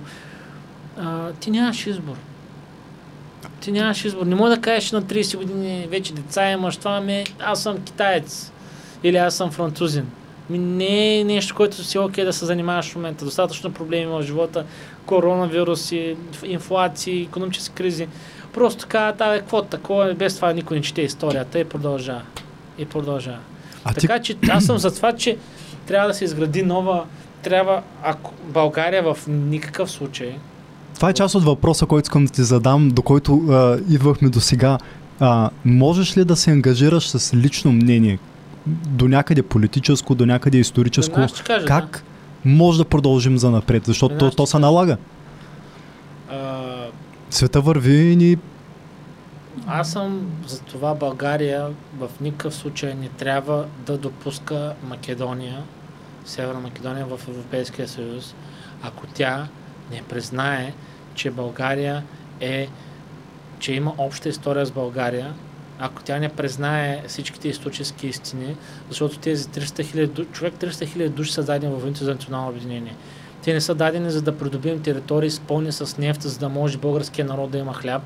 а, 0.98 1.32
ти 1.32 1.52
нямаш 1.52 1.88
избор. 1.88 2.16
Ти 3.60 3.72
нямаш 3.72 4.06
избор. 4.06 4.26
Не 4.26 4.36
може 4.36 4.56
да 4.56 4.62
кажеш 4.62 4.92
на 4.92 5.02
30 5.02 5.38
години 5.38 5.88
вече 5.90 6.14
деца 6.14 6.52
имаш 6.52 6.78
това, 6.78 7.02
ме, 7.02 7.24
аз 7.40 7.64
съм 7.64 7.84
китаец 7.84 8.52
или 9.04 9.18
аз 9.18 9.36
съм 9.36 9.52
французин. 9.52 10.08
Ми 10.50 10.58
не 10.58 11.20
е 11.20 11.24
нещо, 11.24 11.56
което 11.56 11.84
си 11.84 11.98
окей 12.00 12.26
да 12.26 12.34
се 12.34 12.46
занимаваш 12.46 12.92
в 12.92 12.96
момента. 12.96 13.26
Достатъчно 13.26 13.74
проблеми 13.74 14.06
в 14.06 14.24
живота, 14.24 14.66
коронавируси, 15.08 16.16
инфлации, 16.44 17.22
економически 17.22 17.76
кризи. 17.76 18.08
Просто 18.54 18.80
така, 18.80 19.14
да, 19.18 19.36
е, 19.36 19.40
какво 19.40 19.62
такова, 19.62 20.14
без 20.14 20.36
това 20.36 20.54
никой 20.54 20.78
не 20.78 20.84
чете 20.84 21.02
историята 21.02 21.60
и 21.60 21.66
продължава. 21.66 22.22
И 22.78 22.86
продължава. 22.86 23.40
А 23.84 23.94
така 23.94 24.20
ти... 24.20 24.24
че 24.24 24.38
аз 24.50 24.66
съм 24.66 24.78
за 24.78 24.96
това, 24.96 25.14
че 25.14 25.38
трябва 25.88 26.08
да 26.08 26.14
се 26.14 26.24
изгради 26.24 26.64
нова, 26.64 27.04
трябва, 27.42 27.82
ако 28.04 28.34
България 28.44 29.04
в 29.04 29.18
никакъв 29.28 29.92
случай. 29.92 30.36
Това 30.96 31.10
е 31.10 31.14
част 31.14 31.36
от 31.36 31.44
въпроса, 31.44 31.86
който 31.86 32.06
искам 32.06 32.26
да 32.26 32.32
ти 32.32 32.44
задам, 32.44 32.90
до 32.90 33.02
който 33.02 33.36
а, 33.50 33.78
идвахме 33.90 34.30
до 34.30 34.40
сега. 34.42 34.78
А, 35.20 35.50
можеш 35.66 36.18
ли 36.18 36.26
да 36.26 36.36
се 36.36 36.52
ангажираш 36.52 37.10
с 37.10 37.34
лично 37.34 37.72
мнение? 37.72 38.20
До 38.68 39.08
някъде 39.08 39.42
политическо, 39.42 40.16
до 40.16 40.26
някъде 40.26 40.58
историческо. 40.58 41.20
Да, 41.20 41.28
кажа, 41.46 41.66
как 41.66 41.92
да. 41.92 42.02
Може 42.46 42.78
да 42.78 42.86
продължим 42.86 43.38
за 43.38 43.52
напред? 43.52 43.86
Защото 43.86 44.16
да, 44.16 44.20
то, 44.20 44.36
то 44.36 44.46
се 44.46 44.60
налага. 44.60 44.98
А... 46.32 46.64
Света 47.30 47.62
върви 47.62 48.12
и 48.12 48.16
ни 48.16 48.38
аз 49.68 49.92
съм 49.92 50.32
за 50.48 50.62
това 50.62 50.94
България 50.96 51.68
в 52.00 52.10
никакъв 52.22 52.56
случай 52.56 52.94
не 52.94 53.10
трябва 53.10 53.66
да 53.86 53.98
допуска 53.98 54.74
Македония, 54.84 55.64
Северна 56.26 56.60
Македония 56.60 57.06
в 57.06 57.20
Европейския 57.28 57.88
съюз, 57.88 58.36
ако 58.84 59.08
тя 59.08 59.48
не 59.92 60.02
признае, 60.02 60.74
че 61.16 61.32
България 61.32 62.04
е, 62.40 62.68
че 63.60 63.74
има 63.74 63.94
обща 63.98 64.30
история 64.30 64.66
с 64.66 64.72
България, 64.72 65.34
ако 65.80 66.04
тя 66.04 66.20
не 66.20 66.30
признае 66.30 67.04
всичките 67.08 67.48
исторически 67.48 68.08
истини, 68.08 68.56
защото 68.90 69.20
тези 69.20 69.46
300 69.46 69.84
хиляди, 69.84 70.26
човек 70.32 70.54
300 70.54 70.86
хиляди 70.86 71.10
души 71.10 71.32
са 71.34 71.44
дадени 71.44 71.72
във 71.72 71.82
войните 71.82 72.04
за 72.04 72.12
национално 72.12 72.50
обединение. 72.50 72.96
Те 73.44 73.54
не 73.54 73.62
са 73.62 73.76
дадени 73.76 74.12
за 74.12 74.22
да 74.22 74.38
придобием 74.38 74.82
територии 74.82 75.30
с 75.30 75.40
пълни 75.40 75.72
с 75.72 75.98
нефт, 75.98 76.22
за 76.22 76.40
да 76.40 76.50
може 76.50 76.78
българския 76.78 77.26
народ 77.26 77.52
да 77.52 77.58
има 77.58 77.74
хляб. 77.74 78.02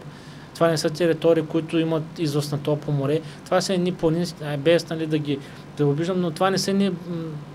Това 0.54 0.68
не 0.68 0.78
са 0.78 0.90
територии, 0.90 1.44
които 1.44 1.80
имат 1.80 2.04
излъз 2.20 2.52
на 2.52 2.58
топло 2.58 2.94
море. 2.94 3.22
Това 3.46 3.62
са 3.62 3.74
едни 3.74 3.94
планински, 3.94 4.44
без 4.60 4.90
нали, 4.90 5.08
да 5.08 5.18
ги 5.18 5.40
да 5.78 5.88
обиждам, 5.88 6.22
но 6.22 6.32
това 6.32 6.50
не 6.50 6.58
са 6.58 6.72
едни 6.72 6.92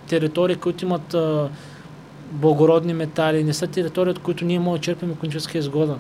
територии, 0.08 0.56
които 0.56 0.84
имат 0.84 1.14
а, 1.14 1.48
благородни 2.30 2.94
метали, 2.94 3.44
не 3.44 3.54
са 3.54 3.66
територии, 3.66 4.10
от 4.10 4.18
които 4.18 4.44
ние 4.44 4.58
можем 4.58 4.80
да 4.80 4.84
черпим 4.84 5.10
економическа 5.10 5.58
изгода. 5.58 5.98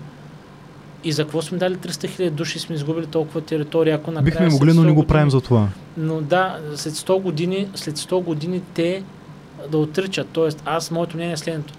И 1.06 1.12
за 1.12 1.24
какво 1.24 1.42
сме 1.42 1.58
дали 1.58 1.76
300 1.76 2.08
хиляди 2.08 2.36
души 2.36 2.58
сме 2.58 2.74
изгубили 2.74 3.06
толкова 3.06 3.40
територия, 3.40 3.96
ако 3.96 4.10
накрая 4.10 4.24
Бихме 4.24 4.48
могли, 4.48 4.72
но 4.72 4.84
не 4.84 4.92
го 4.92 5.06
правим 5.06 5.30
за 5.30 5.40
това. 5.40 5.68
Но 5.96 6.20
да, 6.20 6.58
след 6.74 6.94
100 6.94 7.20
години, 7.20 7.68
след 7.74 7.98
100 7.98 8.22
години 8.22 8.62
те 8.74 9.02
да 9.70 9.78
отричат. 9.78 10.28
Тоест, 10.32 10.62
аз, 10.64 10.90
моето 10.90 11.16
мнение 11.16 11.32
е 11.32 11.36
следното. 11.36 11.74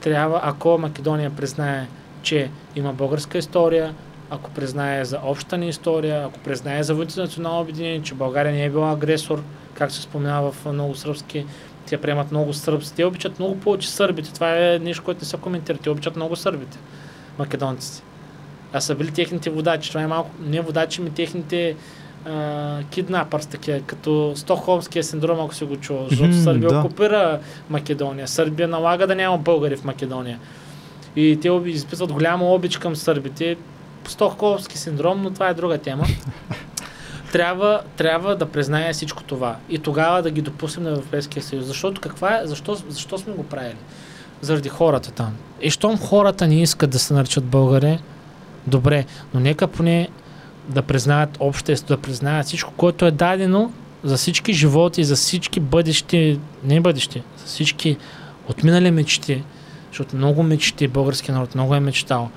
Трябва, 0.00 0.40
ако 0.42 0.78
Македония 0.78 1.30
признае, 1.30 1.86
че 2.22 2.50
има 2.76 2.92
българска 2.92 3.38
история, 3.38 3.94
ако 4.30 4.50
признае 4.50 5.04
за 5.04 5.18
общата 5.24 5.58
ни 5.58 5.68
история, 5.68 6.24
ако 6.26 6.38
признае 6.38 6.82
за 6.82 6.94
войните 6.94 7.20
национално 7.20 7.60
обединение, 7.60 8.02
че 8.02 8.14
България 8.14 8.52
не 8.52 8.64
е 8.64 8.70
била 8.70 8.92
агресор, 8.92 9.42
както 9.74 9.94
се 9.94 10.02
споменава 10.02 10.52
в 10.52 10.72
много 10.72 10.94
сръбски, 10.94 11.46
те 11.86 11.96
приемат 11.96 12.30
много 12.30 12.52
сръбски. 12.52 12.96
Те 12.96 13.04
обичат 13.04 13.38
много 13.38 13.60
повече 13.60 13.90
сърбите. 13.90 14.32
Това 14.32 14.56
е 14.56 14.78
нещо, 14.78 15.04
което 15.04 15.20
не 15.20 15.26
се 15.26 15.36
коментира. 15.36 15.78
Те 15.78 15.90
обичат 15.90 16.16
много 16.16 16.36
сърбите, 16.36 16.78
македонците. 17.38 18.09
А 18.72 18.80
са 18.80 18.94
били 18.94 19.10
техните 19.10 19.50
водачи. 19.50 19.88
Това 19.88 20.02
е 20.02 20.06
малко, 20.06 20.30
не 20.40 20.60
водачи, 20.60 21.00
ми 21.00 21.10
техните 21.10 21.76
киднапърс, 22.90 23.46
такива, 23.46 23.80
като 23.80 24.32
Стокхолмския 24.36 25.04
синдром, 25.04 25.40
ако 25.40 25.54
си 25.54 25.64
го 25.64 25.76
чул. 25.76 26.06
Защото 26.08 26.32
mm, 26.32 26.44
Сърбия 26.44 26.68
да. 26.70 26.78
окупира 26.78 27.38
Македония. 27.70 28.28
Сърбия 28.28 28.68
налага 28.68 29.06
да 29.06 29.14
няма 29.14 29.38
българи 29.38 29.76
в 29.76 29.84
Македония. 29.84 30.38
И 31.16 31.38
те 31.42 31.48
изписват 31.66 32.12
голяма 32.12 32.52
обич 32.52 32.78
към 32.78 32.96
сърбите. 32.96 33.56
Стокхолмски 34.08 34.78
синдром, 34.78 35.22
но 35.22 35.30
това 35.30 35.48
е 35.48 35.54
друга 35.54 35.78
тема. 35.78 36.04
трябва, 37.32 37.80
трябва 37.96 38.36
да 38.36 38.46
признае 38.46 38.92
всичко 38.92 39.22
това 39.22 39.56
и 39.68 39.78
тогава 39.78 40.22
да 40.22 40.30
ги 40.30 40.42
допуснем 40.42 40.84
на 40.84 40.90
Европейския 40.90 41.42
съюз. 41.42 41.66
Защото 41.66 42.00
каква 42.00 42.36
е, 42.36 42.46
защо, 42.46 42.74
защо 42.88 43.18
сме 43.18 43.32
го 43.32 43.42
правили? 43.42 43.76
Заради 44.40 44.68
хората 44.68 45.10
там. 45.10 45.36
И 45.60 45.70
щом 45.70 45.98
хората 45.98 46.46
не 46.46 46.62
искат 46.62 46.90
да 46.90 46.98
се 46.98 47.14
наричат 47.14 47.44
българи, 47.44 47.98
добре, 48.70 49.04
но 49.34 49.40
нека 49.40 49.66
поне 49.66 50.08
да 50.68 50.82
признаят 50.82 51.36
общество, 51.40 51.94
да 51.96 52.02
признаят 52.02 52.46
всичко, 52.46 52.72
което 52.76 53.06
е 53.06 53.10
дадено 53.10 53.72
за 54.04 54.16
всички 54.16 54.52
животи, 54.52 55.04
за 55.04 55.16
всички 55.16 55.60
бъдещи, 55.60 56.40
не 56.64 56.80
бъдещи, 56.80 57.22
за 57.38 57.46
всички 57.46 57.96
отминали 58.48 58.90
мечти, 58.90 59.42
защото 59.88 60.16
много 60.16 60.42
мечти, 60.42 60.88
българския 60.88 61.34
народ 61.34 61.54
много 61.54 61.74
е 61.74 61.80
мечтал. 61.80 62.30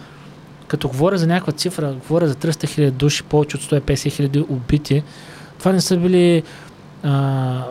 Като 0.67 0.87
говоря 0.87 1.17
за 1.17 1.27
някаква 1.27 1.53
цифра, 1.53 1.93
говоря 1.93 2.27
за 2.27 2.35
300 2.35 2.69
хиляди 2.69 2.91
души, 2.91 3.23
повече 3.23 3.57
от 3.57 3.63
150 3.63 4.11
хиляди 4.11 4.39
убити, 4.39 5.03
това 5.59 5.71
не 5.71 5.81
са 5.81 5.97
били 5.97 6.43
а, 7.03 7.63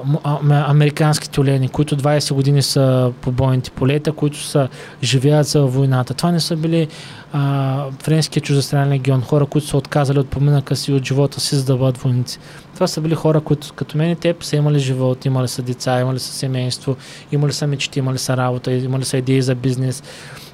американски 0.69 1.31
тюлени, 1.31 1.69
които 1.69 1.97
20 1.97 2.35
години 2.35 2.63
са 2.63 3.13
по 3.21 3.33
бойните 3.33 3.71
полета, 3.71 4.13
които 4.13 4.39
са 4.39 4.69
живеят 5.03 5.47
за 5.47 5.63
войната. 5.63 6.15
Това 6.15 6.33
не 6.33 6.41
са 6.41 6.57
били 6.57 6.89
а, 7.33 7.85
френския 8.03 8.43
чуждестранен 8.43 8.93
легион, 8.93 9.23
хора, 9.23 9.47
които 9.47 9.67
са 9.67 9.77
отказали 9.77 10.19
от 10.19 10.29
поминъка 10.29 10.77
си, 10.77 10.93
от 10.93 11.05
живота 11.05 11.41
си, 11.41 11.57
за 11.57 11.65
да 11.65 11.77
бъдат 11.77 11.99
войници. 11.99 12.39
Това 12.75 12.87
са 12.87 13.01
били 13.01 13.15
хора, 13.15 13.41
които 13.41 13.73
като 13.75 13.99
мен 13.99 14.11
и 14.11 14.17
теб 14.17 14.45
са 14.45 14.57
имали 14.57 14.79
живот, 14.79 15.25
имали 15.25 15.49
са 15.49 15.63
деца, 15.63 16.01
имали 16.01 16.19
са 16.19 16.33
семейство, 16.33 16.97
имали 17.33 17.53
са 17.53 17.67
мечти, 17.67 17.99
имали 17.99 18.19
са 18.19 18.37
работа, 18.37 18.73
имали 18.73 19.05
са 19.05 19.17
идеи 19.17 19.43
за 19.43 19.55
бизнес 19.55 20.03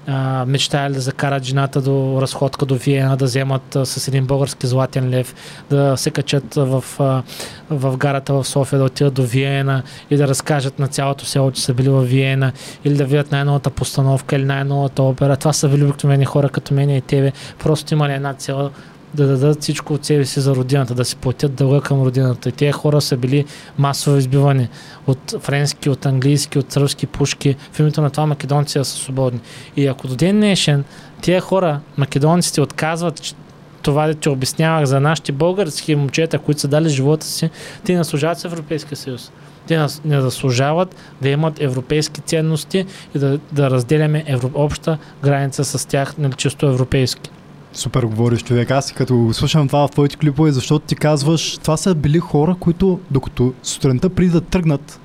а, 0.09 0.45
мечтаяли 0.47 0.95
да 0.95 1.01
закарат 1.01 1.45
жената 1.45 1.81
до 1.81 2.19
разходка 2.23 2.67
до 2.67 2.75
Виена, 2.75 3.17
да 3.17 3.25
вземат 3.25 3.77
а, 3.77 3.87
с 3.87 4.09
един 4.09 4.27
български 4.27 4.67
златен 4.67 5.11
лев, 5.11 5.35
да 5.71 5.97
се 5.97 6.11
качат 6.11 6.55
в, 6.55 6.85
а, 6.99 7.23
в 7.71 7.97
гарата 7.97 8.35
в 8.35 8.45
София, 8.45 8.79
да 8.79 8.85
отидат 8.85 9.15
до 9.15 9.23
Виена 9.23 9.83
и 10.11 10.17
да 10.17 10.29
разкажат 10.29 10.79
на 10.79 10.89
цялото 10.89 11.25
село, 11.25 11.51
че 11.51 11.63
са 11.63 11.75
били 11.75 11.89
в 11.89 12.03
Виена 12.03 12.53
или 12.85 12.95
да 12.95 13.05
видят 13.05 13.33
най-новата 13.33 13.71
постановка 13.71 14.37
или 14.37 14.45
най-новата 14.45 15.03
опера. 15.03 15.37
Това 15.37 15.53
са 15.53 15.69
били 15.69 15.85
обикновени 15.85 16.25
хора 16.25 16.49
като 16.49 16.75
мен 16.75 16.91
и 16.91 17.01
тебе. 17.01 17.33
Просто 17.59 17.95
имали 17.95 18.13
една 18.13 18.35
цел 18.35 18.71
да 19.15 19.27
дадат 19.27 19.63
всичко 19.63 19.95
от 19.95 20.05
себе 20.05 20.25
си 20.25 20.41
за 20.41 20.55
родината, 20.55 20.95
да 20.95 21.05
си 21.05 21.17
платят 21.17 21.55
дълга 21.55 21.81
към 21.81 22.03
родината. 22.03 22.49
И 22.49 22.53
тези 22.53 22.73
хора 22.73 23.01
са 23.01 23.17
били 23.17 23.45
масово 23.79 24.17
избивани 24.17 24.69
от 25.07 25.35
френски, 25.41 25.91
от 25.91 26.07
английски, 26.07 26.59
от 26.59 26.73
сръбски 26.73 27.07
пушки. 27.07 27.57
В 27.73 27.81
името 27.81 28.01
на 28.03 28.11
това 28.11 28.27
македонците 28.27 28.85
са 28.85 28.99
свободни. 28.99 29.41
И 29.77 29.87
ако 29.87 30.09
до 30.09 30.17
ден 30.17 30.37
днешен 30.37 30.85
тези 31.23 31.41
хора, 31.41 31.81
македонците, 31.97 32.61
отказват 32.61 33.23
че 33.23 33.35
това 33.83 34.07
да 34.07 34.15
ти 34.15 34.29
обяснявах 34.29 34.85
за 34.85 35.01
нашите 35.01 35.33
български 35.33 35.95
момчета, 35.95 36.39
които 36.39 36.61
са 36.61 36.69
дали 36.69 36.89
живота 36.89 37.27
си, 37.27 37.51
те 37.85 37.97
не 37.97 38.05
служават 38.05 38.39
с 38.39 38.45
Европейския 38.45 38.97
съюз. 38.97 39.33
Те 39.67 39.87
не 40.05 40.21
заслужават 40.21 40.97
да 41.23 41.29
имат 41.29 41.61
европейски 41.61 42.21
ценности 42.21 42.87
и 43.15 43.19
да, 43.19 43.39
да 43.53 43.71
разделяме 43.71 44.25
евро, 44.27 44.51
обща 44.55 44.99
граница 45.23 45.65
с 45.65 45.89
тях, 45.89 46.19
нали, 46.19 46.33
чисто 46.33 46.67
европейски. 46.67 47.31
Супер 47.73 48.03
говориш 48.03 48.43
човек. 48.43 48.71
Аз 48.71 48.93
като 48.93 49.31
слушам 49.33 49.69
това 49.69 49.89
в 49.89 49.91
твоите 49.91 50.17
клипове, 50.17 50.53
защото 50.53 50.87
ти 50.87 50.97
казваш, 50.97 51.59
това 51.59 51.77
са 51.77 51.95
били 51.95 52.19
хора, 52.19 52.57
които 52.61 53.01
докато 53.11 53.53
сутринта 53.63 54.09
преди 54.09 54.31
да 54.31 54.41
тръгнат 54.41 55.01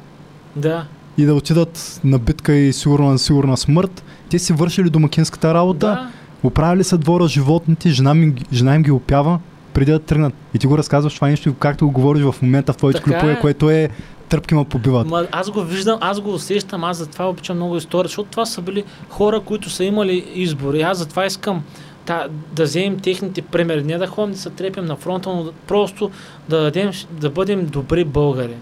да. 0.56 0.86
и 1.18 1.26
да 1.26 1.36
отидат 1.36 2.02
на 2.04 2.20
битка 2.20 2.54
и 2.54 2.74
сигурна, 2.74 3.20
сигурна 3.20 3.58
смърт, 3.58 4.04
те 4.30 4.40
си 4.40 4.54
вършили 4.54 4.90
домакинската 4.90 5.54
работа, 5.54 5.88
да. 5.88 6.10
оправили 6.44 6.84
са 6.84 6.98
двора 6.98 7.28
животните, 7.28 7.90
жена, 7.90 8.12
им, 8.12 8.36
жена 8.54 8.76
им 8.76 8.84
ги 8.84 8.92
опява 8.92 9.40
преди 9.74 9.92
да 9.92 10.00
тръгнат. 10.00 10.34
И 10.54 10.60
ти 10.60 10.68
го 10.68 10.78
разказваш 10.78 11.16
това 11.16 11.28
нещо, 11.28 11.54
както 11.54 11.86
го 11.86 11.92
говориш 11.92 12.24
в 12.24 12.42
момента 12.42 12.74
в 12.74 12.78
твоите 12.78 13.00
така 13.00 13.12
клипове, 13.12 13.32
е. 13.34 13.40
което 13.40 13.70
е 13.70 13.90
тръпки 14.30 14.56
ма 14.56 14.66
побиват. 14.66 15.08
Ма, 15.08 15.28
аз 15.32 15.50
го 15.52 15.62
виждам, 15.62 15.98
аз 16.02 16.22
го 16.22 16.34
усещам, 16.34 16.84
аз 16.84 16.98
затова 16.98 17.30
обичам 17.30 17.56
много 17.56 17.78
история, 17.78 18.08
защото 18.08 18.30
това 18.30 18.46
са 18.46 18.62
били 18.62 18.84
хора, 19.10 19.40
които 19.40 19.70
са 19.70 19.84
имали 19.84 20.26
избори. 20.34 20.82
Аз 20.82 20.98
затова 20.98 21.26
искам 21.26 21.64
да, 22.06 22.28
да 22.54 22.64
вземем 22.64 23.00
техните 23.00 23.42
примери, 23.42 23.84
не 23.84 23.98
да 23.98 24.08
ходим 24.08 24.34
да 24.34 24.40
се 24.40 24.50
трепим 24.50 24.86
на 24.86 24.96
фронта, 24.96 25.30
но 25.30 25.52
просто 25.68 26.12
да, 26.50 26.62
дадем, 26.62 26.92
да 27.12 27.30
бъдем 27.30 27.66
добри 27.66 28.04
българи. 28.04 28.56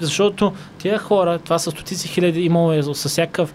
Защото 0.00 0.52
тия 0.78 0.98
хора, 0.98 1.38
това 1.38 1.58
са 1.58 1.70
стотици 1.70 2.08
хиляди, 2.08 2.40
имало 2.40 2.72
е 2.72 2.82
с 2.82 2.94
всякакъв 2.94 3.54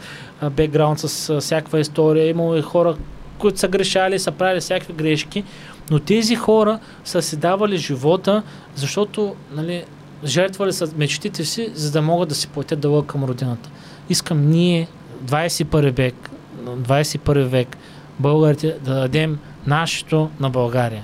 бекграунд, 0.52 1.00
с 1.00 1.40
всякаква 1.40 1.80
история, 1.80 2.30
имало 2.30 2.56
е 2.56 2.62
хора, 2.62 2.96
които 3.38 3.60
са 3.60 3.68
грешали, 3.68 4.20
са 4.20 4.32
правили 4.32 4.60
всякакви 4.60 4.94
грешки, 4.94 5.44
но 5.92 6.00
тези 6.00 6.36
хора 6.36 6.80
са 7.04 7.22
си 7.22 7.38
давали 7.38 7.78
живота, 7.78 8.44
защото 8.76 9.36
нали, 9.56 9.84
жертвали 10.26 10.74
са 10.74 10.90
мечтите 10.98 11.46
си, 11.46 11.72
за 11.74 11.92
да 11.92 12.02
могат 12.02 12.30
да 12.30 12.36
си 12.36 12.48
платят 12.48 12.80
дълга 12.80 13.08
към 13.08 13.24
родината. 13.24 13.70
Искам 14.10 14.50
ние, 14.50 14.88
21 15.26 15.92
век, 15.92 16.30
21 16.64 17.44
век, 17.44 17.78
българите 18.22 18.76
да 18.84 18.94
дадем 18.94 19.40
нашето 19.68 20.30
на 20.40 20.50
България. 20.50 21.04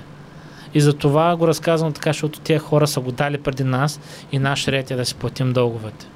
И 0.74 0.80
за 0.80 0.92
това 0.92 1.36
го 1.36 1.48
разказвам 1.48 1.92
така, 1.92 2.10
защото 2.10 2.40
тези 2.40 2.58
хора 2.58 2.86
са 2.86 3.00
го 3.00 3.12
дали 3.12 3.38
преди 3.38 3.64
нас 3.64 4.00
и 4.32 4.38
наш 4.38 4.68
ред 4.68 4.90
е 4.90 4.96
да 4.96 5.04
си 5.04 5.14
платим 5.14 5.52
дълговете. 5.52 6.06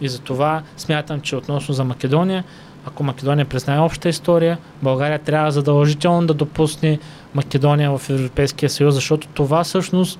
И 0.00 0.08
за 0.08 0.18
това 0.18 0.62
смятам, 0.76 1.20
че 1.20 1.36
относно 1.36 1.74
за 1.74 1.84
Македония, 1.84 2.44
ако 2.86 3.04
Македония 3.04 3.46
признае 3.46 3.78
обща 3.78 4.08
история, 4.08 4.58
България 4.82 5.18
трябва 5.18 5.52
задължително 5.52 6.26
да 6.26 6.34
допусне 6.34 6.98
Македония 7.34 7.98
в 7.98 8.10
Европейския 8.10 8.70
съюз, 8.70 8.94
защото 8.94 9.28
това 9.28 9.64
всъщност 9.64 10.18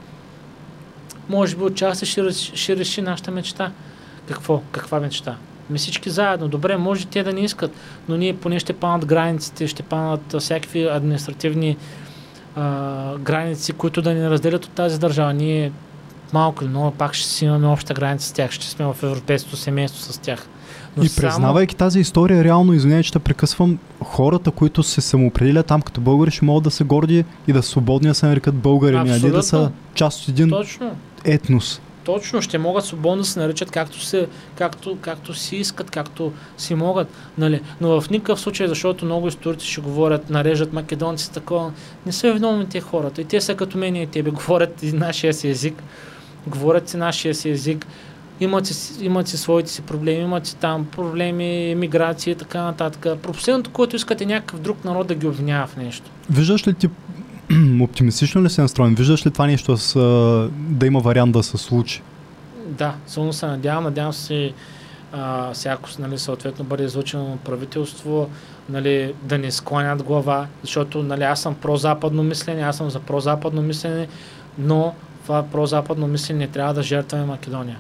може 1.29 1.57
би 1.57 1.63
отчасти 1.63 2.07
ще, 2.07 2.33
ще 2.33 2.77
реши 2.77 3.03
нашата 3.03 3.31
мечта. 3.31 3.73
Какво? 4.29 4.63
Каква 4.73 5.01
мечта? 5.01 5.37
Ми 5.73 5.79
всички 5.79 6.11
заедно. 6.11 6.49
Добре, 6.49 6.77
може 6.77 7.07
те 7.07 7.23
да 7.23 7.33
не 7.33 7.41
искат, 7.41 7.73
но 8.09 8.17
ние 8.17 8.37
поне 8.37 8.59
ще 8.59 8.73
панат 8.73 9.07
границите, 9.07 9.67
ще 9.67 9.83
панат 9.83 10.35
всякакви 10.39 10.89
административни 10.89 11.77
а, 12.57 13.19
граници, 13.19 13.73
които 13.73 14.03
да 14.03 14.15
ни 14.15 14.31
разделят 14.31 14.65
от 14.65 14.71
тази 14.71 15.01
държава. 15.01 15.35
Ние 15.35 15.73
малко 16.33 16.65
или 16.65 16.71
много 16.71 16.91
пак 16.91 17.15
ще 17.15 17.29
си 17.29 17.45
имаме 17.45 17.67
обща 17.67 17.95
граница 17.95 18.29
с 18.29 18.33
тях, 18.33 18.51
ще 18.51 18.67
сме 18.67 18.85
в 18.87 18.97
европейското 19.03 19.57
семейство 19.57 20.13
с 20.13 20.19
тях. 20.19 20.49
Но 20.97 21.05
и 21.05 21.09
признавайки 21.17 21.73
само... 21.73 21.79
тази 21.79 22.01
история, 22.01 22.45
реално, 22.45 22.73
извинявай, 22.73 23.03
че 23.03 23.13
те 23.13 23.19
прекъсвам, 23.19 23.79
хората, 24.05 24.51
които 24.51 24.83
се 24.83 25.01
самоопределят 25.01 25.67
там 25.67 25.83
като 25.83 26.01
българи, 26.01 26.31
ще 26.31 26.45
могат 26.45 26.65
да 26.65 26.71
се 26.71 26.85
горди 26.85 27.25
и 27.47 27.53
да 27.53 27.63
свободни 27.63 28.09
да 28.09 28.15
се 28.15 28.27
нарекат 28.27 28.55
българи, 28.55 28.97
а 28.97 29.05
не 29.05 29.19
да 29.19 29.43
са 29.43 29.71
част 29.95 30.23
от 30.23 30.29
един 30.29 30.51
Точно. 30.51 30.91
етнос. 31.25 31.81
Точно, 32.05 32.43
ще 32.43 32.59
могат 32.59 32.85
свободно 32.85 33.23
да 33.23 33.29
се 33.29 33.41
наричат 33.41 33.71
както, 33.71 34.01
се, 34.01 34.29
както, 34.55 34.99
както 35.01 35.35
си 35.35 35.57
искат, 35.57 35.91
както 35.91 36.33
си 36.59 36.75
могат. 36.75 37.09
Нали? 37.39 37.61
Но 37.81 38.01
в 38.01 38.11
никакъв 38.11 38.41
случай, 38.41 38.69
защото 38.69 39.05
много 39.05 39.29
историци 39.29 39.67
ще 39.67 39.81
говорят, 39.81 40.31
нарежат 40.31 40.73
македонци 40.73 41.33
такова, 41.33 41.73
не 42.07 42.13
са 42.13 42.33
виновни 42.33 42.69
тези 42.69 42.85
хората. 42.85 43.21
И 43.21 43.25
те 43.25 43.41
са 43.41 43.55
като 43.55 43.79
мен 43.79 43.97
и 43.97 44.07
тебе, 44.07 44.31
говорят 44.47 44.83
и 44.83 44.93
нашия 44.93 45.35
си 45.35 45.49
език, 45.49 45.83
говорят 46.47 46.89
си 46.89 46.97
нашия 46.97 47.35
си 47.35 47.51
език, 47.51 47.87
имат 48.41 48.67
си, 48.67 49.05
имат 49.05 49.29
си 49.29 49.37
своите 49.37 49.71
си 49.71 49.83
проблеми, 49.83 50.23
имат 50.23 50.47
си 50.47 50.57
там 50.57 50.85
проблеми, 50.85 51.71
емиграция 51.71 52.33
и 52.33 52.35
така 52.35 52.63
нататък. 52.63 53.19
Последното, 53.23 53.71
което 53.71 53.97
искат 53.97 54.21
е 54.21 54.27
някакъв 54.27 54.61
друг 54.61 54.85
народ 54.85 55.07
да 55.07 55.15
ги 55.15 55.27
обвинява 55.27 55.67
в 55.67 55.77
нещо. 55.77 56.11
Виждаш 56.31 56.67
ли 56.67 56.75
ти 56.75 56.89
оптимистично 57.81 58.43
ли 58.43 58.51
се 58.51 58.63
настроен? 58.63 58.95
Виждаш 58.95 59.27
ли 59.27 59.31
това 59.31 59.47
нещо 59.47 59.77
с, 59.77 59.99
да 60.53 60.87
има 60.87 61.01
вариант 61.01 61.33
да 61.33 61.43
се 61.43 61.59
случи? 61.59 62.03
Да, 62.67 62.95
силно 63.07 63.33
се 63.33 63.47
надявам. 63.47 63.85
Надявам 63.85 64.13
се 64.13 64.53
а, 65.13 65.53
всяко 65.53 65.89
нали, 65.99 66.19
съответно 66.19 66.65
бъде 66.65 66.85
излучено 66.85 67.39
правителство, 67.45 68.31
нали, 68.69 69.15
да 69.23 69.39
не 69.39 69.51
склонят 69.51 70.03
глава, 70.03 70.47
защото 70.63 71.03
нали, 71.03 71.23
аз 71.23 71.41
съм 71.41 71.55
про-западно 71.55 72.23
мислене, 72.23 72.63
аз 72.63 72.77
съм 72.77 72.91
за 72.91 73.01
про-западно 73.01 73.63
мислене, 73.63 74.09
но 74.59 74.95
това 75.23 75.43
про-западно 75.43 76.07
мислене 76.07 76.47
трябва 76.47 76.75
да 76.75 76.83
жертваме 76.83 77.25
Македония. 77.25 77.79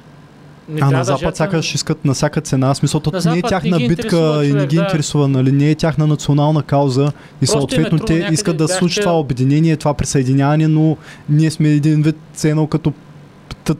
Не 0.68 0.80
а 0.82 0.90
на 0.90 1.04
Запад 1.04 1.36
сякаш 1.36 1.74
искат 1.74 2.04
на 2.04 2.14
всяка 2.14 2.40
цена. 2.40 2.74
Смисъл, 2.74 3.02
не 3.24 3.38
е 3.38 3.42
тяхна 3.42 3.78
не 3.78 3.88
битка 3.88 4.44
и 4.44 4.52
не 4.52 4.66
ги 4.66 4.76
да. 4.76 4.82
интересува, 4.82 5.28
нали? 5.28 5.52
не 5.52 5.70
е 5.70 5.74
тяхна 5.74 6.06
национална 6.06 6.62
кауза 6.62 7.06
и 7.06 7.12
Просто 7.38 7.58
съответно 7.58 7.98
те 7.98 8.14
някъде, 8.14 8.34
искат 8.34 8.56
да 8.56 8.68
случи 8.68 9.00
това 9.00 9.18
обединение, 9.18 9.76
това 9.76 9.94
присъединяване, 9.94 10.68
но 10.68 10.96
ние 11.28 11.50
сме 11.50 11.68
един 11.68 12.02
вид 12.02 12.16
ценал 12.34 12.66
като 12.66 12.92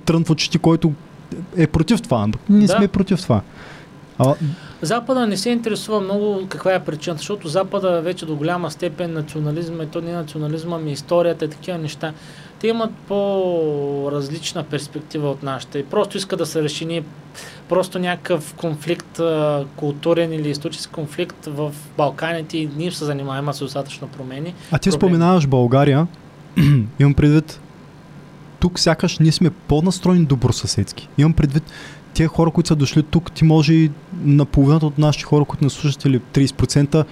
трън 0.05 0.25
в 0.25 0.31
очите, 0.31 0.59
който 0.59 0.93
е 1.57 1.67
против 1.67 2.03
това. 2.03 2.29
Ние 2.49 2.67
да. 2.67 2.73
сме 2.73 2.89
против 2.89 3.23
това. 3.23 3.41
А... 4.19 4.35
Запада 4.83 5.27
не 5.27 5.37
се 5.37 5.51
интересува 5.51 6.01
много 6.01 6.47
каква 6.49 6.75
е 6.75 6.85
причината, 6.85 7.19
защото 7.19 7.49
Запада 7.49 8.01
вече 8.01 8.27
до 8.27 8.37
голяма 8.37 8.71
степен 8.71 9.13
национализма, 9.13 9.85
и 9.85 9.87
то 9.87 10.01
не 10.01 10.13
национализма, 10.13 10.77
ами 10.77 10.93
историята 10.93 11.45
и 11.45 11.49
такива 11.49 11.79
неща 11.79 12.13
те 12.63 12.69
имат 12.69 12.91
по-различна 13.09 14.63
перспектива 14.63 15.31
от 15.31 15.43
нашата 15.43 15.79
и 15.79 15.85
просто 15.85 16.17
иска 16.17 16.37
да 16.37 16.47
се 16.47 16.63
реши 16.63 16.85
ние 16.85 17.05
просто 17.69 17.99
някакъв 17.99 18.55
конфликт, 18.55 19.21
културен 19.77 20.33
или 20.33 20.51
исторически 20.51 20.93
конфликт 20.93 21.47
в 21.47 21.73
Балканите 21.97 22.59
и 22.59 22.71
ние 22.77 22.91
се 22.91 23.05
занимаваме 23.05 23.53
с 23.53 23.59
достатъчно 23.59 24.09
промени. 24.09 24.55
А 24.71 24.79
ти 24.79 24.91
Проблем... 24.91 24.99
споменаваш 24.99 25.47
България, 25.47 26.07
имам 26.99 27.15
предвид, 27.15 27.61
тук 28.61 28.79
сякаш 28.79 29.19
ние 29.19 29.33
сме 29.33 29.51
по-настроени 29.51 30.25
добросъседски. 30.25 31.09
Имам 31.19 31.33
предвид, 31.33 31.63
тия 32.15 32.29
хора, 32.29 32.51
които 32.51 32.69
са 32.69 32.77
дошли 32.77 33.03
тук, 33.03 33.33
ти 33.33 33.45
може 33.45 33.75
и 33.75 33.91
на 34.25 34.45
половината 34.45 34.87
от 34.87 34.99
нашите 34.99 35.25
хора, 35.25 35.45
които 35.45 35.65
не 35.65 35.71
слушат 35.71 36.05
или 36.05 36.21
30%, 36.21 37.05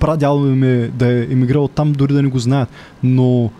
прадядо 0.00 0.46
им 0.46 0.62
е 0.62 0.88
да 0.88 1.12
е 1.12 1.22
емиграл 1.22 1.68
там, 1.68 1.92
дори 1.92 2.12
да 2.12 2.22
не 2.22 2.28
го 2.28 2.38
знаят. 2.38 2.68
Но 3.02 3.50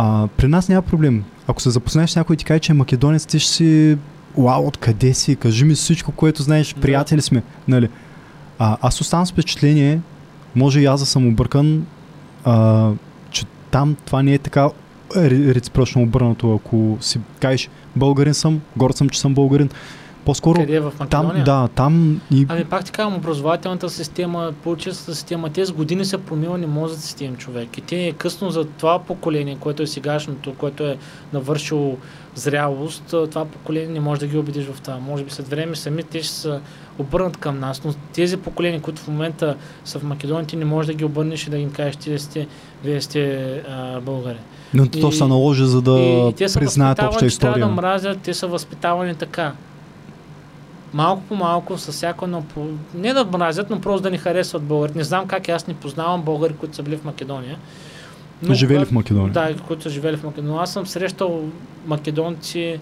а, 0.00 0.28
при 0.36 0.48
нас 0.48 0.68
няма 0.68 0.82
проблем. 0.82 1.24
Ако 1.46 1.62
се 1.62 1.70
запознаеш 1.70 2.10
с 2.10 2.16
някой 2.16 2.34
и 2.34 2.36
ти 2.36 2.44
каже, 2.44 2.60
че 2.60 2.72
е 2.72 2.74
македонец, 2.74 3.26
ти 3.26 3.38
ще 3.38 3.52
си 3.52 3.98
Уау, 4.36 4.66
откъде 4.66 5.14
си? 5.14 5.36
Кажи 5.36 5.64
ми 5.64 5.74
всичко, 5.74 6.12
което 6.12 6.42
знаеш. 6.42 6.74
Да. 6.74 6.80
Приятели 6.80 7.22
сме. 7.22 7.42
Нали? 7.68 7.88
А, 8.58 8.76
аз 8.82 9.00
оставам 9.00 9.26
с 9.26 9.32
впечатление, 9.32 10.00
може 10.56 10.80
и 10.80 10.84
аз 10.86 11.00
да 11.00 11.06
съм 11.06 11.26
объркан, 11.26 11.86
а, 12.44 12.90
че 13.30 13.44
там 13.70 13.96
това 14.04 14.22
не 14.22 14.34
е 14.34 14.38
така 14.38 14.68
реципрочно 15.16 16.02
обърнато. 16.02 16.54
Ако 16.54 16.98
си 17.00 17.20
кажеш 17.40 17.68
българин 17.96 18.34
съм, 18.34 18.60
горд 18.76 18.96
съм, 18.96 19.08
че 19.08 19.20
съм 19.20 19.34
българин, 19.34 19.68
по-скоро 20.28 20.60
Къде 20.60 20.74
е 20.74 20.80
в 20.80 20.92
Македония? 21.00 21.44
Там, 21.44 21.62
да, 21.62 21.68
там 21.68 22.20
и... 22.32 22.46
Ами 22.48 22.64
пак 22.64 22.84
ти 22.84 22.92
казвам, 22.92 23.16
образователната 23.16 23.90
система, 23.90 24.52
политическата 24.62 25.14
система, 25.14 25.50
тези 25.50 25.72
години 25.72 26.04
са 26.04 26.18
промивани 26.18 26.66
мозъците 26.66 27.24
им 27.24 27.36
човек. 27.36 27.78
И 27.78 27.80
те 27.80 28.06
е 28.06 28.12
късно 28.12 28.50
за 28.50 28.64
това 28.64 28.98
поколение, 28.98 29.56
което 29.60 29.82
е 29.82 29.86
сегашното, 29.86 30.54
което 30.54 30.86
е 30.86 30.96
навършило 31.32 31.96
зрялост, 32.34 33.04
това 33.06 33.44
поколение 33.44 33.88
не 33.88 34.00
може 34.00 34.20
да 34.20 34.26
ги 34.26 34.38
убедиш 34.38 34.66
в 34.66 34.80
това. 34.80 34.98
Може 34.98 35.24
би 35.24 35.30
след 35.30 35.48
време 35.48 35.76
сами 35.76 36.02
те 36.02 36.22
ще 36.22 36.34
се 36.34 36.60
обърнат 36.98 37.36
към 37.36 37.58
нас, 37.58 37.84
но 37.84 37.94
тези 38.12 38.36
поколения, 38.36 38.80
които 38.80 39.02
в 39.02 39.08
момента 39.08 39.56
са 39.84 39.98
в 39.98 40.02
Македония, 40.02 40.46
ти 40.46 40.56
не 40.56 40.64
можеш 40.64 40.86
да 40.86 40.94
ги 40.94 41.04
обърнеш 41.04 41.46
и 41.46 41.50
да 41.50 41.58
им 41.58 41.70
кажеш, 41.70 41.96
ти 41.96 42.18
сте, 42.18 42.46
вие 42.84 43.00
сте 43.00 43.54
а, 43.68 44.00
българи. 44.00 44.38
Но 44.74 44.84
и, 44.84 44.90
то 44.90 45.12
се 45.12 45.24
наложи, 45.24 45.64
за 45.64 45.82
да 45.82 45.90
и, 45.90 46.28
и 46.28 46.46
признаят 46.54 47.02
обща 47.02 47.26
история. 47.26 47.54
Те 47.54 47.60
да 47.60 47.68
мразят, 47.68 48.18
те 48.22 48.34
са 48.34 48.46
възпитавани 48.46 49.14
така 49.14 49.52
малко 50.94 51.22
по 51.22 51.34
малко, 51.34 51.78
с 51.78 51.92
всяко 51.92 52.24
едно, 52.24 52.44
не 52.94 53.12
да 53.12 53.24
мразят, 53.24 53.70
но 53.70 53.80
просто 53.80 54.02
да 54.02 54.10
ни 54.10 54.18
харесват 54.18 54.62
българи. 54.62 54.92
Не 54.94 55.04
знам 55.04 55.26
как 55.26 55.48
аз 55.48 55.66
не 55.66 55.74
познавам 55.74 56.22
българи, 56.22 56.54
които 56.54 56.76
са 56.76 56.82
били 56.82 56.96
в 56.96 57.04
Македония. 57.04 57.58
Но, 58.42 58.54
живели 58.54 58.84
в 58.84 58.92
Македония. 58.92 59.32
Да, 59.32 59.54
които 59.66 59.82
са 59.82 59.90
живели 59.90 60.16
в 60.16 60.24
Македония. 60.24 60.62
Аз 60.62 60.72
съм 60.72 60.86
срещал 60.86 61.42
македонци 61.86 62.80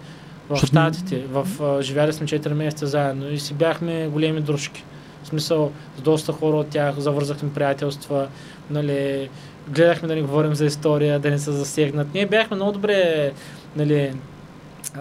в 0.50 0.56
Що... 0.56 0.66
Штатите. 0.66 1.22
В, 1.30 1.46
uh, 1.58 1.80
живяли 1.80 2.12
сме 2.12 2.26
4 2.26 2.52
месеца 2.52 2.86
заедно 2.86 3.30
и 3.30 3.38
си 3.38 3.54
бяхме 3.54 4.08
големи 4.08 4.40
дружки. 4.40 4.84
В 5.22 5.28
смисъл, 5.28 5.72
с 5.98 6.00
доста 6.00 6.32
хора 6.32 6.56
от 6.56 6.68
тях 6.68 6.98
завързахме 6.98 7.52
приятелства, 7.52 8.28
нали, 8.70 9.28
гледахме 9.68 10.08
да 10.08 10.14
ни 10.14 10.22
говорим 10.22 10.54
за 10.54 10.66
история, 10.66 11.18
да 11.18 11.30
не 11.30 11.38
се 11.38 11.52
засегнат. 11.52 12.14
Ние 12.14 12.26
бяхме 12.26 12.56
много 12.56 12.72
добре 12.72 13.32
нали, 13.76 14.12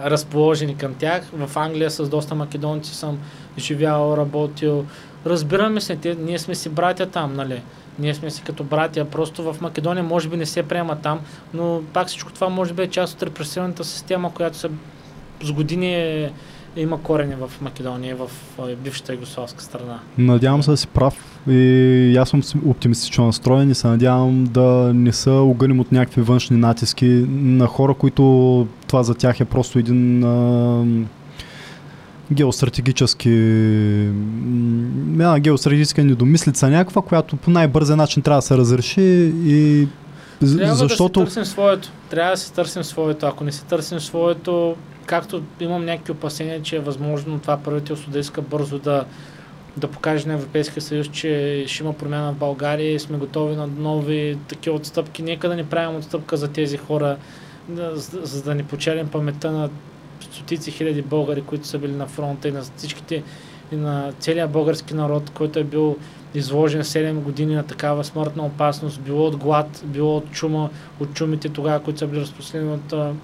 разположени 0.04 0.76
към 0.76 0.94
тях. 0.94 1.22
В 1.32 1.56
Англия 1.56 1.90
с 1.90 2.08
доста 2.08 2.34
македонци 2.34 2.94
съм 2.94 3.18
живял, 3.58 4.14
работил. 4.16 4.86
Разбираме 5.26 5.80
се, 5.80 5.96
те, 5.96 6.14
ние 6.14 6.38
сме 6.38 6.54
си 6.54 6.68
братя 6.68 7.06
там, 7.06 7.34
нали? 7.34 7.62
Ние 7.98 8.14
сме 8.14 8.30
си 8.30 8.42
като 8.42 8.64
братя. 8.64 9.04
Просто 9.04 9.52
в 9.52 9.60
Македония 9.60 10.04
може 10.04 10.28
би 10.28 10.36
не 10.36 10.46
се 10.46 10.62
приема 10.62 10.96
там, 10.96 11.20
но 11.54 11.82
пак 11.92 12.08
всичко 12.08 12.32
това 12.32 12.48
може 12.48 12.72
би 12.72 12.82
е 12.82 12.86
част 12.86 13.14
от 13.14 13.22
репресивната 13.22 13.84
система, 13.84 14.34
която 14.34 14.56
се 14.56 14.68
с 15.42 15.52
години 15.52 15.94
е 15.94 16.32
има 16.76 17.02
корени 17.02 17.34
в 17.34 17.50
Македония, 17.60 18.16
в 18.16 18.30
бившата 18.84 19.12
югославска 19.12 19.62
страна. 19.62 19.98
Надявам 20.18 20.62
се 20.62 20.70
да 20.70 20.76
си 20.76 20.86
прав 20.86 21.14
и 21.48 22.16
аз 22.20 22.28
съм 22.28 22.42
оптимистично 22.66 23.26
настроен 23.26 23.70
и 23.70 23.74
се 23.74 23.86
надявам 23.86 24.44
да 24.44 24.92
не 24.94 25.12
са 25.12 25.32
огънем 25.32 25.80
от 25.80 25.92
някакви 25.92 26.22
външни 26.22 26.56
натиски 26.56 27.06
на 27.28 27.66
хора, 27.66 27.94
които 27.94 28.66
това 28.86 29.02
за 29.02 29.14
тях 29.14 29.40
е 29.40 29.44
просто 29.44 29.78
един 29.78 30.24
а, 30.24 30.84
геостратегически 32.32 33.30
една 35.12 35.40
геостратегическа 35.40 36.04
недомислица 36.04 36.70
някаква, 36.70 37.02
която 37.02 37.36
по 37.36 37.50
най-бързия 37.50 37.96
начин 37.96 38.22
трябва 38.22 38.38
да 38.38 38.46
се 38.46 38.56
разреши 38.56 39.32
и 39.44 39.88
трябва 40.40 40.74
защото... 40.74 41.20
да 41.20 41.30
си 41.30 41.34
търсим 41.34 41.52
своето. 41.52 41.88
Трябва 42.10 42.30
да 42.30 42.36
си 42.36 42.52
търсим 42.52 42.84
своето. 42.84 43.26
Ако 43.26 43.44
не 43.44 43.52
си 43.52 43.64
търсим 43.64 44.00
своето, 44.00 44.76
както 45.06 45.42
имам 45.60 45.84
някакви 45.84 46.12
опасения, 46.12 46.62
че 46.62 46.76
е 46.76 46.80
възможно 46.80 47.38
това 47.38 47.56
правителство 47.56 48.10
да 48.10 48.18
иска 48.18 48.42
бързо 48.42 48.78
да, 48.78 49.04
да 49.76 49.88
покаже 49.88 50.28
на 50.28 50.34
Европейския 50.34 50.82
съюз, 50.82 51.08
че 51.08 51.64
ще 51.66 51.82
има 51.82 51.92
промяна 51.92 52.32
в 52.32 52.36
България 52.36 52.94
и 52.94 52.98
сме 52.98 53.18
готови 53.18 53.56
на 53.56 53.66
нови 53.66 54.38
такива 54.48 54.76
отстъпки. 54.76 55.22
Нека 55.22 55.48
да 55.48 55.56
не 55.56 55.68
правим 55.68 55.96
отстъпка 55.96 56.36
за 56.36 56.48
тези 56.48 56.76
хора, 56.76 57.16
за, 57.74 58.20
за 58.22 58.42
да 58.42 58.54
не 58.54 58.62
почелим 58.62 59.08
паметта 59.08 59.52
на 59.52 59.70
стотици 60.20 60.70
хиляди 60.70 61.02
българи, 61.02 61.42
които 61.42 61.66
са 61.66 61.78
били 61.78 61.92
на 61.92 62.06
фронта 62.06 62.48
и 62.48 62.52
на 62.52 62.62
всичките 62.76 63.22
и 63.72 63.76
на 63.76 64.12
целия 64.18 64.48
български 64.48 64.94
народ, 64.94 65.30
който 65.30 65.58
е 65.58 65.64
бил 65.64 65.96
изложен 66.34 66.82
7 66.82 67.14
години 67.14 67.54
на 67.54 67.62
такава 67.62 68.04
смъртна 68.04 68.46
опасност, 68.46 69.00
било 69.00 69.26
от 69.26 69.36
глад, 69.36 69.82
било 69.84 70.16
от 70.16 70.30
чума, 70.30 70.70
от 71.00 71.14
чумите 71.14 71.48
тогава, 71.48 71.80
които 71.82 71.98
са 71.98 72.06
били 72.06 72.20
разпространени 72.20 72.72
от 72.72 73.16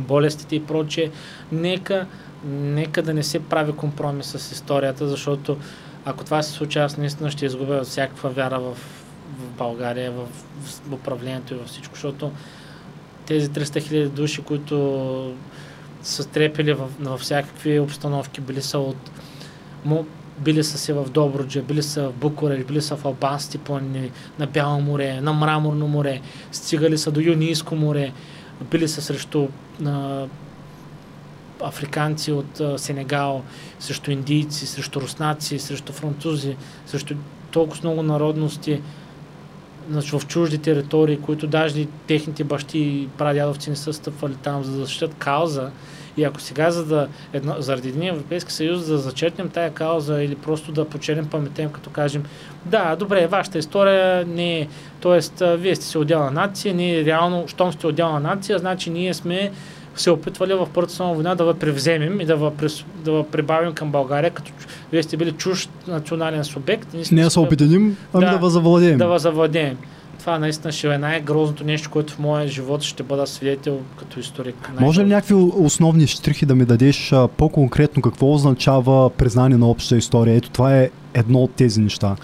болестите 0.00 0.56
и 0.56 0.64
прочее. 0.64 1.10
Нека 1.52 2.06
нека 2.44 3.02
да 3.02 3.14
не 3.14 3.22
се 3.22 3.38
прави 3.38 3.72
компромис 3.72 4.26
с 4.26 4.52
историята, 4.52 5.08
защото 5.08 5.56
ако 6.04 6.24
това 6.24 6.42
се 6.42 6.52
случи, 6.52 6.78
аз 6.78 6.96
наистина 6.96 7.30
ще 7.30 7.46
изгубя 7.46 7.84
всякаква 7.84 8.30
вяра 8.30 8.60
в, 8.60 8.74
в 9.38 9.50
България, 9.58 10.12
в, 10.12 10.26
в 10.62 10.92
управлението 10.92 11.54
и 11.54 11.56
във 11.56 11.66
всичко, 11.66 11.94
защото 11.94 12.32
тези 13.26 13.50
300 13.50 13.82
хиляди 13.82 14.08
души, 14.08 14.42
които 14.42 15.34
са 16.02 16.28
трепели 16.28 16.72
в, 16.72 16.88
във 17.00 17.20
всякакви 17.20 17.80
обстановки, 17.80 18.40
били 18.40 18.62
са 18.62 18.78
от 18.78 19.10
били 20.38 20.64
са 20.64 20.78
си 20.78 20.92
в 20.92 21.10
Добруджа, 21.10 21.62
били 21.62 21.82
са 21.82 22.08
в 22.08 22.12
Букуреш, 22.12 22.64
били 22.64 22.82
са 22.82 22.96
в 22.96 23.04
Албанските 23.04 23.58
планини, 23.58 24.10
на 24.38 24.46
Бяло 24.46 24.80
море, 24.80 25.20
на 25.20 25.32
Мраморно 25.32 25.88
море, 25.88 26.20
стигали 26.52 26.98
са 26.98 27.10
до 27.10 27.20
Юнийско 27.20 27.76
море, 27.76 28.12
били 28.64 28.88
са 28.88 29.02
срещу 29.02 29.48
на, 29.80 30.26
африканци 31.62 32.32
от 32.32 32.60
а, 32.60 32.78
Сенегал, 32.78 33.42
срещу 33.78 34.10
индийци, 34.10 34.66
срещу 34.66 35.00
руснаци, 35.00 35.58
срещу 35.58 35.92
французи, 35.92 36.56
срещу 36.86 37.14
толкова 37.50 37.80
много 37.82 38.02
народности 38.02 38.80
значи, 39.90 40.18
в 40.18 40.26
чужди 40.26 40.58
територии, 40.58 41.20
които 41.20 41.46
даже 41.46 41.86
техните 42.06 42.44
бащи 42.44 42.78
и 42.78 43.08
прадядовци 43.18 43.70
не 43.70 43.76
са 43.76 43.92
стъпвали 43.92 44.34
там, 44.34 44.64
за 44.64 44.72
да 44.72 44.78
защитят 44.78 45.14
кауза. 45.14 45.70
И 46.16 46.24
ако 46.24 46.40
сега, 46.40 46.70
за 46.70 46.84
да, 46.86 47.08
едно, 47.32 47.54
заради 47.58 47.88
един 47.88 48.02
Европейски 48.02 48.52
съюз, 48.52 48.86
да 48.86 48.98
зачерпнем 48.98 49.48
тая 49.48 49.70
кауза 49.70 50.22
или 50.22 50.34
просто 50.34 50.72
да 50.72 50.84
почернем 50.84 51.26
паметем, 51.26 51.70
като 51.70 51.90
кажем, 51.90 52.24
да, 52.70 52.96
добре, 52.96 53.26
вашата 53.26 53.58
история 53.58 54.26
не 54.26 54.58
е, 54.58 54.68
т.е. 55.02 55.56
вие 55.56 55.76
сте 55.76 55.86
се 55.86 55.98
отделна 55.98 56.30
нация, 56.30 56.74
ние 56.74 57.04
реално, 57.04 57.44
щом 57.48 57.72
сте 57.72 57.86
отделна 57.86 58.20
нация, 58.20 58.58
значи 58.58 58.90
ние 58.90 59.14
сме 59.14 59.50
се 59.96 60.10
опитвали 60.10 60.54
в 60.54 60.68
Първата 60.74 60.92
световна 60.92 61.14
война 61.14 61.34
да 61.34 61.52
ви 61.52 61.58
превземем 61.58 62.20
и 62.20 62.24
да 62.24 62.36
ви, 62.36 62.46
да 63.04 63.24
прибавим 63.32 63.72
към 63.72 63.90
България, 63.90 64.30
като 64.30 64.52
вие 64.92 65.02
сте 65.02 65.16
били 65.16 65.32
чужд 65.32 65.70
национален 65.88 66.44
субект. 66.44 67.12
Не 67.12 67.22
да 67.22 67.30
се 67.30 67.40
обединим, 67.40 67.96
ами 68.12 68.26
да, 68.26 68.38
да 68.38 68.50
завладеем. 68.50 68.98
Да 68.98 69.18
завладеем. 69.18 69.76
Това 70.18 70.38
наистина 70.38 70.72
ще 70.72 70.94
е 70.94 70.98
най-грозното 70.98 71.64
нещо, 71.64 71.90
което 71.90 72.12
в 72.12 72.18
моя 72.18 72.48
живот 72.48 72.82
ще 72.82 73.02
бъда 73.02 73.26
свидетел 73.26 73.78
като 73.98 74.20
историк. 74.20 74.70
Може 74.80 75.00
ли 75.00 75.08
някакви 75.08 75.34
основни 75.34 76.06
штрихи 76.06 76.46
да 76.46 76.54
ми 76.54 76.64
дадеш 76.64 77.12
по-конкретно 77.36 78.02
какво 78.02 78.32
означава 78.32 79.10
признание 79.10 79.58
на 79.58 79.66
обща 79.66 79.96
история? 79.96 80.36
Ето 80.36 80.50
това 80.50 80.76
е 80.76 80.90
едно 81.14 81.38
от 81.38 81.50
тези 81.50 81.80
неща. 81.80 82.16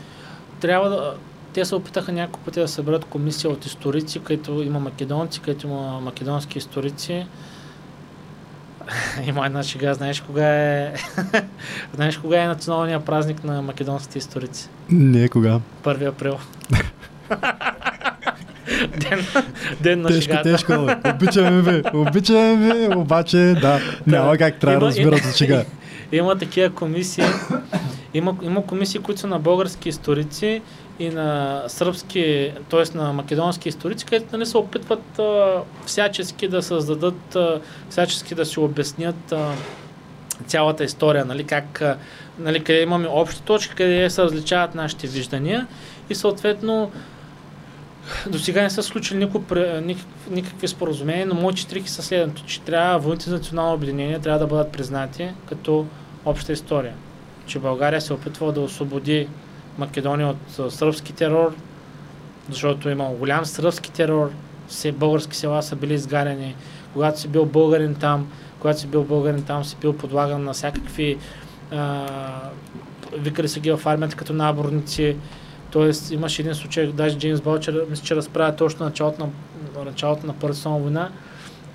Трябва 0.62 0.90
да, 0.90 1.14
те 1.52 1.64
се 1.64 1.74
опитаха 1.74 2.12
няколко 2.12 2.44
пъти 2.44 2.60
да 2.60 2.68
съберат 2.68 3.04
комисия 3.04 3.50
от 3.50 3.66
историци, 3.66 4.20
където 4.20 4.62
има 4.62 4.80
македонци, 4.80 5.40
където 5.40 5.66
има 5.66 6.00
македонски 6.00 6.58
историци. 6.58 7.26
Има 9.26 9.46
една 9.46 9.62
шега, 9.62 9.94
знаеш 9.94 10.20
кога 10.20 10.46
е... 10.46 10.94
знаеш 11.94 12.18
кога 12.18 12.42
е 12.42 12.46
националния 12.46 13.00
празник 13.00 13.44
на 13.44 13.62
македонските 13.62 14.18
историци? 14.18 14.68
Не, 14.90 15.28
кога? 15.28 15.60
1 15.84 16.08
април. 16.08 16.38
ден, 18.96 19.26
ден 19.80 20.00
на 20.00 20.08
тежко, 20.08 20.22
шегата. 20.22 20.42
Тежко, 20.42 20.88
Обичаме 21.14 21.62
ви, 21.62 21.82
обичаме 21.94 22.56
ви, 22.56 22.94
обаче 22.94 23.36
да, 23.36 23.80
няма 24.06 24.38
как 24.38 24.58
трябва 24.58 24.80
да 24.80 24.86
разбират 24.86 25.22
за 25.22 25.36
шега. 25.36 25.64
Има 26.12 26.38
такива 26.38 26.74
комисии, 26.74 27.24
има, 28.14 28.36
има 28.42 28.66
комисии, 28.66 29.00
които 29.00 29.20
са 29.20 29.26
на 29.26 29.38
български 29.38 29.88
историци 29.88 30.62
и 30.98 31.08
на 31.08 31.62
сръбски, 31.68 32.52
т.е. 32.70 32.98
на 32.98 33.12
македонски 33.12 33.68
историци, 33.68 34.04
където 34.04 34.36
нали, 34.36 34.46
се 34.46 34.58
опитват 34.58 35.18
а, 35.18 35.62
всячески 35.86 36.48
да 36.48 36.62
създадат, 36.62 37.36
а, 37.36 37.60
всячески 37.90 38.34
да 38.34 38.46
си 38.46 38.60
обяснят 38.60 39.32
а, 39.32 39.52
цялата 40.46 40.84
история, 40.84 41.24
нали, 41.24 41.44
как, 41.44 41.82
а, 41.82 41.96
нали, 42.38 42.64
къде 42.64 42.82
имаме 42.82 43.08
общи 43.08 43.42
точки, 43.42 43.74
къде 43.74 44.10
се 44.10 44.22
различават 44.22 44.74
нашите 44.74 45.06
виждания 45.06 45.66
и 46.10 46.14
съответно 46.14 46.90
до 48.26 48.38
сега 48.38 48.62
не 48.62 48.70
са 48.70 48.82
случили 48.82 49.18
никакви, 49.18 49.64
никакви 50.30 50.68
споразумения, 50.68 51.26
но 51.26 51.34
моите 51.34 51.66
трики 51.66 51.90
са 51.90 52.02
следното, 52.02 52.44
че 52.46 52.60
трябва 52.60 52.98
войните 52.98 53.30
за 53.30 53.36
национално 53.36 53.74
обединение 53.74 54.18
трябва 54.18 54.38
да 54.38 54.46
бъдат 54.46 54.72
признати 54.72 55.28
като 55.48 55.86
обща 56.24 56.52
история. 56.52 56.94
Че 57.46 57.58
България 57.58 58.00
се 58.00 58.12
опитва 58.12 58.52
да 58.52 58.60
освободи 58.60 59.28
Македония 59.78 60.28
от 60.28 60.72
сръбски 60.72 61.12
терор, 61.12 61.54
защото 62.50 62.88
е 62.88 62.92
имал 62.92 63.12
голям 63.12 63.44
сръбски 63.44 63.92
терор, 63.92 64.30
все 64.68 64.92
български 64.92 65.36
села 65.36 65.62
са 65.62 65.76
били 65.76 65.94
изгарени. 65.94 66.56
Когато 66.92 67.20
си 67.20 67.28
бил 67.28 67.44
българин 67.44 67.94
там, 67.94 68.28
когато 68.60 68.80
си 68.80 68.86
бил 68.86 69.04
българин 69.04 69.42
там, 69.42 69.64
си 69.64 69.76
бил 69.80 69.92
подлаган 69.96 70.44
на 70.44 70.52
всякакви 70.52 71.18
а, 71.70 72.06
викали 73.18 73.48
се 73.48 73.60
ги 73.60 73.70
в 73.70 73.80
армията 73.86 74.16
като 74.16 74.32
наборници. 74.32 75.16
Тоест 75.70 76.10
имаше 76.10 76.42
един 76.42 76.54
случай, 76.54 76.86
даже 76.86 77.18
Джеймс 77.18 77.40
Балчер 77.40 77.86
мисля, 77.90 78.04
че 78.04 78.16
разправя 78.16 78.56
точно 78.56 78.84
началото 78.84 79.26
на, 79.76 79.84
началото 79.84 80.26
на 80.26 80.32
Първата 80.32 80.68
война. 80.68 81.10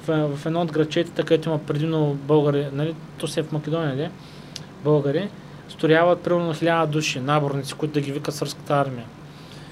В, 0.07 0.37
в 0.37 0.45
едно 0.45 0.61
от 0.61 0.71
грачетите, 0.71 1.23
където 1.23 1.49
има 1.49 1.57
предимно 1.57 2.13
българи, 2.13 2.67
нали, 2.73 2.95
то 3.17 3.27
се 3.27 3.39
е 3.39 3.43
в 3.43 3.51
Македония, 3.51 3.95
не? 3.95 4.11
Българи, 4.83 5.29
сторяват 5.69 6.21
примерно 6.21 6.53
хиляда 6.53 6.91
души, 6.91 7.19
наборници, 7.19 7.73
които 7.73 7.93
да 7.93 8.01
ги 8.01 8.11
викат 8.11 8.35
сръбската 8.35 8.73
армия. 8.73 9.05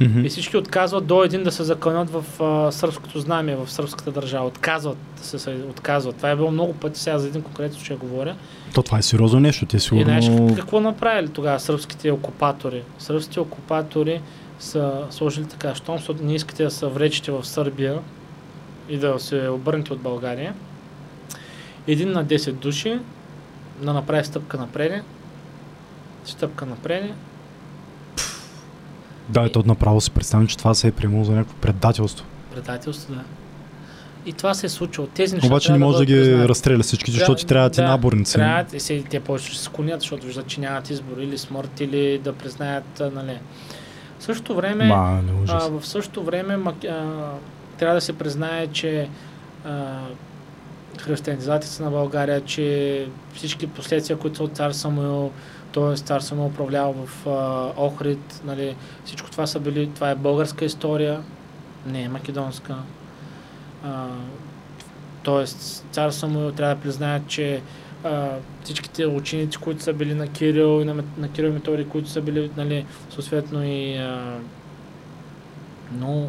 Mm-hmm. 0.02 0.26
И 0.26 0.30
всички 0.30 0.58
отказват 0.58 1.06
до 1.06 1.24
един 1.24 1.44
да 1.44 1.52
се 1.52 1.64
закълнат 1.64 2.10
в 2.10 2.44
а, 2.44 2.72
сръбското 2.72 3.20
знаме, 3.20 3.56
в 3.56 3.72
сръбската 3.72 4.12
държава. 4.12 4.48
Отказват 4.48 4.98
да 5.18 5.24
се, 5.24 5.40
се 5.40 5.58
отказват. 5.70 6.16
Това 6.16 6.30
е 6.30 6.36
било 6.36 6.52
много 6.52 6.74
пъти, 6.74 7.00
сега 7.00 7.20
за 7.20 7.28
един 7.28 7.42
конкретен 7.42 7.74
случай 7.74 7.98
говоря. 7.98 8.36
То 8.74 8.84
това 8.84 8.98
е 8.98 9.02
сериозно 9.02 9.40
нещо, 9.40 9.66
те 9.66 9.80
сигурно... 9.80 10.02
И 10.02 10.04
знаеш 10.04 10.56
какво 10.56 10.80
направили 10.80 11.30
тогава 11.30 11.60
сръбските 11.60 12.12
окупатори? 12.12 12.84
Сръбските 13.00 13.40
окупатори 13.40 14.22
са 14.60 14.94
сложили 15.10 15.46
така, 15.46 15.76
щом 15.76 15.98
не 16.22 16.36
искате 16.36 16.64
да 16.64 16.72
се 16.72 16.86
вречете 16.86 17.32
в 17.32 17.46
Сърбия 17.46 18.00
и 18.90 18.98
да 18.98 19.20
се 19.20 19.50
обърнете 19.50 19.94
от 19.94 20.00
България, 20.00 20.54
един 21.88 22.12
на 22.12 22.26
10 22.26 22.52
души 22.52 23.00
да 23.82 23.94
направи 23.94 24.26
стъпка 24.26 24.58
напред, 24.58 25.04
стъпка 26.26 26.66
напред. 26.66 27.14
Да, 29.30 29.42
ето 29.42 29.64
направо 29.66 30.02
си 30.02 30.12
представям, 30.12 30.48
че 30.48 30.58
това 30.58 30.74
се 30.74 30.88
е 30.88 30.92
приемало 30.92 31.24
за 31.24 31.32
някакво 31.32 31.56
предателство. 31.56 32.26
Предателство, 32.54 33.14
да. 33.14 33.24
И 34.26 34.34
това 34.34 34.54
се 34.54 34.66
е 34.66 34.70
случило. 34.70 35.08
Тези 35.08 35.36
неща 35.36 35.48
Обаче 35.48 35.72
не 35.72 35.78
може 35.78 35.98
да, 35.98 36.00
да 36.00 36.06
ги 36.06 36.48
разстреля 36.48 36.84
всички, 36.84 37.12
защото 37.12 37.36
ти 37.36 37.46
трябва 37.46 37.70
да, 37.70 37.76
ти 37.76 37.82
наборници. 37.82 38.34
Трябва, 38.34 38.78
и 38.78 38.80
се, 38.80 39.04
те 39.10 39.20
повече 39.20 39.48
ще 39.48 39.58
се 39.58 39.64
склонят, 39.64 40.02
защото 40.02 40.26
виждат, 40.26 40.48
че 40.48 40.62
нямат 40.62 40.90
избор 40.90 41.18
или 41.18 41.38
смърт, 41.38 41.80
или 41.80 42.18
да 42.18 42.34
признаят, 42.34 43.02
нали. 43.14 43.40
В 44.20 44.24
същото 44.24 44.56
време, 44.56 44.86
Ма, 44.86 45.22
а, 45.48 45.70
в 45.70 45.88
същото 45.88 46.24
време 46.24 46.58
а, 46.90 47.04
трябва 47.78 47.96
да 47.96 48.02
се 48.02 48.14
признае, 48.14 48.68
че 48.68 49.10
а, 49.66 50.00
християнизацията 51.02 51.84
на 51.84 51.92
България, 51.92 52.42
че 52.42 53.08
всички 53.34 53.68
последствия, 53.68 54.18
които 54.18 54.38
са 54.38 54.44
от 54.44 54.56
цар 54.56 54.72
Самуил, 54.72 55.32
т.е. 55.74 55.96
цар 55.96 56.20
Самуил 56.20 56.48
управлява 56.48 56.94
в 56.94 57.28
а, 57.28 57.72
Охрид, 57.86 58.42
нали, 58.46 58.76
всичко 59.06 59.32
това 59.32 59.48
са 59.48 59.60
били, 59.60 59.92
това 59.96 60.10
е 60.10 60.16
българска 60.16 60.66
история, 60.66 61.24
не 61.86 62.02
е 62.02 62.10
македонска. 62.10 62.76
Тоест, 65.24 65.86
цар 65.92 66.10
Самуил 66.10 66.52
трябва 66.52 66.76
да 66.76 66.82
признаят, 66.82 67.28
че 67.28 67.62
а, 68.04 68.30
всичките 68.64 69.06
ученици, 69.06 69.58
които 69.58 69.84
са 69.84 69.94
били 69.94 70.14
на 70.14 70.28
Кирил 70.28 70.82
и 70.82 70.86
на, 70.86 71.04
на 71.18 71.32
Кирил 71.32 71.54
Метори, 71.54 71.90
които 71.90 72.10
са 72.10 72.22
били, 72.22 72.52
нали, 72.58 72.86
съответно 73.10 73.64
и 73.64 73.98
а, 73.98 74.40
но 75.92 76.24
а, 76.24 76.28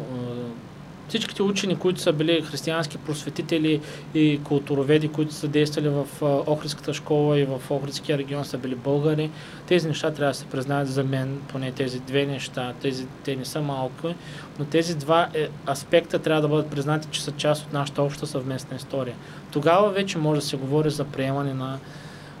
всичките 1.07 1.43
учени, 1.43 1.75
които 1.75 2.01
са 2.01 2.13
били 2.13 2.41
християнски 2.41 2.97
просветители 2.97 3.81
и 4.13 4.39
културоведи, 4.43 5.07
които 5.07 5.33
са 5.33 5.47
действали 5.47 5.89
в 5.89 6.07
Охридската 6.21 6.93
школа 6.93 7.39
и 7.39 7.45
в 7.45 7.61
Охридския 7.69 8.17
регион, 8.17 8.45
са 8.45 8.57
били 8.57 8.75
българи. 8.75 9.29
Тези 9.67 9.87
неща 9.87 10.11
трябва 10.11 10.31
да 10.31 10.37
се 10.37 10.45
признаят 10.45 10.87
за 10.87 11.03
мен, 11.03 11.41
поне 11.47 11.71
тези 11.71 11.99
две 11.99 12.25
неща. 12.25 12.73
Тези, 12.81 13.07
те 13.23 13.35
не 13.35 13.45
са 13.45 13.61
малко, 13.61 14.13
но 14.59 14.65
тези 14.65 14.95
два 14.95 15.27
е, 15.33 15.47
аспекта 15.69 16.19
трябва 16.19 16.41
да 16.41 16.47
бъдат 16.47 16.69
признати, 16.69 17.07
че 17.11 17.23
са 17.23 17.31
част 17.31 17.65
от 17.65 17.73
нашата 17.73 18.03
обща 18.03 18.27
съвместна 18.27 18.77
история. 18.77 19.15
Тогава 19.51 19.89
вече 19.89 20.17
може 20.17 20.41
да 20.41 20.47
се 20.47 20.57
говори 20.57 20.89
за 20.89 21.03
приемане 21.03 21.53
на, 21.53 21.79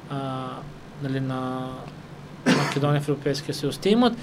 а, 0.09 0.47
нали, 1.03 1.19
на 1.19 1.69
Македония 2.57 3.01
в 3.01 3.09
Европейския 3.09 3.55
съюз. 3.55 3.77
Те 3.77 3.89
имат 3.89 4.13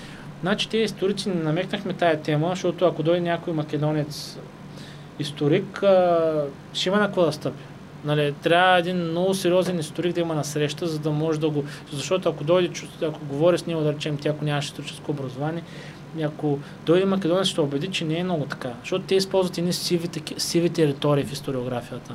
Значи 0.45 0.69
тези 0.69 0.85
историци 0.85 1.29
не 1.29 1.35
намекнахме 1.35 1.93
тая 1.93 2.21
тема, 2.23 2.49
защото 2.49 2.85
ако 2.85 3.03
дойде 3.03 3.21
някой 3.21 3.53
македонец 3.53 4.39
историк, 5.19 5.79
ще 6.73 6.89
има 6.89 6.99
на 6.99 7.07
какво 7.07 7.25
да 7.25 7.33
стъпи. 7.33 7.63
Нали, 8.05 8.35
трябва 8.43 8.79
един 8.79 8.97
много 8.97 9.35
сериозен 9.35 9.79
историк 9.79 10.15
да 10.15 10.21
има 10.21 10.35
на 10.35 10.45
среща, 10.45 10.87
за 10.87 10.99
да 10.99 11.11
може 11.11 11.41
да 11.41 11.51
го... 11.51 11.65
Защото 11.93 12.29
ако 12.29 12.45
дойде, 12.45 12.71
ако 13.03 13.25
говори 13.25 13.59
с 13.59 13.67
него, 13.67 13.81
да 13.81 13.93
речем, 13.93 14.17
тя 14.17 14.31
ако 14.31 14.45
нямаше 14.45 14.67
историческо 14.67 15.11
образование, 15.11 15.63
ако 16.25 16.59
дойде 16.87 17.05
македонец, 17.05 17.47
ще 17.47 17.61
убеди, 17.61 17.89
че 17.89 18.05
не 18.05 18.19
е 18.19 18.25
много 18.25 18.45
така. 18.45 18.73
Защото 18.81 19.05
те 19.05 19.15
използват 19.15 19.59
едни 19.59 19.73
сиви, 19.73 20.09
сиви 20.39 20.71
територии 20.71 21.25
в 21.25 21.33
историографията. 21.33 22.15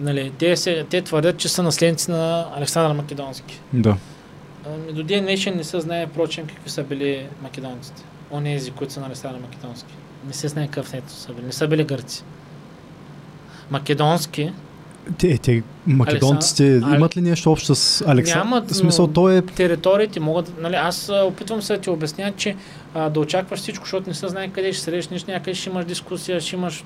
Нали, 0.00 0.32
те, 0.38 0.56
се, 0.56 0.86
те 0.90 1.02
твърдят, 1.02 1.36
че 1.36 1.48
са 1.48 1.62
наследници 1.62 2.10
на 2.10 2.46
Александър 2.56 2.96
Македонски. 2.96 3.60
Да. 3.72 3.96
Ами, 4.74 4.92
до 4.92 5.02
ден 5.02 5.24
днешен 5.24 5.56
не 5.56 5.64
се 5.64 5.80
знае, 5.80 6.06
впрочем, 6.06 6.46
какви 6.46 6.70
са 6.70 6.82
били 6.82 7.26
македонците. 7.42 8.02
Онези, 8.30 8.70
които 8.70 8.92
са 8.92 9.00
на 9.00 9.06
Александър 9.06 9.40
Македонски. 9.40 9.94
Не 10.26 10.32
се 10.32 10.48
знае 10.48 10.66
какъв 10.66 10.94
етнос 10.94 11.12
са 11.12 11.32
били. 11.32 11.46
Не 11.46 11.52
са 11.52 11.68
били 11.68 11.84
гърци. 11.84 12.24
Македонски, 13.70 14.52
Те, 15.18 15.38
те 15.38 15.62
македонците 15.86 16.62
Александър- 16.62 16.96
имат 16.96 17.16
ли 17.16 17.20
нещо 17.20 17.52
общо 17.52 17.74
с 17.74 18.04
Александър? 18.06 18.44
Нямат, 18.44 18.74
смисъл, 18.74 19.06
той 19.06 19.36
е... 19.36 19.42
териториите 19.42 20.20
могат, 20.20 20.60
нали, 20.60 20.74
аз 20.74 21.12
опитвам 21.24 21.62
се 21.62 21.72
да 21.76 21.80
ти 21.80 21.90
обясня, 21.90 22.32
че 22.36 22.56
а, 22.94 23.10
да 23.10 23.20
очакваш 23.20 23.60
всичко, 23.60 23.84
защото 23.84 24.08
не 24.08 24.14
се 24.14 24.28
знае 24.28 24.48
къде 24.48 24.72
ще 24.72 24.82
срещнеш, 24.82 25.24
някъде 25.24 25.54
ще 25.54 25.70
имаш 25.70 25.84
дискусия, 25.84 26.40
ще 26.40 26.56
имаш 26.56 26.84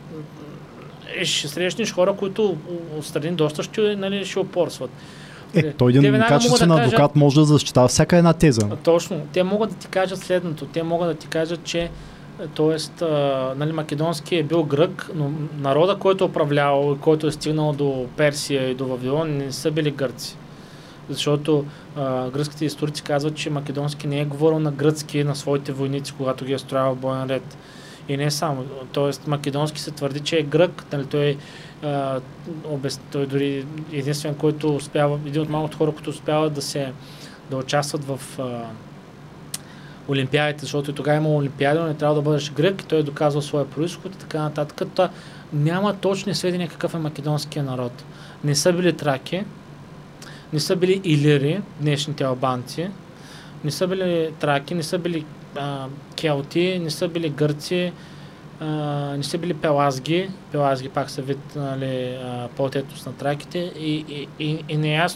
е, 1.17 1.25
ще 1.25 1.49
срещнеш 1.49 1.93
хора, 1.93 2.13
които 2.17 2.57
отстрани 2.99 3.37
доста 3.37 3.63
ще, 3.63 3.97
нали, 3.97 4.25
ще 4.25 4.39
опорсват. 4.39 4.91
Е, 5.55 5.73
той 5.73 5.91
един 5.91 6.21
качествен 6.29 6.69
да 6.69 6.75
адвокат 6.75 7.17
може 7.17 7.41
да 7.41 7.45
защитава 7.45 7.89
всяка 7.89 8.17
една 8.17 8.33
теза. 8.33 8.69
Точно. 8.85 9.21
Те 9.33 9.43
могат 9.43 9.71
да 9.71 9.77
ти 9.77 9.87
кажат 9.87 10.19
следното. 10.19 10.67
Те 10.67 10.83
могат 10.83 11.09
да 11.09 11.15
ти 11.15 11.27
кажат, 11.27 11.65
че 11.65 11.91
т.е. 12.57 13.05
нали, 13.57 13.73
македонски 13.73 14.37
е 14.37 14.43
бил 14.43 14.63
грък, 14.63 15.11
но 15.15 15.31
народа, 15.59 15.97
който 15.97 16.25
е 16.25 16.27
управлявал 16.27 16.95
и 16.97 17.01
който 17.01 17.27
е 17.27 17.33
стигнал 17.33 17.73
до 17.73 18.07
Персия 18.17 18.71
и 18.71 18.75
до 18.75 18.87
Вавилон, 18.87 19.37
не 19.37 19.53
са 19.53 19.71
били 19.71 19.91
гърци. 19.91 20.37
Защото 21.09 21.65
а, 21.97 22.31
гръцките 22.31 22.65
историци 22.65 23.03
казват, 23.03 23.35
че 23.35 23.51
македонски 23.51 24.07
не 24.07 24.21
е 24.21 24.25
говорил 24.25 24.59
на 24.59 24.73
гръцки 24.73 25.25
на 25.25 25.37
своите 25.37 25.73
войници, 25.73 26.15
когато 26.17 26.45
ги 26.45 26.53
е 26.53 26.59
строял 26.59 26.95
боен 26.95 27.27
ред. 27.27 27.57
И 28.11 28.17
не 28.17 28.31
само. 28.31 28.65
Тоест, 28.93 29.27
македонски 29.27 29.81
се 29.81 29.91
твърди, 29.91 30.21
че 30.21 30.39
е 30.39 30.43
грък. 30.43 30.85
Нали, 30.93 31.07
той, 31.07 31.37
а, 31.83 32.21
обяс... 32.65 33.01
той 33.13 33.27
дори 33.27 33.67
единствен, 33.93 34.35
който 34.35 34.77
успява, 34.77 35.19
един 35.27 35.43
от 35.43 35.49
малкото 35.49 35.77
хора, 35.77 35.93
които 35.93 36.11
успяват 36.11 36.53
да 36.53 36.63
се 36.63 36.93
да 37.51 37.57
участват 37.57 38.05
в 38.05 38.21
а, 38.39 38.63
Олимпиадите, 40.09 40.61
защото 40.61 40.91
и 40.91 40.95
тогава 40.95 41.17
има 41.17 41.29
Олимпиади, 41.29 41.79
но 41.79 41.87
не 41.87 41.95
трябва 41.95 42.15
да 42.15 42.23
бъдеш 42.23 42.53
грък 42.53 42.83
и 42.83 42.87
той 42.87 42.99
е 42.99 43.03
доказал 43.03 43.43
своя 43.43 43.71
происход 43.71 44.15
и 44.15 44.19
така 44.19 44.43
нататък. 44.43 44.89
Та, 44.95 45.11
няма 45.53 45.97
точни 45.97 46.35
сведения 46.35 46.69
какъв 46.69 46.95
е 46.95 46.99
македонския 46.99 47.63
народ. 47.63 48.05
Не 48.45 48.55
са 48.55 48.73
били 48.73 48.93
траки, 48.93 49.45
не 50.53 50.61
са 50.61 50.77
били 50.77 51.01
илири, 51.05 51.63
днешните 51.81 52.25
албанци, 52.25 52.91
не 53.65 53.71
са 53.71 53.89
били 53.89 54.31
траки, 54.41 54.75
не 54.75 54.83
са 54.83 54.99
били 54.99 55.25
а, 55.57 55.87
келти, 56.17 56.79
не 56.83 56.91
са 56.91 57.09
били 57.09 57.29
гърци, 57.29 57.93
а, 58.61 58.67
не 59.17 59.23
са 59.23 59.39
били 59.39 59.55
пелазги. 59.55 60.31
Пелазги 60.53 60.89
пак 60.89 61.11
са 61.11 61.23
вид 61.23 61.39
нали, 61.57 62.19
а, 62.25 62.49
по-етност 62.57 63.07
на 63.07 63.13
траките 63.13 63.59
и, 63.79 64.05
и, 64.09 64.29
и, 64.45 64.65
и 64.69 64.77
не 64.77 64.95
е 64.95 65.07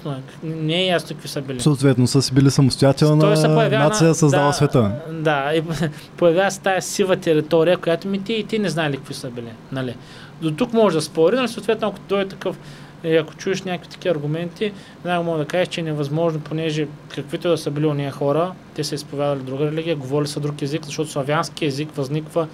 не 0.43 0.83
е 0.83 0.87
ясно 0.87 1.09
какви 1.09 1.29
са 1.29 1.41
били. 1.43 1.61
Съответно 1.61 2.07
са 2.07 2.23
си 2.23 2.35
били 2.35 2.51
самостоятелна 2.51 3.21
Той 3.21 3.35
появява 3.35 3.85
нация, 3.85 4.09
на- 4.09 4.15
създава 4.15 4.47
да, 4.47 4.53
света. 4.53 4.93
Да, 5.11 5.53
и 5.55 5.63
появява 6.17 6.51
се 6.51 6.61
тая 6.61 6.83
сива 6.83 7.17
територия, 7.17 7.79
която 7.79 8.09
ми 8.09 8.25
ти 8.25 8.33
и 8.33 8.45
ти 8.45 8.59
не 8.59 8.69
знали 8.69 8.97
какви 8.97 9.15
са 9.15 9.31
били. 9.31 9.53
Нали? 9.73 9.95
До 10.43 10.51
тук 10.51 10.73
може 10.73 10.97
да 10.97 11.03
спори, 11.03 11.37
но 11.37 11.49
съответно 11.49 11.89
ако 11.89 11.99
дойде 12.09 12.29
такъв, 12.29 12.59
е, 13.05 13.17
ако 13.17 13.35
чуеш 13.35 13.63
някакви 13.63 13.91
такива 13.91 14.15
аргументи, 14.15 14.73
веднага 15.05 15.23
мога 15.23 15.39
да 15.39 15.45
кажеш, 15.45 15.69
че 15.69 15.81
е 15.81 15.85
невъзможно, 15.85 16.41
понеже 16.41 16.87
каквито 17.15 17.49
да 17.49 17.59
са 17.59 17.71
били 17.71 17.87
уния 17.87 18.11
хора, 18.11 18.53
те 18.75 18.85
са 18.85 18.95
изповядали 18.95 19.43
друга 19.43 19.67
религия, 19.67 19.97
говорили 19.97 20.29
са 20.29 20.41
друг 20.41 20.63
език, 20.63 20.85
защото 20.85 21.11
славянски 21.11 21.65
език 21.65 21.97
възниква 21.97 22.49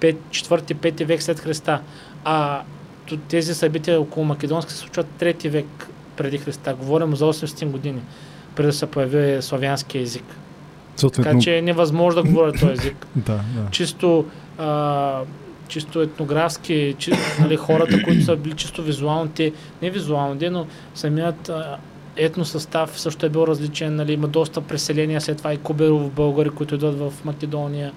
4-5 0.00 1.04
век 1.04 1.22
след 1.22 1.40
Христа. 1.40 1.80
А 2.24 2.62
тези 3.28 3.54
събития 3.54 4.00
около 4.00 4.26
Македонска 4.26 4.72
се 4.72 4.78
случват 4.78 5.06
3 5.20 5.48
век 5.48 5.88
преди 6.16 6.38
Христа. 6.38 6.74
Говорим 6.74 7.16
за 7.16 7.24
800 7.24 7.66
години, 7.66 8.00
преди 8.56 8.66
да 8.66 8.72
се 8.72 8.86
появи 8.86 9.42
славянски 9.42 9.98
език. 9.98 10.24
Съответно, 10.96 11.30
Така 11.32 11.40
че 11.40 11.58
е 11.58 11.62
невъзможно 11.62 12.22
да 12.22 12.28
говоря 12.28 12.52
този 12.52 12.72
език. 12.72 13.06
да, 13.16 13.32
да. 13.32 13.70
Чисто, 13.70 14.26
а, 14.58 15.20
чисто 15.72 16.02
етнографски, 16.02 16.94
чи, 16.98 17.12
нали, 17.40 17.56
хората, 17.56 18.02
които 18.02 18.24
са 18.24 18.36
били 18.36 18.54
чисто 18.54 18.82
визуално, 18.82 19.30
те, 19.30 19.52
не 19.82 19.90
визуално, 19.90 20.50
но 20.50 20.66
самият 20.94 21.50
етносъстав 22.16 23.00
също 23.00 23.26
е 23.26 23.28
бил 23.28 23.40
различен. 23.40 23.96
Нали, 23.96 24.12
има 24.12 24.28
доста 24.28 24.60
преселения, 24.60 25.20
след 25.20 25.38
това 25.38 25.52
и 25.52 25.58
Куберов 25.58 26.10
българи, 26.10 26.50
които 26.50 26.74
идват 26.74 26.98
в 26.98 27.24
Македония, 27.24 27.92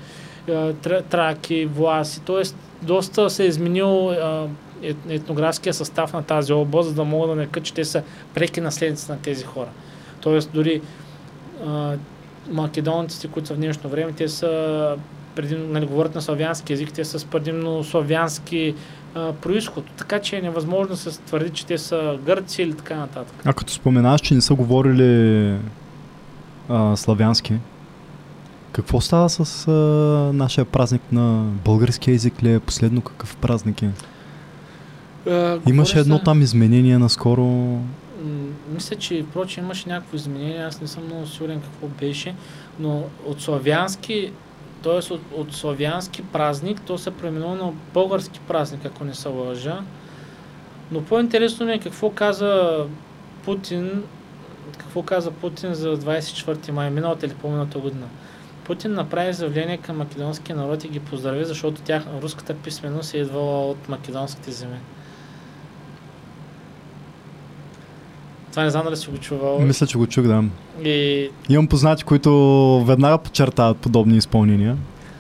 траки, 1.09 1.65
власи. 1.65 2.21
Тоест, 2.21 2.57
доста 2.81 3.29
се 3.29 3.43
е 3.43 3.47
изменил 3.47 4.13
етнографския 5.09 5.73
състав 5.73 6.13
на 6.13 6.23
тази 6.23 6.53
област, 6.53 6.89
за 6.89 6.95
да 6.95 7.03
могат 7.03 7.29
да 7.29 7.35
нарекат, 7.35 7.63
че 7.63 7.73
те 7.73 7.85
са 7.85 8.03
преки 8.33 8.61
наследници 8.61 9.11
на 9.11 9.17
тези 9.17 9.43
хора. 9.43 9.69
Тоест, 10.21 10.49
дори 10.53 10.81
македонците, 12.51 13.27
които 13.27 13.47
са 13.47 13.53
в 13.53 13.57
днешно 13.57 13.89
време, 13.89 14.11
те 14.11 14.27
са 14.27 14.97
предимно, 15.35 15.67
нали, 15.67 15.85
говорят 15.85 16.15
на 16.15 16.21
славянски 16.21 16.73
язик, 16.73 16.91
те 16.93 17.05
са 17.05 17.19
с 17.19 17.25
предимно 17.25 17.83
славянски 17.83 18.75
а, 19.15 19.33
происход. 19.33 19.85
Така 19.97 20.19
че 20.19 20.37
е 20.37 20.41
невъзможно 20.41 20.87
да 20.87 20.97
се 20.97 21.19
твърди, 21.19 21.49
че 21.49 21.65
те 21.65 21.77
са 21.77 22.17
гърци 22.25 22.61
или 22.61 22.73
така 22.73 22.95
нататък. 22.95 23.35
А 23.45 23.53
като 23.53 23.73
споменаш, 23.73 24.21
че 24.21 24.33
не 24.33 24.41
са 24.41 24.53
говорили 24.55 25.55
а, 26.69 26.95
славянски, 26.95 27.53
какво 28.71 29.01
става 29.01 29.29
с 29.29 29.67
а, 29.67 29.71
нашия 30.33 30.65
празник 30.65 31.01
на 31.11 31.43
български 31.65 32.11
език 32.11 32.43
ли 32.43 32.53
е 32.53 32.59
последно? 32.59 33.01
Какъв 33.01 33.37
празник 33.37 33.81
е? 33.81 33.89
А, 35.29 35.59
Имаше 35.69 35.99
едно 35.99 36.17
се- 36.17 36.23
там 36.23 36.41
изменение 36.41 36.97
наскоро. 36.97 37.77
Мисля, 38.73 38.95
че 38.95 39.23
впрочем 39.23 39.63
имаше 39.63 39.89
някакво 39.89 40.15
изменение, 40.15 40.57
аз 40.57 40.81
не 40.81 40.87
съм 40.87 41.05
много 41.05 41.27
сигурен 41.27 41.61
какво 41.61 41.87
беше, 41.87 42.35
но 42.79 43.03
от 43.25 43.41
славянски, 43.41 44.31
т.е. 44.83 45.13
От, 45.13 45.21
от 45.35 45.53
славянски 45.53 46.23
празник, 46.23 46.81
то 46.81 46.97
се 46.97 47.11
преименува 47.11 47.55
на 47.55 47.73
български 47.93 48.39
празник, 48.39 48.85
ако 48.85 49.03
не 49.03 49.13
се 49.13 49.27
лъжа. 49.29 49.79
Но 50.91 51.03
по-интересно 51.03 51.65
ми 51.65 51.71
е 51.71 51.79
какво 51.79 52.09
каза 52.09 52.83
Путин, 53.45 54.03
какво 54.77 55.03
каза 55.03 55.31
Путин 55.31 55.73
за 55.73 55.97
24 55.97 56.71
май, 56.71 56.89
миналата 56.89 57.25
или 57.25 57.33
по-миналата 57.33 57.79
година. 57.79 58.07
Путин 58.65 58.93
направи 58.93 59.33
заявление 59.33 59.77
към 59.77 59.97
македонския 59.97 60.55
народ 60.55 60.83
и 60.83 60.87
ги 60.87 60.99
поздрави, 60.99 61.45
защото 61.45 61.81
тях, 61.81 62.03
руската 62.21 62.53
писменост 62.53 63.13
е 63.13 63.17
идвала 63.17 63.69
от 63.69 63.89
македонските 63.89 64.51
земи. 64.51 64.77
Това 68.55 68.63
не 68.63 68.69
знам 68.69 68.83
дали 68.83 68.97
си 68.97 69.09
го 69.09 69.17
чувал. 69.17 69.59
Мисля, 69.59 69.87
че 69.87 69.97
го 69.97 70.07
чух, 70.07 70.25
да. 70.25 70.43
И 70.83 71.29
Имам 71.49 71.67
познати, 71.67 72.03
които 72.03 72.83
веднага 72.87 73.17
подчертават 73.17 73.77
подобни 73.77 74.17
изпълнения. 74.17 74.77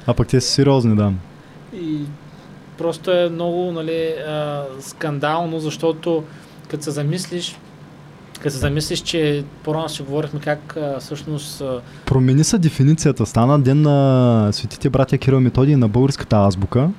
А 0.07 0.13
пък 0.13 0.27
те 0.27 0.41
са 0.41 0.51
сериозни, 0.51 0.95
да. 0.95 1.13
И 1.73 1.99
просто 2.77 3.11
е 3.11 3.29
много 3.29 3.71
нали, 3.71 4.13
а, 4.27 4.63
скандално, 4.79 5.59
защото 5.59 6.23
като 6.67 6.83
се 6.83 6.91
замислиш, 6.91 7.57
като 8.33 8.49
се 8.49 8.59
замислиш, 8.59 8.99
че 8.99 9.43
по-рано 9.63 9.89
си 9.89 10.03
говорихме 10.03 10.39
как 10.39 10.77
а, 10.77 10.99
всъщност 10.99 11.61
а, 11.61 11.81
Промени 12.05 12.43
се 12.43 12.57
дефиницията. 12.57 13.25
Стана 13.25 13.59
ден 13.59 13.81
на 13.81 14.49
светите 14.53 14.89
братя 14.89 15.17
Кирил 15.17 15.39
Методий 15.39 15.75
на 15.75 15.87
българската 15.87 16.35
азбука, 16.35 16.89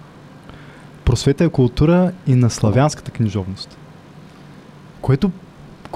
просвета 1.05 1.45
и 1.45 1.49
култура 1.49 2.13
и 2.27 2.35
на 2.35 2.51
славянската 2.51 3.11
книжовност. 3.11 3.79
Което, 5.01 5.31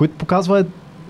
което 0.01 0.15
показва 0.15 0.61
е- 0.61 0.65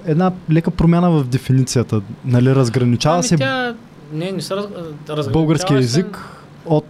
една 0.07 0.33
лека 0.51 0.71
промяна 0.71 1.11
в 1.11 1.25
дефиницията. 1.25 2.01
Нали, 2.25 2.55
разграничава 2.55 3.15
ами 3.15 3.25
се 3.25 3.37
тя, 3.37 3.75
не, 4.13 4.33
не 4.33 4.43
се 4.43 4.57
раз, 4.57 4.65
разграничава 4.65 5.33
българския 5.33 5.79
се- 5.79 5.85
език 5.85 6.19
от 6.67 6.87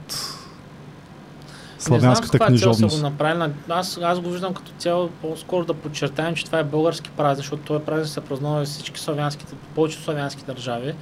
славянската 1.79 2.39
не 2.39 2.39
знам 2.39 2.49
цел 2.49 2.49
са 2.49 2.69
книжовност. 2.71 3.03
го 3.03 3.11
направили. 3.11 3.53
Аз, 3.69 3.99
аз 4.03 4.21
го 4.21 4.31
виждам 4.31 4.55
като 4.55 4.73
цяло 4.79 5.09
по-скоро 5.09 5.65
да 5.65 5.75
подчертаем, 5.75 6.35
че 6.35 6.45
това 6.45 6.59
е 6.59 6.65
български 6.65 7.11
празник, 7.11 7.37
защото 7.37 7.63
този 7.63 7.85
празник 7.85 8.09
се 8.09 8.21
празнува 8.21 8.65
всички 8.65 9.01
славянските, 9.01 9.55
повечето 9.75 10.03
славянски 10.03 10.45
държави. 10.45 10.95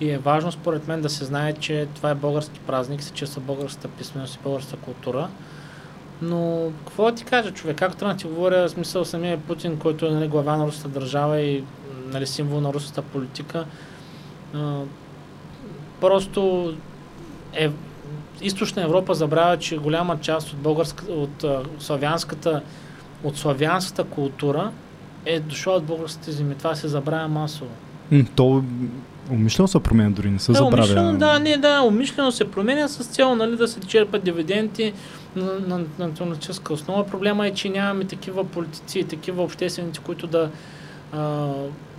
И 0.00 0.10
е 0.10 0.18
важно 0.18 0.52
според 0.52 0.88
мен 0.88 1.00
да 1.00 1.10
се 1.10 1.24
знае, 1.24 1.52
че 1.52 1.86
това 1.94 2.10
е 2.10 2.14
български 2.14 2.60
празник, 2.60 3.02
се 3.02 3.12
чества 3.12 3.40
българската 3.40 3.88
писменост 3.88 4.34
и 4.34 4.38
българската 4.44 4.76
култура. 4.76 5.28
Но 6.22 6.72
какво 6.86 7.04
да 7.04 7.14
ти 7.14 7.24
кажа, 7.24 7.50
човек? 7.50 7.76
Както 7.76 7.98
трябва 7.98 8.14
да 8.14 8.18
ти 8.20 8.26
говоря, 8.26 8.68
в 8.68 8.70
смисъл 8.70 9.04
самия 9.04 9.38
Путин, 9.38 9.78
който 9.78 10.06
е 10.06 10.10
нали, 10.10 10.28
глава 10.28 10.56
на 10.56 10.66
руската 10.66 10.88
държава 10.88 11.40
и 11.40 11.64
нали, 12.06 12.26
символ 12.26 12.60
на 12.60 12.72
руската 12.72 13.02
политика, 13.02 13.64
а, 14.54 14.80
просто 16.00 16.72
е, 17.52 17.70
източна 18.42 18.82
Европа 18.82 19.14
забравя, 19.14 19.56
че 19.56 19.78
голяма 19.78 20.20
част 20.20 20.52
от 20.52 20.58
българска, 20.58 21.12
от 21.12 21.44
а, 21.44 21.62
славянската, 21.78 22.62
от 23.24 23.36
славянската 23.36 24.04
култура 24.04 24.70
е 25.26 25.40
дошла 25.40 25.72
от 25.72 25.84
българските 25.84 26.32
земи. 26.32 26.54
Това 26.54 26.74
се 26.74 26.88
забравя 26.88 27.28
масово. 27.28 27.70
То 28.36 28.64
умишлено 29.30 29.68
се 29.68 29.80
променя 29.80 30.10
дори, 30.10 30.30
не 30.30 30.38
се 30.38 30.52
да, 30.52 30.58
забравя. 30.58 30.82
умишлено, 30.82 31.18
да, 31.18 31.38
не, 31.38 31.56
да, 31.56 31.82
умишлено 31.82 32.32
се 32.32 32.50
променя 32.50 32.88
с 32.88 33.04
цел 33.06 33.34
нали, 33.34 33.56
да 33.56 33.68
се 33.68 33.80
черпат 33.80 34.24
дивиденти, 34.24 34.92
на, 35.36 35.44
на, 35.44 35.78
на 35.98 36.08
националистическа 36.08 36.72
основа. 36.72 37.06
Проблема 37.06 37.46
е, 37.46 37.54
че 37.54 37.68
нямаме 37.68 38.04
такива 38.04 38.44
политици 38.44 38.98
и 38.98 39.04
такива 39.04 39.42
общественици, 39.42 40.00
които 40.00 40.26
да 40.26 40.50
а, 41.12 41.48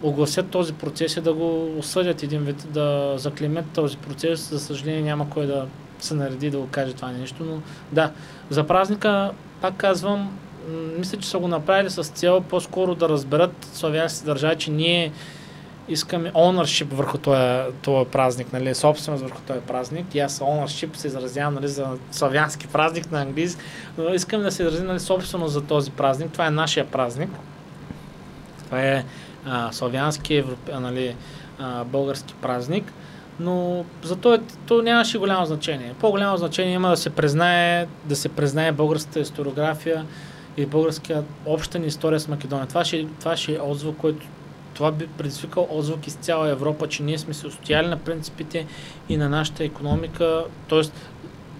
огласят 0.03 0.49
този 0.49 0.73
процес 0.73 1.17
и 1.17 1.21
да 1.21 1.33
го 1.33 1.77
осъдят 1.77 2.23
един 2.23 2.41
вид, 2.41 2.67
да 2.69 3.13
заклемят 3.17 3.65
този 3.73 3.97
процес. 3.97 4.49
За 4.49 4.59
съжаление 4.59 5.01
няма 5.01 5.29
кой 5.29 5.45
да 5.45 5.67
се 5.99 6.13
нареди 6.13 6.49
да 6.49 6.57
го 6.57 6.67
каже 6.67 6.93
това 6.93 7.11
нещо, 7.11 7.43
но 7.43 7.61
да, 7.91 8.11
за 8.49 8.67
празника, 8.67 9.31
пак 9.61 9.75
казвам, 9.77 10.37
мисля, 10.97 11.17
че 11.17 11.29
са 11.29 11.39
го 11.39 11.47
направили 11.47 11.89
с 11.89 12.03
цел 12.03 12.41
по-скоро 12.41 12.95
да 12.95 13.09
разберат 13.09 13.69
славянските 13.73 14.25
държави, 14.25 14.55
че 14.55 14.71
ние 14.71 15.11
искаме 15.91 16.31
ownership 16.31 16.93
върху 16.93 17.17
този, 17.17 18.09
празник, 18.11 18.53
нали, 18.53 18.75
собственост 18.75 19.23
върху 19.23 19.41
този 19.47 19.59
празник. 19.59 20.15
И 20.15 20.19
аз 20.19 20.39
ownership 20.39 20.95
се 20.95 21.07
изразявам 21.07 21.53
нали, 21.53 21.67
за 21.67 21.87
славянски 22.11 22.67
празник 22.67 23.11
на 23.11 23.21
английски, 23.21 23.61
но 23.97 24.13
искам 24.13 24.41
да 24.41 24.51
се 24.51 24.63
изразим 24.63 24.87
нали, 24.87 24.99
собственост 24.99 25.53
за 25.53 25.61
този 25.61 25.91
празник. 25.91 26.31
Това 26.31 26.47
е 26.47 26.51
нашия 26.51 26.85
празник. 26.85 27.29
Това 28.65 28.81
е 28.81 29.05
а, 29.45 29.71
славянски, 29.71 30.35
европе, 30.35 30.79
нали, 30.79 31.15
а, 31.59 31.83
български 31.83 32.33
празник. 32.41 32.93
Но 33.39 33.85
за 34.03 34.15
то, 34.15 34.39
то 34.67 34.81
нямаше 34.81 35.17
голямо 35.17 35.45
значение. 35.45 35.93
По-голямо 35.99 36.37
значение 36.37 36.73
има 36.73 36.89
да 36.89 36.97
се 36.97 37.09
признае, 37.09 37.87
да 38.05 38.15
се 38.15 38.29
признае 38.29 38.71
българската 38.71 39.19
историография 39.19 40.05
и 40.57 40.65
българския 40.65 41.23
обща 41.45 41.77
история 41.77 42.19
с 42.19 42.27
Македония. 42.27 42.67
Това 42.67 42.85
ще, 42.85 43.07
това 43.19 43.37
ще 43.37 43.55
е 43.55 43.59
отзвук, 43.59 43.97
който 43.97 44.27
това 44.81 44.91
би 44.91 45.07
предизвикал 45.07 45.67
отзвук 45.69 46.07
из 46.07 46.13
цяла 46.13 46.49
Европа, 46.49 46.87
че 46.87 47.03
ние 47.03 47.17
сме 47.17 47.33
се 47.33 47.47
устояли 47.47 47.87
на 47.87 47.97
принципите 47.97 48.65
и 49.09 49.17
на 49.17 49.29
нашата 49.29 49.63
економика. 49.63 50.43
Тоест, 50.67 50.93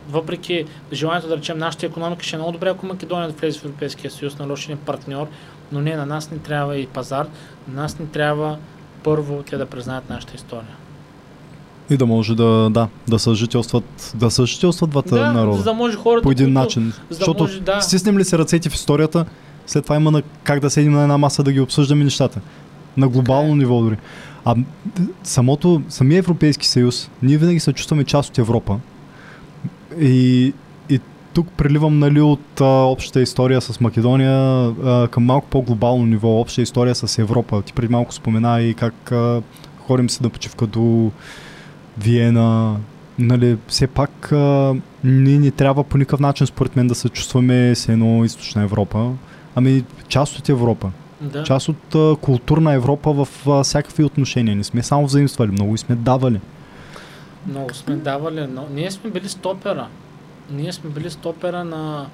въпреки 0.09 0.65
желанието 0.93 1.27
да 1.27 1.37
речем 1.37 1.57
нашата 1.57 1.85
економика 1.85 2.23
ще 2.23 2.35
е 2.35 2.39
много 2.39 2.51
добре, 2.51 2.69
ако 2.69 2.85
Македония 2.85 3.27
да 3.27 3.33
влезе 3.33 3.59
в 3.59 3.65
Европейския 3.65 4.11
съюз, 4.11 4.39
на 4.39 4.55
партньор, 4.85 5.27
но 5.71 5.81
не, 5.81 5.95
на 5.95 6.05
нас 6.05 6.31
не 6.31 6.37
трябва 6.37 6.77
и 6.77 6.87
пазар, 6.87 7.27
на 7.67 7.81
нас 7.81 7.99
не 7.99 8.05
трябва 8.05 8.57
първо 9.03 9.43
те 9.43 9.57
да 9.57 9.65
признаят 9.65 10.09
нашата 10.09 10.35
история. 10.35 10.75
И 11.89 11.97
да 11.97 12.05
може 12.05 12.35
да, 12.35 12.69
да, 12.69 12.87
да 13.07 13.19
съжителстват, 13.19 14.13
да 14.15 14.31
съжителстват 14.31 14.89
двата 14.89 15.15
да, 15.15 15.33
народа. 15.33 15.57
За 15.57 15.63
да 15.63 15.73
може 15.73 15.97
хората, 15.97 16.23
по 16.23 16.31
един 16.31 16.45
които, 16.45 16.59
начин. 16.59 16.93
За 17.09 17.15
Защото 17.15 17.43
може, 17.43 17.59
да. 17.59 17.81
стиснем 17.81 18.17
ли 18.17 18.25
се 18.25 18.37
ръцете 18.37 18.69
в 18.69 18.73
историята, 18.73 19.25
след 19.67 19.83
това 19.83 19.95
има 19.95 20.11
на 20.11 20.21
как 20.43 20.59
да 20.59 20.69
седим 20.69 20.91
на 20.91 21.01
една 21.01 21.17
маса 21.17 21.43
да 21.43 21.51
ги 21.51 21.59
обсъждаме 21.59 22.03
нещата. 22.03 22.41
На 22.97 23.07
глобално 23.07 23.55
ниво 23.55 23.81
дори. 23.81 23.97
А 24.45 24.55
самото, 25.23 25.81
самия 25.89 26.19
Европейски 26.19 26.67
съюз, 26.67 27.09
ние 27.23 27.37
винаги 27.37 27.59
се 27.59 27.73
чувстваме 27.73 28.03
част 28.03 28.29
от 28.29 28.37
Европа. 28.37 28.79
И, 29.99 30.53
и 30.89 30.99
тук 31.33 31.47
преливам 31.57 31.99
нали, 31.99 32.21
от 32.21 32.61
а, 32.61 32.65
общата 32.65 33.21
история 33.21 33.61
с 33.61 33.79
Македония 33.79 34.33
а, 34.83 35.07
към 35.11 35.25
малко 35.25 35.47
по-глобално 35.47 36.05
ниво, 36.05 36.39
обща 36.39 36.61
история 36.61 36.95
с 36.95 37.17
Европа. 37.17 37.61
Ти 37.61 37.73
преди 37.73 37.91
малко 37.91 38.13
спомена 38.13 38.61
и 38.61 38.73
как 38.73 39.11
а, 39.11 39.41
ходим 39.79 40.09
се 40.09 40.23
да 40.23 40.29
почивка 40.29 40.67
до 40.67 41.11
Виена. 41.97 42.77
Нали, 43.19 43.57
все 43.67 43.87
пак 43.87 44.31
а, 44.31 44.75
ние 45.03 45.39
не 45.39 45.51
трябва 45.51 45.83
по 45.83 45.97
никакъв 45.97 46.19
начин, 46.19 46.47
според 46.47 46.75
мен, 46.75 46.87
да 46.87 46.95
се 46.95 47.09
чувстваме 47.09 47.75
с 47.75 47.89
едно 47.89 48.25
източна 48.25 48.63
Европа. 48.63 49.11
Ами 49.55 49.83
част 50.07 50.39
от 50.39 50.49
Европа. 50.49 50.91
Да. 51.21 51.43
Част 51.43 51.69
от 51.69 51.95
а, 51.95 52.15
културна 52.21 52.73
Европа 52.73 53.13
в 53.13 53.27
а, 53.47 53.63
всякакви 53.63 54.03
отношения. 54.03 54.55
Не 54.55 54.63
сме 54.63 54.83
само 54.83 55.05
взаимствали, 55.05 55.51
много 55.51 55.75
и 55.75 55.77
сме 55.77 55.95
давали. 55.95 56.39
Много 57.47 57.73
сме 57.73 57.95
давали, 57.95 58.47
но 58.47 58.67
ние 58.73 58.91
сме 58.91 59.09
били 59.09 59.29
стопера. 59.29 59.87
Ние 60.51 60.73
сме 60.73 60.89
били 60.89 61.09
стопера 61.09 61.63
на, 61.63 62.05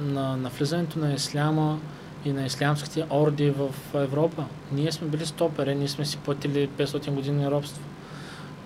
на, 0.00 0.36
на 0.36 0.48
влизането 0.48 0.98
на 0.98 1.14
исляма 1.14 1.78
и 2.24 2.32
на 2.32 2.46
ислямските 2.46 3.04
орди 3.10 3.50
в 3.50 3.68
Европа. 3.94 4.44
Ние 4.72 4.92
сме 4.92 5.08
били 5.08 5.26
стопери, 5.26 5.74
ние 5.74 5.88
сме 5.88 6.04
си 6.04 6.16
платили 6.16 6.68
500 6.78 7.10
години 7.10 7.50
робство. 7.50 7.82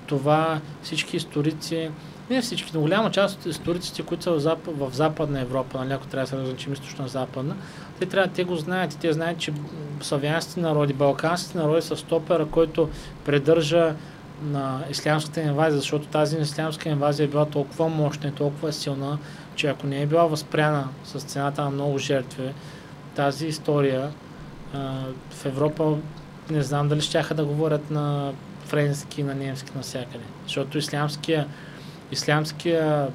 Това 0.06 0.60
всички 0.82 1.16
историци, 1.16 1.90
не 2.30 2.42
всички, 2.42 2.70
но 2.74 2.80
голяма 2.80 3.10
част 3.10 3.38
от 3.38 3.46
историците, 3.46 4.02
които 4.02 4.22
са 4.22 4.30
в, 4.30 4.40
Зап... 4.40 4.58
в 4.66 4.90
Западна 4.92 5.40
Европа, 5.40 5.78
нали, 5.78 5.92
ако 5.92 6.06
трябва 6.06 6.24
да 6.24 6.30
се 6.30 6.36
различим 6.36 6.72
източна-западна, 6.72 7.56
те 7.98 8.06
трябва, 8.06 8.28
те 8.28 8.44
го 8.44 8.56
знаят 8.56 8.98
те 9.00 9.12
знаят, 9.12 9.38
че 9.38 9.52
славянските 10.00 10.60
народи, 10.60 10.92
балканските 10.92 11.58
народи 11.58 11.82
са 11.82 11.96
стопера, 11.96 12.46
който 12.46 12.88
придържа 13.24 13.94
на 14.42 14.84
ислямската 14.90 15.40
инвазия, 15.40 15.80
защото 15.80 16.06
тази 16.06 16.36
ислямска 16.36 16.88
инвазия 16.88 17.24
е 17.24 17.28
била 17.28 17.44
толкова 17.44 17.88
мощна 17.88 18.28
и 18.28 18.32
толкова 18.32 18.72
силна, 18.72 19.18
че 19.54 19.66
ако 19.66 19.86
не 19.86 20.02
е 20.02 20.06
била 20.06 20.24
възпряна 20.24 20.88
с 21.04 21.20
цената 21.20 21.64
на 21.64 21.70
много 21.70 21.98
жертви, 21.98 22.52
тази 23.14 23.46
история 23.46 24.12
а, 24.74 24.92
в 25.30 25.46
Европа 25.46 25.96
не 26.50 26.62
знам 26.62 26.88
дали 26.88 27.00
ще 27.00 27.34
да 27.34 27.44
говорят 27.44 27.90
на 27.90 28.32
френски, 28.64 29.22
на 29.22 29.34
немски, 29.34 29.72
навсякъде. 29.76 30.24
Защото 30.44 30.78
ислямския, 30.78 31.46
ислямския 32.12 33.08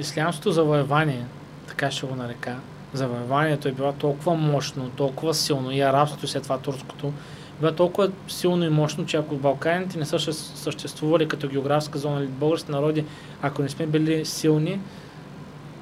ислямското 0.00 0.52
завоевание, 0.52 1.24
така 1.68 1.90
ще 1.90 2.06
го 2.06 2.14
нарека, 2.14 2.56
завоеванието 2.92 3.68
е 3.68 3.72
било 3.72 3.92
толкова 3.92 4.34
мощно, 4.34 4.90
толкова 4.96 5.34
силно 5.34 5.70
и 5.72 5.80
арабското 5.80 6.26
след 6.26 6.42
това 6.42 6.58
турското, 6.58 7.12
била 7.60 7.72
толкова 7.72 8.10
силно 8.28 8.64
и 8.64 8.68
мощно, 8.68 9.06
че 9.06 9.16
ако 9.16 9.36
Балканите 9.36 9.98
не 9.98 10.04
са 10.04 10.18
съществували 10.32 11.28
като 11.28 11.48
географска 11.48 11.98
зона 11.98 12.20
или 12.20 12.26
български 12.26 12.70
народи, 12.70 13.04
ако 13.42 13.62
не 13.62 13.68
сме 13.68 13.86
били 13.86 14.24
силни, 14.24 14.80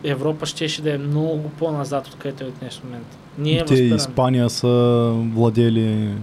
Европа 0.05 0.47
щеше 0.47 0.83
да 0.83 0.95
е 0.95 0.99
много 0.99 1.51
по-назад, 1.51 2.07
откъдето 2.07 2.45
е 2.45 2.47
в 2.47 2.59
днес 2.59 2.81
момент. 2.85 3.19
Ние 3.39 3.65
Те 3.65 3.75
Испания 3.75 4.51
са 4.51 5.13
владели... 5.35 6.15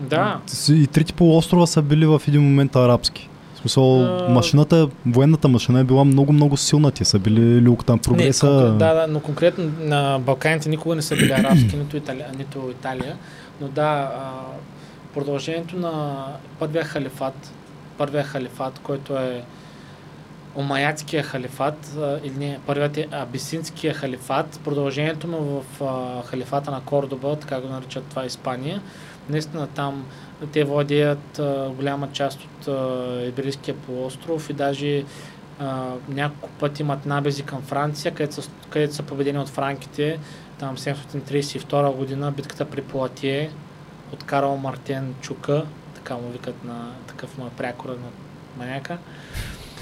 Да. 0.00 0.40
И 0.68 0.86
трите 0.86 1.12
полуострова 1.12 1.66
са 1.66 1.82
били 1.82 2.06
в 2.06 2.22
един 2.28 2.42
момент 2.42 2.76
арабски. 2.76 3.28
В 3.54 3.58
смисъл, 3.58 4.04
а... 4.04 4.28
машината, 4.28 4.88
военната 5.06 5.48
машина 5.48 5.80
е 5.80 5.84
била 5.84 6.04
много-много 6.04 6.56
силна. 6.56 6.90
Те 6.90 7.04
са 7.04 7.18
били 7.18 7.60
люк 7.62 7.84
там 7.84 7.98
прогреса. 7.98 8.46
Не, 8.46 8.52
конкрет, 8.52 8.78
да, 8.78 8.94
да, 8.94 9.06
но 9.08 9.20
конкретно 9.20 9.72
на 9.80 10.18
Балканите 10.18 10.68
никога 10.68 10.94
не 10.94 11.02
са 11.02 11.16
били 11.16 11.32
арабски, 11.32 11.76
нито 11.76 11.96
Италия, 11.96 12.26
нито 12.38 12.70
Италия. 12.70 13.16
Но 13.60 13.68
да, 13.68 13.82
а, 13.82 14.32
продължението 15.14 15.76
на 15.76 16.24
първия 16.58 16.84
халифат, 16.84 17.52
първия 17.98 18.24
халифат, 18.24 18.78
който 18.78 19.16
е 19.16 19.44
Омаятския 20.54 21.22
халифат, 21.22 21.96
а, 21.98 22.20
или 22.24 22.34
не, 22.38 22.58
първият 22.66 22.96
е 22.96 23.08
Абисинския 23.12 23.94
халифат, 23.94 24.60
продължението 24.64 25.28
му 25.28 25.40
в 25.40 25.84
а, 25.84 26.22
халифата 26.28 26.70
на 26.70 26.80
Кордоба, 26.80 27.36
така 27.36 27.60
го 27.60 27.68
наричат 27.68 28.04
това 28.04 28.24
Испания. 28.24 28.82
Наистина 29.28 29.66
там 29.66 30.06
те 30.52 30.64
владеят 30.64 31.38
а, 31.38 31.70
голяма 31.76 32.08
част 32.12 32.40
от 32.44 32.68
Иберийския 33.28 33.74
полуостров 33.74 34.50
и 34.50 34.52
даже 34.52 35.04
а, 35.58 35.92
няколко 36.08 36.48
пъти 36.48 36.82
имат 36.82 37.06
набези 37.06 37.42
към 37.42 37.62
Франция, 37.62 38.14
където 38.14 38.42
са, 38.42 38.50
където 38.70 38.94
са 38.94 39.02
победени 39.02 39.38
от 39.38 39.48
франките. 39.48 40.18
Там 40.58 40.76
732 40.76 41.96
година 41.96 42.32
битката 42.32 42.64
при 42.64 42.82
Платие 42.82 43.50
от 44.12 44.24
Карл 44.24 44.56
Мартен 44.56 45.14
Чука, 45.20 45.66
така 45.94 46.14
му 46.14 46.28
викат 46.28 46.64
на 46.64 46.90
такъв 47.06 47.38
му 47.38 47.46
е 47.46 47.50
прякора 47.50 47.92
на 47.92 48.08
маняка 48.58 48.98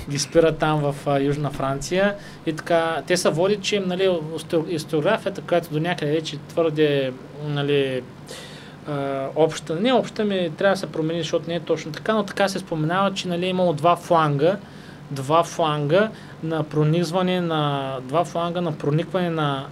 ги 0.09 0.19
спират 0.19 0.59
там 0.59 0.81
в 0.81 0.95
а, 1.07 1.21
Южна 1.21 1.51
Франция. 1.51 2.15
И 2.47 2.53
така, 2.53 3.03
те 3.07 3.17
са 3.17 3.31
води, 3.31 3.57
че 3.57 3.81
нали, 3.81 4.19
историографията, 4.69 5.43
която 5.43 5.73
до 5.73 5.81
някъде 5.81 6.13
вече 6.13 6.39
твърде 6.49 7.13
нали, 7.45 8.03
а, 8.89 9.29
обща, 9.37 9.75
не 9.75 9.93
обща, 9.93 10.25
ми 10.25 10.51
трябва 10.59 10.75
да 10.75 10.81
се 10.81 10.87
промени, 10.87 11.21
защото 11.21 11.49
не 11.49 11.55
е 11.55 11.61
точно 11.61 11.93
така, 11.93 12.15
но 12.15 12.23
така 12.23 12.49
се 12.49 12.59
споменава, 12.59 13.15
че 13.15 13.29
нали, 13.29 13.47
е 13.47 13.49
имало 13.49 13.73
два 13.73 13.97
фланга, 13.97 14.57
два 15.11 15.45
фланга 15.45 16.11
на 16.43 16.63
пронизване 16.63 17.41
на, 17.41 17.95
два 18.03 18.25
фланга 18.25 18.61
на 18.61 18.73
проникване 18.73 19.31
на 19.31 19.67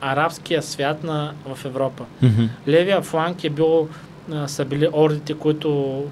арабския 0.00 0.62
свят 0.62 1.04
на, 1.04 1.32
в 1.54 1.64
Европа. 1.64 2.04
Mm-hmm. 2.22 2.48
Левия 2.68 3.02
фланг 3.02 3.44
е 3.44 3.50
бил, 3.50 3.88
а, 4.32 4.48
са 4.48 4.64
били 4.64 4.88
ордите, 4.92 5.34
които 5.34 6.02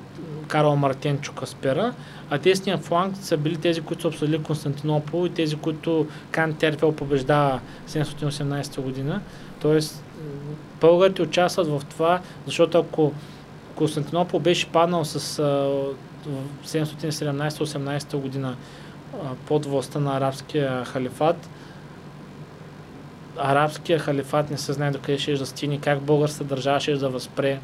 Карл 0.49 0.77
Мартен 0.77 1.19
Чука 1.19 1.47
спира, 1.47 1.93
а 2.31 2.39
десния 2.39 2.79
фланг 2.79 3.17
са 3.17 3.37
били 3.37 3.57
тези, 3.57 3.81
които 3.81 4.03
са 4.03 4.09
обсъдили 4.09 4.43
Константинопол 4.43 5.27
и 5.27 5.31
тези, 5.31 5.57
които 5.57 6.07
Кан 6.31 6.55
Терфел 6.55 6.93
побеждава 6.93 7.61
718 7.89 8.81
година. 8.81 9.21
Тоест, 9.61 10.05
българите 10.83 11.23
участват 11.23 11.67
в 11.67 11.83
това, 11.91 12.21
защото 12.47 12.79
ако 12.79 13.13
Константинопол 13.75 14.41
беше 14.41 14.67
паднал 14.67 15.05
с 15.05 15.39
а, 15.39 15.71
717-18 16.67 18.17
година 18.17 18.57
под 19.47 19.67
властта 19.67 19.99
на 19.99 20.17
арабския 20.17 20.85
халифат, 20.85 21.49
арабския 23.39 23.99
халифат 23.99 24.51
не 24.51 24.59
се 24.59 24.73
знае 24.73 24.91
докъде 24.91 25.19
ще 25.19 25.35
да 25.35 25.47
стигне, 25.47 25.81
как 25.81 26.01
българската 26.03 26.45
държава 26.45 26.81
ще 26.81 26.95
да 26.95 27.09
възпре 27.09 27.61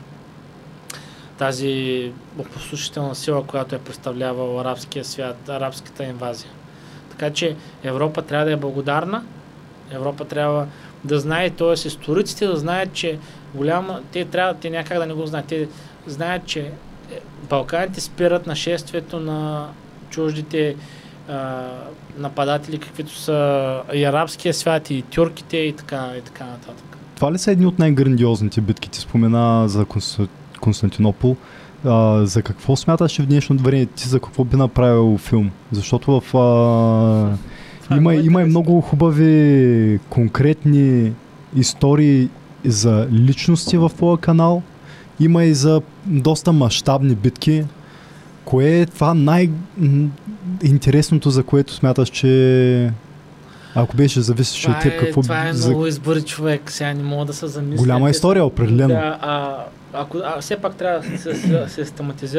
тази 1.38 2.12
опустошителна 2.38 3.14
сила, 3.14 3.44
която 3.44 3.74
е 3.74 3.78
представлявала 3.78 4.60
арабския 4.60 5.04
свят, 5.04 5.48
арабската 5.48 6.04
инвазия. 6.04 6.50
Така 7.10 7.30
че 7.30 7.56
Европа 7.84 8.22
трябва 8.22 8.46
да 8.46 8.52
е 8.52 8.56
благодарна, 8.56 9.24
Европа 9.90 10.24
трябва 10.24 10.66
да 11.04 11.20
знае, 11.20 11.50
т.е. 11.50 11.72
историците 11.72 12.46
да 12.46 12.56
знаят, 12.56 12.92
че 12.92 13.18
голяма, 13.54 14.00
те 14.12 14.24
трябва, 14.24 14.54
те 14.54 14.70
някак 14.70 14.98
да 14.98 15.06
не 15.06 15.14
го 15.14 15.26
знаят, 15.26 15.46
те 15.46 15.68
знаят, 16.06 16.46
че 16.46 16.60
е, 16.60 16.70
Балканите 17.50 18.00
спират 18.00 18.46
нашествието 18.46 19.20
на 19.20 19.68
чуждите 20.10 20.76
а, 21.28 21.66
нападатели, 22.18 22.78
каквито 22.78 23.14
са 23.14 23.80
и 23.94 24.04
арабския 24.04 24.54
свят, 24.54 24.90
и 24.90 25.02
тюрките, 25.02 25.56
и 25.56 25.72
така, 25.72 26.10
и 26.18 26.20
така 26.20 26.44
нататък. 26.44 26.98
Това 27.14 27.32
ли 27.32 27.38
са 27.38 27.52
едни 27.52 27.66
от 27.66 27.78
най-грандиозните 27.78 28.60
битки? 28.60 28.90
Ти 28.90 29.00
спомена 29.00 29.68
за 29.68 29.86
Константинопол. 30.60 31.36
А, 31.84 32.26
за 32.26 32.42
какво 32.42 32.76
смяташ 32.76 33.18
в 33.18 33.26
днешно 33.26 33.56
време? 33.56 33.86
Ти 33.86 34.08
за 34.08 34.20
какво 34.20 34.44
би 34.44 34.56
направил 34.56 35.18
филм? 35.18 35.50
Защото 35.72 36.20
в... 36.20 36.36
А, 36.36 37.36
има, 37.96 38.14
има 38.14 38.42
и 38.42 38.44
много 38.44 38.80
хубави 38.80 39.98
конкретни 40.10 41.12
истории 41.56 42.28
за 42.64 43.08
личности 43.12 43.76
в 43.76 43.90
твоя 43.96 44.18
канал. 44.18 44.62
Има 45.20 45.44
и 45.44 45.54
за 45.54 45.82
доста 46.06 46.52
мащабни 46.52 47.14
битки. 47.14 47.64
Кое 48.44 48.80
е 48.80 48.86
това 48.86 49.14
най-интересното, 49.14 51.30
за 51.30 51.42
което 51.42 51.74
смяташ, 51.74 52.08
че 52.08 52.92
ако 53.74 53.96
беше 53.96 54.20
зависеше 54.20 54.70
от 54.70 54.80
теб, 54.80 54.92
е- 54.92 54.96
какво 54.96 55.22
Това 55.22 55.48
е 55.48 55.52
много 55.52 55.86
избори 55.86 56.22
човек, 56.22 56.70
сега 56.70 56.94
не 56.94 57.02
мога 57.02 57.24
да 57.24 57.32
се 57.32 57.46
замисля. 57.46 57.82
Голяма 57.82 58.10
история, 58.10 58.44
определено. 58.44 58.88
Да, 58.88 59.18
а, 59.20 59.56
ако, 59.98 60.18
а, 60.24 60.40
все 60.40 60.56
пак 60.56 60.76
трябва 60.76 61.08
да 61.10 61.18
се, 61.18 61.84
се 61.84 61.92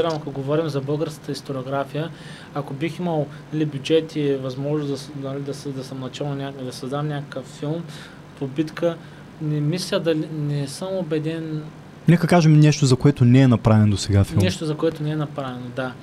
ако 0.05 0.31
говорим 0.31 0.69
за 0.69 0.81
българската 0.81 1.31
историография, 1.31 2.09
ако 2.53 2.73
бих 2.73 2.99
имал 2.99 3.27
нали, 3.53 3.65
бюджет 3.65 4.15
и 4.15 4.35
възможност 4.35 5.11
да, 5.15 5.29
нали, 5.29 5.41
да, 5.41 5.51
да, 5.65 5.69
да 5.71 5.83
съм 5.83 5.99
начал 5.99 6.35
някак, 6.35 6.63
да 6.63 6.73
създам 6.73 7.07
някакъв 7.07 7.45
филм 7.45 7.83
по 8.39 8.47
битка, 8.47 8.97
не 9.41 9.59
мисля 9.59 9.99
да 9.99 10.15
не 10.33 10.67
съм 10.67 10.87
убеден 10.93 11.63
Нека 12.07 12.27
кажем 12.27 12.59
нещо, 12.59 12.85
за 12.85 12.95
което 12.95 13.25
не 13.25 13.41
е 13.41 13.47
направен 13.47 13.89
до 13.89 13.97
сега 13.97 14.23
филм. 14.23 14.39
Нещо, 14.43 14.65
за 14.65 14.75
което 14.75 15.03
не 15.03 15.09
е 15.11 15.15
направено, 15.15 15.65
да. 15.75 15.93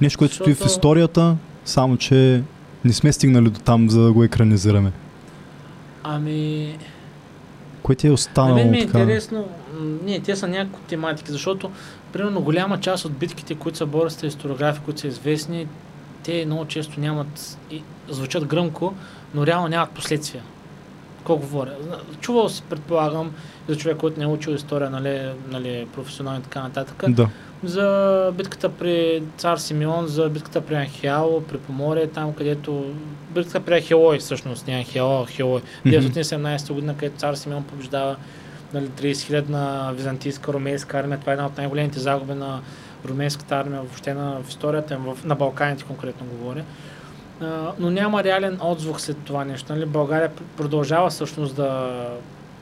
нещо 0.00 0.18
което 0.18 0.34
стои 0.34 0.54
в 0.54 0.56
Защото- 0.56 0.70
историята, 0.70 1.36
само 1.64 1.96
че 1.96 2.42
не 2.84 2.92
сме 2.92 3.12
стигнали 3.12 3.50
до 3.50 3.60
там, 3.60 3.90
за 3.90 4.02
да 4.02 4.12
го 4.12 4.24
екранизираме. 4.24 4.92
Ами, 6.04 6.78
Кое 7.82 7.94
ти 7.94 8.06
е 8.06 8.10
на 8.10 8.14
останало 8.14 8.54
мен 8.56 8.70
ми 8.70 8.78
е 8.78 8.86
така? 8.86 8.98
интересно, 8.98 9.48
не, 10.04 10.20
те 10.20 10.36
са 10.36 10.48
някакви 10.48 10.82
тематики, 10.88 11.32
защото, 11.32 11.70
примерно, 12.12 12.40
голяма 12.40 12.80
част 12.80 13.04
от 13.04 13.12
битките, 13.12 13.54
които 13.54 13.78
са 13.78 13.86
българските 13.86 14.26
историографи, 14.26 14.80
които 14.84 15.00
са 15.00 15.06
известни, 15.06 15.66
те 16.24 16.46
много 16.46 16.64
често 16.64 17.00
нямат, 17.00 17.58
и, 17.70 17.82
звучат 18.08 18.44
гръмко, 18.46 18.94
но 19.34 19.46
реално 19.46 19.68
нямат 19.68 19.90
последствия. 19.90 20.42
Какво 21.18 21.36
говоря? 21.36 21.72
Чувал 22.20 22.48
си, 22.48 22.62
предполагам, 22.70 23.32
за 23.68 23.76
човек, 23.76 23.96
който 23.96 24.18
не 24.18 24.24
е 24.24 24.28
учил 24.28 24.52
история, 24.52 24.90
нали, 24.90 25.28
нали, 25.50 25.86
професионално 25.94 26.38
и 26.40 26.42
така 26.42 26.62
нататък, 26.62 27.04
Да. 27.08 27.28
за 27.64 28.32
битката 28.36 28.68
при 28.68 29.22
цар 29.36 29.56
Симеон, 29.56 30.06
за 30.06 30.28
битката 30.28 30.60
при 30.60 30.74
Анхиало, 30.74 31.40
при 31.40 31.58
Поморие, 31.58 32.06
там 32.06 32.32
където... 32.32 32.84
Битката 33.34 33.60
при 33.60 33.80
Ахилой, 33.80 34.18
всъщност, 34.18 34.66
не 34.66 34.74
Анхиало, 34.74 35.24
Ахилой. 35.26 35.60
Мгм. 35.84 35.96
917 35.96 36.72
година, 36.72 36.94
където 36.96 37.18
цар 37.18 37.34
Симеон 37.34 37.62
побеждава 37.64 38.16
нали, 38.74 38.86
30 38.86 39.26
хилядна 39.26 39.92
византийска, 39.96 40.52
румейска 40.52 40.98
армия. 40.98 41.20
Това 41.20 41.32
е 41.32 41.34
една 41.34 41.46
от 41.46 41.56
най-големите 41.56 42.00
загуби 42.00 42.34
на 42.34 42.60
румейската 43.04 43.56
армия 43.56 43.80
въобще 43.80 44.14
на, 44.14 44.42
в 44.42 44.48
историята, 44.48 44.98
в, 44.98 45.24
на 45.24 45.34
Балканите 45.34 45.84
конкретно 45.84 46.26
говоря. 46.26 46.64
А, 47.40 47.72
но 47.78 47.90
няма 47.90 48.24
реален 48.24 48.58
отзвук 48.62 49.00
след 49.00 49.16
това 49.24 49.44
нещо. 49.44 49.72
Нали? 49.72 49.86
България 49.86 50.30
пр- 50.30 50.42
продължава 50.56 51.10
всъщност 51.10 51.56
да 51.56 51.92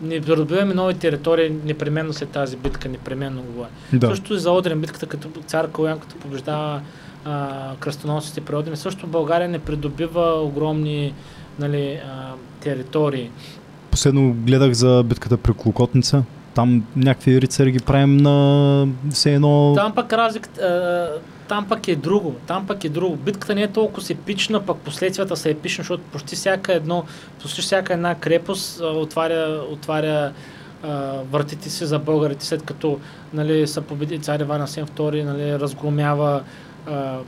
не 0.00 0.20
придобиваме 0.20 0.74
нови 0.74 0.94
територии 0.94 1.56
непременно 1.64 2.12
след 2.12 2.28
тази 2.28 2.56
битка, 2.56 2.88
непременно 2.88 3.42
говоря. 3.42 3.68
да. 3.92 4.06
Също 4.06 4.34
и 4.34 4.38
за 4.38 4.50
Одрин 4.50 4.80
битката, 4.80 5.06
като 5.06 5.28
цар 5.46 5.70
Калуян, 5.70 5.98
като 5.98 6.16
побеждава 6.16 6.80
а, 7.24 7.70
кръстоносците 7.80 8.40
при 8.40 8.56
Одрин, 8.56 8.76
също 8.76 9.06
България 9.06 9.48
не 9.48 9.58
придобива 9.58 10.40
огромни 10.42 11.14
нали, 11.58 12.00
а, 12.06 12.32
територии. 12.60 13.30
Последно 13.94 14.32
гледах 14.32 14.72
за 14.72 15.02
битката 15.06 15.36
при 15.36 15.52
Клокотница. 15.52 16.22
Там 16.54 16.84
някакви 16.96 17.40
рицари 17.40 17.72
ги 17.72 17.78
правим 17.78 18.16
на 18.16 18.86
все 19.10 19.34
едно... 19.34 19.72
Там 19.76 19.94
пък 19.94 20.12
разликата, 20.12 21.10
там 21.48 21.66
пък 21.68 21.88
е 21.88 21.96
друго. 21.96 22.34
Там 22.46 22.66
пък 22.66 22.84
е 22.84 22.88
друго. 22.88 23.16
Битката 23.16 23.54
не 23.54 23.62
е 23.62 23.68
толкова 23.68 24.02
епична, 24.10 24.60
пък 24.60 24.76
последствията 24.76 25.36
са 25.36 25.50
епични, 25.50 25.82
защото 25.82 26.02
почти 26.12 26.36
всяка 26.36 26.72
едно, 26.74 27.04
почти 27.42 27.62
всяка 27.62 27.92
една 27.92 28.14
крепост 28.14 28.80
отваря, 28.80 29.60
отваря 29.70 30.32
вратите 31.32 31.70
си 31.70 31.86
за 31.86 31.98
българите, 31.98 32.46
след 32.46 32.62
като 32.62 32.98
нали, 33.34 33.66
са 33.66 33.80
победи 33.80 34.18
цар 34.18 34.40
Иван 34.40 34.62
Асен 34.62 34.86
II, 34.86 35.22
нали, 35.22 35.58
разгромява 35.58 36.42
а, 36.86 37.18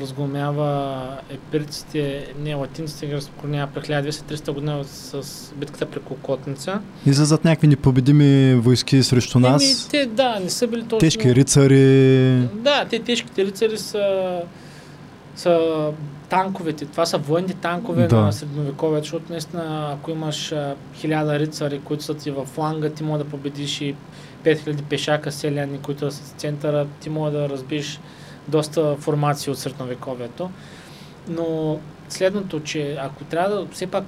разгромява 0.00 1.06
епирците, 1.30 2.26
не 2.38 2.54
латинците, 2.54 3.06
ги 3.06 3.12
разгромява 3.12 3.70
през 3.74 3.88
1200-300 3.88 4.52
година 4.52 4.84
с 4.84 5.52
битката 5.56 5.86
при 5.86 6.00
Кокотница. 6.00 6.80
Излизат 7.06 7.44
някакви 7.44 7.66
непобедими 7.66 8.54
войски 8.54 9.02
срещу 9.02 9.38
нас. 9.38 9.62
Еми, 9.64 9.74
те, 9.90 10.06
да, 10.06 10.40
не 10.40 10.50
са 10.50 10.66
били 10.66 10.82
точно... 10.82 10.98
Тежки 10.98 11.34
рицари. 11.34 12.38
Да, 12.54 12.84
те 12.90 12.98
тежките 12.98 13.44
рицари 13.44 13.78
са, 13.78 14.40
са 15.36 15.58
танковете. 16.28 16.86
Това 16.86 17.06
са 17.06 17.18
военни 17.18 17.54
танкове 17.54 18.06
Да. 18.06 18.16
на 18.16 18.32
средновековието, 18.32 19.04
защото 19.04 19.32
наистина, 19.32 19.90
ако 19.94 20.10
имаш 20.10 20.54
хиляда 20.94 21.38
рицари, 21.38 21.80
които 21.84 22.04
са 22.04 22.14
ти 22.14 22.30
във 22.30 22.48
фланга, 22.48 22.90
ти 22.90 23.02
може 23.02 23.24
да 23.24 23.30
победиш 23.30 23.80
и 23.80 23.94
5000 24.44 24.82
пешака 24.82 25.32
селяни, 25.32 25.78
които 25.78 26.10
са 26.10 26.22
в 26.22 26.28
центъра, 26.36 26.86
ти 27.00 27.10
може 27.10 27.32
да 27.36 27.48
разбиш 27.48 28.00
доста 28.48 28.96
формации 28.96 29.52
от 29.52 29.58
средновековието. 29.58 30.50
Но 31.28 31.78
следното, 32.08 32.60
че 32.60 32.98
ако 33.00 33.24
трябва 33.24 33.56
да, 33.56 33.66
все 33.72 33.86
пак 33.86 34.04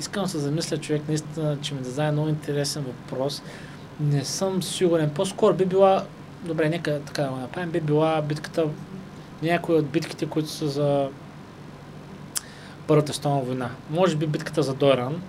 искам 0.00 0.22
да 0.22 0.28
се 0.28 0.38
замисля 0.38 0.78
човек, 0.78 1.02
наистина, 1.08 1.58
че 1.62 1.74
ми 1.74 1.80
да 1.80 1.90
знае 1.90 2.12
много 2.12 2.28
интересен 2.28 2.82
въпрос, 2.82 3.42
не 4.00 4.24
съм 4.24 4.62
сигурен. 4.62 5.10
По-скоро 5.10 5.54
би 5.54 5.66
била, 5.66 6.04
добре, 6.44 6.68
нека 6.68 7.00
така 7.00 7.22
да 7.22 7.28
го 7.28 7.36
направим, 7.36 7.70
би 7.70 7.80
била 7.80 8.22
битката, 8.22 8.66
някои 9.42 9.74
от 9.74 9.86
битките, 9.86 10.26
които 10.26 10.48
са 10.48 10.68
за 10.68 11.08
Първата 12.86 13.12
световна 13.12 13.40
война. 13.40 13.70
Може 13.90 14.16
би 14.16 14.26
битката 14.26 14.62
за 14.62 14.74
Дойран, 14.74 15.22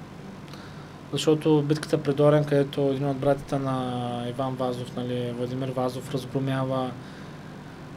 защото 1.11 1.61
битката 1.61 2.03
при 2.03 2.13
Дойран, 2.13 2.45
където 2.45 2.81
един 2.81 3.07
от 3.07 3.17
братите 3.17 3.59
на 3.59 4.25
Иван 4.29 4.55
Вазов, 4.55 4.95
нали, 4.95 5.33
Владимир 5.37 5.69
Вазов, 5.69 6.13
разгромява 6.13 6.91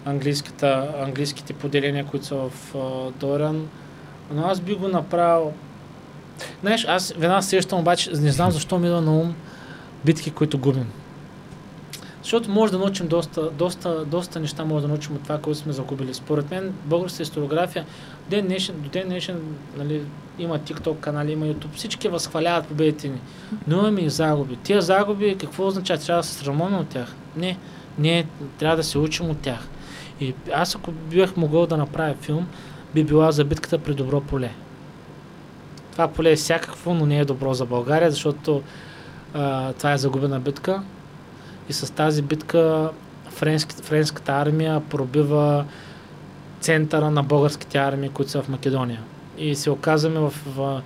английските 0.06 1.52
поделения, 1.52 2.06
които 2.06 2.26
са 2.26 2.36
в 2.36 2.74
а, 2.74 3.10
Дойран. 3.10 3.68
Но 4.34 4.46
аз 4.46 4.60
би 4.60 4.74
го 4.74 4.88
направил... 4.88 5.52
Знаеш, 6.60 6.84
аз 6.88 7.14
веднага 7.18 7.42
сещам, 7.42 7.78
обаче 7.78 8.10
не 8.10 8.32
знам 8.32 8.50
защо 8.50 8.78
ми 8.78 8.86
идва 8.86 9.00
на 9.00 9.18
ум 9.18 9.34
битки, 10.04 10.30
които 10.30 10.58
губим. 10.58 10.86
Защото 12.22 12.50
може 12.50 12.72
да 12.72 12.78
научим 12.78 13.08
доста, 13.08 13.50
доста, 13.50 14.04
доста 14.04 14.40
неща, 14.40 14.64
може 14.64 14.82
да 14.82 14.88
научим 14.88 15.14
от 15.16 15.22
това, 15.22 15.38
което 15.38 15.60
сме 15.60 15.72
загубили. 15.72 16.14
Според 16.14 16.50
мен, 16.50 16.74
българската 16.84 17.22
историография, 17.22 17.86
ден 18.30 18.46
днешен, 18.46 18.74
до 18.78 18.88
ден 18.88 19.08
днешен 19.08 19.40
нали, 19.76 20.02
има 20.38 20.58
TikTok 20.58 21.00
канали, 21.00 21.32
има 21.32 21.46
YouTube, 21.46 21.74
всички 21.74 22.08
възхваляват 22.08 22.66
победите 22.66 23.08
ни. 23.08 23.20
Но 23.66 23.78
имаме 23.78 24.00
и 24.00 24.10
загуби. 24.10 24.56
Тия 24.56 24.82
загуби 24.82 25.36
какво 25.40 25.66
означава? 25.66 26.00
Трябва 26.00 26.22
да 26.22 26.28
се 26.28 26.34
срамуваме 26.34 26.76
от 26.76 26.88
тях? 26.88 27.14
Не, 27.36 27.58
не, 27.98 28.26
трябва 28.58 28.76
да 28.76 28.84
се 28.84 28.98
учим 28.98 29.30
от 29.30 29.38
тях. 29.38 29.68
И 30.20 30.34
аз 30.54 30.76
ако 30.76 30.92
бях 30.92 31.36
могъл 31.36 31.66
да 31.66 31.76
направя 31.76 32.14
филм, 32.14 32.46
би 32.94 33.04
била 33.04 33.32
за 33.32 33.44
битката 33.44 33.78
при 33.78 33.94
Добро 33.94 34.20
поле. 34.20 34.50
Това 35.92 36.08
поле 36.08 36.30
е 36.30 36.36
всякакво, 36.36 36.94
но 36.94 37.06
не 37.06 37.18
е 37.18 37.24
добро 37.24 37.54
за 37.54 37.66
България, 37.66 38.10
защото 38.10 38.62
а, 39.34 39.72
това 39.72 39.92
е 39.92 39.98
загубена 39.98 40.40
битка. 40.40 40.82
И 41.68 41.72
с 41.72 41.92
тази 41.94 42.22
битка 42.22 42.90
френски, 43.30 43.76
френската 43.82 44.32
армия 44.32 44.80
пробива 44.80 45.64
центъра 46.60 47.10
на 47.10 47.22
българските 47.22 47.78
армии, 47.78 48.08
които 48.08 48.30
са 48.30 48.42
в 48.42 48.48
Македония. 48.48 49.00
И 49.38 49.54
се 49.54 49.70
оказваме 49.70 50.20
в, 50.20 50.32
в 50.46 50.82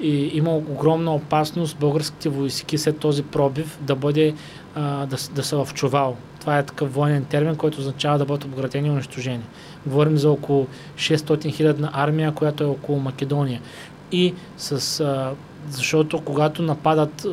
и 0.00 0.30
има 0.34 0.56
огромна 0.56 1.14
опасност 1.14 1.78
българските 1.78 2.28
войски 2.28 2.78
след 2.78 2.98
този 2.98 3.22
пробив 3.22 3.78
да 3.80 3.94
бъде 3.96 4.34
а, 4.74 5.06
да, 5.06 5.16
да 5.34 5.44
са 5.44 5.64
в 5.64 5.74
чувал. 5.74 6.16
Това 6.44 6.58
е 6.58 6.62
такъв 6.62 6.94
военен 6.94 7.24
термин, 7.24 7.56
който 7.56 7.78
означава 7.78 8.18
да 8.18 8.24
бъдат 8.24 8.44
обградени 8.44 8.88
и 8.88 8.90
унищожени. 8.90 9.42
Говорим 9.86 10.16
за 10.18 10.30
около 10.30 10.66
600 10.96 11.54
хилядна 11.54 11.90
армия, 11.92 12.32
която 12.32 12.64
е 12.64 12.66
около 12.66 13.00
Македония. 13.00 13.60
И 14.12 14.34
с, 14.56 15.00
а, 15.00 15.30
защото 15.70 16.20
когато 16.20 16.62
нападат, 16.62 17.26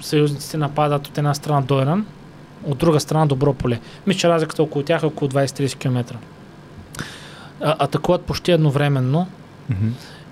съюзниците 0.00 0.56
нападат 0.56 1.06
от 1.06 1.18
една 1.18 1.34
страна 1.34 1.60
Дойран, 1.60 2.06
от 2.64 2.78
друга 2.78 3.00
страна 3.00 3.26
Добро 3.26 3.54
поле. 3.54 3.80
Мисля, 4.06 4.20
че 4.20 4.28
разликата 4.28 4.62
около 4.62 4.84
тях 4.84 5.02
е 5.02 5.06
около 5.06 5.30
20-30 5.30 5.78
км. 5.78 6.16
А, 7.60 7.76
атакуват 7.78 8.22
почти 8.22 8.52
едновременно 8.52 9.26
Мгм. 9.70 9.88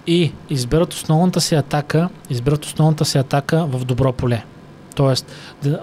и 0.06 0.32
изберат 0.50 0.92
основната 0.92 1.40
си 1.40 1.54
атака, 1.54 2.08
изберат 2.30 2.64
основната 2.64 3.04
си 3.04 3.18
атака 3.18 3.66
в 3.66 3.84
добро 3.84 4.12
поле. 4.12 4.44
Тоест, 4.94 5.32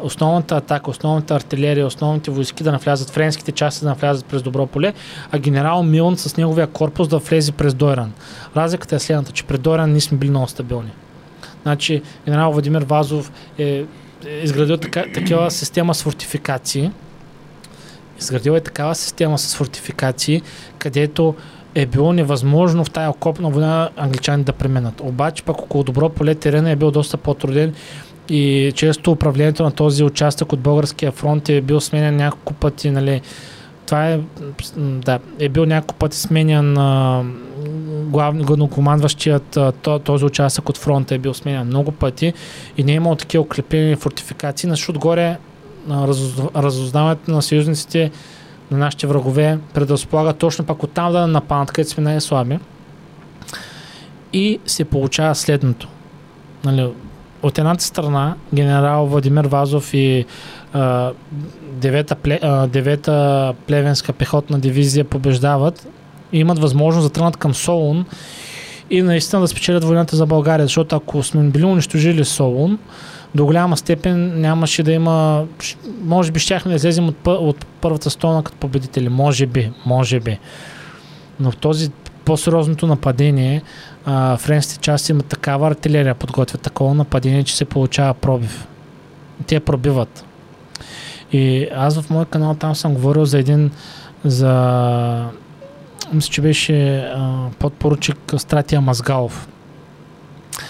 основната 0.01 0.55
атака, 0.57 0.91
основната 0.91 1.35
артилерия, 1.35 1.87
основните 1.87 2.31
войски 2.31 2.63
да 2.63 2.71
навлязат, 2.71 3.09
френските 3.09 3.51
части 3.51 3.83
да 3.83 3.89
навлязат 3.89 4.25
през 4.25 4.41
добро 4.41 4.67
поле, 4.67 4.93
а 5.31 5.39
генерал 5.39 5.83
Милн 5.83 6.17
с 6.17 6.37
неговия 6.37 6.67
корпус 6.67 7.07
да 7.07 7.17
влезе 7.17 7.51
през 7.51 7.73
Дойран. 7.73 8.13
Разликата 8.55 8.95
е 8.95 8.99
следната, 8.99 9.31
че 9.31 9.43
през 9.43 9.59
Дойран 9.59 9.91
ние 9.91 10.01
сме 10.01 10.17
били 10.17 10.29
много 10.29 10.47
стабилни. 10.47 10.91
Значи, 11.63 12.01
генерал 12.25 12.51
Владимир 12.51 12.81
Вазов 12.81 13.31
е, 13.57 13.63
е 13.65 13.85
изградил 14.43 14.77
така, 14.77 15.03
такава 15.13 15.51
система 15.51 15.95
с 15.95 16.03
фортификации, 16.03 16.91
изградил 18.19 18.51
е 18.51 18.61
такава 18.61 18.95
система 18.95 19.37
с 19.37 19.55
фортификации, 19.55 20.41
където 20.77 21.35
е 21.75 21.85
било 21.85 22.13
невъзможно 22.13 22.85
в 22.85 22.89
тая 22.89 23.09
окопна 23.09 23.49
война 23.49 23.89
англичани 23.97 24.43
да 24.43 24.53
преминат. 24.53 25.01
Обаче 25.01 25.43
пък 25.43 25.61
около 25.61 25.83
добро 25.83 26.09
поле 26.09 26.35
терена 26.35 26.71
е 26.71 26.75
бил 26.75 26.91
доста 26.91 27.17
по-труден 27.17 27.73
и 28.29 28.71
често 28.75 29.11
управлението 29.11 29.63
на 29.63 29.71
този 29.71 30.03
участък 30.03 30.53
от 30.53 30.59
българския 30.59 31.11
фронт 31.11 31.49
е 31.49 31.61
бил 31.61 31.81
сменен 31.81 32.15
няколко 32.15 32.53
пъти, 32.53 32.91
нали, 32.91 33.21
това 33.85 34.09
е, 34.09 34.19
да, 34.77 35.19
е 35.39 35.49
бил 35.49 35.65
няколко 35.65 35.95
пъти 35.95 36.17
главни, 38.11 38.43
главнокомандващият 38.43 39.59
този 40.03 40.25
участък 40.25 40.69
от 40.69 40.77
фронта 40.77 41.15
е 41.15 41.17
бил 41.17 41.33
сменян 41.33 41.67
много 41.67 41.91
пъти 41.91 42.33
и 42.77 42.83
не 42.83 42.91
е 42.91 42.95
имал 42.95 43.15
такива 43.15 43.43
укрепени 43.43 43.95
фортификации, 43.95 44.69
защото 44.69 44.97
отгоре 44.97 45.37
разузнаването 46.55 47.31
на 47.31 47.41
съюзниците 47.41 48.11
на 48.71 48.77
нашите 48.77 49.07
врагове 49.07 49.59
предразполага 49.73 50.33
точно 50.33 50.65
пак 50.65 50.83
оттам 50.83 51.11
да 51.11 51.27
нападнат, 51.27 51.71
където 51.71 51.91
сме 51.91 52.03
най-слаби. 52.03 52.59
И 54.33 54.59
се 54.65 54.85
получава 54.85 55.35
следното. 55.35 55.87
Нали, 56.63 56.89
от 57.43 57.57
едната 57.57 57.83
страна 57.83 58.35
генерал 58.53 59.05
Владимир 59.05 59.45
Вазов 59.45 59.93
и 59.93 60.25
а, 60.73 61.11
девета, 61.61 62.15
пле, 62.15 62.39
плевенска 63.67 64.13
пехотна 64.13 64.59
дивизия 64.59 65.05
побеждават 65.05 65.87
и 66.33 66.39
имат 66.39 66.59
възможност 66.59 67.07
да 67.07 67.13
тръгнат 67.13 67.37
към 67.37 67.53
Солун 67.53 68.05
и 68.89 69.01
наистина 69.01 69.41
да 69.41 69.47
спечелят 69.47 69.83
войната 69.83 70.15
за 70.15 70.25
България, 70.25 70.65
защото 70.65 70.95
ако 70.95 71.23
сме 71.23 71.43
били 71.43 71.65
унищожили 71.65 72.25
Солун, 72.25 72.79
до 73.35 73.45
голяма 73.45 73.77
степен 73.77 74.41
нямаше 74.41 74.83
да 74.83 74.91
има, 74.91 75.45
може 76.03 76.31
би 76.31 76.39
щяхме 76.39 76.69
да 76.69 76.75
излезем 76.75 77.07
от, 77.07 77.15
от 77.25 77.65
първата 77.81 78.09
стона 78.09 78.43
като 78.43 78.57
победители, 78.57 79.09
може 79.09 79.45
би, 79.45 79.71
може 79.85 80.19
би. 80.19 80.39
Но 81.39 81.51
в 81.51 81.57
този 81.57 81.91
по-сериозното 82.25 82.87
нападение, 82.87 83.61
а, 84.05 84.37
френските 84.37 84.79
части 84.79 85.11
имат 85.11 85.25
такава 85.25 85.67
артилерия, 85.67 86.15
подготвят 86.15 86.61
такова 86.61 86.93
нападение, 86.93 87.43
че 87.43 87.57
се 87.57 87.65
получава 87.65 88.13
пробив. 88.13 88.67
Те 89.47 89.59
пробиват. 89.59 90.25
И 91.31 91.67
аз 91.75 92.01
в 92.01 92.09
моя 92.09 92.25
канал 92.25 92.55
там 92.55 92.75
съм 92.75 92.93
говорил 92.93 93.25
за 93.25 93.39
един, 93.39 93.71
за 94.23 95.29
мисля, 96.13 96.31
че 96.31 96.41
беше 96.41 96.97
а, 96.97 97.49
подпоручик 97.59 98.33
Стратия 98.37 98.81
Мазгалов. 98.81 99.47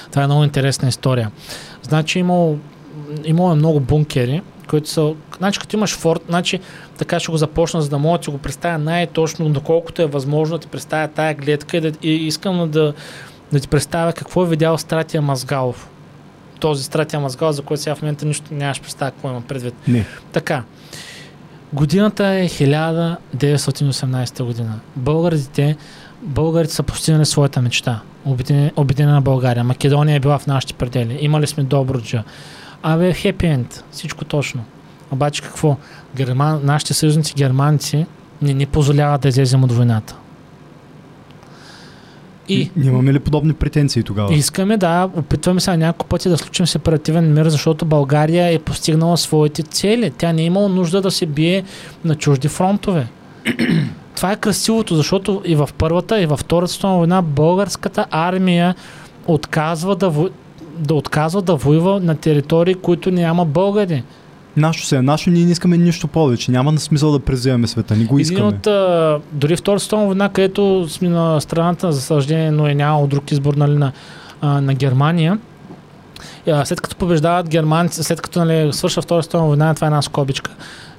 Това 0.09 0.23
е 0.23 0.27
много 0.27 0.43
интересна 0.43 0.87
история. 0.87 1.31
Значи 1.81 2.19
имало, 2.19 2.57
имало 3.23 3.51
е 3.51 3.55
много 3.55 3.79
бункери, 3.79 4.41
които 4.71 4.89
са... 4.89 5.13
Значи 5.37 5.59
като 5.59 5.75
имаш 5.75 5.97
форт, 5.97 6.21
значи 6.29 6.59
така 6.97 7.19
ще 7.19 7.31
го 7.31 7.37
започна, 7.37 7.81
за 7.81 7.89
да 7.89 7.97
мога 7.97 8.17
да 8.17 8.23
ти 8.23 8.31
го 8.31 8.37
представя 8.37 8.77
най-точно, 8.77 9.49
доколкото 9.49 10.01
е 10.01 10.05
възможно 10.05 10.57
да 10.57 10.61
ти 10.61 10.67
представя 10.67 11.07
тая 11.07 11.33
гледка 11.33 11.77
и, 11.77 11.81
да, 11.81 11.91
и 12.01 12.11
искам 12.27 12.71
да, 12.71 12.93
да 13.51 13.59
ти 13.59 13.67
представя 13.67 14.13
какво 14.13 14.43
е 14.43 14.47
видял 14.47 14.77
Стратия 14.77 15.21
Мазгалов. 15.21 15.89
Този 16.59 16.83
Стратия 16.83 17.19
Мазгалов, 17.19 17.55
за 17.55 17.61
който 17.61 17.83
сега 17.83 17.95
в 17.95 18.01
момента 18.01 18.25
нищо 18.25 18.53
нямаш 18.53 18.81
представя 18.81 19.11
какво 19.11 19.29
има 19.29 19.41
предвид. 19.41 19.73
Не. 19.87 20.05
Така. 20.31 20.63
Годината 21.73 22.25
е 22.25 22.47
1918 22.47 24.43
година. 24.43 24.79
Българите, 24.95 25.77
българите 26.21 26.73
са 26.73 26.83
постигнали 26.83 27.25
своята 27.25 27.61
мечта. 27.61 28.01
Обединена 28.75 29.21
България. 29.21 29.63
Македония 29.63 30.15
е 30.15 30.19
била 30.19 30.39
в 30.39 30.47
нашите 30.47 30.73
предели. 30.73 31.17
Имали 31.21 31.47
сме 31.47 31.63
Добруджа. 31.63 32.23
Абе, 32.83 33.13
хепи 33.13 33.45
енд. 33.45 33.83
Всичко 33.91 34.25
точно. 34.25 34.63
Обаче 35.11 35.41
какво? 35.41 35.77
Герман, 36.15 36.61
нашите 36.63 36.93
съюзници 36.93 37.33
германци 37.37 38.05
не 38.41 38.53
ни 38.53 38.65
позволяват 38.65 39.21
да 39.21 39.27
излезем 39.27 39.63
от 39.63 39.71
войната. 39.71 40.15
И 42.49 42.69
Нямаме 42.75 43.13
ли 43.13 43.19
подобни 43.19 43.53
претенции 43.53 44.03
тогава? 44.03 44.33
Искаме 44.33 44.77
да, 44.77 45.09
опитваме 45.15 45.59
се 45.59 45.71
на 45.71 45.77
няколко 45.77 46.05
пъти 46.05 46.29
да 46.29 46.37
случим 46.37 46.67
сепаративен 46.67 47.33
мир, 47.33 47.47
защото 47.47 47.85
България 47.85 48.53
е 48.53 48.59
постигнала 48.59 49.17
своите 49.17 49.63
цели. 49.63 50.11
Тя 50.17 50.33
не 50.33 50.41
е 50.41 50.45
имала 50.45 50.69
нужда 50.69 51.01
да 51.01 51.11
се 51.11 51.25
бие 51.25 51.63
на 52.05 52.15
чужди 52.15 52.47
фронтове. 52.47 53.07
Това 54.15 54.31
е 54.31 54.35
красивото, 54.35 54.95
защото 54.95 55.41
и 55.45 55.55
в 55.55 55.69
първата, 55.77 56.21
и 56.21 56.25
във 56.25 56.39
втората 56.39 56.71
световна 56.71 56.97
война 56.97 57.21
българската 57.21 58.05
армия 58.11 58.75
отказва 59.27 59.95
да. 59.95 60.29
Да 60.81 60.93
отказва 60.93 61.41
да 61.41 61.55
воюва 61.55 61.99
на 61.99 62.15
територии, 62.15 62.75
които 62.75 63.11
няма 63.11 63.45
българи. 63.45 64.03
Нашо 64.57 64.85
се 64.85 64.95
е 64.95 65.01
нашо, 65.01 65.29
ние 65.29 65.45
не 65.45 65.51
искаме 65.51 65.77
нищо 65.77 66.07
повече. 66.07 66.51
Няма 66.51 66.79
смисъл 66.79 67.11
да 67.11 67.19
преземем 67.19 67.67
света, 67.67 67.95
не 67.95 68.05
го 68.05 68.15
Един 68.15 68.21
искаме. 68.21 68.47
от, 68.47 68.67
а, 68.67 69.19
дори 69.31 69.55
Втората 69.55 69.79
световна 69.79 70.05
война, 70.05 70.29
където 70.29 70.85
сме 70.89 71.09
на 71.09 71.41
страната, 71.41 71.91
за 71.91 72.01
съжаление, 72.01 72.51
но 72.51 72.67
е 72.67 72.75
нямало 72.75 73.07
друг 73.07 73.31
избор 73.31 73.53
нали, 73.53 73.77
на, 73.77 73.91
а, 74.41 74.61
на 74.61 74.73
Германия. 74.73 75.39
А, 76.47 76.65
след 76.65 76.81
като 76.81 76.95
побеждават 76.95 77.49
германци, 77.49 78.03
след 78.03 78.21
като 78.21 78.45
нали, 78.45 78.73
свършва 78.73 79.01
Втората 79.01 79.23
световна 79.23 79.47
война, 79.47 79.73
това 79.73 79.87
е 79.87 79.89
една 79.89 80.01
скобичка. 80.01 80.51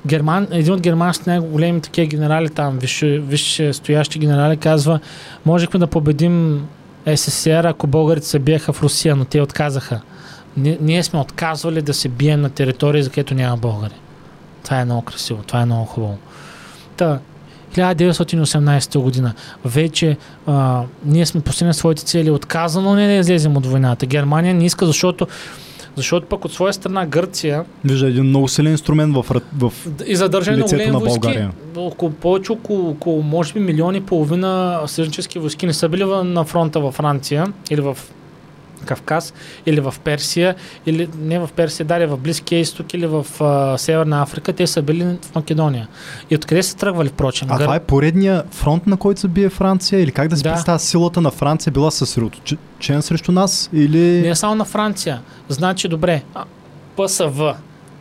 Герман, 0.07 0.47
един 0.51 0.75
от 0.75 0.81
германските 0.81 1.31
най-големи 1.31 1.81
такива 1.81 2.07
генерали 2.07 2.49
там, 2.49 2.79
висше, 2.79 3.19
висше 3.19 3.73
стоящи 3.73 4.19
генерали, 4.19 4.57
казва, 4.57 5.01
можехме 5.47 5.81
да 5.81 5.87
победим 5.87 6.67
СССР, 7.07 7.69
ако 7.69 7.87
българите 7.87 8.27
се 8.27 8.39
биеха 8.39 8.73
в 8.73 8.83
Русия, 8.83 9.16
но 9.16 9.24
те 9.24 9.41
отказаха. 9.41 10.01
Ние, 10.57 10.79
ние 10.81 11.03
сме 11.03 11.20
отказвали 11.20 11.83
да 11.83 11.95
се 11.95 12.09
бием 12.09 12.41
на 12.41 12.51
територии, 12.51 13.03
за 13.03 13.11
където 13.11 13.35
няма 13.35 13.57
българи. 13.57 13.95
Това 14.65 14.81
е 14.81 14.85
много 14.85 15.03
красиво, 15.03 15.43
това 15.47 15.61
е 15.61 15.66
много 15.66 15.85
хубаво. 15.85 16.19
Та, 16.97 17.19
1918 17.74 18.99
година. 18.99 19.35
Вече 19.65 20.16
а, 20.47 20.83
ние 21.05 21.27
сме 21.27 21.41
постигнали 21.41 21.74
своите 21.74 22.05
цели. 22.05 22.31
Отказано 22.31 22.95
не 22.95 23.07
да 23.07 23.12
излезем 23.12 23.57
от 23.57 23.66
войната. 23.66 24.07
Германия 24.07 24.55
не 24.55 24.65
иска, 24.65 24.87
защото, 24.87 25.27
защото 25.97 26.27
пък 26.27 26.44
от 26.44 26.52
своя 26.52 26.73
страна 26.73 27.06
Гърция 27.06 27.64
Вижда 27.85 28.06
един 28.06 28.24
много 28.24 28.48
силен 28.48 28.73
инструмент 28.73 29.14
в, 29.14 29.43
в 29.59 29.73
и 30.06 30.16
задържане 30.16 30.56
на 30.56 30.64
големи 30.64 30.90
войски. 30.90 31.48
Около, 31.77 32.10
повече 32.10 32.52
около, 32.52 32.90
около, 32.90 33.23
може 33.23 33.52
би, 33.52 33.60
милиони 33.60 33.98
и 33.98 34.01
половина 34.01 34.81
съюзнически 34.86 35.39
войски 35.39 35.66
не 35.66 35.73
са 35.73 35.89
били 35.89 36.05
на 36.05 36.44
фронта 36.44 36.81
във 36.81 36.94
Франция 36.94 37.52
или 37.70 37.81
в 37.81 37.98
Кавказ, 38.83 39.35
или 39.67 39.81
в 39.81 39.95
Персия, 40.05 40.55
или 40.87 41.09
не 41.19 41.39
в 41.39 41.51
Персия, 41.57 41.87
дали 41.87 42.07
в 42.07 42.17
Близкия 42.17 42.61
изток 42.61 42.95
или 42.95 43.07
в 43.07 43.27
а, 43.41 43.79
Северна 43.79 44.23
Африка, 44.23 44.53
те 44.53 44.67
са 44.67 44.83
били 44.83 45.05
в 45.23 45.35
Македония. 45.35 45.89
И 46.31 46.37
откъде 46.37 46.63
са 46.63 46.77
тръгвали, 46.77 47.09
впрочем? 47.09 47.49
А 47.51 47.55
Гър- 47.55 47.63
това 47.63 47.77
е 47.77 47.81
поредния 47.81 48.43
фронт, 48.51 48.87
на 48.87 48.97
който 48.97 49.21
се 49.21 49.29
бие 49.29 49.49
Франция? 49.49 50.01
Или 50.01 50.13
как 50.13 50.29
да 50.29 50.37
си 50.37 50.43
Да. 50.43 50.53
представя 50.53 50.79
силата 50.79 51.21
на 51.21 51.31
Франция 51.31 51.73
била 51.73 51.91
съсредоточена 51.91 53.03
срещу 53.03 53.33
нас? 53.33 53.71
Или... 53.73 53.99
Не 53.99 54.29
е 54.29 54.35
само 54.35 54.55
на 54.55 54.65
Франция. 54.65 55.21
Значи, 55.49 55.89
добре, 55.89 56.23
ПСВ, 56.97 57.55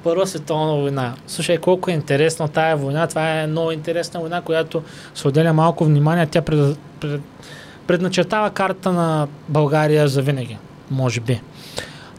Първа 0.04 0.28
световна 0.28 0.76
война. 0.76 1.14
Слушай, 1.28 1.58
колко 1.58 1.90
е 1.90 1.94
интересна 1.94 2.48
тая 2.48 2.78
война. 2.78 3.08
Това 3.08 3.32
е 3.32 3.48
много 3.48 3.72
интересна 3.72 4.20
война, 4.20 4.42
която 4.42 4.84
се 5.16 5.28
отделя 5.28 5.54
малко 5.54 5.86
внимание. 5.86 6.26
Тя 6.26 6.42
пред, 6.42 6.78
пред, 7.00 7.22
предначертава 7.88 8.50
карта 8.50 8.92
на 8.92 9.28
България 9.50 10.08
за 10.08 10.22
винаги. 10.22 10.58
Може 10.92 11.20
би. 11.20 11.42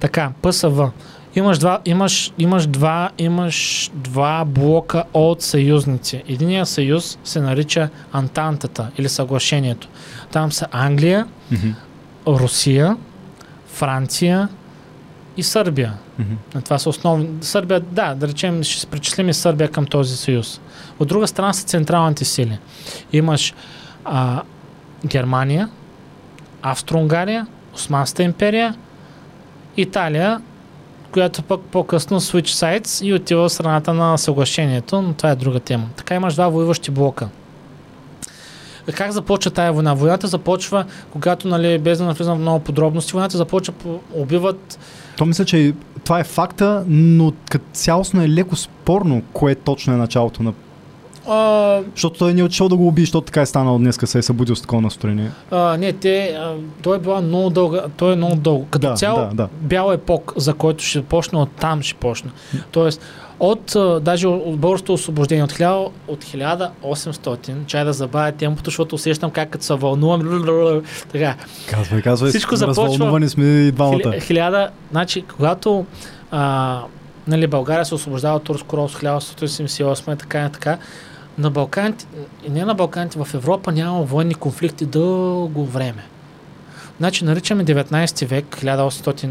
Така, 0.00 0.32
ПСВ. 0.42 0.90
Имаш 1.34 1.58
два, 1.58 1.78
имаш, 1.84 2.32
имаш, 2.38 2.66
два, 2.66 3.10
имаш 3.18 3.90
два 3.94 4.44
блока 4.44 5.04
от 5.14 5.42
съюзници. 5.42 6.22
Единият 6.28 6.68
съюз 6.68 7.18
се 7.24 7.40
нарича 7.40 7.88
Антантата 8.12 8.90
или 8.98 9.08
съглашението. 9.08 9.88
Там 10.32 10.52
са 10.52 10.66
Англия, 10.72 11.26
Мгм, 11.50 11.70
Русия, 12.26 12.96
Франция 13.66 14.48
и 15.36 15.42
Сърбия. 15.42 15.92
мгм. 16.18 16.34
Това 16.64 16.78
са 16.78 16.88
основни. 16.88 17.28
Сърбия, 17.40 17.80
да, 17.80 18.14
да 18.14 18.28
речем, 18.28 18.62
ще 18.62 18.80
се 18.80 18.86
причислим 18.86 19.28
и 19.28 19.34
Сърбия 19.34 19.68
към 19.70 19.86
този 19.86 20.16
съюз. 20.16 20.60
От 20.98 21.08
друга 21.08 21.26
страна 21.26 21.52
са 21.52 21.66
централните 21.66 22.24
сили. 22.24 22.58
Имаш 23.12 23.54
а, 24.04 24.42
Германия, 25.06 25.68
Австро-Унгария, 26.62 27.46
Османската 27.74 28.22
империя, 28.22 28.74
Италия, 29.76 30.40
която 31.12 31.42
пък 31.42 31.60
по-късно 31.60 32.20
switch 32.20 32.80
sides 32.80 33.04
и 33.04 33.14
отива 33.14 33.48
в 33.48 33.52
страната 33.52 33.94
на 33.94 34.18
съглашението, 34.18 35.02
но 35.02 35.12
това 35.12 35.30
е 35.30 35.36
друга 35.36 35.60
тема. 35.60 35.88
Така 35.96 36.14
имаш 36.14 36.34
два 36.34 36.48
воюващи 36.48 36.90
блока. 36.90 37.28
Как 38.94 39.12
започва 39.12 39.50
тая 39.50 39.72
война? 39.72 39.94
Войната 39.94 40.26
започва, 40.26 40.84
когато, 41.10 41.48
нали, 41.48 41.78
без 41.78 41.98
да 41.98 42.04
навлизам 42.04 42.38
в 42.38 42.40
много 42.40 42.60
подробности, 42.60 43.12
войната 43.12 43.36
започва, 43.36 43.72
по- 43.72 44.00
убиват 44.14 44.78
То 45.16 45.26
мисля, 45.26 45.44
че 45.44 45.74
това 46.04 46.20
е 46.20 46.24
факта, 46.24 46.84
но 46.88 47.32
като 47.50 47.64
цялостно 47.72 48.22
е 48.22 48.28
леко 48.28 48.56
спорно, 48.56 49.22
кое 49.32 49.54
точно 49.54 49.92
е 49.92 49.96
началото 49.96 50.42
на... 50.42 50.52
а, 51.28 51.80
Защото 51.90 52.18
той 52.18 52.34
не 52.34 52.40
е 52.40 52.44
отишъл 52.44 52.68
да 52.68 52.76
го 52.76 52.88
убие, 52.88 53.02
защото 53.02 53.24
така 53.24 53.40
е 53.40 53.46
станало 53.46 53.78
днеска, 53.78 54.06
се 54.06 54.18
е 54.18 54.22
събудил 54.22 54.56
с 54.56 54.60
такова 54.60 54.82
настроение. 54.82 55.30
А, 55.50 55.76
не, 55.76 55.92
те, 55.92 56.36
а, 56.38 56.52
той 56.82 56.96
е 56.96 57.00
била 57.00 57.20
много 57.20 57.50
дълга, 57.50 57.84
той 57.96 58.12
е 58.12 58.16
много 58.16 58.34
дълго. 58.36 58.66
Като 58.66 58.88
Да, 58.88 58.94
цяло, 58.94 59.18
да, 59.18 59.34
да. 59.34 59.48
бял 59.52 59.92
епок, 59.92 60.32
за 60.36 60.54
който 60.54 60.84
ще 60.84 61.02
почне, 61.02 61.38
от 61.38 61.50
там 61.50 61.82
ще 61.82 61.94
почне. 61.94 62.30
Тоест, 62.70 63.02
от, 63.40 63.76
даже 64.00 64.26
от 64.26 64.58
българското 64.58 64.92
освобождение, 64.92 65.44
от, 65.44 65.52
1000, 65.52 65.88
от 66.08 66.24
1800, 66.24 67.66
чай 67.66 67.84
да 67.84 67.92
забавя 67.92 68.32
темпото, 68.32 68.64
защото 68.64 68.94
усещам 68.94 69.30
как 69.30 69.50
като 69.50 69.64
се 69.64 69.74
вълнувам, 69.74 70.82
така, 71.12 71.36
Казвай, 71.70 72.02
казвай. 72.02 72.30
Всичко 72.30 72.56
започва- 72.56 73.28
сме 73.28 73.44
и 73.44 73.72
двамата. 73.72 73.98
Хиля- 73.98 74.20
Хиляда, 74.20 74.70
значи, 74.90 75.22
когато 75.28 75.86
а, 76.30 76.80
нали, 77.26 77.46
България 77.46 77.84
се 77.84 77.94
освобождава 77.94 78.36
от 78.36 78.42
турско 78.42 78.76
робство 78.76 79.00
1878 79.00 80.14
и 80.14 80.18
така 80.18 80.46
и 80.46 80.52
така, 80.52 80.78
на 81.38 81.50
Балканите, 81.50 82.06
не 82.48 82.64
на 82.64 82.74
Балканите, 82.74 83.18
в 83.18 83.34
Европа 83.34 83.72
няма 83.72 84.02
военни 84.02 84.34
конфликти 84.34 84.86
дълго 84.86 85.64
време. 85.64 86.04
Значи 86.98 87.24
наричаме 87.24 87.64
19 87.64 88.26
век, 88.26 88.56
1800 88.62 89.28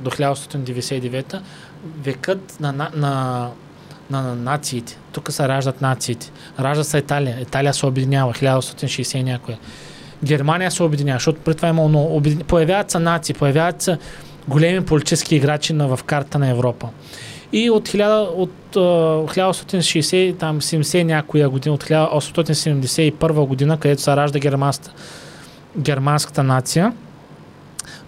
до 0.00 0.10
1899, 0.10 1.40
векът 2.02 2.56
на, 2.60 2.72
на, 2.72 2.90
на, 2.94 3.48
на, 4.10 4.22
на 4.22 4.34
нациите. 4.34 4.98
Тук 5.12 5.32
се 5.32 5.48
раждат 5.48 5.80
нациите. 5.80 6.32
Ражда 6.60 6.84
се 6.84 6.98
Италия. 6.98 7.40
Италия 7.40 7.74
се 7.74 7.86
обединява, 7.86 8.32
1860 8.32 9.16
и 9.16 9.22
някоя. 9.22 9.58
Германия 10.24 10.70
се 10.70 10.82
обединява, 10.82 11.16
защото 11.16 11.40
преди 11.40 11.56
това 11.56 11.68
има 11.68 11.88
много. 11.88 12.16
Обедин... 12.16 12.38
Появяват 12.38 12.90
се 12.90 12.98
нации, 12.98 13.34
появяват 13.34 13.82
се 13.82 13.98
големи 14.48 14.84
политически 14.84 15.36
играчи 15.36 15.72
на, 15.72 15.96
в 15.96 16.04
карта 16.04 16.38
на 16.38 16.50
Европа. 16.50 16.88
И 17.54 17.70
от, 17.70 17.88
1000, 17.88 18.28
от 18.28 18.50
а, 18.76 18.78
1860, 18.78 20.36
там 20.36 20.60
70 20.60 21.02
някоя 21.02 21.48
година, 21.48 21.74
от 21.74 21.84
1871 21.84 23.46
година, 23.46 23.76
където 23.78 24.02
се 24.02 24.16
ражда 24.16 24.38
германската, 24.38 24.92
германската 25.78 26.42
нация, 26.42 26.92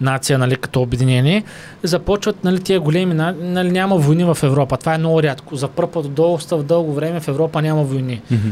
нация, 0.00 0.38
нали, 0.38 0.56
като 0.56 0.82
обединение, 0.82 1.44
започват, 1.82 2.44
нали, 2.44 2.60
тия 2.60 2.80
големи, 2.80 3.14
на- 3.14 3.34
нали, 3.40 3.70
няма 3.70 3.96
войни 3.96 4.24
в 4.24 4.38
Европа. 4.42 4.76
Това 4.76 4.94
е 4.94 4.98
много 4.98 5.22
рядко. 5.22 5.56
За 5.56 5.68
първ 5.68 5.90
път 5.90 6.12
доста 6.12 6.56
в 6.56 6.62
дълго 6.62 6.92
време 6.92 7.20
в 7.20 7.28
Европа 7.28 7.62
няма 7.62 7.82
войни 7.84 8.20
Мгм. 8.30 8.48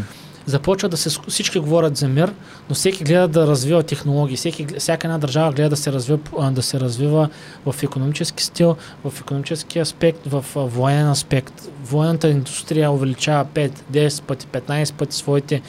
Започва 0.46 0.88
да 0.88 0.96
се, 0.96 1.18
всички 1.28 1.58
говорят 1.58 1.96
за 1.96 2.08
мир, 2.08 2.32
но 2.68 2.74
всеки 2.74 3.04
гледа 3.04 3.28
да 3.28 3.46
развива 3.46 3.82
технологии, 3.82 4.36
всеки, 4.36 4.66
всяка 4.78 5.06
една 5.06 5.18
държава 5.18 5.52
гледа 5.52 5.68
да 5.68 5.76
се, 5.76 5.92
развива, 5.92 6.50
да 6.50 6.62
се 6.62 6.80
развива 6.80 7.28
в 7.66 7.82
економически 7.82 8.44
стил, 8.44 8.76
в 9.04 9.20
економически 9.20 9.78
аспект, 9.78 10.20
в 10.26 10.44
военен 10.54 11.10
аспект. 11.10 11.68
Военната 11.84 12.28
индустрия 12.28 12.90
увеличава 12.90 13.44
5, 13.44 13.72
10 13.92 14.22
пъти, 14.22 14.46
15 14.46 14.92
пъти 14.92 15.16
своите 15.16 15.62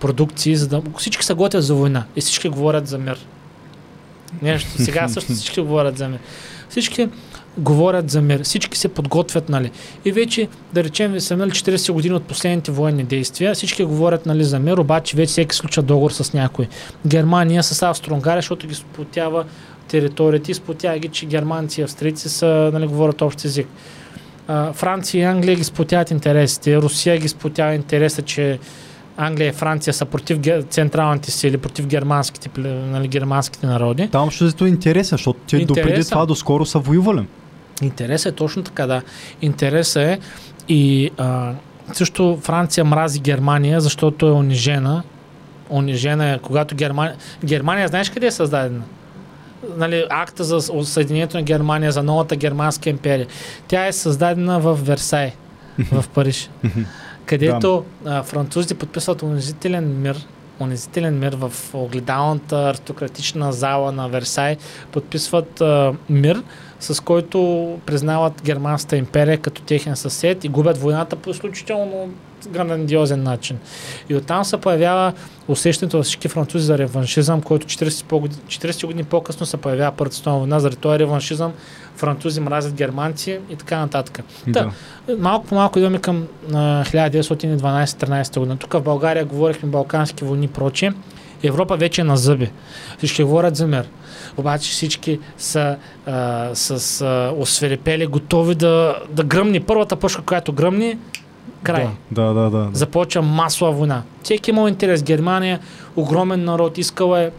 продукции, 0.00 0.56
за 0.56 0.68
да 0.68 0.82
всички 0.98 1.24
се 1.24 1.34
готвят 1.34 1.64
за 1.64 1.74
война 1.74 2.04
и 2.16 2.20
всички 2.20 2.48
говорят 2.48 2.86
за 2.86 2.98
мир. 2.98 3.26
Нещо. 4.42 4.70
Сега 4.82 5.08
също 5.08 5.32
всички 5.34 5.60
говорят 5.60 5.98
за 5.98 6.08
мир. 6.08 6.18
Всички 6.68 7.08
говорят 7.58 8.10
за 8.10 8.22
мир. 8.22 8.42
Всички 8.42 8.78
се 8.78 8.88
подготвят, 8.88 9.48
нали. 9.48 9.70
И 10.04 10.12
вече, 10.12 10.48
да 10.72 10.84
речем, 10.84 11.20
са 11.20 11.36
минали 11.36 11.50
40 11.50 11.92
години 11.92 12.14
от 12.14 12.24
последните 12.24 12.72
военни 12.72 13.04
действия. 13.04 13.54
Всички 13.54 13.84
говорят, 13.84 14.26
нали, 14.26 14.44
за 14.44 14.58
мир, 14.58 14.78
обаче 14.78 15.16
вече 15.16 15.30
всеки 15.30 15.56
случва 15.56 15.82
договор 15.82 16.10
с 16.10 16.32
някой. 16.32 16.68
Германия 17.06 17.62
с 17.62 17.82
Австро-Унгария, 17.82 18.38
защото 18.38 18.66
ги 18.66 18.74
сплотява 18.74 19.44
територията 19.88 20.50
и 20.50 20.54
сплотява 20.54 20.98
ги, 20.98 21.08
че 21.08 21.26
германци 21.26 21.80
и 21.80 21.84
австрийци 21.84 22.28
са, 22.28 22.70
нали, 22.72 22.86
говорят 22.86 23.22
общ 23.22 23.44
език. 23.44 23.68
А, 24.48 24.72
Франция 24.72 25.20
и 25.20 25.24
Англия 25.24 25.56
ги 25.56 25.64
сплотяват 25.64 26.10
интересите. 26.10 26.76
Русия 26.76 27.18
ги 27.18 27.28
сплотява 27.28 27.74
интереса, 27.74 28.22
че 28.22 28.58
Англия 29.16 29.48
и 29.48 29.52
Франция 29.52 29.94
са 29.94 30.04
против 30.04 30.38
централните 30.70 31.30
сили, 31.30 31.58
против 31.58 31.86
германските, 31.86 32.50
нали, 32.60 33.08
германските 33.08 33.66
народи. 33.66 34.08
Там 34.08 34.30
ще 34.30 34.46
зато 34.46 34.66
интереса, 34.66 35.14
защото 35.14 35.40
те 35.50 35.64
допреди 35.64 36.04
това 36.04 36.26
доскоро 36.26 36.66
са 36.66 36.78
воювали. 36.78 37.26
Интересът 37.82 38.32
е 38.32 38.36
точно 38.36 38.62
така, 38.62 38.86
да. 38.86 39.02
Интересът 39.42 40.02
е 40.02 40.18
и 40.68 41.10
а, 41.18 41.52
също 41.92 42.38
Франция 42.42 42.84
мрази 42.84 43.20
Германия, 43.20 43.80
защото 43.80 44.26
е 44.26 44.32
унижена. 44.32 45.02
Унижена 45.70 46.30
е, 46.30 46.38
когато 46.38 46.74
Германия... 46.76 47.16
Германия, 47.44 47.88
знаеш 47.88 48.10
къде 48.10 48.26
е 48.26 48.30
създадена? 48.30 48.82
Нали, 49.76 50.04
акта 50.10 50.44
за 50.44 50.60
съединението 50.84 51.36
на 51.36 51.42
Германия, 51.42 51.92
за 51.92 52.02
новата 52.02 52.36
германска 52.36 52.90
империя. 52.90 53.26
Тя 53.68 53.86
е 53.86 53.92
създадена 53.92 54.60
в 54.60 54.78
Версай, 54.82 55.32
в 55.92 56.04
Париж, 56.08 56.50
където 57.26 57.84
а, 58.04 58.22
французите 58.22 58.74
подписват 58.74 59.22
унизителен 59.22 60.00
мир 60.00 60.26
унизителен 60.60 61.18
мир 61.18 61.36
в 61.36 61.52
огледалната 61.74 62.68
аристократична 62.68 63.52
зала 63.52 63.92
на 63.92 64.08
Версай 64.08 64.56
подписват 64.92 65.60
а, 65.60 65.94
мир, 66.10 66.42
с 66.80 67.02
който 67.02 67.38
признават 67.86 68.42
Германската 68.44 68.96
империя 68.96 69.38
като 69.38 69.62
техен 69.62 69.96
съсед 69.96 70.44
и 70.44 70.48
губят 70.48 70.78
войната 70.78 71.16
по 71.16 71.30
изключително 71.30 72.10
грандиозен 72.48 73.22
начин. 73.22 73.58
И 74.08 74.14
оттам 74.14 74.44
се 74.44 74.56
появява 74.56 75.12
усещането 75.48 75.96
на 75.96 76.02
всички 76.02 76.28
французи 76.28 76.64
за 76.64 76.78
реваншизъм, 76.78 77.42
който 77.42 77.66
40, 77.66 78.04
по- 78.04 78.20
40 78.20 78.86
години 78.86 79.04
по-късно 79.04 79.46
се 79.46 79.56
появява 79.56 79.92
Първата 79.96 80.16
световна 80.16 80.38
война. 80.38 80.60
Заради 80.60 80.76
този 80.76 80.98
реваншизъм 80.98 81.52
французи 81.96 82.40
мразят 82.40 82.74
германци 82.74 83.38
и 83.50 83.56
така 83.56 83.78
нататък. 83.78 84.20
Да. 84.46 84.70
Малко 85.18 85.46
по 85.46 85.54
малко 85.54 85.78
идваме 85.78 85.98
към 85.98 86.26
а, 86.52 86.84
1912-13 86.84 88.38
година. 88.38 88.56
Тук 88.56 88.72
в 88.72 88.80
България 88.80 89.24
говорихме 89.24 89.68
балкански 89.68 90.24
войни 90.24 90.44
и 90.44 90.48
прочие. 90.48 90.92
Европа 91.42 91.76
вече 91.76 92.00
е 92.00 92.04
на 92.04 92.16
зъби. 92.16 92.50
Всички 92.98 93.22
говорят 93.22 93.56
за 93.56 93.66
мир. 93.66 93.88
Обаче 94.36 94.70
всички 94.70 95.20
са 95.38 95.76
а, 96.06 96.50
с 96.54 97.00
а, 97.00 97.32
осверепели, 97.36 98.06
готови 98.06 98.54
да, 98.54 98.96
да 99.10 99.24
гръмни. 99.24 99.60
Първата 99.60 99.96
пушка, 99.96 100.22
която 100.22 100.52
гръмни, 100.52 100.98
край. 101.62 101.86
Да, 102.10 102.22
да, 102.22 102.32
да. 102.32 102.50
да. 102.50 102.68
Започва 102.72 103.22
масова 103.22 103.72
война. 103.72 104.02
Всеки 104.22 104.50
имал 104.50 104.68
интерес. 104.68 105.02
Германия, 105.02 105.60
огромен 105.96 106.44
народ, 106.44 106.78
искала 106.78 107.20
е 107.20 107.30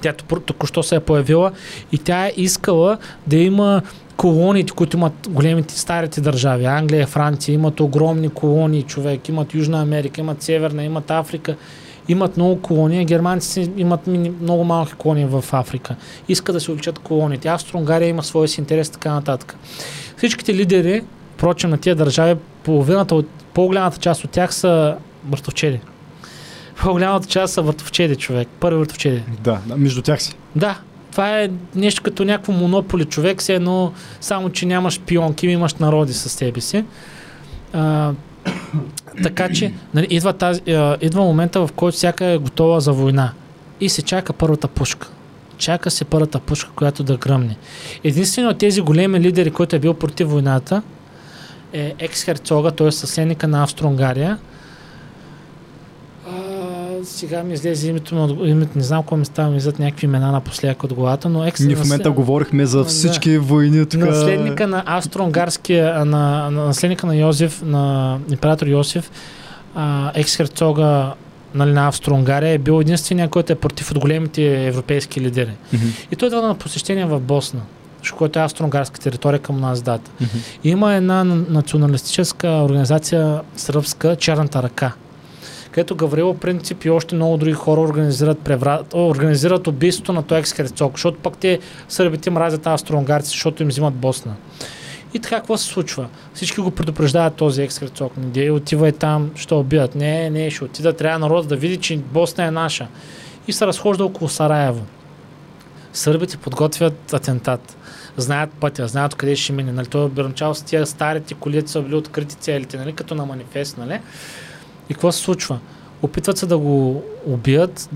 тя 0.00 0.12
току- 0.12 0.40
току-що 0.40 0.82
се 0.82 0.96
е 0.96 1.00
появила 1.00 1.52
и 1.92 1.98
тя 1.98 2.26
е 2.26 2.32
искала 2.36 2.98
да 3.26 3.36
има 3.36 3.82
колониите, 4.16 4.72
които 4.72 4.96
имат 4.96 5.12
големите 5.28 5.78
старите 5.78 6.20
държави. 6.20 6.64
Англия, 6.64 7.06
Франция 7.06 7.54
имат 7.54 7.80
огромни 7.80 8.28
колонии, 8.28 8.82
човек. 8.82 9.28
Имат 9.28 9.54
Южна 9.54 9.82
Америка, 9.82 10.20
имат 10.20 10.42
Северна, 10.42 10.84
имат 10.84 11.10
Африка. 11.10 11.56
Имат 12.08 12.36
много 12.36 12.62
колонии. 12.62 13.04
Германците 13.04 13.72
имат 13.76 14.06
много 14.40 14.64
малки 14.64 14.92
колонии 14.92 15.24
в 15.24 15.44
Африка. 15.52 15.96
Искат 16.28 16.54
да 16.54 16.60
се 16.60 16.70
увеличат 16.70 16.98
колониите. 16.98 17.48
Австро-Унгария 17.48 18.08
има 18.08 18.22
своя 18.22 18.48
си 18.48 18.60
интерес 18.60 18.90
така 18.90 19.12
нататък. 19.12 19.56
Всичките 20.16 20.54
лидери, 20.54 21.02
впрочем, 21.42 21.70
на 21.70 21.78
тия 21.78 21.94
държави, 21.94 22.40
половината 22.64 23.14
от, 23.14 23.26
по-голямата 23.54 23.98
част 23.98 24.24
от 24.24 24.30
тях 24.30 24.54
са 24.54 24.96
въртовчеди. 25.28 25.80
По-голямата 26.82 27.28
част 27.28 27.54
са 27.54 27.62
въртовчеди, 27.62 28.16
човек. 28.16 28.48
Първи 28.60 28.78
въртовчеди. 28.78 29.22
Да, 29.40 29.58
да, 29.66 29.76
между 29.76 30.02
тях 30.02 30.22
си. 30.22 30.34
Да, 30.56 30.78
това 31.10 31.40
е 31.40 31.50
нещо 31.74 32.02
като 32.02 32.24
някакво 32.24 32.52
монополи 32.52 33.04
човек, 33.04 33.40
все 33.40 33.54
едно 33.54 33.92
само, 34.20 34.50
че 34.50 34.66
нямаш 34.66 35.00
пионки, 35.00 35.46
имаш 35.46 35.74
народи 35.74 36.12
със 36.12 36.32
себе 36.32 36.60
си. 36.60 36.84
А, 37.72 38.12
така 39.22 39.48
че 39.52 39.72
нали, 39.94 40.06
идва, 40.10 40.32
тази, 40.32 40.60
идва 41.00 41.22
момента, 41.22 41.66
в 41.66 41.72
който 41.76 41.96
всяка 41.96 42.24
е 42.24 42.38
готова 42.38 42.80
за 42.80 42.92
война. 42.92 43.32
И 43.80 43.88
се 43.88 44.02
чака 44.02 44.32
първата 44.32 44.68
пушка. 44.68 45.08
Чака 45.58 45.90
се 45.90 46.04
първата 46.04 46.38
пушка, 46.38 46.70
която 46.76 47.02
да 47.02 47.16
гръмне. 47.16 47.56
Единствено 48.04 48.48
от 48.50 48.58
тези 48.58 48.80
големи 48.80 49.20
лидери, 49.20 49.50
който 49.50 49.76
е 49.76 49.78
бил 49.78 49.94
против 49.94 50.28
войната, 50.28 50.82
е 51.72 51.94
екс-херцога, 51.98 52.70
т.е. 52.70 52.92
съседника 52.92 53.48
на 53.48 53.62
Австро-Унгария. 53.62 54.38
Сега 57.04 57.42
ми 57.42 57.54
излезе 57.54 57.88
името, 57.88 58.14
му 58.14 58.44
името, 58.44 58.70
не 58.74 58.84
знам 58.84 59.02
какво 59.02 59.16
ми 59.16 59.24
става, 59.24 59.50
ми 59.50 59.56
излизат 59.56 59.78
някакви 59.78 60.04
имена 60.06 60.32
напоследък 60.32 60.84
от 60.84 60.92
главата, 60.92 61.28
но 61.28 61.44
екс 61.44 61.66
Ние 61.66 61.76
в 61.76 61.78
момента 61.78 61.96
наслед- 61.98 62.14
говорихме 62.14 62.66
за 62.66 62.78
Да. 62.78 62.84
всички 62.84 63.38
войни 63.38 63.86
тук. 63.86 64.00
Наследника 64.00 64.66
на 64.66 64.82
Австро-Унгарския, 64.86 65.94
на, 65.96 66.06
на 66.50 66.64
наследника 66.64 67.06
на 67.06 67.16
Йозеф, 67.16 67.62
на 67.62 68.18
император 68.30 68.66
Йосиф, 68.66 69.10
екс-херцога 70.14 71.12
нали, 71.54 71.72
на 71.72 71.88
Австро-Унгария 71.88 72.50
е 72.50 72.58
бил 72.58 72.80
единствения, 72.80 73.28
който 73.28 73.52
е 73.52 73.56
против 73.56 73.90
от 73.90 73.98
големите 73.98 74.66
европейски 74.66 75.20
лидери. 75.20 75.50
Мгм, 75.72 75.86
И 76.12 76.16
той 76.16 76.26
идва 76.28 76.42
на 76.42 76.54
посещение 76.54 77.04
в 77.04 77.20
Босна, 77.20 77.60
което 78.10 78.38
е 78.38 78.42
австро-унгарска 78.42 79.00
територия 79.00 79.40
към 79.40 79.60
нас 79.60 79.82
дата. 79.82 80.10
мгм. 80.20 80.38
И 80.64 80.70
има 80.70 80.94
една 80.94 81.24
националистическа 81.24 82.48
организация 82.48 83.40
сръбска, 83.56 84.16
Черната 84.16 84.62
ръка, 84.62 84.92
където 85.70 85.94
Гаврило 85.94 86.34
принцип 86.34 86.84
и 86.84 86.90
още 86.90 87.14
много 87.14 87.36
други 87.36 87.52
хора 87.52 87.80
организират, 87.80 88.38
преврат, 88.38 88.94
организират 88.94 89.66
убийството 89.66 90.12
на 90.12 90.22
този 90.22 90.38
екс-херцог, 90.38 90.92
защото 90.92 91.18
пък 91.18 91.36
те 91.36 91.58
сърбите 91.88 92.30
мразят 92.30 92.66
австро-унгарци, 92.66 93.30
защото 93.30 93.62
им 93.62 93.68
взимат 93.68 93.94
Босна. 93.94 94.34
И 95.14 95.18
така, 95.18 95.36
какво 95.36 95.56
се 95.56 95.64
случва? 95.64 96.06
Всички 96.34 96.60
го 96.60 96.70
предупреждават 96.70 97.34
този 97.34 97.62
екс-херцог. 97.62 98.12
Не 98.34 98.50
отива 98.50 98.88
и 98.88 98.92
там, 98.92 99.30
ще 99.34 99.54
убият. 99.54 99.94
Не, 99.94 100.30
не, 100.30 100.50
ще 100.50 100.64
отида. 100.64 100.92
Трябва 100.92 101.18
народ 101.18 101.48
да 101.48 101.56
види, 101.56 101.76
че 101.76 101.96
Босна 101.96 102.44
е 102.44 102.50
наша. 102.50 102.86
И 103.48 103.52
се 103.52 103.66
разхожда 103.66 104.04
около 104.04 104.28
Сараево. 104.28 104.82
Сърбите 105.92 106.36
подготвят 106.36 107.12
атентат. 107.12 107.76
Знаят 108.16 108.50
пътя, 108.60 108.88
знаят 108.88 109.14
къде 109.14 109.36
ще 109.36 109.52
мине. 109.52 109.72
Нали? 109.72 109.86
Той 109.86 110.10
е 110.50 110.54
с 110.54 110.62
тия 110.62 110.86
старите 110.86 111.34
коли, 111.34 111.68
са 111.68 111.82
били 111.82 111.94
открити 111.94 112.34
целите, 112.34 112.76
нали? 112.76 112.92
като 112.92 113.14
на 113.14 113.26
манифест. 113.26 113.78
Нали? 113.78 114.00
И 114.88 114.94
какво 114.94 115.12
се 115.12 115.18
случва? 115.18 115.58
Опитват 116.02 116.38
се 116.38 116.46
да 116.46 116.58
го 116.58 117.02
убият, 117.26 117.90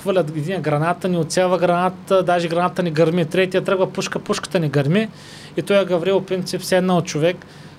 хвърлят 0.00 0.30
един 0.30 0.62
граната, 0.62 1.08
ни 1.08 1.16
отсява 1.16 1.58
граната, 1.58 2.22
даже 2.22 2.48
граната 2.48 2.82
ни 2.82 2.90
гърми. 2.90 3.26
Третия 3.26 3.64
тръгва 3.64 3.92
пушка, 3.92 4.18
пушката 4.18 4.60
ни 4.60 4.68
гърми. 4.68 5.08
И 5.56 5.62
той 5.62 5.82
е 5.82 5.84
Гаврил 5.84 6.24
принцип, 6.24 6.62
седнал 6.62 7.02
човек, 7.02 7.36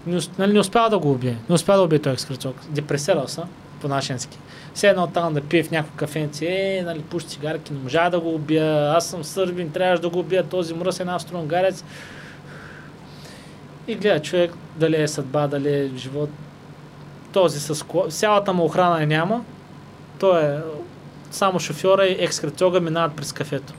не, 0.07 0.19
нали, 0.39 0.53
не 0.53 0.59
успява 0.59 0.89
да 0.89 0.99
го 0.99 1.11
убие. 1.11 1.37
Не 1.49 1.55
успява 1.55 1.77
да 1.77 1.83
убие 1.83 1.99
този 1.99 2.13
екскрецок. 2.13 2.55
Депресирал 2.69 3.27
са, 3.27 3.43
по-нашенски. 3.83 4.37
Седнал 4.73 5.07
там 5.07 5.33
да 5.33 5.41
пие 5.41 5.63
в 5.63 5.71
някакво 5.71 5.97
кафенце, 5.97 6.45
е, 6.45 6.81
нали, 6.85 6.99
пуши 6.99 7.27
цигарки, 7.27 7.73
не 7.73 7.79
можа 7.79 8.09
да 8.09 8.19
го 8.19 8.35
убия, 8.35 8.91
аз 8.91 9.07
съм 9.07 9.23
сърбин, 9.23 9.71
трябваше 9.71 10.01
да 10.01 10.09
го 10.09 10.19
убия, 10.19 10.43
този 10.43 10.73
мръсен 10.73 11.09
австро-унгарец. 11.09 11.83
И 13.87 13.95
гледа 13.95 14.21
човек 14.21 14.53
дали 14.75 15.01
е 15.01 15.07
съдба, 15.07 15.47
дали 15.47 15.73
е 15.73 15.91
живот. 15.97 16.29
Този 17.33 17.59
с 17.59 17.85
цялата 18.09 18.53
му 18.53 18.65
охрана 18.65 19.05
няма. 19.05 19.43
Той 20.19 20.45
е 20.45 20.57
само 21.31 21.59
шофьора 21.59 22.05
и 22.05 22.15
екскрецога 22.19 22.79
минават 22.79 23.15
през 23.15 23.33
кафето. 23.33 23.73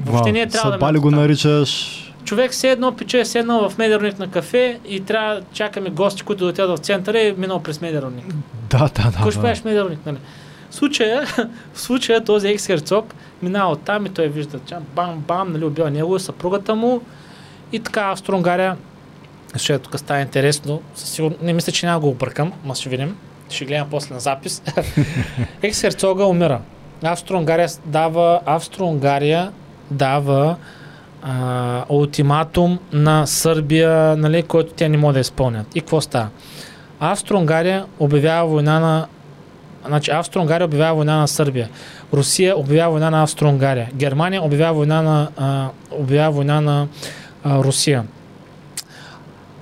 Въобще 0.00 0.32
не 0.32 0.40
е 0.40 0.48
трябва 0.48 0.78
да 0.78 0.92
ли 0.92 0.98
го 0.98 1.10
наричаш? 1.10 2.02
Човек 2.26 2.54
се 2.54 2.70
едно 2.70 2.96
пиче 2.96 3.20
е 3.20 3.24
седнал 3.24 3.68
в 3.68 3.78
Медерник 3.78 4.18
на 4.18 4.30
кафе 4.30 4.80
и 4.88 5.00
трябва 5.00 5.34
да 5.34 5.42
чакаме 5.52 5.90
гости, 5.90 6.22
които 6.22 6.44
да 6.44 6.50
отидат 6.50 6.78
в 6.78 6.82
центъра 6.82 7.18
и 7.18 7.28
е 7.28 7.34
минал 7.38 7.62
през 7.62 7.80
Медерник. 7.80 8.26
Да, 8.70 8.78
да, 8.78 8.88
да. 8.88 9.02
Какво 9.02 9.30
ще 9.30 9.40
правиш 9.40 9.64
Медерник, 9.64 10.06
нали? 10.06 10.16
В 10.70 10.74
случая, 10.74 11.26
в 11.74 11.80
случая 11.80 12.24
този 12.24 12.48
екс-херцог 12.48 13.14
минава 13.42 13.72
от 13.72 13.82
там 13.82 14.06
и 14.06 14.08
той 14.08 14.28
вижда, 14.28 14.58
че 14.66 14.76
бам, 14.94 15.24
бам, 15.28 15.52
нали, 15.52 15.64
убива 15.64 15.90
него 15.90 16.18
съпругата 16.18 16.74
му 16.74 17.00
и 17.72 17.80
така 17.80 18.00
Австро-Унгария, 18.00 18.76
защото 19.52 19.84
тук 19.84 20.00
става 20.00 20.20
интересно, 20.20 20.82
със 20.94 21.08
сигурно, 21.08 21.36
не 21.42 21.52
мисля, 21.52 21.72
че 21.72 21.86
няма 21.86 22.00
го 22.00 22.08
объркам, 22.08 22.52
ма 22.64 22.74
ще 22.74 22.88
видим, 22.88 23.16
ще 23.50 23.64
гледам 23.64 23.88
после 23.90 24.14
на 24.14 24.20
запис. 24.20 24.62
екс-херцога 25.62 26.24
умира. 26.24 26.60
Австро-Унгария 27.02 27.68
дава, 27.84 28.40
Австро-Унгария 28.46 29.52
дава 29.90 30.56
а, 31.26 31.84
ултиматум 31.88 32.78
на 32.92 33.26
Сърбия, 33.26 34.16
нали, 34.16 34.42
който 34.42 34.72
тя 34.72 34.88
не 34.88 34.96
може 34.96 35.14
да 35.14 35.20
изпълнят. 35.20 35.76
И 35.76 35.80
какво 35.80 36.00
става? 36.00 36.28
Австро-Унгария 37.00 37.84
обявява 37.98 38.48
война 38.48 38.80
на 38.80 39.06
Значи 39.86 40.10
Австро-Унгария 40.10 40.64
обявява 40.64 40.94
война 40.94 41.16
на 41.16 41.28
Сърбия. 41.28 41.68
Русия 42.14 42.58
обявява 42.58 42.90
война 42.90 43.10
на 43.10 43.22
Австро-Унгария. 43.22 43.88
Германия 43.94 44.42
обявява 44.42 44.74
война 44.74 45.02
на, 45.02 45.28
а, 45.36 45.68
обявява 45.90 46.30
война 46.30 46.60
на 46.60 46.88
а, 47.44 47.58
Русия. 47.58 48.04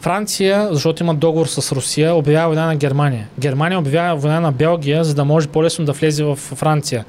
Франция, 0.01 0.69
защото 0.71 1.03
има 1.03 1.15
договор 1.15 1.47
с 1.47 1.73
Русия, 1.73 2.15
обявява 2.15 2.47
война 2.47 2.67
на 2.67 2.77
Германия. 2.77 3.29
Германия 3.39 3.79
обявява 3.79 4.17
война 4.17 4.41
на 4.41 4.53
Белгия, 4.53 5.05
за 5.05 5.15
да 5.15 5.25
може 5.25 5.49
по-лесно 5.49 5.85
да 5.85 5.93
влезе 5.93 6.25
в 6.25 6.37
Франция. 6.37 7.05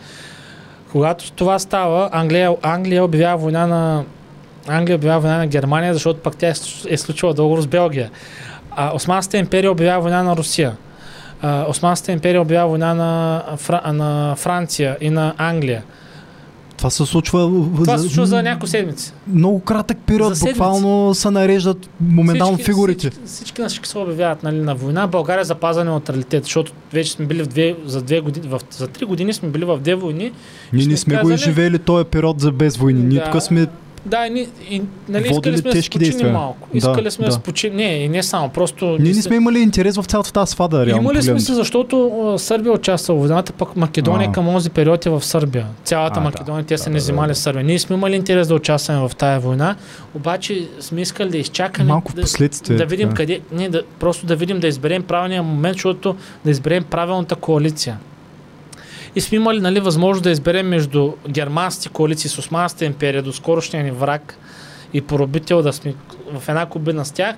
Когато 0.91 1.31
това 1.31 1.59
става, 1.59 2.09
Англия, 2.11 2.55
Англия 2.61 3.03
обявява 3.03 3.37
война 3.37 3.67
на 3.67 4.03
Англия 4.67 4.95
обявява 4.95 5.19
война 5.19 5.37
на 5.37 5.47
Германия, 5.47 5.93
защото 5.93 6.19
пък 6.19 6.37
тя 6.37 6.47
е, 6.47 6.53
е 6.87 6.97
случила 6.97 7.33
договор 7.33 7.61
с 7.61 7.67
Белгия. 7.67 8.11
А, 8.71 8.95
Османската 8.95 9.37
империя 9.37 9.71
обявява 9.71 10.01
война 10.01 10.23
на 10.23 10.35
Русия. 10.35 10.77
А, 11.41 11.65
Османската 11.69 12.11
империя 12.11 12.41
обявява 12.41 12.69
война 12.69 12.93
на, 12.93 13.43
Фра, 13.57 13.93
на 13.93 14.35
Франция 14.35 14.97
и 15.01 15.09
на 15.09 15.33
Англия. 15.37 15.83
Това 16.77 16.89
се 16.89 17.05
случва... 17.05 17.51
Това 17.75 17.97
се 17.97 18.03
случва 18.03 18.25
за 18.25 18.43
няколко 18.43 18.67
седмици. 18.67 19.13
Много 19.27 19.59
кратък 19.59 19.97
период, 20.05 20.39
буквално 20.39 21.13
се 21.15 21.29
нареждат 21.29 21.89
моментално 21.99 22.53
всички, 22.53 22.71
фигурите. 22.71 23.09
Всички, 23.09 23.27
всички 23.27 23.61
всички 23.67 23.89
се 23.89 23.97
обявяват 23.97 24.43
нали, 24.43 24.59
на 24.59 24.75
война. 24.75 25.07
България 25.07 25.45
запазва 25.45 25.83
неутралитет, 25.83 26.43
защото 26.43 26.71
вече 26.93 27.11
сме 27.11 27.25
били 27.25 27.43
в 27.43 27.47
две, 27.47 27.75
за 27.85 28.01
две 28.01 28.19
години, 28.19 28.47
в, 28.47 28.61
за 28.71 28.87
три 28.87 29.05
години 29.05 29.33
сме 29.33 29.49
били 29.49 29.65
в 29.65 29.77
две 29.77 29.95
войни. 29.95 30.31
Ние 30.73 30.85
не 30.85 30.97
сме 30.97 31.13
казали, 31.13 31.27
го 31.27 31.33
изживели 31.33 31.79
този 31.79 32.05
период 32.05 32.39
за 32.39 32.51
без 32.51 32.77
войни. 32.77 33.03
Ние 33.03 33.19
да, 33.19 33.31
тук 33.31 33.41
сме 33.41 33.67
да, 34.05 34.27
и, 34.27 34.47
и 34.69 34.81
нали, 35.09 35.27
искали 35.31 35.57
сме 35.57 35.71
да 35.71 35.81
се 35.81 35.89
починим 35.89 36.31
малко. 36.31 36.67
Искали 36.73 37.03
да, 37.03 37.11
сме 37.11 37.25
да, 37.25 37.29
да 37.29 37.35
спочинем. 37.35 37.77
Не, 37.77 37.83
и 37.83 38.09
не 38.09 38.23
само, 38.23 38.49
просто... 38.49 38.97
Ние 38.99 39.13
не 39.13 39.21
сме 39.21 39.35
имали 39.35 39.59
интерес 39.59 39.95
в 39.95 40.03
цялата 40.03 40.33
тази 40.33 40.51
свада, 40.51 40.85
реално. 40.85 41.01
Имали 41.01 41.23
сме 41.23 41.39
се, 41.39 41.53
защото 41.53 42.35
Сърбия 42.37 42.73
участва 42.73 43.15
в 43.15 43.19
войната, 43.19 43.53
пък 43.53 43.75
Македония 43.75 44.29
а. 44.29 44.31
към 44.31 44.45
този 44.45 44.69
период 44.69 45.05
е 45.05 45.09
в 45.09 45.23
Сърбия. 45.23 45.65
Цялата 45.83 46.19
а, 46.19 46.23
Македония, 46.23 46.63
да, 46.63 46.67
те 46.67 46.77
са 46.77 46.83
да, 46.83 46.89
не 46.89 46.97
взимали 46.97 47.27
да, 47.27 47.35
Сърбия. 47.35 47.63
Ние 47.63 47.79
сме 47.79 47.95
имали 47.95 48.15
интерес 48.15 48.47
да 48.47 48.55
участваме 48.55 49.07
в 49.09 49.15
тази 49.15 49.45
война, 49.45 49.75
обаче 50.15 50.67
сме 50.79 51.01
искали 51.01 51.29
да 51.29 51.37
изчакаме. 51.37 51.87
Малко 51.87 52.13
да. 52.13 52.23
Да 52.77 52.85
видим 52.85 53.09
да. 53.09 53.15
къде. 53.15 53.39
Не, 53.51 53.69
да, 53.69 53.83
просто 53.99 54.25
да 54.25 54.35
видим, 54.35 54.59
да 54.59 54.67
изберем 54.67 55.03
правилния 55.03 55.43
момент, 55.43 55.73
защото 55.73 56.15
да 56.45 56.51
изберем 56.51 56.83
правилната 56.83 57.35
коалиция 57.35 57.97
и 59.15 59.21
сме 59.21 59.35
имали 59.35 59.59
нали, 59.59 59.79
възможност 59.79 60.23
да 60.23 60.31
изберем 60.31 60.67
между 60.67 61.13
германските 61.29 61.89
коалиции 61.89 62.29
с 62.29 62.37
Османската 62.37 62.85
империя, 62.85 63.23
до 63.23 63.33
скорошния 63.33 63.83
ни 63.83 63.91
враг 63.91 64.37
и 64.93 65.01
поробител 65.01 65.61
да 65.61 65.73
сме 65.73 65.93
в 66.39 66.49
една 66.49 66.65
комбина 66.65 67.05
с 67.05 67.11
тях, 67.11 67.35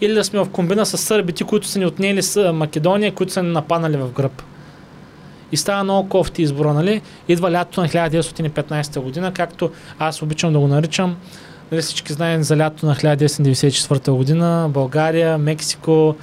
или 0.00 0.12
да 0.12 0.24
сме 0.24 0.40
в 0.40 0.50
комбина 0.50 0.86
с 0.86 0.98
сърбите, 0.98 1.44
които 1.44 1.66
са 1.66 1.78
ни 1.78 1.86
отнели 1.86 2.22
с 2.22 2.52
Македония, 2.52 3.14
които 3.14 3.32
са 3.32 3.42
ни 3.42 3.52
нападнали 3.52 3.96
в 3.96 4.12
гръб. 4.12 4.42
И 5.52 5.56
става 5.56 5.84
много 5.84 6.08
кофти 6.08 6.42
избора, 6.42 6.74
нали? 6.74 7.02
Идва 7.28 7.52
лятото 7.52 7.80
на 7.80 7.88
1915 7.88 9.00
година, 9.00 9.32
както 9.32 9.70
аз 9.98 10.22
обичам 10.22 10.52
да 10.52 10.58
го 10.58 10.68
наричам. 10.68 11.16
Нали, 11.72 11.82
всички 11.82 12.12
знаем 12.12 12.42
за 12.42 12.56
лятото 12.56 12.86
на 12.86 12.94
1994 12.94 14.10
година. 14.10 14.70
България, 14.70 15.38
Мексико, 15.38 16.16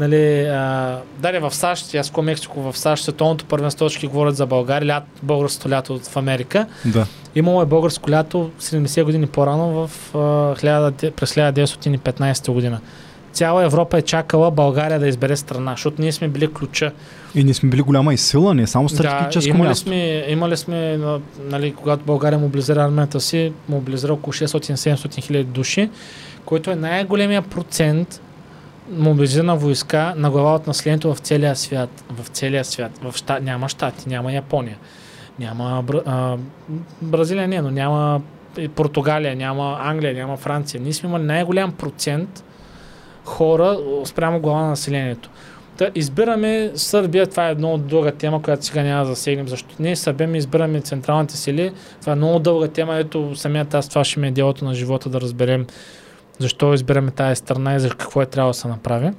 Нали, 0.00 0.40
а, 0.40 0.98
дали 1.18 1.38
в 1.38 1.54
САЩ, 1.54 1.94
аз 1.94 2.10
ко 2.10 2.22
Мексико 2.22 2.72
в 2.72 2.78
САЩ, 2.78 3.02
световното 3.02 3.44
първенство 3.44 3.88
ще 3.88 4.06
говорят 4.06 4.36
за 4.36 4.46
България, 4.46 4.86
лят, 4.86 5.04
българското 5.22 5.70
лято 5.70 5.98
в 5.98 6.16
Америка. 6.16 6.66
Да. 6.84 7.06
Имало 7.34 7.62
е 7.62 7.66
българско 7.66 8.10
лято 8.10 8.50
70 8.60 9.04
години 9.04 9.26
по-рано 9.26 9.86
в, 9.86 9.90
а, 10.14 11.10
през 11.10 11.34
1915 11.34 12.52
година. 12.52 12.80
Цяла 13.32 13.64
Европа 13.64 13.98
е 13.98 14.02
чакала 14.02 14.50
България 14.50 14.98
да 14.98 15.08
избере 15.08 15.36
страна, 15.36 15.70
защото 15.70 16.02
ние 16.02 16.12
сме 16.12 16.28
били 16.28 16.52
ключа. 16.52 16.92
И 17.34 17.44
ние 17.44 17.54
сме 17.54 17.70
били 17.70 17.82
голяма 17.82 18.14
и 18.14 18.16
сила, 18.16 18.54
не 18.54 18.66
само 18.66 18.88
стратегическо 18.88 19.42
да, 19.42 19.48
имали 19.48 19.68
място. 19.68 19.84
Сме, 19.84 20.24
имали 20.28 20.56
сме, 20.56 20.98
нали, 21.44 21.74
когато 21.74 22.04
България 22.04 22.38
мобилизира 22.38 22.84
армията 22.84 23.20
си, 23.20 23.52
мобилизира 23.68 24.12
около 24.12 24.32
600-700 24.32 25.22
хиляди 25.22 25.44
души, 25.44 25.90
който 26.44 26.70
е 26.70 26.74
най-големия 26.74 27.42
процент 27.42 28.20
мобилизирана 28.90 29.56
войска 29.56 30.14
на 30.16 30.30
глава 30.30 30.54
от 30.54 30.66
населението 30.66 31.14
в 31.14 31.18
целия 31.18 31.56
свят. 31.56 32.04
В 32.10 32.28
целия 32.28 32.64
свят. 32.64 32.92
В 33.02 33.16
ща, 33.16 33.40
няма 33.40 33.68
щати, 33.68 34.08
няма 34.08 34.32
Япония, 34.32 34.78
няма 35.38 35.84
а, 36.06 36.36
Бразилия, 37.02 37.48
не, 37.48 37.62
но 37.62 37.70
няма 37.70 38.20
Португалия, 38.74 39.36
няма 39.36 39.78
Англия, 39.80 40.14
няма 40.14 40.36
Франция. 40.36 40.80
Ние 40.80 40.92
сме 40.92 41.08
имали 41.08 41.22
най-голям 41.22 41.72
процент 41.72 42.44
хора 43.24 43.78
спрямо 44.04 44.40
глава 44.40 44.62
на 44.62 44.68
населението. 44.68 45.30
Та 45.76 45.90
избираме 45.94 46.70
Сърбия, 46.74 47.26
това 47.26 47.48
е 47.48 47.54
много 47.54 47.78
дълга 47.78 48.10
тема, 48.10 48.42
която 48.42 48.64
сега 48.64 48.82
няма 48.82 49.04
да 49.04 49.06
засегнем, 49.06 49.48
защото 49.48 49.74
ние 49.78 49.96
Сърбия 49.96 50.28
ми 50.28 50.38
избираме 50.38 50.80
централните 50.80 51.36
сили. 51.36 51.72
Това 52.00 52.12
е 52.12 52.16
много 52.16 52.38
дълга 52.38 52.68
тема, 52.68 52.96
ето 52.96 53.36
самият 53.36 53.74
аз 53.74 53.88
това 53.88 54.04
ще 54.04 54.20
ми 54.20 54.28
е 54.28 54.30
делото 54.30 54.64
на 54.64 54.74
живота 54.74 55.08
да 55.08 55.20
разберем 55.20 55.66
защо 56.40 56.74
избираме 56.74 57.10
тази 57.10 57.36
страна 57.36 57.74
и 57.74 57.80
за 57.80 57.90
какво 57.90 58.22
е 58.22 58.26
трябва 58.26 58.50
да 58.50 58.54
се 58.54 58.68
направи. 58.68 59.10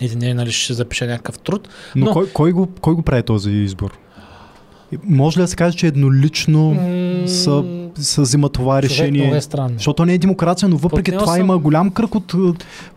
И 0.00 0.16
не, 0.16 0.34
нали, 0.34 0.52
ще 0.52 0.72
запише 0.72 1.06
някакъв 1.06 1.38
труд. 1.38 1.68
Но, 1.96 2.06
Но 2.06 2.12
кой, 2.12 2.28
кой, 2.32 2.52
го, 2.52 2.68
кой 2.80 2.94
го 2.94 3.02
прави 3.02 3.22
този 3.22 3.50
избор? 3.50 3.98
Може 5.04 5.38
ли 5.38 5.42
да 5.42 5.48
се 5.48 5.56
каже, 5.56 5.76
че 5.76 5.86
еднолично 5.86 6.74
mm, 6.74 7.26
са, 7.26 7.64
са 7.94 8.22
взима 8.22 8.48
това 8.48 8.82
решение? 8.82 9.36
Е 9.36 9.40
странно. 9.40 9.74
Защото 9.74 10.04
не 10.04 10.14
е 10.14 10.18
демокрация, 10.18 10.68
но 10.68 10.76
въпреки 10.76 11.10
това 11.10 11.32
съм... 11.32 11.40
има 11.40 11.58
голям 11.58 11.90
кръг 11.90 12.14
от 12.14 12.34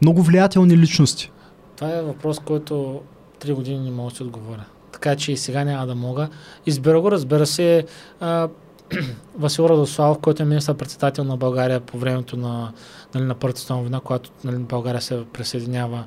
много 0.02 0.22
влиятелни 0.22 0.78
личности. 0.78 1.32
Това 1.76 1.98
е 1.98 2.02
въпрос, 2.02 2.40
който 2.40 3.02
три 3.40 3.54
години 3.54 3.80
не 3.80 3.92
мога 3.92 4.10
да 4.10 4.16
си 4.16 4.24
отговоря. 4.24 4.66
Така 4.92 5.16
че 5.16 5.32
и 5.32 5.38
сега 5.38 5.64
няма 5.64 5.88
да 5.88 5.96
мога. 5.96 6.28
Избера 6.66 7.02
го, 7.02 7.12
разбира 7.12 7.46
се, 7.46 7.86
а, 8.20 8.48
Васил 9.40 9.64
Радославов, 9.64 10.20
който 10.20 10.44
е 10.44 10.46
министър-председател 10.46 11.24
на 11.24 11.38
България 11.38 11.80
по 11.80 11.98
времето 11.98 12.38
на, 12.38 12.72
нали, 13.16 13.26
на 13.26 13.36
Първата 13.36 13.60
световна 13.60 13.82
война, 13.82 14.00
когато 14.00 14.30
нали, 14.44 14.58
България 14.58 15.02
се 15.02 15.24
присъединява 15.34 16.04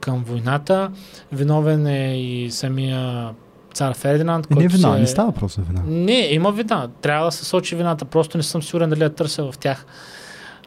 към 0.00 0.24
войната. 0.24 0.90
Виновен 1.32 1.86
е 1.86 2.16
и 2.18 2.50
самия 2.50 3.30
цар 3.74 3.94
Фердинанд. 3.94 4.46
Е, 4.46 4.48
не 4.50 4.56
който 4.56 4.76
вина, 4.76 4.94
се- 4.94 5.00
не 5.00 5.06
става 5.06 5.26
въпрос 5.28 5.56
за 5.56 5.62
вина. 5.62 5.82
Не, 5.86 6.28
има 6.30 6.52
вина. 6.52 6.88
Трябва 7.02 7.24
да 7.24 7.32
се 7.32 7.44
сочи 7.44 7.76
вината. 7.76 8.04
Просто 8.04 8.36
не 8.36 8.42
съм 8.42 8.62
сигурен 8.62 8.90
дали 8.90 9.02
я 9.02 9.10
търся 9.10 9.44
в 9.44 9.58
тях. 9.58 9.86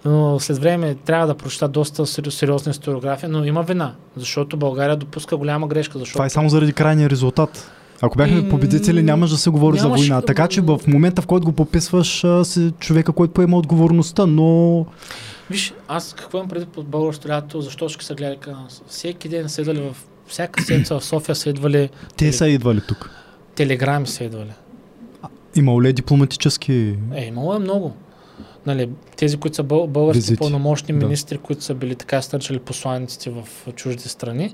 Но 0.06 0.40
след 0.40 0.58
време 0.58 0.96
трябва 0.96 1.28
да 1.28 1.36
прочета 1.36 1.68
доста 1.68 2.02
сери- 2.04 2.32
сериозна 2.32 2.70
историография, 2.72 3.30
но 3.30 3.46
има 3.46 3.64
вина. 3.64 3.94
Защото 4.18 4.58
България 4.58 4.96
допуска 4.96 5.38
голяма 5.38 5.68
грешка. 5.68 6.00
Защото 6.00 6.14
Това 6.14 6.26
е 6.26 6.30
само 6.30 6.50
заради 6.50 6.74
крайния 6.74 7.10
резултат. 7.10 7.72
Ако 8.02 8.18
бяхме 8.18 8.50
победители, 8.50 9.04
нямаш 9.04 9.30
да 9.30 9.38
се 9.38 9.50
говори 9.50 9.78
за 9.78 9.84
нямаше- 9.84 10.02
война. 10.04 10.22
Така 10.22 10.48
че 10.48 10.62
в 10.62 10.80
момента, 10.88 11.22
в 11.22 11.28
който 11.28 11.46
го 11.46 11.52
пописваш, 11.54 12.08
си 12.44 12.74
човека, 12.80 13.12
който 13.12 13.34
поема 13.34 13.58
отговорността, 13.58 14.26
но 14.26 14.86
Виж, 15.50 15.74
аз 15.88 16.14
какво 16.14 16.38
имам 16.38 16.48
преди 16.50 16.66
под 16.66 16.88
българското 16.88 17.30
лято, 17.30 17.62
защо 17.62 17.90
ще 17.90 18.06
се 18.06 18.14
гледа 18.14 18.36
канал? 18.36 18.60
Всеки 18.88 19.30
ден 19.30 19.50
са 19.50 19.62
идвали 19.62 19.82
в... 19.82 19.96
Всяка 20.28 20.64
седмица 20.64 21.00
в 21.00 21.06
София 21.06 21.36
са 21.36 21.50
идвали 21.50 21.90
те 22.18 22.34
са 22.34 22.48
идвали 22.48 22.82
тук. 22.88 23.10
телеграми 23.56 24.08
са 24.08 24.24
идвали. 24.24 24.52
Имало 25.56 25.82
ли 25.82 25.90
е 25.90 25.94
дипломатически... 25.94 26.96
Е, 27.14 27.26
имало 27.26 27.54
е 27.56 27.60
много. 27.60 27.94
Нали, 28.66 28.90
тези, 29.18 29.38
които 29.38 29.56
са 29.56 29.64
бъл- 29.64 29.88
български 29.88 30.18
Визити. 30.18 30.40
пълномощни 30.40 30.94
Да. 30.94 31.06
министри, 31.06 31.38
които 31.38 31.64
са 31.64 31.74
били 31.74 31.96
така 31.96 32.22
стърчали 32.22 32.60
посланиците 32.60 33.30
в 33.30 33.44
чужди 33.74 34.04
страни, 34.04 34.54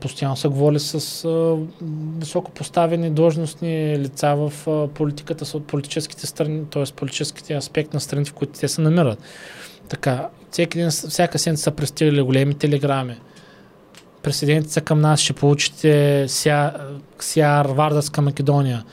постоянно 0.00 0.36
са 0.36 0.48
говорили 0.48 0.80
с 0.80 1.24
а, 1.24 1.56
високо 2.18 2.50
поставени 2.50 3.10
длъжностни 3.10 3.98
лица 3.98 4.34
в 4.36 4.68
а, 4.68 4.88
политиката, 4.88 5.46
са 5.46 5.56
от 5.56 5.66
политическите 5.66 6.26
страни, 6.26 6.64
т.е. 6.70 6.84
политическите 6.96 7.54
аспект 7.54 7.94
на 7.94 8.00
страните, 8.00 8.30
в 8.30 8.34
които 8.34 8.52
те 8.52 8.68
се 8.68 8.80
намират. 8.80 9.18
Така, 9.88 10.28
всеки 10.50 10.78
ден, 10.78 10.90
всяка 10.90 11.38
седмица 11.38 11.62
са 11.62 11.70
пристигали 11.70 12.22
големи 12.22 12.54
телеграми. 12.54 13.16
Присъединете 14.22 14.68
се 14.68 14.80
към 14.80 15.00
нас, 15.00 15.20
ще 15.20 15.32
получите 15.32 16.24
Сяр 17.18 17.66
Вардарска 17.66 18.22
Македония. 18.22 18.84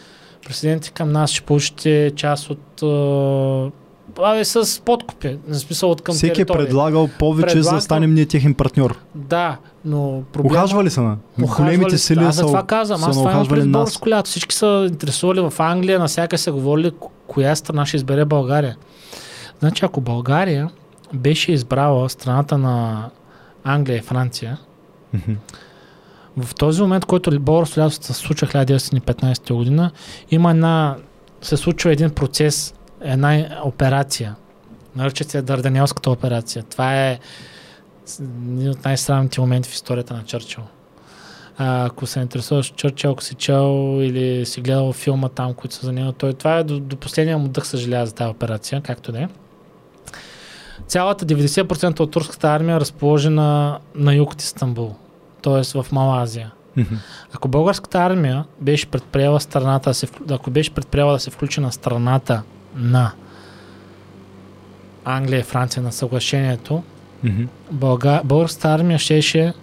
Присъединете 0.46 0.92
към 0.92 1.12
нас, 1.12 1.32
ще 1.32 1.46
получите 1.46 2.12
част 2.16 2.50
от 2.50 2.84
а, 2.84 3.72
Абе, 4.20 4.46
с 4.46 4.82
подкупи, 4.82 5.38
на 5.48 5.56
смисъл 5.56 5.92
от 5.92 6.02
към 6.02 6.16
Всеки 6.16 6.32
е 6.32 6.34
територия. 6.36 6.66
предлагал 6.66 7.10
повече, 7.10 7.50
за 7.50 7.56
да 7.56 7.62
Предлагал- 7.62 7.82
станем 7.82 8.14
ние 8.14 8.26
техен 8.26 8.54
партньор. 8.54 8.98
Да, 9.16 9.58
но 9.86 10.24
проблема... 10.34 10.56
Ухажвали 10.56 10.90
са 10.90 11.02
на. 11.02 11.18
Големите 11.40 11.92
са. 11.92 11.98
сили 11.98 12.20
Аз 12.20 12.36
са, 12.36 12.42
за 12.42 12.48
това 12.48 12.64
казвам. 12.64 13.00
са 13.00 13.10
Аз 13.10 13.18
това 13.18 13.32
имам 13.32 13.48
пред 13.48 13.72
българско 13.72 14.10
лято. 14.10 14.30
Всички 14.30 14.56
са 14.56 14.88
интересували 14.90 15.42
в 15.42 15.54
Англия, 15.60 16.00
навсяка 16.00 16.38
се 16.38 16.52
говорили 16.52 16.92
ко- 16.92 17.12
коя 17.28 17.56
страна 17.56 17.86
ще 17.86 17.98
избере 17.98 18.26
България. 18.26 18.78
Значи, 19.60 19.86
ако 19.86 20.02
България 20.02 20.70
беше 21.14 21.52
избрала 21.52 22.10
страната 22.10 22.58
на 22.58 23.06
Англия 23.64 23.98
и 23.98 24.02
Франция, 24.02 24.58
в 26.38 26.56
този 26.56 26.82
момент, 26.82 27.06
който 27.06 27.40
българското 27.40 27.80
лято 27.80 27.96
се 27.96 28.14
случва 28.14 28.48
1915 28.48 29.54
година, 29.54 29.92
има 30.32 30.52
една, 30.52 30.96
се 31.42 31.58
случва 31.58 31.92
един 31.92 32.10
процес, 32.10 32.74
една 33.02 33.62
операция. 33.64 34.36
Нарича 34.96 35.24
се 35.24 35.42
Дарданелската 35.42 36.12
операция. 36.12 36.64
Това 36.64 37.08
е 37.08 37.20
един 38.20 38.70
от 38.70 38.86
най-срамните 38.86 39.42
моменти 39.42 39.70
в 39.70 39.74
историята 39.74 40.14
на 40.14 40.24
Чърчил. 40.24 40.64
А, 41.58 41.86
ако 41.86 42.06
се 42.06 42.20
интересуваш 42.20 42.74
Чърчил, 42.76 43.12
ако 43.12 43.24
си 43.24 43.36
чел 43.36 43.98
или 44.02 44.46
си 44.46 44.62
гледал 44.62 44.94
филма 44.94 45.30
там, 45.30 45.54
които 45.54 45.76
са 45.76 45.86
за 45.86 45.92
него, 45.92 46.12
той 46.12 46.34
това 46.34 46.58
е 46.58 46.64
до, 46.64 46.80
до 46.80 46.96
последния 46.96 47.38
му 47.38 47.48
дъх 47.48 47.68
съжалява 47.68 48.06
за 48.06 48.16
тази 48.16 48.30
операция, 48.30 48.82
както 48.82 49.12
да 49.12 49.22
е. 49.22 49.28
Цялата 50.88 51.26
90% 51.26 52.00
от 52.00 52.12
турската 52.12 52.48
армия 52.48 52.76
е 52.76 52.80
разположена 52.80 53.80
на 53.96 54.14
юг 54.14 54.32
от 54.32 54.42
Истанбул, 54.42 54.96
т.е. 55.42 55.82
в 55.82 55.92
Малазия. 55.92 56.52
Ако 57.34 57.48
българската 57.48 57.98
армия 58.00 58.46
беше 58.62 58.88
предприела 58.88 59.40
страната, 59.40 59.92
ако 60.30 60.52
беше 60.52 60.72
предприела 60.72 61.14
да 61.14 61.20
се 61.20 61.32
включи 61.32 61.60
на 61.60 61.72
страната 61.72 62.42
на 62.76 63.12
Англия 65.06 65.40
и 65.40 65.44
Франция 65.44 65.84
на 65.84 65.92
съглашението, 65.92 66.84
Мгм. 67.24 67.44
Бълга... 67.72 68.22
българската 68.26 68.70
армия 68.70 69.00
щеше 69.00 69.54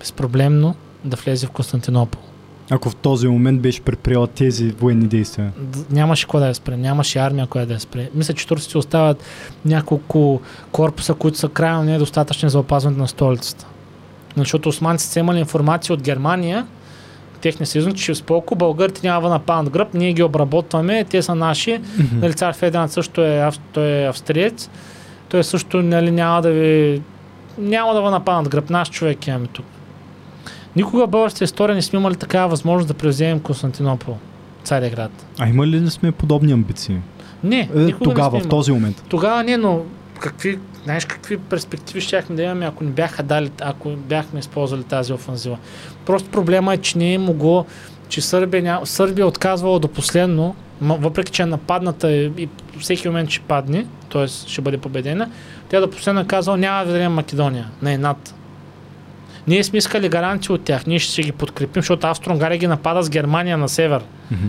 безпроблемно 0.00 0.74
да 1.04 1.16
влезе 1.16 1.46
в 1.46 1.50
Константинопол. 1.50 2.22
Ако 2.70 2.90
в 2.90 2.96
този 2.96 3.28
момент 3.28 3.60
беше 3.60 3.80
предприела 3.80 4.26
тези 4.26 4.70
военни 4.70 5.06
действия. 5.06 5.52
Нямаше 5.90 6.26
кой 6.26 6.40
да 6.40 6.46
я 6.48 6.54
спре, 6.54 6.76
нямаше 6.76 7.18
армия, 7.18 7.46
която 7.46 7.68
да 7.68 7.74
я 7.74 7.80
спре. 7.80 8.10
Мисля, 8.14 8.34
че 8.34 8.46
турците 8.46 8.78
остават 8.78 9.24
няколко 9.64 10.40
корпуса, 10.72 11.14
които 11.14 11.38
са 11.38 11.48
крайно 11.48 11.82
недостатъчни 11.82 12.50
за 12.50 12.58
опазването 12.58 13.00
на 13.00 13.08
столицата. 13.08 13.66
Защото 14.36 14.68
османците 14.68 15.12
са 15.12 15.20
имали 15.20 15.38
информация 15.38 15.94
от 15.94 16.02
Германия, 16.02 16.66
техния 17.42 17.66
съюзник, 17.66 17.96
че 17.96 18.14
с 18.14 18.22
полко 18.22 18.54
българите 18.54 19.06
няма 19.06 19.28
да 19.28 19.34
нападнат 19.34 19.72
гръб, 19.72 19.94
ние 19.94 20.12
ги 20.12 20.22
обработваме, 20.22 21.04
те 21.04 21.22
са 21.22 21.34
наши. 21.34 21.80
Мгм. 21.98 22.18
Нали, 22.20 22.34
цар 22.34 22.54
Фединанд 22.54 22.92
също 22.92 23.22
е, 23.22 23.50
той 23.72 23.86
е 23.86 24.08
австриец. 24.08 24.70
Той 25.28 25.44
също 25.44 25.82
нали, 25.82 26.10
няма 26.10 26.42
да 26.42 26.50
ви... 26.50 27.02
Няма 27.58 27.94
да 27.94 28.02
ви 28.02 28.08
нападнат 28.08 28.48
гръб. 28.48 28.70
Наш 28.70 28.90
човек 28.90 29.26
имаме 29.26 29.46
тук. 29.46 29.66
Никога 30.76 31.06
в 31.06 31.10
българската 31.10 31.44
история 31.44 31.74
не 31.74 31.82
сме 31.82 31.98
имали 31.98 32.16
такава 32.16 32.48
възможност 32.48 32.88
да 32.88 32.94
превземем 32.94 33.40
Константинопол, 33.40 34.16
Цареград. 34.64 35.26
А 35.38 35.48
има 35.48 35.66
ли 35.66 35.90
сме 35.90 36.12
подобни 36.12 36.52
амбиции? 36.52 36.96
Не, 37.44 37.68
Е, 37.74 37.78
не 37.78 37.92
тогава, 37.92 38.40
сме 38.40 38.40
в 38.40 38.48
този 38.48 38.72
момент. 38.72 39.04
Тогава 39.08 39.44
не, 39.44 39.56
но 39.56 39.80
какви, 40.20 40.58
знаеш 40.84 41.04
какви 41.04 41.38
перспективи 41.38 42.00
щяхме 42.00 42.36
да 42.36 42.42
имаме, 42.42 42.66
ако 42.66 42.84
не 42.84 42.90
бяха 42.90 43.22
дали, 43.22 43.50
ако 43.60 43.90
бяхме 43.90 44.40
използвали 44.40 44.82
тази 44.82 45.12
офанзива. 45.12 45.58
Просто 46.06 46.30
проблема 46.30 46.74
е, 46.74 46.76
че 46.76 46.98
не 46.98 47.14
е 47.14 47.18
могло, 47.18 47.66
че 48.08 48.20
Сърбия, 48.20 48.62
ня... 48.62 48.80
Сърбия 48.84 49.22
е 49.22 49.26
отказвала 49.26 49.78
до 49.78 49.88
последно, 49.88 50.54
въпреки 50.80 51.32
че 51.32 51.42
е 51.42 51.46
нападната 51.46 52.12
и, 52.12 52.32
и 52.38 52.48
всеки 52.78 53.08
момент 53.08 53.30
ще 53.30 53.40
падне, 53.40 53.86
т.е. 54.12 54.26
ще 54.26 54.60
бъде 54.60 54.78
победена, 54.78 55.30
тя 55.68 55.80
до 55.80 55.90
последно 55.90 56.20
е 56.20 56.26
казала 56.26 56.56
няма 56.56 56.84
да 56.84 56.92
дадем 56.92 57.12
Македония 57.12 57.70
на 57.82 57.92
едната. 57.92 58.34
Ние 59.46 59.64
сме 59.64 59.78
искали 59.78 60.08
гаранции 60.08 60.54
от 60.54 60.64
тях, 60.64 60.86
ние 60.86 60.98
ще 60.98 61.22
ги 61.22 61.32
подкрепим, 61.32 61.82
защото 61.82 62.06
Австро-Унгария 62.06 62.58
ги 62.58 62.66
напада 62.66 63.02
с 63.02 63.10
Германия 63.10 63.58
на 63.58 63.68
север. 63.68 64.02
Мгм. 64.30 64.48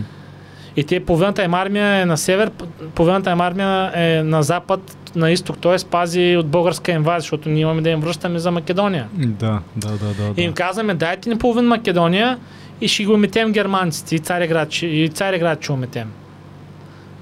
И 0.76 0.84
те 0.84 1.04
половината 1.04 1.44
им 1.44 1.54
армия 1.54 1.86
е 1.86 2.04
на 2.04 2.16
север, 2.16 2.50
половината 2.94 3.30
им 3.30 3.40
армия 3.40 3.92
е 3.94 4.22
на 4.22 4.42
запад, 4.42 4.96
на 5.16 5.30
изток, 5.30 5.58
т.е. 5.58 5.76
пази 5.90 6.36
от 6.38 6.46
българска 6.46 6.92
инвазия, 6.92 7.20
защото 7.20 7.48
ние 7.48 7.62
имаме 7.62 7.82
да 7.82 7.90
им 7.90 8.00
връщаме 8.00 8.38
за 8.38 8.50
Македония. 8.50 9.08
Да, 9.14 9.60
да, 9.76 9.88
да, 9.88 10.14
да. 10.14 10.34
И 10.36 10.42
им 10.44 10.50
да. 10.50 10.54
казваме, 10.54 10.94
дайте 10.94 11.28
ни 11.28 11.38
половин 11.38 11.64
Македония 11.64 12.38
и 12.80 12.88
ще 12.88 13.04
го 13.04 13.16
метем 13.16 13.52
германците 13.52 14.14
и 14.14 14.18
Цареград, 14.18 14.82
и 14.82 15.08
Цареград 15.08 15.62
ще 15.62 15.72
уметем. 15.72 16.12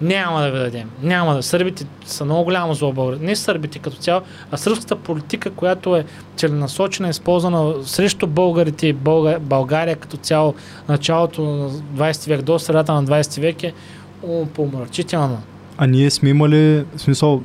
Няма 0.03 0.41
да 0.41 0.51
ви 0.51 0.59
дадем. 0.59 0.91
Няма 1.03 1.35
да. 1.35 1.43
Сърбите 1.43 1.87
са 2.05 2.25
много 2.25 2.45
голямо 2.45 2.75
зло 2.75 2.93
българ. 2.93 3.19
Не 3.21 3.37
сърбите 3.37 3.79
като 3.79 3.97
цяло, 3.97 4.21
а 4.51 4.57
сръбската 4.57 4.97
политика, 4.97 5.51
която 5.51 5.97
е 5.97 6.05
целенасочена, 6.37 7.09
използвана 7.09 7.75
срещу 7.85 8.27
българите 8.27 8.87
и 8.87 8.95
Бълга- 8.95 9.39
България 9.39 9.97
като 9.97 10.17
цяло 10.17 10.55
началото 10.89 11.43
на 11.43 11.71
20 11.71 12.29
век 12.29 12.43
до 12.43 12.59
средата 12.59 12.93
на 12.93 13.05
20 13.05 13.41
век 13.41 13.63
е 13.63 13.73
помрачителна. 14.55 15.39
А 15.79 15.87
ние 15.87 16.11
сме 16.11 16.29
имали, 16.29 16.57
в 16.97 17.01
смисъл, 17.01 17.43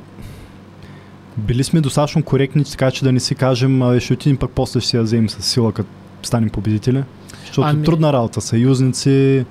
били 1.36 1.64
сме 1.64 1.80
достатъчно 1.80 2.22
коректни, 2.22 2.64
така 2.64 2.90
че 2.90 3.04
да 3.04 3.12
не 3.12 3.20
си 3.20 3.34
кажем, 3.34 3.82
а, 3.82 4.00
ще 4.00 4.12
отидем 4.12 4.36
пък 4.36 4.50
после 4.54 4.80
ще 4.80 4.88
си 4.90 4.96
я 4.96 5.02
вземем 5.02 5.28
с 5.28 5.42
сила, 5.42 5.72
като 5.72 5.88
станем 6.22 6.50
победители. 6.50 7.04
Защото 7.40 7.68
Ами- 7.68 7.84
трудна 7.84 8.12
работа, 8.12 8.40
съюзници, 8.40 9.44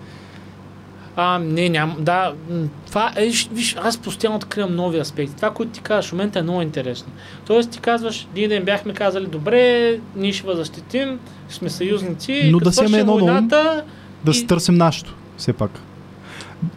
А, 1.20 1.40
не, 1.40 1.70
ням, 1.70 1.96
да, 2.00 2.34
това 2.88 3.14
е, 3.16 3.30
виж, 3.52 3.76
аз 3.84 3.98
постоянно 3.98 4.36
откривам 4.36 4.76
нови 4.76 5.00
аспекти. 5.00 5.36
Това, 5.36 5.54
което 5.54 5.72
ти 5.72 5.82
казваш 5.82 6.10
в 6.10 6.12
момента 6.12 6.40
е 6.40 6.42
много 6.42 6.62
интересно. 6.62 7.12
Тоест 7.48 7.72
ти 7.72 7.80
казваш, 7.80 8.28
ние 8.36 8.56
им 8.56 8.64
бяхме 8.64 8.94
казали, 8.94 9.26
добре, 9.28 10.00
ние 10.16 10.34
ще 10.34 10.56
защитим, 10.56 11.20
сме 11.50 11.70
съюзници, 11.70 12.50
Но 12.52 12.60
да 12.60 12.64
имаме 12.64 12.72
свърши 12.72 12.96
едно 12.96 13.14
войната, 13.14 13.84
да 14.26 14.32
И- 14.32 14.34
си 14.34 14.48
търсим 14.48 14.76
нашето, 14.76 15.16
все 15.38 15.54
пак. 15.54 15.72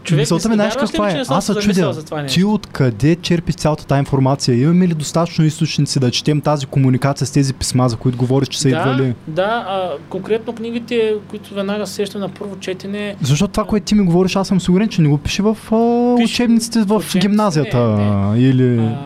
Човек 0.02 0.20
Мисълта 0.23 0.48
ми, 0.48 0.55
знаеш 0.55 0.77
каква 0.77 1.11
е? 1.11 1.15
не 1.15 1.23
Аз 1.28 1.47
се 1.47 1.55
чудя, 1.55 2.27
ти 2.28 2.44
откъде 2.44 3.16
черпиш 3.16 3.55
цялата 3.55 3.86
тази 3.86 3.98
информация? 3.98 4.61
Имаме 4.61 4.89
ли 4.89 4.94
достатъчно 4.94 5.44
източници 5.44 6.01
да 6.01 6.11
четем 6.11 6.40
тази 6.40 6.66
комуникация 6.66 7.27
с 7.27 7.31
тези 7.31 7.55
писма, 7.55 7.89
за 7.89 7.97
които 7.97 8.19
говориш, 8.19 8.48
че 8.48 8.61
са 8.61 8.69
да, 8.69 8.77
идвали? 8.77 9.15
да 9.27 9.65
а, 9.69 9.90
конкретно 10.09 10.55
книгите, 10.55 11.15
които 11.28 11.55
веднага 11.55 11.86
се 11.86 11.94
сещам 11.94 12.20
на 12.20 12.28
първо 12.28 12.57
четене, 12.57 13.16
Защото 13.23 13.52
това, 13.52 13.65
което 13.65 13.86
ти 13.86 13.94
ми 13.94 14.05
говориш, 14.05 14.36
аз 14.36 14.48
съм 14.48 14.61
сигурен, 14.61 14.89
че 14.89 15.02
не 15.02 15.09
го 15.09 15.19
пише 15.19 15.43
в 15.43 15.57
а, 15.73 16.16
Пише 16.16 16.35
учебниците 16.35 16.78
в 16.78 16.85
учебниците, 16.85 17.19
гимназията. 17.19 17.78
не, 17.78 18.40
Или... 18.40 18.78
а, 18.78 18.98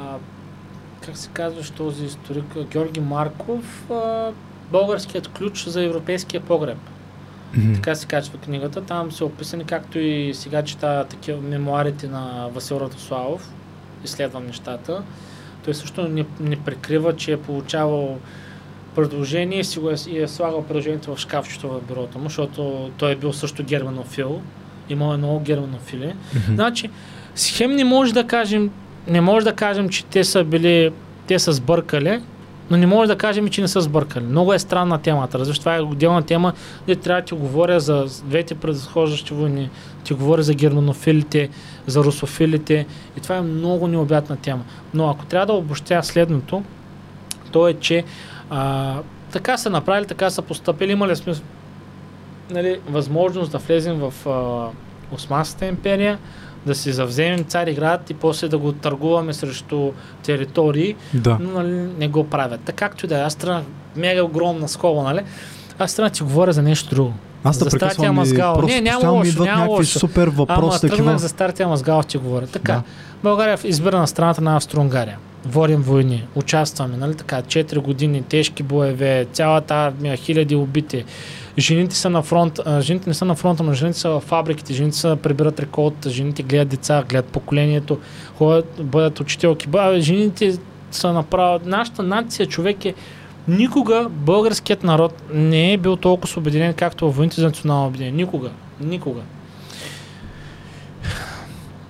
как 1.07 1.17
се 1.17 1.29
казваш 1.33 1.71
този 1.71 2.05
историк, 2.05 2.45
Георги 2.73 3.01
Марков, 3.01 3.91
а, 3.91 4.31
българският 4.73 5.29
ключ 5.29 5.69
за 5.69 5.83
европейския 5.83 6.41
погреб. 6.41 6.79
Мгм. 7.57 7.75
Така 7.75 7.95
се 7.95 8.07
качва 8.07 8.39
книгата. 8.39 8.81
Там 8.81 9.13
са 9.13 9.25
описани, 9.25 9.65
както 9.65 9.99
и 9.99 10.35
сега 10.35 10.63
чета 10.63 11.07
такива 11.11 11.41
мемуарите 11.41 12.09
на 12.09 12.49
Васил 12.55 12.77
Радославов. 12.77 13.53
Изследвам 14.05 14.47
нещата. 14.47 15.03
Той 15.65 15.75
също 15.75 16.09
не, 16.09 16.25
не 16.41 16.57
прикрива, 16.57 17.17
че 17.17 17.33
е 17.33 17.37
получавал 17.37 18.19
предложение 18.95 19.61
и 19.61 19.65
си 19.65 19.79
го 19.79 19.91
е, 19.91 19.95
и 20.09 20.19
е 20.19 20.29
слагал 20.29 20.65
предложението 20.65 21.15
в 21.15 21.19
шкафчето 21.19 21.69
в 21.69 21.81
бюрото 21.81 22.19
му, 22.19 22.25
защото 22.25 22.91
той 22.99 23.13
е 23.13 23.17
бил 23.17 23.33
също 23.33 23.65
германофил. 23.65 24.41
Имал 24.89 25.15
е 25.15 25.17
много 25.17 25.41
германофили. 25.41 26.15
Мгм. 26.35 26.55
Значи, 26.55 26.91
схем 27.35 27.77
не 27.77 27.85
може 27.85 28.15
да 28.15 28.27
кажем, 28.27 28.71
не 29.09 29.21
може 29.21 29.45
да 29.45 29.55
кажем, 29.55 29.89
че 29.89 30.05
те 30.05 30.25
са 30.25 30.45
били, 30.45 30.91
те 31.27 31.39
са 31.39 31.53
сбъркали, 31.53 32.21
но 32.71 32.77
не 32.77 32.87
може 32.87 33.09
да 33.09 33.19
кажем, 33.19 33.49
че 33.49 33.61
не 33.61 33.69
са 33.69 33.81
сбъркали. 33.81 34.25
Много 34.25 34.53
е 34.53 34.59
странна 34.59 34.99
темата. 34.99 35.39
Разбираш, 35.39 35.59
това 35.59 35.77
е 35.77 35.81
отделна 35.81 36.23
тема, 36.23 36.53
де 36.87 36.97
трябва 36.97 37.23
да 37.23 37.27
ти 37.27 37.35
говоря 37.35 37.81
за 37.81 38.07
двете 38.25 38.55
предхождащи 38.55 39.35
войни, 39.35 39.71
ти 40.05 40.15
говоря 40.15 40.43
за 40.43 40.55
германофилите, 40.55 41.49
за 41.87 42.05
русофилите 42.05 42.87
и 43.17 43.21
това 43.21 43.37
е 43.37 43.41
много 43.41 43.89
необятна 43.89 44.37
тема. 44.37 44.65
Но 44.95 45.11
ако 45.11 45.25
трябва 45.27 45.47
да 45.47 45.53
обобщя 45.53 46.03
следното, 46.03 46.63
то 47.53 47.69
е, 47.69 47.75
че 47.75 48.05
а, 48.51 48.95
така 49.33 49.57
са 49.57 49.71
направили, 49.71 50.07
така 50.07 50.31
са 50.31 50.43
поступили, 50.43 50.93
имали 50.93 51.17
сме 51.17 51.35
нали, 52.51 52.81
възможност 52.89 53.53
да 53.53 53.59
влезем 53.59 53.99
в 53.99 54.29
а, 54.29 54.69
Османската 55.15 55.67
империя, 55.67 56.19
да 56.67 56.75
си 56.75 56.93
завземем 56.93 57.45
Цариград 57.45 58.11
и 58.11 58.15
после 58.15 58.49
да 58.49 58.59
го 58.59 58.73
търгуваме 58.73 59.33
срещу 59.33 59.93
територии, 60.23 60.95
Да. 61.15 61.39
но 61.41 61.51
нали, 61.51 61.73
не 61.99 62.09
го 62.09 62.25
правят. 62.25 62.61
Така 62.61 62.89
както 62.89 63.07
да 63.07 63.19
е, 63.19 63.23
аз 63.23 63.35
тръгнах 63.35 63.63
мега 63.97 64.23
огромна 64.23 64.69
скоба, 64.69 65.03
нали? 65.03 65.21
Аз 65.79 65.95
тръгнах 65.95 66.11
да 66.11 66.17
ти 66.17 66.23
говоря 66.23 66.53
за 66.53 66.63
нещо 66.63 66.95
друго. 66.95 67.13
Аз 67.45 67.59
да 67.59 67.71
прекъсвам 67.71 68.17
просто 68.17 68.67
Не, 68.67 68.81
няма 68.81 69.09
лошо, 69.11 69.45
няма 69.45 69.67
лошо. 69.67 69.99
супер 69.99 70.29
въпроси 70.29 70.61
Ама 70.61 70.71
такива. 70.73 70.97
тръгнах 70.97 71.17
за 71.17 71.29
стартия 71.29 71.69
мазгал, 71.69 72.03
ще 72.03 72.19
говоря. 72.19 72.47
Така, 72.47 72.73
Да. 72.73 72.83
България 73.23 73.59
избира 73.65 74.07
страната 74.07 74.41
на 74.41 74.57
Австро-Унгария. 74.57 75.19
Водим 75.47 75.83
войни, 75.83 76.27
участваме, 76.35 76.97
нали 76.97 77.15
така, 77.15 77.43
4 77.43 77.79
години, 77.79 78.23
тежки 78.23 78.63
боеве, 78.63 79.27
цялата 79.33 79.75
армия, 79.75 80.17
хиляди 80.17 80.57
убити. 80.57 81.05
Жените 81.59 81.97
са 81.97 82.11
на 82.11 82.23
фронт, 82.23 82.61
жените 82.81 83.11
не 83.11 83.15
са 83.15 83.25
на 83.25 83.35
фронта, 83.35 83.63
но 83.63 83.73
жените 83.73 83.99
са 83.99 84.11
в 84.11 84.21
фабриките, 84.21 84.75
жените 84.75 84.97
са 84.97 85.17
прибират 85.23 85.61
реколта, 85.61 86.11
жените 86.11 86.43
гледат 86.43 86.69
деца, 86.69 87.05
гледат 87.09 87.27
поколението, 87.27 87.99
ходят, 88.39 88.81
бъдат 88.81 89.21
учителки. 89.21 89.69
Ба, 89.69 90.01
жените 90.01 90.59
са 90.91 91.13
направо... 91.13 91.61
Нашата 91.65 92.03
нация, 92.03 92.47
човек 92.47 92.85
е 92.85 92.95
Никога 93.49 94.07
българският 94.11 94.83
народ 94.83 95.23
не 95.33 95.73
е 95.73 95.77
бил 95.77 95.97
толкова 95.97 96.41
обединен, 96.41 96.75
както 96.75 97.11
в 97.13 97.17
войните 97.17 97.41
за 97.41 97.47
национално 97.47 97.87
обединение. 97.87 98.17
Никога. 98.25 98.51
Никога. 98.81 99.21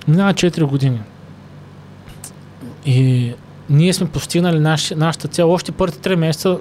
Минава 0.09 0.35
4 0.35 0.65
години. 0.65 1.01
И 2.87 3.33
ние 3.71 3.93
сме 3.93 4.09
постигнали 4.09 4.59
наш, 4.59 4.91
нашата 4.91 5.29
цел. 5.29 5.53
Още 5.53 5.73
първите 5.73 6.11
3 6.11 6.15
месеца, 6.15 6.59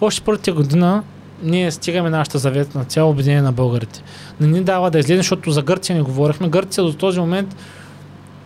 още 0.00 0.20
първата 0.20 0.52
година 0.52 1.02
ние 1.42 1.70
стигаме 1.70 2.10
нашата 2.10 2.38
заветна 2.38 2.84
цел 2.84 3.10
обединение 3.10 3.42
на 3.42 3.52
българите. 3.52 4.02
Не 4.40 4.46
ни 4.46 4.60
дава 4.60 4.90
да 4.90 4.98
излезем, 4.98 5.16
защото 5.16 5.50
за 5.50 5.62
Гърция 5.62 5.96
не 5.96 6.02
говорихме. 6.02 6.48
Гърция 6.48 6.84
до 6.84 6.92
този 6.92 7.20
момент 7.20 7.56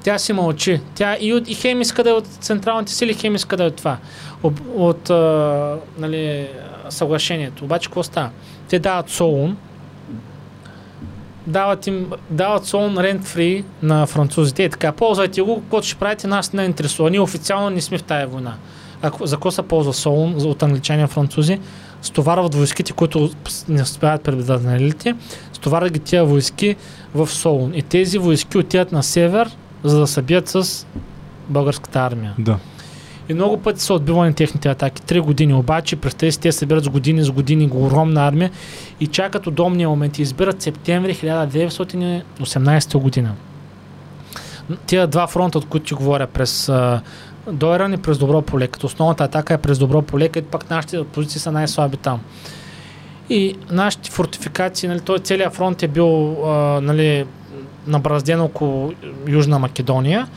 тя 0.07 0.19
си 0.19 0.33
мълчи. 0.33 0.81
Тя 0.95 1.17
и, 1.21 1.35
от, 1.35 1.49
и 1.49 1.55
хем 1.55 1.81
иска 1.81 2.05
да 2.05 2.11
е 2.11 2.13
от 2.13 2.27
централните 2.27 2.93
сили, 2.93 3.15
хем 3.15 3.35
иска 3.35 3.57
да 3.57 3.65
е 3.65 3.67
от 3.67 3.77
това. 3.77 3.97
От, 4.43 4.61
от 4.77 5.11
а, 5.11 5.77
нали, 5.99 6.49
съглашението. 6.89 7.65
Обаче 7.65 7.89
какво 7.89 8.03
става? 8.03 8.31
Те 8.69 8.79
дават 8.79 9.11
Солун, 9.11 9.57
дават 11.47 11.87
им 11.87 12.11
дават 12.31 12.65
Солун 12.65 12.97
rent 12.97 13.23
free 13.23 13.65
на 13.83 14.07
французите 14.07 14.63
и 14.63 14.71
така. 14.71 14.93
Ползвайте 14.93 15.43
го, 15.43 15.61
каквото 15.61 15.87
ще 15.87 15.99
правите, 15.99 16.27
нас 16.27 16.53
не 16.53 16.65
интересува. 16.65 17.11
Ние 17.11 17.21
официално 17.21 17.71
не 17.71 17.81
сме 17.81 17.99
в 17.99 18.03
тая 18.03 18.27
война. 18.27 18.55
Ако, 19.03 19.27
за 19.27 19.37
какво 19.37 19.51
се 19.51 19.63
ползва 19.63 19.93
Солун 19.93 20.35
от 20.37 20.63
англичани 20.63 21.03
и 21.03 21.07
французи? 21.07 21.61
Стоварват 22.07 22.55
войските, 22.55 22.93
които 22.93 23.31
не 23.69 23.83
успяват 23.83 24.23
предаденалите, 24.23 25.15
стоварват 25.53 25.93
ги 25.93 25.99
тия 25.99 26.25
войски 26.25 26.77
в 27.15 27.27
Солун. 27.27 27.73
И 27.75 27.83
тези 27.83 28.19
войски 28.19 28.59
отиват 28.59 28.93
на 28.93 29.03
север, 29.03 29.51
за 29.85 30.01
да 30.01 30.07
се 30.07 30.23
бият 30.23 30.49
с 30.49 30.87
българската 31.49 32.01
армия. 32.01 32.35
Да. 32.39 32.59
И 33.29 33.35
много 33.35 33.57
пъти 33.57 33.83
са 33.83 33.95
отбивани 33.95 34.35
техните 34.35 34.69
атаки. 34.69 35.03
Три 35.03 35.21
години. 35.21 35.55
Обаче 35.55 35.97
през 35.97 36.15
тези 36.15 36.41
те 36.41 36.53
събират 36.53 36.85
с 36.85 36.89
години, 36.89 37.23
с 37.23 37.31
години 37.31 37.71
огромна 37.73 38.27
армия 38.27 38.51
и 39.01 39.07
чакат 39.07 39.47
удобния 39.47 39.89
момент. 39.89 40.19
И 40.19 40.23
избират 40.23 40.63
септември 40.63 41.15
1918 41.15 42.99
година. 42.99 43.35
Тия 44.87 45.07
два 45.07 45.27
фронта, 45.27 45.59
от 45.59 45.69
които 45.69 45.87
ти 45.87 45.95
говоря, 45.95 46.27
през 46.27 46.73
Дойран 47.53 47.93
и 47.93 47.97
през 47.97 48.19
Добро 48.19 48.43
поле. 48.43 48.69
Като 48.69 48.87
основната 48.87 49.25
атака 49.25 49.55
е 49.55 49.59
през 49.59 49.79
Добро 49.79 50.03
поле, 50.03 50.29
където 50.29 50.51
пак 50.51 50.71
нашите 50.71 51.05
позиции 51.05 51.41
са 51.41 51.53
най-слаби 51.53 51.97
там. 51.97 52.21
И 53.31 53.57
нашите 53.71 54.11
фортификации, 54.11 54.89
нали, 54.89 55.01
той 55.01 55.19
целият 55.19 55.55
фронт 55.55 55.83
е 55.83 55.89
бил 55.89 56.37
а, 56.45 56.81
нали, 56.81 57.27
набразден 57.87 58.41
около 58.41 58.93
Южна 59.29 59.59
Македония. 59.59 60.29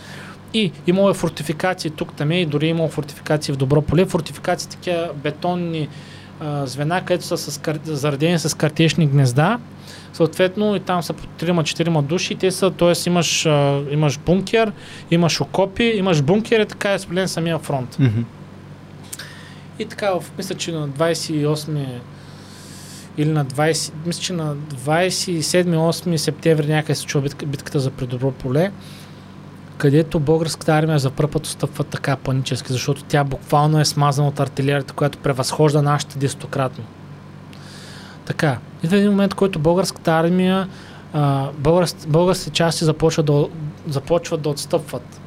И 0.53 0.71
имало 0.87 1.09
е 1.09 1.13
фортификации 1.13 1.91
тук 1.91 2.13
там 2.13 2.31
и 2.31 2.45
дори 2.45 2.67
имало 2.67 2.89
фортификации 2.89 3.53
в 3.53 3.57
Добро 3.57 3.81
поле. 3.81 4.05
Фортификации 4.05 4.69
такива 4.69 5.09
бетонни 5.15 5.87
а, 6.39 6.65
звена, 6.67 7.01
където 7.05 7.25
са 7.25 7.37
с, 7.37 7.57
кар... 7.57 7.79
заредени 7.83 8.39
с 8.39 8.57
картечни 8.57 9.07
гнезда. 9.07 9.59
Съответно 10.13 10.75
и 10.75 10.79
там 10.79 11.03
са 11.03 11.13
по 11.13 11.23
3-4 11.45 12.01
души. 12.01 12.35
Те 12.35 12.51
са, 12.51 12.71
т.е. 12.71 13.09
имаш, 13.09 13.45
а, 13.45 13.81
имаш 13.91 14.19
бункер, 14.19 14.71
имаш 15.11 15.41
окопи, 15.41 15.83
имаш 15.83 16.21
бункер 16.21 16.59
и 16.59 16.65
така 16.65 16.93
е 16.93 16.99
спилен 16.99 17.27
самия 17.27 17.59
фронт. 17.59 17.99
Мгм. 17.99 18.21
И 19.79 19.85
така, 19.85 20.11
в, 20.11 20.23
мисля, 20.37 20.55
че 20.55 20.71
на 20.71 20.89
28 20.89 21.85
или 23.17 23.29
на 23.29 23.45
20, 23.45 23.93
мисля, 24.05 24.21
че 24.21 24.33
на 24.33 24.55
27-8 24.55 26.15
септември 26.15 26.67
някъде 26.67 26.95
се 26.95 27.05
чува 27.05 27.21
битка, 27.21 27.45
битката 27.45 27.79
за 27.79 27.91
Предобро 27.91 28.31
поле, 28.31 28.71
където 29.79 30.19
българската 30.19 30.73
армия 30.73 30.99
за 30.99 31.09
първ 31.09 31.31
път 31.31 31.45
отстъпва 31.45 31.83
така 31.83 32.15
панически, 32.15 32.73
защото 32.73 33.03
тя 33.03 33.23
буквално 33.23 33.79
е 33.79 33.85
смазана 33.85 34.27
от 34.27 34.39
артилерията, 34.39 34.93
която 34.93 35.17
превъзхожда 35.17 35.81
нашата 35.81 36.19
десетократно. 36.19 36.83
Така, 38.25 38.57
идва 38.83 38.97
един 38.97 39.09
момент, 39.09 39.33
който 39.33 39.59
българската 39.59 40.11
армия, 40.11 40.67
а, 41.13 41.47
българс, 41.57 41.95
българските 42.07 42.51
части 42.51 42.85
започват 42.85 43.25
да, 43.25 43.47
започват 43.87 44.41
да 44.41 44.49
отстъпват 44.49 45.19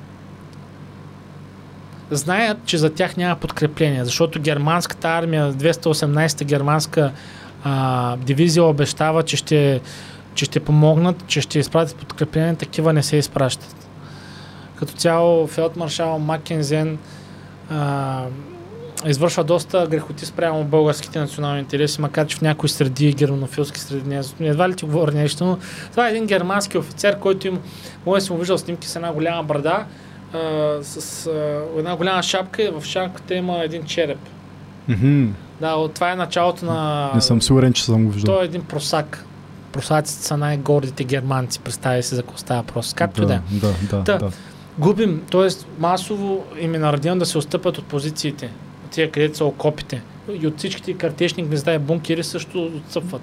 знаят, 2.11 2.59
че 2.65 2.79
за 2.79 2.91
тях 2.91 3.17
няма 3.17 3.37
подкрепление, 3.37 4.05
защото 4.05 4.41
германската 4.41 5.09
армия, 5.09 5.53
218-та 5.53 6.45
германска 6.45 7.13
а, 7.65 8.17
дивизия 8.17 8.65
обещава, 8.65 9.23
че 9.23 9.37
ще, 9.37 9.81
че 10.35 10.45
ще 10.45 10.61
помогнат, 10.61 11.27
че 11.27 11.41
ще 11.41 11.59
изпратят 11.59 11.97
подкрепление, 11.97 12.55
такива 12.55 12.93
не 12.93 13.03
се 13.03 13.17
изпращат. 13.17 13.82
Като 14.83 14.93
цяло 14.93 15.47
фелдмаршал 15.47 16.19
Макензен 16.19 16.99
а, 17.71 18.25
извършва 19.07 19.45
доста 19.45 19.87
грехоти 19.91 20.27
спрямо 20.27 20.65
българските 20.65 21.19
национални 21.19 21.61
интереси, 21.61 22.01
макар 22.01 22.27
че 22.27 22.37
в 22.37 22.41
някои 22.41 22.69
среди, 22.69 23.13
германофилски 23.13 23.81
среди, 23.81 24.09
не, 24.09 24.49
едва 24.49 24.69
ли 24.69 24.77
ти 24.77 24.85
говоря 24.85 25.13
нещо, 25.13 25.45
но 25.45 25.59
това 25.91 26.07
е 26.07 26.11
един 26.11 26.27
германски 26.27 26.79
офицер, 26.79 27.19
който 27.19 27.47
има, 27.47 27.59
може 28.07 28.21
да 28.21 28.27
съм 28.27 28.39
виждал 28.39 28.59
снимки 28.59 28.89
с 28.89 28.97
една 28.97 29.13
голяма 29.13 29.43
брада, 29.43 29.85
а, 30.33 30.39
с 30.83 31.27
а, 31.27 31.63
една 31.79 31.97
голяма 31.97 32.23
шапка 32.23 32.63
и 32.63 32.69
в 32.69 32.85
шапката 32.85 33.35
има 33.35 33.59
един 33.59 33.85
череп. 33.85 34.19
Мгм. 34.89 35.27
Да, 35.61 35.89
това 35.95 36.13
е 36.13 36.17
началото 36.17 36.65
на... 36.65 37.11
Не 37.15 37.21
съм 37.21 37.43
сигурен, 37.43 37.73
че 37.73 37.85
съм 37.85 38.05
го 38.05 38.11
виждал. 38.11 38.35
Той 38.35 38.43
е 38.43 38.47
един 38.47 38.63
просак. 38.63 39.25
Просаците 39.73 40.25
са 40.25 40.37
най-гордите 40.37 41.05
германци, 41.05 41.61
представи 41.61 42.03
се 42.03 42.15
за 42.15 42.23
какво 42.23 42.39
става 42.39 42.61
въпрос. 42.61 42.95
Както 42.95 43.23
и 43.23 43.27
да. 43.27 43.35
е. 43.35 43.41
Да, 43.51 43.69
да, 43.91 44.05
Та, 44.05 44.19
да. 44.19 44.31
Губим, 44.79 45.23
т.е. 45.31 45.49
масово 45.79 46.45
им 46.61 46.75
е 46.75 46.79
наредено 46.79 47.19
да 47.19 47.27
се 47.27 47.39
отстъпят 47.39 47.79
от 47.79 47.85
позициите, 47.85 48.51
тия 48.91 49.11
където 49.11 49.37
са 49.37 49.45
окопите. 49.45 50.03
И 50.43 50.47
от 50.47 50.59
всичките 50.59 50.95
картечни 50.95 51.43
гнезда 51.43 51.75
и 51.75 51.79
бункери 51.79 52.25
също 52.25 52.71
отстъпват. 52.87 53.23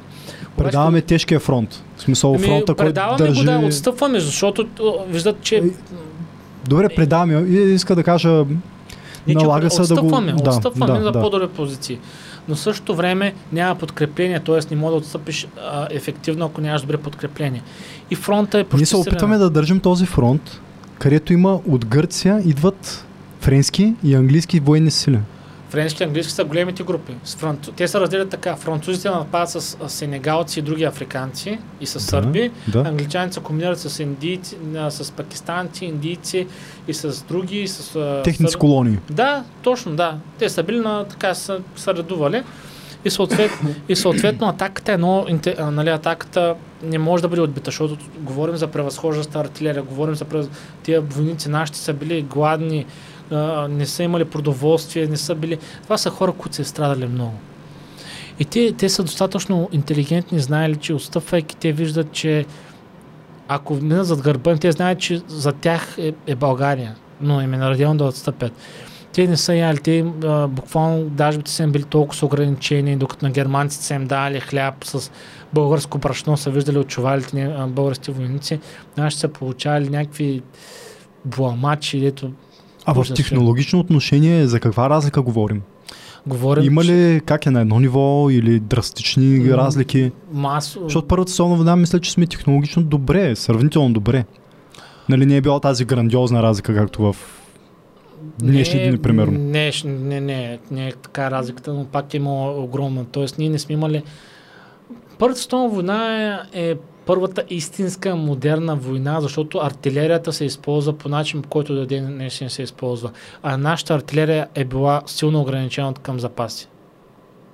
Предаваме 0.57 1.01
тежкия 1.01 1.39
фронт. 1.39 1.84
В 1.97 2.01
смисъл 2.01 2.34
Ами, 2.34 2.43
фронта, 2.43 2.65
който 2.65 2.76
предаваме 2.76 3.17
държи... 3.17 3.45
го, 3.45 3.51
да, 3.51 3.57
отстъпваме, 3.57 4.19
защото 4.19 4.67
виждат, 5.07 5.41
че 5.41 5.63
Добре, 6.67 6.89
предаваме. 6.95 7.41
Иска 7.49 7.95
да 7.95 8.03
кажа... 8.03 8.45
Не, 9.27 9.34
Налага 9.34 9.69
се 9.69 9.81
да 9.81 9.88
го- 9.88 9.93
отстъпваме, 9.93 10.34
да, 10.34 10.49
отстъпваме 10.49 10.97
да, 10.97 11.03
за 11.03 11.11
да. 11.11 11.21
по-добри 11.21 11.47
позиции. 11.47 11.99
Но 12.47 12.55
в 12.55 12.59
същото 12.59 12.95
време 12.95 13.34
няма 13.53 13.76
подкрепление, 13.76 14.39
т.е. 14.39 14.59
не 14.76 14.81
може 14.81 14.91
да 14.91 14.97
отстъпиш 14.97 15.47
а, 15.57 15.88
ефективно, 15.91 16.45
ако 16.45 16.61
нямаш 16.61 16.81
добре 16.81 16.97
подкрепление. 16.97 17.63
И 18.11 18.15
фронта 18.15 18.59
е 18.59 18.65
Ние 18.73 18.85
се 18.85 18.95
опитваме 18.95 19.38
да 19.38 19.49
държим 19.49 19.80
този 19.80 20.05
фронт, 20.05 20.61
където 20.99 21.34
има 21.34 21.59
от 21.67 21.85
Гърция 21.85 22.41
идват 22.45 23.05
френски 23.39 23.93
и 24.03 24.15
английски 24.15 24.59
военни 24.59 24.91
сили. 24.91 25.19
Френски 25.69 26.03
и 26.03 26.05
английски 26.05 26.34
са 26.34 26.43
големите 26.43 26.84
групи. 26.84 27.13
С 27.23 27.35
францу... 27.35 27.71
Те 27.71 27.88
се 27.88 27.99
разделят 27.99 28.30
така. 28.30 28.55
Французите 28.55 29.09
нападат 29.09 29.49
с 29.49 29.77
сенегалци 29.88 30.59
и 30.59 30.61
други 30.61 30.84
африканци 30.84 31.59
и 31.81 31.85
с 31.85 31.99
сърби. 31.99 32.51
Да. 32.67 32.80
Англичаните 32.80 33.34
се 33.34 33.39
комбинират 33.39 33.80
с 33.80 33.99
индийци, 33.99 34.57
с 34.89 35.11
пакистанци, 35.11 35.85
индийци 35.85 36.47
и 36.88 36.93
с 36.93 37.23
други. 37.23 37.67
С, 37.67 37.95
а, 37.95 38.21
Техници 38.23 38.53
сър- 38.53 38.57
колонии. 38.59 38.97
Да, 39.09 39.43
точно, 39.61 39.95
да. 39.95 40.17
Те 40.39 40.49
са 40.49 40.63
били 40.63 40.80
на 40.80 41.03
така, 41.03 41.34
са, 41.34 41.59
са 41.76 41.93
редували. 41.93 42.43
И 43.05 43.09
съответно, 43.09 43.69
и 43.89 43.95
съответно 43.95 44.47
атаката 44.47 44.91
е 44.91 44.95
а, 45.57 45.71
нали, 45.71 45.89
атаката 45.89 46.55
не 46.84 46.97
може 46.97 47.21
да 47.21 47.30
бъде 47.30 47.41
отбита, 47.41 47.65
защото 47.65 47.97
говорим 48.19 48.55
за 48.55 48.67
превъзхождаща 48.67 49.39
артилерия, 49.39 49.84
говорим 49.84 50.15
за 50.15 50.26
превъз... 50.26 50.49
тия 50.84 51.01
войници 51.01 51.49
нашите 51.49 51.80
са 51.80 51.93
били 51.93 52.21
гладни, 52.21 52.85
не 53.69 53.85
са 53.85 54.03
имали 54.03 54.26
продоволствие, 54.26 55.07
не 55.07 55.17
са 55.17 55.35
били... 55.35 55.57
Това 55.84 55.97
са 55.97 56.09
хора, 56.09 56.31
които 56.31 56.55
са 56.55 56.65
страдали 56.65 57.07
много. 57.07 57.34
И 58.39 58.45
те, 58.45 58.73
те 58.73 58.89
са 58.89 59.03
достатъчно 59.03 59.69
интелигентни, 59.71 60.39
знаели, 60.39 60.76
че 60.76 60.93
отстъпвайки, 60.93 61.57
те 61.57 61.71
виждат, 61.71 62.11
че 62.11 62.45
ако 63.47 63.73
минат 63.73 64.07
зад 64.07 64.21
гърба, 64.21 64.55
те 64.55 64.71
знаят, 64.71 64.99
че 64.99 65.21
за 65.27 65.51
тях 65.51 65.95
е, 65.97 66.13
е 66.27 66.35
България, 66.35 66.95
но 67.21 67.41
им 67.41 67.53
е 67.53 67.57
наредено 67.57 67.95
да 67.95 68.03
отстъпят. 68.03 68.51
Те 69.20 69.28
не 69.28 69.38
са 69.38 69.56
яли, 69.56 69.78
те 69.78 70.06
а, 70.24 70.48
буквално 70.48 71.04
дажбите 71.04 71.52
са 71.52 71.64
им 71.64 71.72
били 71.72 71.84
толкова 71.84 72.26
ограничени, 72.28 72.96
докато 72.96 73.26
на 73.26 73.32
германците 73.32 73.84
са 73.86 73.94
им 73.94 74.08
дали 74.08 74.40
хляб 74.40 74.84
с 74.84 75.12
българско 75.54 75.98
брашно, 75.98 76.38
са 76.38 76.50
виждали 76.52 76.78
от 76.78 76.88
чувалите 76.88 77.36
ни, 77.36 77.44
а, 77.58 77.68
българските 77.68 78.12
войници, 78.12 78.60
нашите 78.98 79.22
са 79.22 79.28
получавали 79.28 79.90
някакви 79.90 80.41
буамачи, 81.26 82.00
дето 82.00 82.32
А 82.86 82.94
в 82.94 83.10
е. 83.10 83.14
технологично 83.14 83.80
отношение 83.80 84.48
за 84.48 84.60
каква 84.60 84.90
разлика 84.90 85.22
говорим? 85.22 85.62
говорим, 86.28 86.64
Има 86.64 86.84
ли 86.84 87.22
как 87.26 87.46
е 87.46 87.52
на 87.52 87.62
едно 87.62 87.80
ниво 87.80 88.30
или 88.30 88.60
драстични 88.60 89.40
М, 89.40 89.58
разлики? 89.58 90.12
масо... 90.34 90.80
Защото 90.84 91.08
първата 91.08 91.32
световна 91.32 91.56
война 91.56 91.76
мисля, 91.76 92.00
че 92.00 92.12
сме 92.12 92.28
технологично 92.28 92.84
добре, 92.84 93.36
сравнително 93.36 93.94
добре. 93.94 94.26
Нали 95.10 95.26
не 95.26 95.38
е 95.38 95.41
била 95.41 95.60
тази 95.60 95.86
грандиозна 95.86 96.44
разлика, 96.44 96.76
както 96.76 97.02
в 97.02 97.16
днешни 98.44 98.90
дни, 98.90 99.02
примерно. 99.02 99.40
Не, 99.40 99.72
не, 99.86 100.22
не, 100.22 100.60
не 100.72 100.88
е 100.88 100.91
така 100.91 101.32
разликата, 101.32 101.74
но 101.74 101.86
пак 101.86 102.14
е 102.14 102.18
имало 102.18 102.64
огромна. 102.64 103.06
Тоест, 103.11 103.38
ние 103.38 103.49
не 103.49 103.60
сме 103.60 103.74
имали... 103.74 104.03
Първата 105.18 105.40
световна 105.40 105.70
война 105.70 106.26
е, 106.53 106.70
е 106.70 106.76
първата 107.06 107.44
истинска 107.49 108.16
модерна 108.16 108.76
война, 108.76 109.22
защото 109.22 109.57
артилерията 109.57 110.34
се 110.34 110.45
използва 110.45 110.94
по 110.94 111.10
начин, 111.10 111.41
по 111.41 111.49
който 111.49 111.76
до 111.76 111.86
ден 111.86 112.06
днешен 112.06 112.49
се 112.49 112.64
използва. 112.64 113.11
А 113.44 113.57
нашата 113.57 113.94
артилерия 113.94 114.48
е 114.56 114.66
била 114.66 115.02
силно 115.06 115.41
ограничена 115.41 115.94
към 115.94 116.20
запаси. 116.20 116.68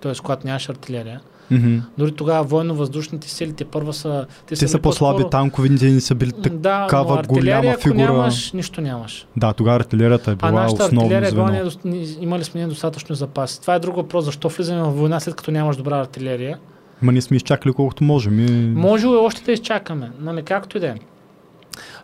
Тоест, 0.01 0.21
когато 0.21 0.47
нямаш 0.47 0.69
артилерия. 0.69 1.21
Мгм. 1.51 1.77
Дори 1.97 2.11
тогава 2.11 2.43
военно-въздушните 2.43 3.29
сили, 3.29 3.53
те 3.53 3.65
първа 3.65 3.93
са... 3.93 4.25
Те 4.47 4.55
са 4.57 4.65
били 4.67 4.81
по-слаби, 4.81 5.15
по-скоро- 5.15 5.29
танковите 5.29 5.85
ни 5.85 6.01
са 6.01 6.15
били 6.15 6.31
так... 6.33 6.53
Да, 6.53 6.81
такава 6.81 7.13
но 7.13 7.19
артилерия, 7.19 7.41
голяма 7.57 7.69
ако 7.71 7.81
фигура. 7.81 7.97
нямаш, 7.97 8.51
нищо 8.51 8.81
нямаш. 8.81 9.27
Да, 9.37 9.53
тогава 9.53 9.75
артилерията 9.75 10.31
е 10.31 10.33
А 10.33 10.47
била 10.47 10.51
нашата 10.53 10.83
основно 10.83 11.01
артилерия 11.01 11.27
е 11.27 11.31
била 11.31 11.43
звено. 11.43 11.57
недост... 11.57 11.85
ни- 11.85 12.17
имали 12.21 12.43
сме 12.43 12.61
недостатъчно 12.61 13.15
запаси. 13.15 13.61
Това 13.61 13.75
е 13.75 13.79
друг 13.79 13.95
въпрос. 13.95 14.25
Защо 14.25 14.49
влизаме 14.49 14.81
в 14.81 14.89
война 14.89 15.19
след 15.19 15.35
като 15.35 15.51
нямаш 15.51 15.77
добра 15.77 15.99
артилерия? 15.99 16.57
Ма 17.01 17.11
ние 17.11 17.21
сме 17.21 17.37
изчакали 17.37 17.73
колкото 17.73 18.03
можем. 18.03 18.39
И... 18.39 18.51
Може 18.75 19.05
и 19.05 19.09
още 19.09 19.43
да 19.43 19.51
изчакаме, 19.51 20.11
нали, 20.19 20.43
както 20.43 20.77
и 20.77 20.81
да 20.81 20.87
е. 20.87 20.95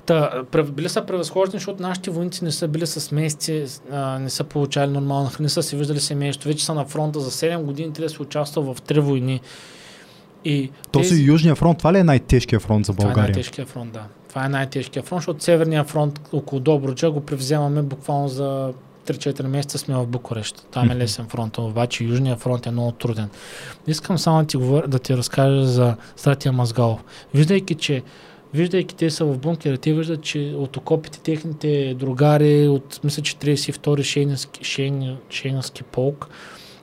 Та, 0.06 0.44
били 0.72 0.90
са 0.90 1.06
превъзхождани, 1.06 1.60
защото 1.60 1.82
нашите 1.82 2.12
войници 2.12 2.44
не 2.44 2.52
са 2.52 2.68
били 2.68 2.88
с 2.88 3.12
месеци, 3.12 3.66
не 4.20 4.30
са 4.30 4.44
получали 4.44 4.92
нормална 4.92 5.30
храна, 5.30 5.44
не 5.44 5.50
са 5.50 5.64
си 5.64 5.76
виждали 5.76 6.00
семейство. 6.00 6.50
Вече 6.50 6.66
са 6.66 6.74
на 6.74 6.86
фронта 6.86 7.20
за 7.20 7.32
7 7.32 7.62
години, 7.62 7.94
те 7.94 8.02
да 8.02 8.10
се 8.10 8.22
участват 8.22 8.66
в 8.66 8.82
три 8.82 9.00
войни. 9.00 9.42
И 10.46 10.72
То 10.92 11.04
си 11.04 11.24
Южния 11.24 11.56
фронт, 11.56 11.78
това 11.78 11.94
ли 11.94 11.98
е 11.98 12.04
най-тежкият 12.04 12.62
фронт 12.62 12.86
за 12.86 12.94
Това 12.94 13.04
е 13.04 13.06
България? 13.06 13.28
най-тежкият 13.28 13.70
фронт, 13.70 13.94
да. 13.94 14.04
Това 14.30 14.46
е 14.46 14.50
най-тежкият 14.50 15.08
фронт, 15.08 15.20
защото 15.20 15.44
Северния 15.44 15.84
фронт 15.84 16.22
около 16.32 16.60
Добруджа 16.60 17.12
го 17.12 17.22
превземаме 17.22 17.82
буквално 17.82 18.28
за 18.28 18.74
3-4 19.08 19.48
месеца 19.48 19.78
сме 19.78 19.96
в 19.96 20.08
Букурещ. 20.08 20.68
Там 20.72 20.92
е 20.92 20.96
лесен 20.96 21.28
фронт, 21.28 21.58
обаче 21.58 22.04
Южния 22.04 22.36
фронт 22.36 22.66
е 22.66 22.72
много 22.72 22.92
труден. 22.92 23.30
Искам 23.88 24.18
само 24.18 24.42
да 24.42 24.48
ти, 24.48 24.58
говоря, 24.58 24.88
да 24.88 25.00
ти 25.00 25.18
разкажа 25.18 25.66
за 25.66 25.96
Стратия 26.16 26.52
Мазгалов. 26.52 27.04
Виждайки, 27.34 27.76
че 27.76 28.04
Виждайки 28.54 28.96
те 28.96 29.10
са 29.10 29.26
в 29.26 29.38
бункера, 29.38 29.78
те 29.78 29.94
виждат, 29.94 30.22
че 30.22 30.54
от 30.58 30.78
окопите 30.78 31.20
техните 31.20 31.96
другари, 32.00 32.68
от 32.68 33.00
мисля, 33.04 33.24
че 33.24 33.36
32-ри 33.36 34.04
Шейнински, 34.04 34.64
Шейн, 34.64 35.18
Шейнински 35.30 35.84
полк, 35.84 36.28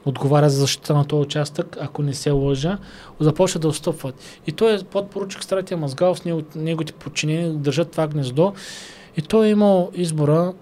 отговаря 0.05 0.51
за 0.51 0.61
защита 0.61 0.95
на 0.95 1.05
този 1.05 1.23
участък, 1.23 1.77
ако 1.81 2.03
не 2.03 2.15
се 2.15 2.31
лъжа, 2.31 2.79
започват 3.21 3.63
да 3.63 3.69
отстъпват. 3.69 4.15
И 4.47 4.53
той 4.53 4.75
е 4.75 4.79
подпоручик 4.79 5.45
Стратия 5.45 5.89
с 6.15 6.25
него, 6.25 6.43
неговите 6.57 6.93
подчинени 6.93 7.59
държат 7.59 7.91
това 7.91 8.07
гнездо. 8.07 8.53
И 9.17 9.23
той 9.23 9.47
е 9.47 9.51
имал 9.51 9.91
избора 9.95 10.53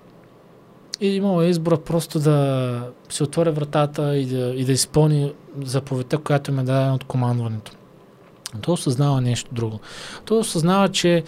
и 1.00 1.08
имал 1.08 1.42
е 1.42 1.46
избора 1.46 1.76
просто 1.76 2.18
да 2.18 2.90
се 3.08 3.22
отворя 3.22 3.52
вратата 3.52 4.16
и 4.16 4.26
да, 4.26 4.54
и 4.56 4.64
да 4.64 4.72
изпълни 4.72 5.32
заповедта, 5.62 6.18
която 6.18 6.50
им 6.50 6.58
е 6.58 6.62
дадена 6.62 6.94
от 6.94 7.04
командването. 7.04 7.72
Той 8.60 8.72
осъзнава 8.72 9.20
нещо 9.20 9.50
друго. 9.54 9.80
Той 10.24 10.38
осъзнава, 10.38 10.88
че 10.88 11.24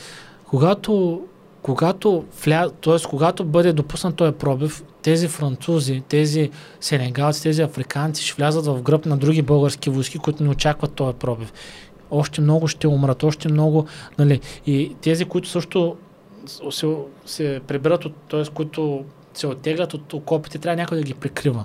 когато, 0.46 1.22
когато, 1.62 2.24
вля... 2.44 2.70
т.е. 2.82 3.08
когато 3.08 3.44
бъде 3.44 3.72
допуснат 3.72 4.16
този 4.16 4.32
пробив, 4.32 4.84
тези 5.02 5.28
французи, 5.28 6.02
тези 6.08 6.50
сенегалци, 6.80 7.42
тези 7.42 7.62
африканци 7.62 8.24
ще 8.24 8.34
влязат 8.36 8.66
в 8.66 8.82
гръб 8.82 9.06
на 9.06 9.16
други 9.16 9.42
български 9.42 9.90
войски, 9.90 10.18
които 10.18 10.42
не 10.42 10.50
очакват 10.50 10.92
този 10.92 11.18
пробив. 11.18 11.52
Още 12.10 12.40
много 12.40 12.68
ще 12.68 12.88
умрат, 12.88 13.22
още 13.22 13.52
много, 13.52 13.86
нали, 14.18 14.40
и 14.66 14.96
тези, 15.02 15.24
които 15.24 15.48
също 15.48 15.96
се, 16.70 16.96
се 17.26 17.60
приберат, 17.66 18.04
от, 18.04 18.12
т.е. 18.30 18.42
които 18.54 19.04
се 19.34 19.46
оттеглят 19.46 19.94
от 19.94 20.12
окопите, 20.12 20.58
трябва 20.58 20.76
някой 20.76 20.98
да 20.98 21.04
ги 21.04 21.14
прикрива. 21.14 21.64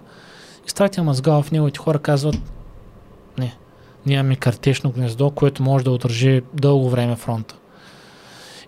И 0.67 0.69
Стратия 0.69 1.03
Мазгалов, 1.03 1.51
неговите 1.51 1.79
хора 1.79 1.99
казват, 1.99 2.35
ние 4.05 4.15
имаме 4.15 4.35
картешно 4.35 4.91
гнездо, 4.91 5.31
което 5.31 5.63
може 5.63 5.85
да 5.85 5.91
удържи 5.91 6.41
дълго 6.53 6.89
време 6.89 7.15
фронта. 7.15 7.55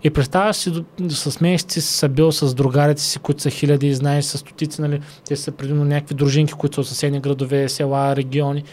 И 0.04 0.10
представяш 0.10 0.56
си, 0.56 0.72
с 1.08 1.40
месеци 1.40 1.80
си 1.80 1.92
са 1.92 2.08
бил 2.08 2.32
с 2.32 2.54
другарите 2.54 3.02
си, 3.02 3.18
които 3.18 3.42
са 3.42 3.50
хиляди 3.50 3.86
и 3.86 3.94
знаеш 3.94 4.24
с 4.24 4.38
стотици, 4.38 4.80
нали, 4.80 5.00
те 5.28 5.36
са 5.36 5.52
предимно 5.52 5.84
някакви 5.84 6.14
дружинки, 6.14 6.52
които 6.52 6.74
са 6.74 6.80
от 6.80 6.88
съседни 6.88 7.20
градове, 7.20 7.68
села, 7.68 8.16
региони. 8.16 8.64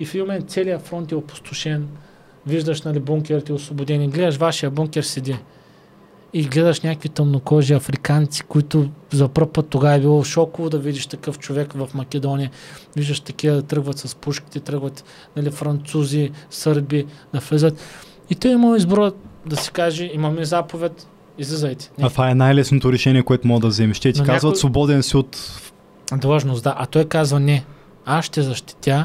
И 0.00 0.06
в 0.06 0.14
един 0.14 0.26
момент 0.26 0.50
целият 0.50 0.82
фронт 0.82 1.12
е 1.12 1.14
опустошен. 1.14 1.88
Виждаш, 2.46 2.82
нали, 2.82 3.00
бункерите 3.00 3.52
освободени. 3.52 4.08
Гледаш, 4.08 4.36
вашия 4.36 4.70
бункер 4.70 5.02
седи. 5.02 5.36
И 6.36 6.42
гледаш 6.42 6.80
някакви 6.80 7.08
тъмнокожи 7.08 7.74
африканци, 7.74 8.42
които 8.42 8.88
за 9.12 9.28
първ 9.28 9.52
път 9.52 9.66
тогава 9.68 9.94
е 9.94 10.00
било 10.00 10.24
шоково 10.24 10.70
да 10.70 10.78
видиш 10.78 11.06
такъв 11.06 11.38
човек 11.38 11.72
в 11.72 11.88
Македония. 11.94 12.50
Виждаш 12.96 13.20
такива 13.20 13.56
да 13.56 13.62
тръгват 13.62 13.98
с 13.98 14.14
пушките, 14.14 14.60
тръгват 14.60 15.04
нали, 15.36 15.50
французи, 15.50 16.30
сърби 16.50 17.06
да 17.34 17.40
влезат. 17.40 17.80
И 18.30 18.34
той 18.34 18.50
има 18.50 18.76
избора 18.76 19.12
да 19.46 19.56
си 19.56 19.70
каже, 19.70 20.10
имаме 20.14 20.44
заповед, 20.44 21.06
излизайте. 21.38 21.90
А 22.02 22.10
това 22.10 22.30
е 22.30 22.34
най-лесното 22.34 22.92
решение, 22.92 23.22
което 23.22 23.48
мога 23.48 23.60
да 23.60 23.68
вземеш. 23.68 24.00
Те 24.00 24.12
ти 24.12 24.20
Но 24.20 24.26
казват 24.26 24.42
някой- 24.42 24.58
свободен 24.58 25.02
си 25.02 25.16
от... 25.16 25.60
длъжност, 26.16 26.64
да. 26.64 26.74
А 26.78 26.86
той 26.86 27.04
казва 27.04 27.40
не. 27.40 27.64
Аз 28.06 28.24
ще 28.24 28.42
защитя, 28.42 29.04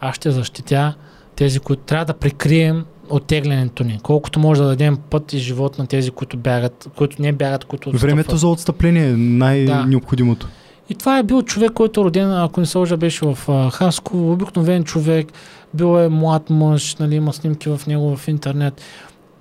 аз 0.00 0.16
ще 0.16 0.30
защитя 0.30 0.94
тези, 1.36 1.58
които 1.60 1.82
трябва 1.82 2.04
да 2.04 2.14
прикрием 2.14 2.84
оттеглянето 3.10 3.84
ни. 3.84 3.98
Колкото 4.02 4.40
може 4.40 4.62
да 4.62 4.68
дадем 4.68 4.96
път 5.10 5.32
и 5.32 5.38
живот 5.38 5.78
на 5.78 5.86
тези, 5.86 6.10
които 6.10 6.36
бягат, 6.36 6.88
които 6.96 7.22
не 7.22 7.32
бягат, 7.32 7.64
които 7.64 7.88
отстъпват. 7.88 8.10
Времето 8.10 8.36
за 8.36 8.48
отстъпление 8.48 9.08
е 9.08 9.16
най-необходимото. 9.16 10.48
И 10.88 10.94
това 10.94 11.18
е 11.18 11.22
бил 11.22 11.42
човек, 11.42 11.70
който 11.70 12.00
е 12.00 12.04
роден, 12.04 12.32
ако 12.32 12.60
не 12.60 12.66
се 12.66 12.78
лъжа, 12.78 12.96
беше 12.96 13.26
в 13.26 13.70
Хасково, 13.72 14.32
обикновен 14.32 14.84
човек, 14.84 15.26
бил 15.74 15.98
е 15.98 16.08
млад 16.08 16.50
мъж, 16.50 16.96
нали, 16.96 17.14
има 17.14 17.32
снимки 17.32 17.68
в 17.68 17.80
него 17.86 18.16
в 18.16 18.28
интернет. 18.28 18.82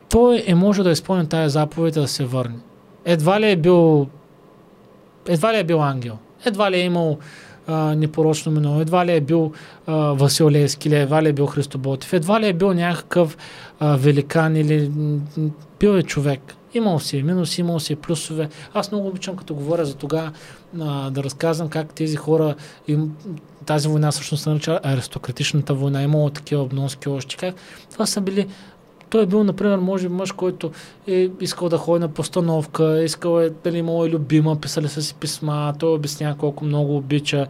Той 0.10 0.44
е 0.48 0.56
може 0.56 0.84
да 0.84 0.92
изпълни 0.92 1.28
тази 1.28 1.54
заповед 1.54 1.94
да 1.94 2.08
се 2.08 2.26
върне. 2.26 2.56
Едва 3.06 3.40
ли 3.40 3.52
е 3.52 3.56
бил 3.56 4.08
едва 5.28 5.54
ли 5.54 5.58
е 5.58 5.64
бил 5.64 5.84
ангел. 5.84 6.18
Едва 6.46 6.72
ли 6.72 6.78
е 6.78 6.86
имал 6.86 7.18
а, 7.68 7.96
непорочно 7.96 8.52
минало, 8.52 8.82
едва 8.82 9.06
ли 9.06 9.12
е 9.12 9.22
бил 9.22 9.52
а, 9.88 9.96
Васил 9.96 10.50
Левски, 10.50 10.88
или 10.88 10.96
едва 10.96 11.24
ли 11.24 11.30
е 11.30 11.34
бил 11.34 11.46
Христо 11.46 11.78
Ботев, 11.78 12.14
едва 12.14 12.42
ли 12.42 12.48
е 12.48 12.54
бил 12.54 12.74
някакъв 12.74 13.38
а, 13.80 13.96
великан 13.98 14.56
или 14.56 14.92
бил 15.80 15.90
е 15.90 16.04
човек. 16.04 16.56
Имал 16.74 17.00
си 17.00 17.18
е 17.18 17.24
минуси, 17.24 17.62
имал 17.62 17.80
си 17.80 17.94
е 17.94 17.96
плюсове. 17.96 18.50
Аз 18.74 18.92
много 18.92 19.08
обичам, 19.08 19.36
като 19.36 19.56
говоря 19.56 19.86
за 19.86 19.96
тогава, 19.96 20.32
а, 20.82 21.10
да 21.10 21.24
разказвам 21.24 21.70
как 21.70 21.94
тези 21.94 22.16
хора, 22.16 22.56
им, 22.88 23.16
тази 23.66 23.88
война 23.88 24.12
всъщност 24.12 24.44
се 24.44 24.50
нарича 24.50 24.80
аристократичната 24.84 25.74
война, 25.74 26.04
имало 26.04 26.30
такива 26.30 26.62
обноски 26.62 27.10
още. 27.10 27.36
Как 27.36 27.56
това 27.92 28.06
са 28.06 28.22
били 28.22 28.48
той 29.14 29.24
е 29.24 29.26
бил, 29.26 29.44
например, 29.44 29.78
може 29.78 30.10
мъж, 30.10 30.32
който 30.32 30.72
е 31.08 31.30
искал 31.42 31.70
да 31.70 31.78
ходи 31.78 32.00
на 32.00 32.08
постановка, 32.08 33.04
искал 33.04 33.40
е, 33.40 33.50
дали 33.64 33.78
имал 33.78 34.06
е 34.06 34.10
любима, 34.10 34.56
писали 34.56 34.88
са 34.88 35.02
си 35.02 35.16
писма, 35.16 35.74
той 35.80 35.94
обяснява 35.94 36.38
колко 36.38 36.66
много 36.66 36.98
обича. 36.98 37.48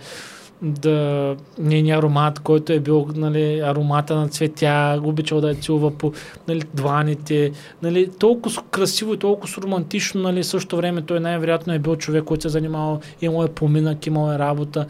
да 0.61 1.35
нейния 1.59 1.97
аромат, 1.97 2.39
който 2.39 2.73
е 2.73 2.79
бил 2.79 3.07
нали, 3.15 3.59
аромата 3.59 4.15
на 4.15 4.27
цветя, 4.27 5.01
обичал 5.03 5.41
да 5.41 5.49
я 5.49 5.55
целува 5.55 5.91
по 5.91 6.11
нали, 6.47 6.61
дланите. 6.73 7.51
Нали, 7.81 8.09
толкова 8.19 8.63
красиво 8.71 9.13
и 9.13 9.17
толкова 9.17 9.61
романтично, 9.61 10.21
нали, 10.21 10.43
също 10.43 10.77
време 10.77 11.01
той 11.01 11.19
най-вероятно 11.19 11.73
е 11.73 11.79
бил 11.79 11.95
човек, 11.95 12.23
който 12.23 12.41
се 12.41 12.47
е 12.47 12.51
занимавал, 12.51 12.99
имал 13.21 13.43
е 13.43 13.47
поминък, 13.47 14.07
имал 14.07 14.33
е 14.33 14.39
работа. 14.39 14.85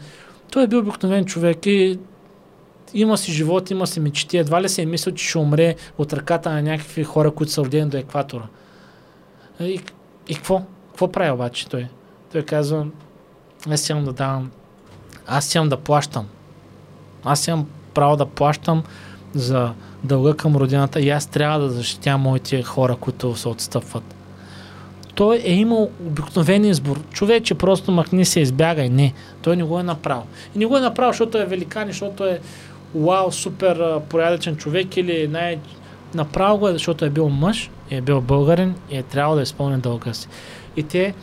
Той 0.52 0.62
е 0.62 0.66
бил 0.66 0.78
обикновен 0.78 1.24
човек 1.24 1.66
и 1.66 1.98
има 2.94 3.18
си 3.18 3.32
живот, 3.32 3.70
има 3.70 3.86
си 3.86 4.00
мечти. 4.00 4.38
Едва 4.38 4.62
ли 4.62 4.68
се 4.68 4.82
е 4.82 4.86
мислил, 4.86 5.14
че 5.14 5.28
ще 5.28 5.38
умре 5.38 5.74
от 5.98 6.12
ръката 6.12 6.52
на 6.52 6.62
някакви 6.62 7.04
хора, 7.04 7.30
които 7.30 7.52
са 7.52 7.64
родени 7.64 7.90
до 7.90 7.96
екватора. 7.96 8.44
И, 9.60 9.80
и 10.28 10.34
какво? 10.34 10.62
Какво 10.88 11.12
прави 11.12 11.30
обаче 11.30 11.68
той? 11.68 11.86
Той 12.32 12.42
казва, 12.42 12.86
аз 13.70 13.88
имам 13.88 14.04
да 14.04 14.12
давам, 14.12 14.50
аз 15.26 15.54
имам 15.54 15.68
да 15.68 15.76
плащам. 15.76 16.26
Аз 17.24 17.46
имам 17.46 17.66
право 17.94 18.16
да 18.16 18.26
плащам 18.26 18.82
за 19.34 19.72
дълга 20.04 20.34
към 20.34 20.56
родината 20.56 21.00
и 21.00 21.10
аз 21.10 21.26
трябва 21.26 21.58
да 21.58 21.70
защитя 21.70 22.18
моите 22.18 22.62
хора, 22.62 22.96
които 22.96 23.36
се 23.36 23.48
отстъпват. 23.48 24.14
Той 25.14 25.36
е 25.36 25.52
имал 25.52 25.90
обикновен 26.06 26.64
избор. 26.64 27.00
Човече 27.10 27.54
просто 27.54 27.92
махни 27.92 28.24
се, 28.24 28.40
избягай. 28.40 28.88
Не, 28.88 29.12
той 29.42 29.56
не 29.56 29.62
го 29.62 29.80
е 29.80 29.82
направил. 29.82 30.22
И 30.54 30.58
не 30.58 30.66
го 30.66 30.76
е 30.76 30.80
направил, 30.80 31.12
защото 31.12 31.38
е 31.38 31.44
великан, 31.44 31.86
защото 31.86 32.24
е 32.24 32.40
вау, 32.94 33.32
супер 33.32 34.00
порядъчен 34.08 34.56
човек 34.56 34.96
или 34.96 35.28
най... 35.28 35.58
Направо 36.14 36.58
го 36.58 36.68
е, 36.68 36.72
защото 36.72 37.04
е 37.04 37.10
бил 37.10 37.28
мъж, 37.28 37.70
е 37.90 38.00
бил 38.00 38.20
българин 38.20 38.74
и 38.90 38.96
е 38.96 39.02
трябвало 39.02 39.36
да 39.36 39.42
изпълни 39.42 39.78
дълга 39.78 40.12
си. 40.12 40.28
И 40.76 40.82
те 40.82 41.14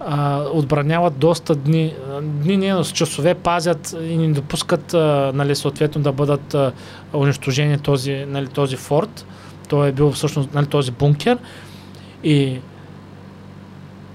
а, 0.00 0.42
отбраняват 0.52 1.18
доста 1.18 1.54
дни, 1.54 1.94
дни 2.22 2.56
не, 2.56 2.84
с 2.84 2.92
часове 2.92 3.34
пазят 3.34 3.96
и 4.02 4.16
не 4.16 4.32
допускат 4.32 4.94
а, 4.94 5.32
нали, 5.34 5.54
съответно 5.54 6.02
да 6.02 6.12
бъдат 6.12 6.54
а, 6.54 6.72
унищожени 7.14 7.78
този, 7.78 8.24
нали, 8.28 8.46
този 8.46 8.76
форт. 8.76 9.26
Той 9.68 9.88
е 9.88 9.92
бил 9.92 10.10
всъщност 10.10 10.54
нали, 10.54 10.66
този 10.66 10.90
бункер 10.90 11.38
и 12.24 12.58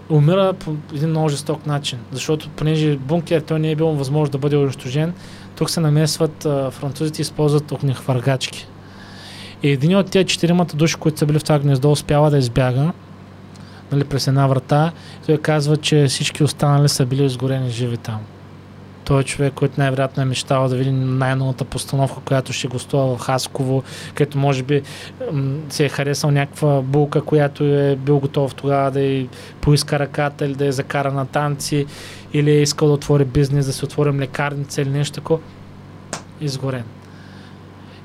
умира 0.09 0.53
по 0.53 0.75
един 0.93 1.09
много 1.09 1.29
жесток 1.29 1.65
начин, 1.65 1.99
защото 2.11 2.49
понеже 2.49 2.97
бункер 2.97 3.41
той 3.41 3.59
не 3.59 3.71
е 3.71 3.75
бил 3.75 3.87
възможно 3.87 4.31
да 4.31 4.37
бъде 4.37 4.57
унищожен, 4.57 5.13
тук 5.59 5.69
се 5.69 5.79
намесват 5.79 6.43
французите 6.71 7.21
използват 7.21 7.71
огнехвъргачки. 7.71 8.67
И 9.63 9.69
един 9.69 9.97
от 9.97 10.11
тези 10.11 10.25
четиримата 10.25 10.75
души, 10.75 10.95
които 10.95 11.19
са 11.19 11.25
били 11.25 11.39
в 11.39 11.43
това 11.43 11.59
гнездо, 11.59 11.91
успява 11.91 12.31
да 12.31 12.37
избяга 12.37 12.91
нали, 13.91 14.03
през 14.03 14.27
една 14.27 14.47
врата. 14.47 14.91
Той 15.25 15.37
казва, 15.37 15.77
че 15.77 16.05
всички 16.07 16.43
останали 16.43 16.89
са 16.89 17.05
били 17.05 17.25
изгорени 17.25 17.69
живи 17.69 17.97
там. 17.97 18.19
Той 19.09 19.21
е 19.21 19.23
човек, 19.23 19.53
който 19.53 19.73
най-вероятно 19.77 20.23
е 20.23 20.25
мечтал 20.25 20.67
да 20.67 20.75
види 20.75 20.91
най-новата 20.91 21.65
постановка, 21.65 22.21
която 22.25 22.53
ще 22.53 22.67
гостува 22.67 23.17
в 23.17 23.19
Хасково, 23.19 23.83
където 24.13 24.37
може 24.37 24.63
би 24.63 24.81
се 25.69 25.85
е 25.85 25.89
харесал 25.89 26.31
някаква 26.31 26.81
булка, 26.81 27.21
която 27.21 27.63
е 27.63 27.95
бил 27.95 28.19
готов 28.19 28.55
тогава 28.55 28.91
да 28.91 29.01
й 29.01 29.29
поиска 29.61 29.99
ръката 29.99 30.45
или 30.45 30.55
да 30.55 30.65
я 30.65 30.73
закара 30.73 31.11
на 31.11 31.25
танци, 31.25 31.85
или 32.33 32.51
е 32.51 32.61
искал 32.61 32.87
да 32.87 32.93
отвори 32.93 33.25
бизнес, 33.25 33.65
да 33.65 33.73
се 33.73 33.85
отвори 33.85 34.11
лекарница 34.11 34.81
или 34.81 34.89
нещо 34.89 35.15
такова. 35.15 35.39
Изгорен. 36.41 36.83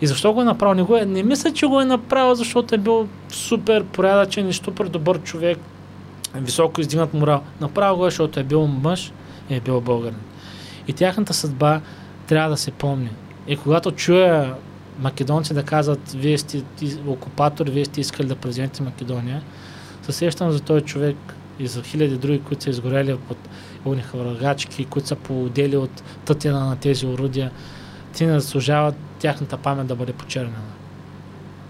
И 0.01 0.07
защо 0.07 0.33
го 0.33 0.41
е 0.41 0.45
направил? 0.45 0.75
Не, 0.75 0.83
го 0.83 0.97
е, 0.97 1.05
не 1.05 1.23
мисля, 1.23 1.53
че 1.53 1.67
го 1.67 1.81
е 1.81 1.85
направил, 1.85 2.35
защото 2.35 2.75
е 2.75 2.79
бил 2.79 3.09
супер 3.29 3.85
порядъчен 3.85 4.49
и 4.49 4.53
супер 4.53 4.85
добър 4.85 5.23
човек, 5.23 5.59
високо 6.35 6.81
издигнат 6.81 7.15
морал. 7.15 7.43
Направил 7.61 7.97
го 7.97 8.07
е, 8.07 8.11
защото 8.11 8.41
е 8.41 8.45
бил 8.45 8.67
мъж 8.67 9.13
и 9.51 9.55
е 9.55 9.61
бил 9.61 9.81
българин. 9.81 10.19
И 10.89 10.93
тяхната 10.93 11.35
съдба 11.35 11.81
трябва 12.27 12.51
да 12.51 12.57
се 12.57 12.71
помни. 12.71 13.11
И 13.47 13.57
когато 13.57 13.91
чуя 13.91 14.55
македонци 14.99 15.55
да 15.55 15.63
казват, 15.63 16.13
вие 16.13 16.39
сте 16.39 16.63
окупатори, 17.07 17.71
вие 17.71 17.85
сте 17.85 18.01
искали 18.01 18.27
да 18.27 18.37
преземете 18.37 18.83
Македония, 18.83 19.43
се 20.03 20.13
сещам 20.13 20.51
за 20.51 20.61
този 20.61 20.85
човек 20.85 21.17
и 21.59 21.67
за 21.67 21.83
хиляди 21.83 22.17
други, 22.17 22.41
които 22.41 22.63
са 22.65 22.71
изгорели 22.71 23.17
под 23.29 23.39
огнеха 23.85 24.19
врагачки, 24.19 24.85
които 24.85 25.09
са 25.09 25.17
поудели 25.17 25.77
от 25.77 26.03
тътена 26.25 26.67
на 26.67 26.77
тези 26.77 27.07
орудия. 27.07 27.51
Ти 28.13 28.27
не 28.27 28.41
заслужават 28.41 28.95
тяхната 29.19 29.57
памет 29.57 29.87
да 29.87 29.95
бъде 29.95 30.13
почернена. 30.13 30.57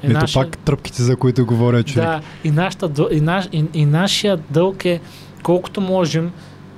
И 0.03 0.07
Ето 0.07 0.13
наша... 0.13 0.41
пак 0.41 0.59
тръпките, 0.59 1.03
за 1.03 1.17
които 1.17 1.47
говоря 1.47 1.83
човек. 1.83 2.09
Да, 2.09 2.21
и, 2.45 2.51
нашата, 2.51 3.09
и, 3.11 3.21
наш, 3.21 3.49
и, 3.53 3.65
и 3.75 3.87
нашия 3.87 4.37
дълг 4.37 4.85
е 4.85 5.01
колкото 5.43 5.81
можем 5.81 6.33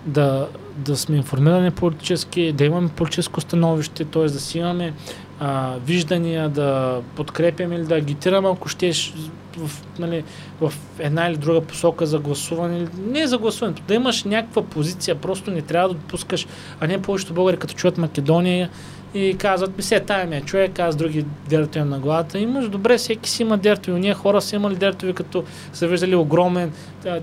да, 0.06 0.48
да 0.76 0.96
сме 0.96 1.16
информирани 1.16 1.70
политически, 1.70 2.52
да 2.52 2.64
имаме 2.64 2.88
политическо 2.88 3.40
становище, 3.40 4.04
т.е. 4.04 4.22
да 4.22 4.40
си 4.40 4.58
имаме 4.58 4.92
а, 5.40 5.74
виждания, 5.86 6.48
да 6.48 7.00
подкрепяме 7.16 7.74
или 7.74 7.84
да 7.84 7.94
агитираме, 7.94 8.48
ако 8.48 8.68
щеш 8.68 9.14
в, 9.56 9.70
нали, 9.98 10.24
в 10.60 10.72
една 10.98 11.26
или 11.26 11.36
друга 11.36 11.60
посока 11.60 12.06
за 12.06 12.18
гласуване. 12.18 12.86
Не 13.06 13.26
за 13.26 13.38
гласуването, 13.38 13.82
да 13.88 13.94
имаш 13.94 14.24
някаква 14.24 14.62
позиция, 14.62 15.14
просто 15.14 15.50
не 15.50 15.62
трябва 15.62 15.88
да 15.88 15.94
допускаш, 15.94 16.46
а 16.80 16.86
не 16.86 17.02
повечето 17.02 17.34
българи 17.34 17.56
като 17.56 17.74
чуят 17.74 17.98
Македония 17.98 18.70
и 19.14 19.36
казват, 19.38 19.76
ми 19.76 19.82
се, 19.82 20.00
тая 20.00 20.26
ми 20.26 20.36
е 20.36 20.40
човек, 20.40 20.78
аз 20.78 20.96
други 20.96 21.24
дертови 21.48 21.84
на 21.84 21.98
главата. 21.98 22.38
Имаш 22.38 22.68
добре, 22.68 22.98
всеки 22.98 23.30
си 23.30 23.42
има 23.42 23.58
дертови. 23.58 24.00
Ние 24.00 24.14
хора 24.14 24.42
са 24.42 24.56
имали 24.56 24.76
дертови, 24.76 25.12
като 25.12 25.44
са 25.72 25.88
виждали 25.88 26.14
огромен 26.14 26.72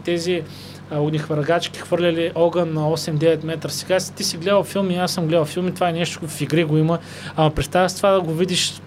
тези 0.04 0.44
огнехвъргачки 1.00 1.80
хвърляли 1.80 2.32
огън 2.36 2.74
на 2.74 2.82
8-9 2.82 3.46
метра. 3.46 3.70
Сега 3.70 4.00
си 4.00 4.14
ти 4.14 4.24
си 4.24 4.38
гледал 4.38 4.64
филми, 4.64 4.96
аз 4.96 5.12
съм 5.12 5.28
гледал 5.28 5.46
филми, 5.46 5.74
това 5.74 5.90
е 5.90 5.94
нещо 5.94 6.28
в 6.28 6.42
игри 6.42 6.64
го 6.64 6.78
има. 6.78 7.00
Ама 7.36 7.50
представя 7.50 7.90
с 7.90 7.96
това 7.96 8.12
да 8.12 8.22
го 8.22 8.34
видиш 8.34 8.82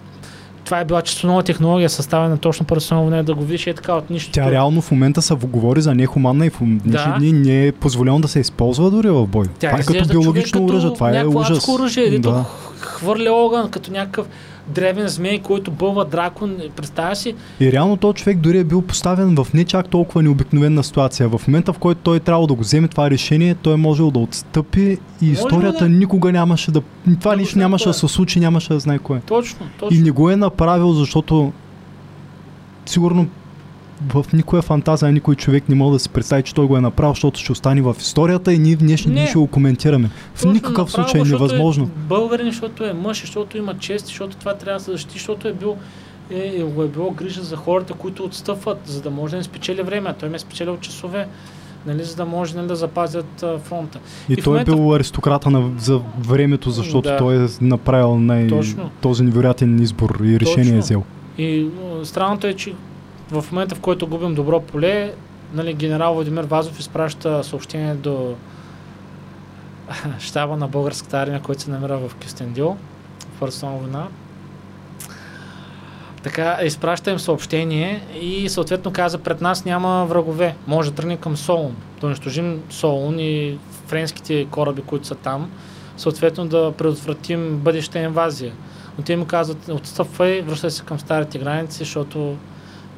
това 0.67 0.79
е 0.79 0.85
била 0.85 1.01
чисто 1.01 1.27
нова 1.27 1.43
технология, 1.43 1.89
съставена 1.89 2.37
точно 2.37 2.65
персонално 2.65 3.09
не 3.09 3.23
да 3.23 3.35
го 3.35 3.43
видиш 3.43 3.67
е 3.67 3.73
така 3.73 3.93
от 3.93 4.09
нищо. 4.09 4.31
Тя 4.31 4.51
реално 4.51 4.81
в 4.81 4.91
момента 4.91 5.21
се 5.21 5.33
говори 5.33 5.81
за 5.81 5.95
нехуманна 5.95 6.45
и 6.45 6.49
в 6.49 6.57
днешни 6.61 7.11
да. 7.11 7.17
дни 7.19 7.31
не 7.31 7.67
е 7.67 7.71
позволено 7.71 8.19
да 8.19 8.27
се 8.27 8.39
използва 8.39 8.91
дори 8.91 9.09
в 9.09 9.27
бой. 9.27 9.45
Тя 9.59 9.69
това 9.69 9.79
е 9.79 9.83
като 9.83 10.09
биологично 10.09 10.65
оръжие, 10.65 10.93
това 10.93 11.19
е 11.19 11.25
ужас. 11.25 11.67
оръжие, 11.67 12.19
да. 12.19 12.45
хвърля 12.79 13.31
огън 13.31 13.69
като 13.69 13.91
някакъв 13.91 14.27
древен 14.67 15.07
змей, 15.07 15.39
който 15.39 15.71
бълва 15.71 16.05
дракон, 16.05 16.57
представя 16.75 17.15
си. 17.15 17.35
И 17.59 17.71
реално 17.71 17.97
този 17.97 18.13
човек 18.13 18.37
дори 18.37 18.59
е 18.59 18.63
бил 18.63 18.81
поставен 18.81 19.35
в 19.35 19.47
не 19.53 19.65
чак 19.65 19.87
толкова 19.87 20.23
необикновена 20.23 20.83
ситуация. 20.83 21.29
В 21.29 21.41
момента, 21.47 21.73
в 21.73 21.77
който 21.77 22.01
той 22.03 22.17
е 22.17 22.19
трябва 22.19 22.47
да 22.47 22.53
го 22.53 22.61
вземе 22.61 22.87
това 22.87 23.09
решение, 23.09 23.55
той 23.55 23.73
е 23.73 23.77
можел 23.77 24.11
да 24.11 24.19
отстъпи 24.19 24.81
и 24.81 24.97
Може 25.21 25.31
историята 25.31 25.83
да... 25.83 25.89
никога 25.89 26.31
нямаше 26.31 26.71
да... 26.71 26.81
Това 27.19 27.31
да 27.31 27.37
нищо 27.37 27.59
нямаше 27.59 27.87
да 27.87 27.93
се 27.93 28.07
случи, 28.07 28.39
нямаше 28.39 28.73
да 28.73 28.79
знае 28.79 28.99
кое. 28.99 29.21
Точно, 29.27 29.65
точно. 29.79 29.97
И 29.97 30.01
не 30.01 30.11
го 30.11 30.29
е 30.29 30.35
направил, 30.35 30.93
защото 30.93 31.51
сигурно 32.85 33.27
в 34.09 34.25
никоя 34.33 34.61
фантазия 34.61 35.11
никой 35.11 35.35
човек 35.35 35.69
не 35.69 35.75
може 35.75 35.93
да 35.93 35.99
си 35.99 36.09
представи, 36.09 36.43
че 36.43 36.53
той 36.53 36.67
го 36.67 36.77
е 36.77 36.81
направил, 36.81 37.13
защото 37.13 37.39
ще 37.39 37.51
остане 37.51 37.81
в 37.81 37.95
историята 37.99 38.53
и 38.53 38.59
ние 38.59 38.75
в 38.75 38.79
днешни 38.79 39.11
дни 39.11 39.27
ще 39.27 39.37
го 39.37 39.47
коментираме. 39.47 40.09
В 40.35 40.45
никакъв 40.45 40.91
случай 40.91 41.21
е 41.21 41.23
невъзможно. 41.23 41.83
Е 41.85 41.87
българин, 42.09 42.45
защото 42.45 42.83
е 42.83 42.93
мъж, 42.93 43.21
защото 43.21 43.57
има 43.57 43.77
чест, 43.77 44.05
защото 44.05 44.37
това 44.37 44.53
трябва 44.53 44.79
да 44.79 44.83
се 44.85 44.91
защити, 44.91 45.13
защото 45.13 45.47
е 45.47 45.53
бил 45.53 45.77
е, 46.31 46.53
е, 46.55 46.63
го 46.63 46.83
е 46.83 46.87
било 46.87 47.11
грижа 47.11 47.43
за 47.43 47.55
хората, 47.55 47.93
които 47.93 48.23
отстъпват, 48.23 48.77
за 48.85 49.01
да 49.01 49.09
може 49.09 49.31
да 49.31 49.37
не 49.37 49.43
спечели 49.43 49.81
време. 49.81 50.13
Той 50.19 50.29
ме 50.29 50.35
е 50.35 50.39
спечелил 50.39 50.77
часове, 50.77 51.27
нали, 51.85 52.03
за 52.03 52.15
да 52.15 52.25
може 52.25 52.55
нали, 52.55 52.67
да 52.67 52.75
запазят 52.75 53.43
а, 53.43 53.57
фронта. 53.57 53.99
И, 54.29 54.33
и 54.33 54.35
той 54.35 54.51
момента... 54.51 54.71
е 54.71 54.75
бил 54.75 54.93
аристократа 54.93 55.49
на, 55.49 55.71
за 55.77 56.01
времето, 56.19 56.69
защото 56.71 57.09
да. 57.09 57.17
той 57.17 57.45
е 57.45 57.47
направил 57.61 58.19
най- 58.19 58.47
Точно. 58.47 58.89
този 59.01 59.23
невероятен 59.23 59.79
избор 59.79 60.19
и 60.23 60.39
решение 60.39 60.63
Точно. 60.63 60.77
е 60.77 60.79
взел. 60.79 61.03
И 61.37 61.67
странното 62.03 62.47
е, 62.47 62.53
че 62.53 62.73
в 63.31 63.45
момента, 63.51 63.75
в 63.75 63.79
който 63.79 64.07
губим 64.07 64.35
добро 64.35 64.61
поле, 64.61 65.13
нали, 65.53 65.73
генерал 65.73 66.13
Владимир 66.13 66.43
Вазов 66.43 66.79
изпраща 66.79 67.43
съобщение 67.43 67.95
до 67.95 68.35
щаба 70.19 70.57
на 70.57 70.67
българската 70.67 71.17
армия, 71.17 71.41
който 71.41 71.61
се 71.61 71.71
намира 71.71 71.97
в 71.97 72.15
Кюстендил, 72.15 72.77
в 73.19 73.39
Пърсона 73.39 73.71
война. 73.71 74.07
Така, 76.23 76.59
изпраща 76.63 77.11
им 77.11 77.19
съобщение 77.19 78.03
и 78.21 78.49
съответно 78.49 78.93
каза, 78.93 79.17
пред 79.17 79.41
нас 79.41 79.65
няма 79.65 80.05
врагове. 80.05 80.55
Може 80.67 80.89
да 80.89 80.95
тръгне 80.95 81.17
към 81.17 81.37
Солун. 81.37 81.75
Да 82.01 82.07
унищожим 82.07 82.61
Солун 82.69 83.19
и 83.19 83.57
френските 83.87 84.45
кораби, 84.45 84.81
които 84.81 85.07
са 85.07 85.15
там. 85.15 85.51
Съответно 85.97 86.47
да 86.47 86.71
предотвратим 86.77 87.57
бъдеща 87.57 87.99
инвазия. 87.99 88.53
Но 88.97 89.03
те 89.03 89.15
му 89.15 89.25
казват, 89.25 89.69
отстъпвай, 89.69 90.41
връщай 90.41 90.69
се 90.69 90.83
към 90.83 90.99
старите 90.99 91.39
граници, 91.39 91.77
защото 91.77 92.35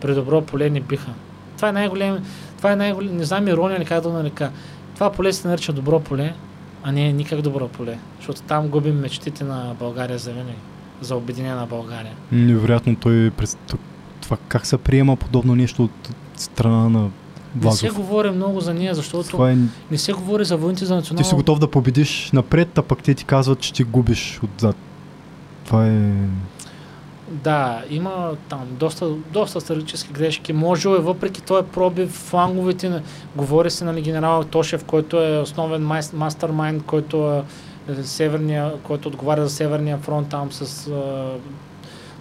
при 0.01 0.15
добро 0.15 0.41
поле 0.41 0.69
не 0.69 0.80
биха. 0.80 1.11
Това 1.55 1.69
е 1.69 1.71
най-голем, 1.71 2.26
това 2.57 2.71
е 2.71 2.76
най-голем, 2.76 3.17
не 3.17 3.23
знам 3.23 3.47
ирония 3.47 3.77
или 3.77 3.85
как 3.85 4.03
да 4.03 4.09
нарека. 4.09 4.51
Това 4.95 5.11
поле 5.11 5.34
се 5.34 5.47
нарича 5.47 5.73
добро 5.73 5.99
поле, 5.99 6.34
а 6.84 6.91
не 6.91 7.07
е 7.09 7.13
никак 7.13 7.41
добро 7.41 7.67
поле, 7.67 7.97
защото 8.17 8.41
там 8.41 8.67
губим 8.67 8.99
мечтите 8.99 9.43
на 9.43 9.76
България 9.80 10.17
за 10.17 10.31
винаги, 10.31 10.57
за 11.01 11.15
обединена 11.15 11.65
България. 11.65 12.13
Невероятно 12.31 12.95
той 12.95 13.31
това 14.21 14.38
как 14.47 14.65
се 14.65 14.77
приема 14.77 15.15
подобно 15.15 15.55
нещо 15.55 15.84
от 15.84 16.09
страна 16.35 16.89
на 16.89 16.99
Не 16.99 17.71
се 17.71 17.88
Вазов. 17.88 17.95
говори 17.95 18.31
много 18.31 18.59
за 18.59 18.73
нея, 18.73 18.95
защото 18.95 19.30
Това 19.30 19.51
е... 19.51 19.57
не 19.91 19.97
се 19.97 20.13
говори 20.13 20.45
за 20.45 20.57
войните 20.57 20.85
за 20.85 20.93
Ти 20.93 20.95
национално... 20.95 21.30
си 21.30 21.35
готов 21.35 21.59
да 21.59 21.71
победиш 21.71 22.31
напред, 22.34 22.77
а 22.77 22.81
пък 22.81 23.03
те 23.03 23.13
ти 23.13 23.26
казват, 23.26 23.59
че 23.59 23.73
ти 23.73 23.84
губиш 23.84 24.39
отзад. 24.43 24.76
Това 25.65 25.88
е... 25.88 26.11
Да, 27.30 27.84
има 27.89 28.31
там 28.49 28.68
доста, 28.72 29.10
доста 29.10 29.61
стратегически 29.61 30.14
грешки. 30.14 30.53
Може 30.53 30.89
е 30.89 30.91
въпреки 30.91 31.41
този 31.41 31.68
пробив 31.68 32.10
фланговете, 32.11 32.89
на- 32.89 33.01
говори 33.35 33.72
се 33.72 33.85
нали, 33.85 34.01
генерал 34.01 34.43
Тошев, 34.43 34.84
който 34.85 35.23
е 35.23 35.38
основен 35.38 35.81
майс- 35.88 36.14
мастермайнд, 36.14 36.85
който 36.85 37.31
е 37.31 37.43
е 37.89 38.03
северния, 38.03 38.73
който 38.84 39.07
отговаря 39.07 39.43
за 39.43 39.49
Северния 39.49 39.97
фронт 39.97 40.30
там 40.30 40.51
с 40.51 40.88
а, 40.88 41.26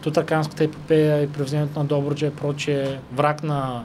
Тутаканската 0.02 0.64
епопея 0.64 1.22
и 1.22 1.26
превземането 1.32 1.78
на 1.78 1.84
Добруджа 1.84 2.26
и 2.26 2.30
прочее, 2.30 2.98
враг 3.12 3.42
на 3.42 3.82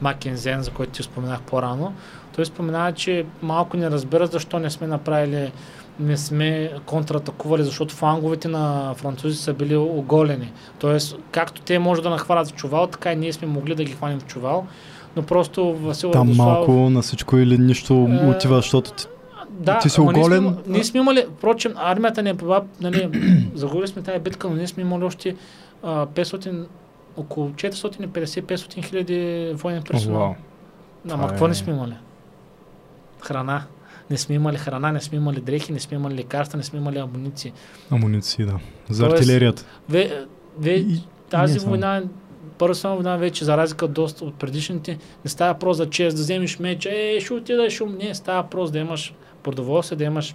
Макензен, 0.00 0.62
за 0.62 0.70
който 0.70 0.92
ти 0.92 1.02
споменах 1.02 1.40
по-рано. 1.40 1.94
Той 2.36 2.46
споменава, 2.46 2.92
че 2.92 3.26
малко 3.42 3.76
не 3.76 3.90
разбира 3.90 4.26
защо 4.26 4.58
не 4.58 4.70
сме 4.70 4.86
направили 4.86 5.52
не 6.00 6.16
сме 6.16 6.72
контратакували, 6.86 7.64
защото 7.64 7.94
фланговете 7.94 8.48
на 8.48 8.94
французи 8.94 9.36
са 9.36 9.54
били 9.54 9.76
оголени. 9.76 10.52
Тоест, 10.78 11.16
както 11.30 11.62
те 11.62 11.78
може 11.78 12.02
да 12.02 12.10
нахвалят 12.10 12.48
в 12.48 12.54
чувал, 12.54 12.86
така 12.86 13.12
и 13.12 13.16
ние 13.16 13.32
сме 13.32 13.48
могли 13.48 13.74
да 13.74 13.84
ги 13.84 13.92
хванем 13.92 14.20
в 14.20 14.26
чувал. 14.26 14.66
Но 15.16 15.22
просто 15.22 15.74
Васил 15.74 16.10
Там 16.10 16.28
Радославов- 16.28 16.36
малко 16.36 16.72
на 16.72 17.02
всичко 17.02 17.36
или 17.36 17.58
нищо 17.58 17.94
Е, 18.12 18.26
отива, 18.26 18.56
защото 18.56 18.92
ти... 18.92 19.04
да, 19.50 19.78
Ти 19.78 19.90
си 19.90 20.00
ама 20.00 20.12
ние 20.12 20.20
оголен. 20.20 20.42
Сме, 20.44 20.54
ние 20.66 20.84
сме 20.84 21.00
имали, 21.00 21.26
впрочем, 21.30 21.74
армията 21.76 22.22
не 22.22 22.30
е 22.30 22.34
била, 22.34 22.62
нали, 22.80 23.08
загубили 23.54 23.88
сме 23.88 24.02
тази 24.02 24.18
битка, 24.18 24.48
но 24.48 24.56
ние 24.56 24.66
сме 24.66 24.82
имали 24.82 25.04
още 25.04 25.36
а, 25.82 26.06
500, 26.06 26.64
около 27.16 27.48
450-500 27.48 28.84
хиляди 28.84 29.52
военен 29.54 29.82
персонал. 29.82 30.18
Вау. 30.18 30.28
Ама 30.28 30.36
Това 31.12 31.28
какво 31.28 31.44
е- 31.44 31.48
не 31.48 31.54
сме 31.54 31.72
имали? 31.72 31.94
Храна. 33.20 33.62
Не 34.10 34.18
сме 34.18 34.34
имали 34.34 34.56
храна, 34.56 34.92
не 34.92 35.00
сме 35.00 35.16
имали 35.18 35.40
дрехи, 35.40 35.72
не 35.72 35.80
сме 35.80 35.94
имали 35.96 36.14
лекарства, 36.14 36.56
не 36.56 36.62
сме 36.62 36.78
имали 36.78 36.98
амуниции. 36.98 37.52
Амуниции, 37.90 38.44
да. 38.44 38.58
За 38.88 39.02
Тоест, 39.08 39.20
артилерията. 39.22 39.64
Ве, 39.88 40.24
ве, 40.58 40.70
И- 40.74 41.02
тази 41.30 41.52
не 41.52 41.60
само. 41.60 41.70
война, 41.70 42.02
Първа 42.58 42.74
световна 42.74 42.96
война 42.96 43.16
вече, 43.16 43.44
за 43.44 43.56
разлика 43.56 43.88
доста 43.88 44.24
от 44.24 44.34
предишните, 44.34 44.98
не 45.24 45.30
става 45.30 45.52
въпрос 45.52 45.76
за 45.76 45.90
чест, 45.90 46.16
да 46.16 46.22
вземеш 46.22 46.58
меча, 46.58 46.90
е, 46.92 47.20
ще 47.20 47.34
отида, 47.34 47.70
ще. 47.70 47.84
Не, 47.84 48.14
става 48.14 48.42
въпрос 48.42 48.70
да 48.70 48.78
имаш 48.78 49.14
продоволствие, 49.42 49.98
да 49.98 50.04
имаш 50.04 50.34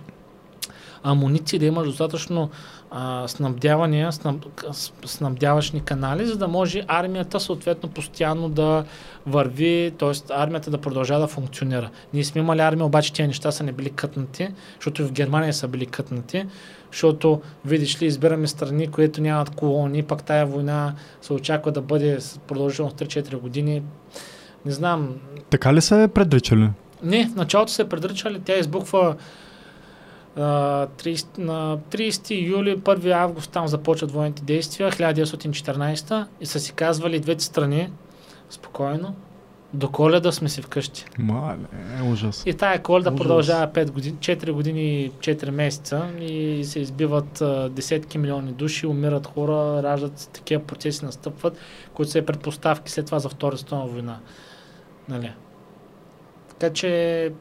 амуниции, 1.04 1.60
да 1.60 1.66
имаш 1.66 1.88
достатъчно 1.88 2.50
а, 2.98 3.28
снабдявания, 3.28 4.12
снаб, 4.12 4.46
снабдяващни 5.06 5.82
канали, 5.82 6.26
за 6.26 6.38
да 6.38 6.48
може 6.48 6.84
армията 6.88 7.40
съответно 7.40 7.90
постоянно 7.90 8.50
да 8.50 8.84
върви, 9.26 9.94
т.е. 10.00 10.34
армията 10.34 10.72
да 10.72 10.78
продължава 10.78 11.20
да 11.22 11.28
функционира. 11.28 11.90
Ние 12.14 12.24
сме 12.24 12.42
имали 12.42 12.62
армия, 12.62 12.86
обаче 12.86 13.14
тези 13.14 13.28
неща 13.28 13.52
са 13.52 13.64
не 13.64 13.72
били 13.72 13.90
кътнати, 13.90 14.48
защото 14.76 15.08
в 15.08 15.12
Германия 15.12 15.54
са 15.54 15.68
били 15.68 15.86
кътнати, 15.86 16.46
защото, 16.92 17.42
видиш 17.66 18.02
ли, 18.02 18.06
избираме 18.06 18.48
страни, 18.48 18.88
които 18.88 19.22
нямат 19.22 19.50
колони, 19.50 20.04
пак 20.04 20.24
тая 20.24 20.46
война 20.46 20.94
се 21.22 21.34
очаква 21.34 21.72
да 21.72 21.82
бъде 21.82 22.22
с 22.22 22.40
продължителност 22.48 22.96
3-4 22.96 23.38
години. 23.38 23.84
Не 24.66 24.72
знам, 24.72 25.16
Така 25.50 25.74
ли 25.74 25.82
са 25.82 25.96
е 25.98 26.08
предричали? 26.08 26.70
не, 27.04 27.28
в 27.28 27.36
началото 27.36 27.72
се 27.72 27.82
е 27.82 27.90
предричали, 27.90 28.40
тя 28.46 28.58
избухва 28.58 29.00
а, 29.00 29.16
30, 29.16 29.16
на 30.38 31.78
30 31.92 32.48
юли, 32.48 32.78
1 32.78 33.12
август 33.12 33.52
там 33.52 33.68
започват 33.68 34.12
военните 34.12 34.44
действия, 34.44 34.92
1914 34.92 36.26
и 36.42 36.46
са 36.46 36.60
си 36.60 36.74
казвали 36.74 37.20
двете 37.20 37.44
страни 37.44 37.90
спокойно, 38.50 39.16
до 39.74 39.90
коледа 39.90 40.32
сме 40.32 40.50
си 40.50 40.62
вкъщи. 40.62 41.06
Мале, 41.18 41.58
е 42.00 42.04
ужас. 42.04 42.44
И 42.46 42.54
тая 42.54 42.82
коледа 42.82 43.10
Ужас. 43.10 43.22
продължава 43.22 43.68
5 43.68 43.92
години, 43.92 44.18
4 44.18 44.52
години 44.52 45.02
и 45.02 45.12
4 45.12 45.50
месеца 45.50 46.10
и 46.20 46.64
се 46.66 46.80
избиват 46.80 47.42
а, 47.42 47.70
десетки 47.70 48.18
милиони 48.18 48.52
души, 48.52 48.88
умират 48.88 49.28
хора, 49.28 49.84
раждат 49.84 50.30
такива 50.34 50.64
процеси 50.64 51.06
настъпват, 51.06 51.58
които 51.94 52.12
са 52.12 52.26
предпоставки 52.26 52.92
след 52.92 53.06
това 53.06 53.20
за 53.20 53.30
Втора 53.30 53.58
световна 53.58 53.86
война. 53.86 54.20
Нали? 55.10 55.32
Така 56.50 56.74
че 56.74 57.32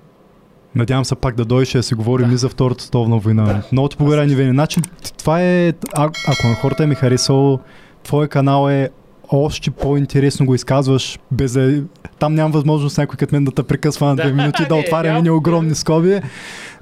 Надявам 0.74 1.04
се 1.04 1.14
пак 1.14 1.34
да 1.34 1.44
дойдеш 1.44 1.74
и 1.74 1.78
да 1.78 1.82
си 1.82 1.94
говорим 1.94 2.28
Да. 2.28 2.34
и 2.34 2.38
за 2.38 2.48
Втората 2.48 2.82
световна 2.82 3.18
война. 3.18 3.62
Много 3.72 3.88
ти 3.88 3.96
благодаря, 3.96 4.26
Нивени. 4.26 4.50
Значи, 4.50 4.80
това 5.18 5.42
е, 5.42 5.68
а, 5.68 6.04
ако 6.28 6.48
на 6.48 6.54
хората 6.54 6.86
ми 6.86 6.92
е 6.92 6.96
харесало, 6.96 7.60
твой 8.02 8.28
канал 8.28 8.70
е 8.70 8.88
още 9.28 9.70
по-интересно 9.70 10.46
го 10.46 10.54
изказваш, 10.54 11.18
без 11.30 11.52
да... 11.52 11.72
е- 11.72 11.82
Там 12.18 12.34
нямам 12.34 12.52
възможност 12.52 12.98
някой 12.98 13.16
като 13.16 13.34
мен 13.34 13.44
да 13.44 13.50
те 13.50 13.62
прекъсва 13.62 14.06
на 14.06 14.16
Да, 14.16 14.22
две 14.22 14.32
минути, 14.32 14.62
да 14.68 14.74
отваряме 14.76 15.22
ни 15.22 15.30
огромни 15.30 15.74
скоби, 15.74 16.20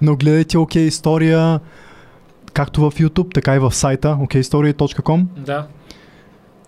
но 0.02 0.16
гледайте 0.16 0.56
OK 0.56 0.76
История, 0.76 1.60
както 2.52 2.80
в 2.80 2.92
YouTube, 2.92 3.34
така 3.34 3.54
и 3.54 3.58
в 3.58 3.72
сайта 3.72 4.08
okhistoria.com. 4.20 5.24
да, 5.36 5.66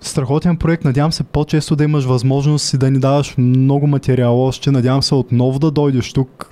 Страхотен 0.05 0.57
проект, 0.57 0.85
надявам 0.85 1.13
се 1.13 1.25
по-често 1.25 1.77
да 1.77 1.85
имаш 1.85 2.05
възможност 2.05 2.75
и 2.75 2.79
да 2.79 2.91
ни 2.91 2.99
даваш 2.99 3.35
много 3.39 3.87
материал 3.87 4.47
още, 4.47 4.71
надявам 4.71 5.03
се 5.03 5.15
отново 5.15 5.59
да 5.59 5.71
дойдеш 5.71 6.13
тук. 6.13 6.51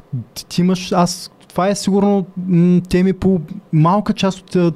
Ти, 0.49 0.61
имаш, 0.61 0.93
аз, 0.93 1.31
това 1.53 1.69
е 1.69 1.75
сигурно 1.75 2.27
м, 2.47 2.81
теми 2.89 3.13
по 3.13 3.41
малка 3.73 4.13
част 4.13 4.39
от 4.39 4.57
а, 4.57 4.59
а, 4.59 4.73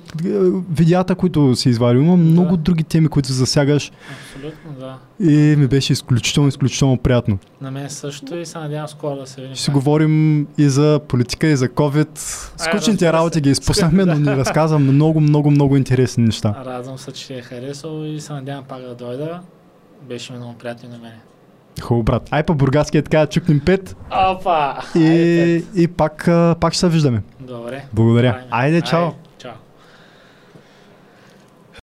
видеята, 0.70 1.14
които 1.14 1.56
си 1.56 1.68
извадил. 1.68 2.00
Има 2.00 2.16
много 2.16 2.56
други 2.56 2.84
теми, 2.84 3.08
които 3.08 3.32
засягаш 3.32 3.92
абсолютно 4.10 4.72
да. 4.80 4.98
и 5.30 5.56
ми 5.56 5.66
беше 5.66 5.92
изключително, 5.92 6.48
изключително 6.48 6.98
приятно. 6.98 7.38
На 7.60 7.70
мен 7.70 7.90
също 7.90 8.36
и 8.36 8.46
се 8.46 8.58
надявам 8.58 8.88
скоро 8.88 9.16
да 9.16 9.26
се 9.26 9.40
видим. 9.40 9.56
Ще 9.56 9.64
си 9.64 9.70
говорим 9.70 10.46
и 10.58 10.68
за 10.68 11.00
политика, 11.08 11.46
и 11.46 11.56
за 11.56 11.68
COVID. 11.68 12.18
Скучните 12.56 12.80
разбира 12.80 12.98
се. 12.98 13.12
работи 13.12 13.40
ги 13.40 13.50
изпуснахме, 13.50 14.04
но 14.04 14.14
ни 14.14 14.36
разказа 14.36 14.78
много, 14.78 15.20
много, 15.20 15.50
много 15.50 15.76
интересни 15.76 16.24
неща. 16.24 16.62
Радвам 16.66 16.98
се, 16.98 17.12
че 17.12 17.34
е 17.34 17.42
харесал 17.42 18.04
и 18.04 18.20
се 18.20 18.32
надявам 18.32 18.64
пак 18.64 18.82
да 18.82 18.94
дойда. 18.94 19.40
Беше 20.08 20.32
много 20.32 20.54
приятно 20.54 20.88
и 20.88 20.92
на 20.92 20.98
мен. 20.98 21.12
Хубаво, 21.82 22.02
брат. 22.02 22.28
Ай 22.30 22.42
па 22.42 22.54
бургаски 22.54 22.98
е 22.98 23.02
така, 23.02 23.26
чукнем 23.26 23.60
пет 23.60 23.96
Опа! 24.10 24.76
и, 24.94 25.64
и 25.74 25.88
пак, 25.88 26.24
пак 26.60 26.72
ще 26.72 26.80
се 26.80 26.88
виждаме. 26.88 27.22
Добре. 27.40 27.84
Благодаря. 27.92 28.40
Айде, 28.50 28.80
чао. 28.80 29.04
Айде. 29.04 29.16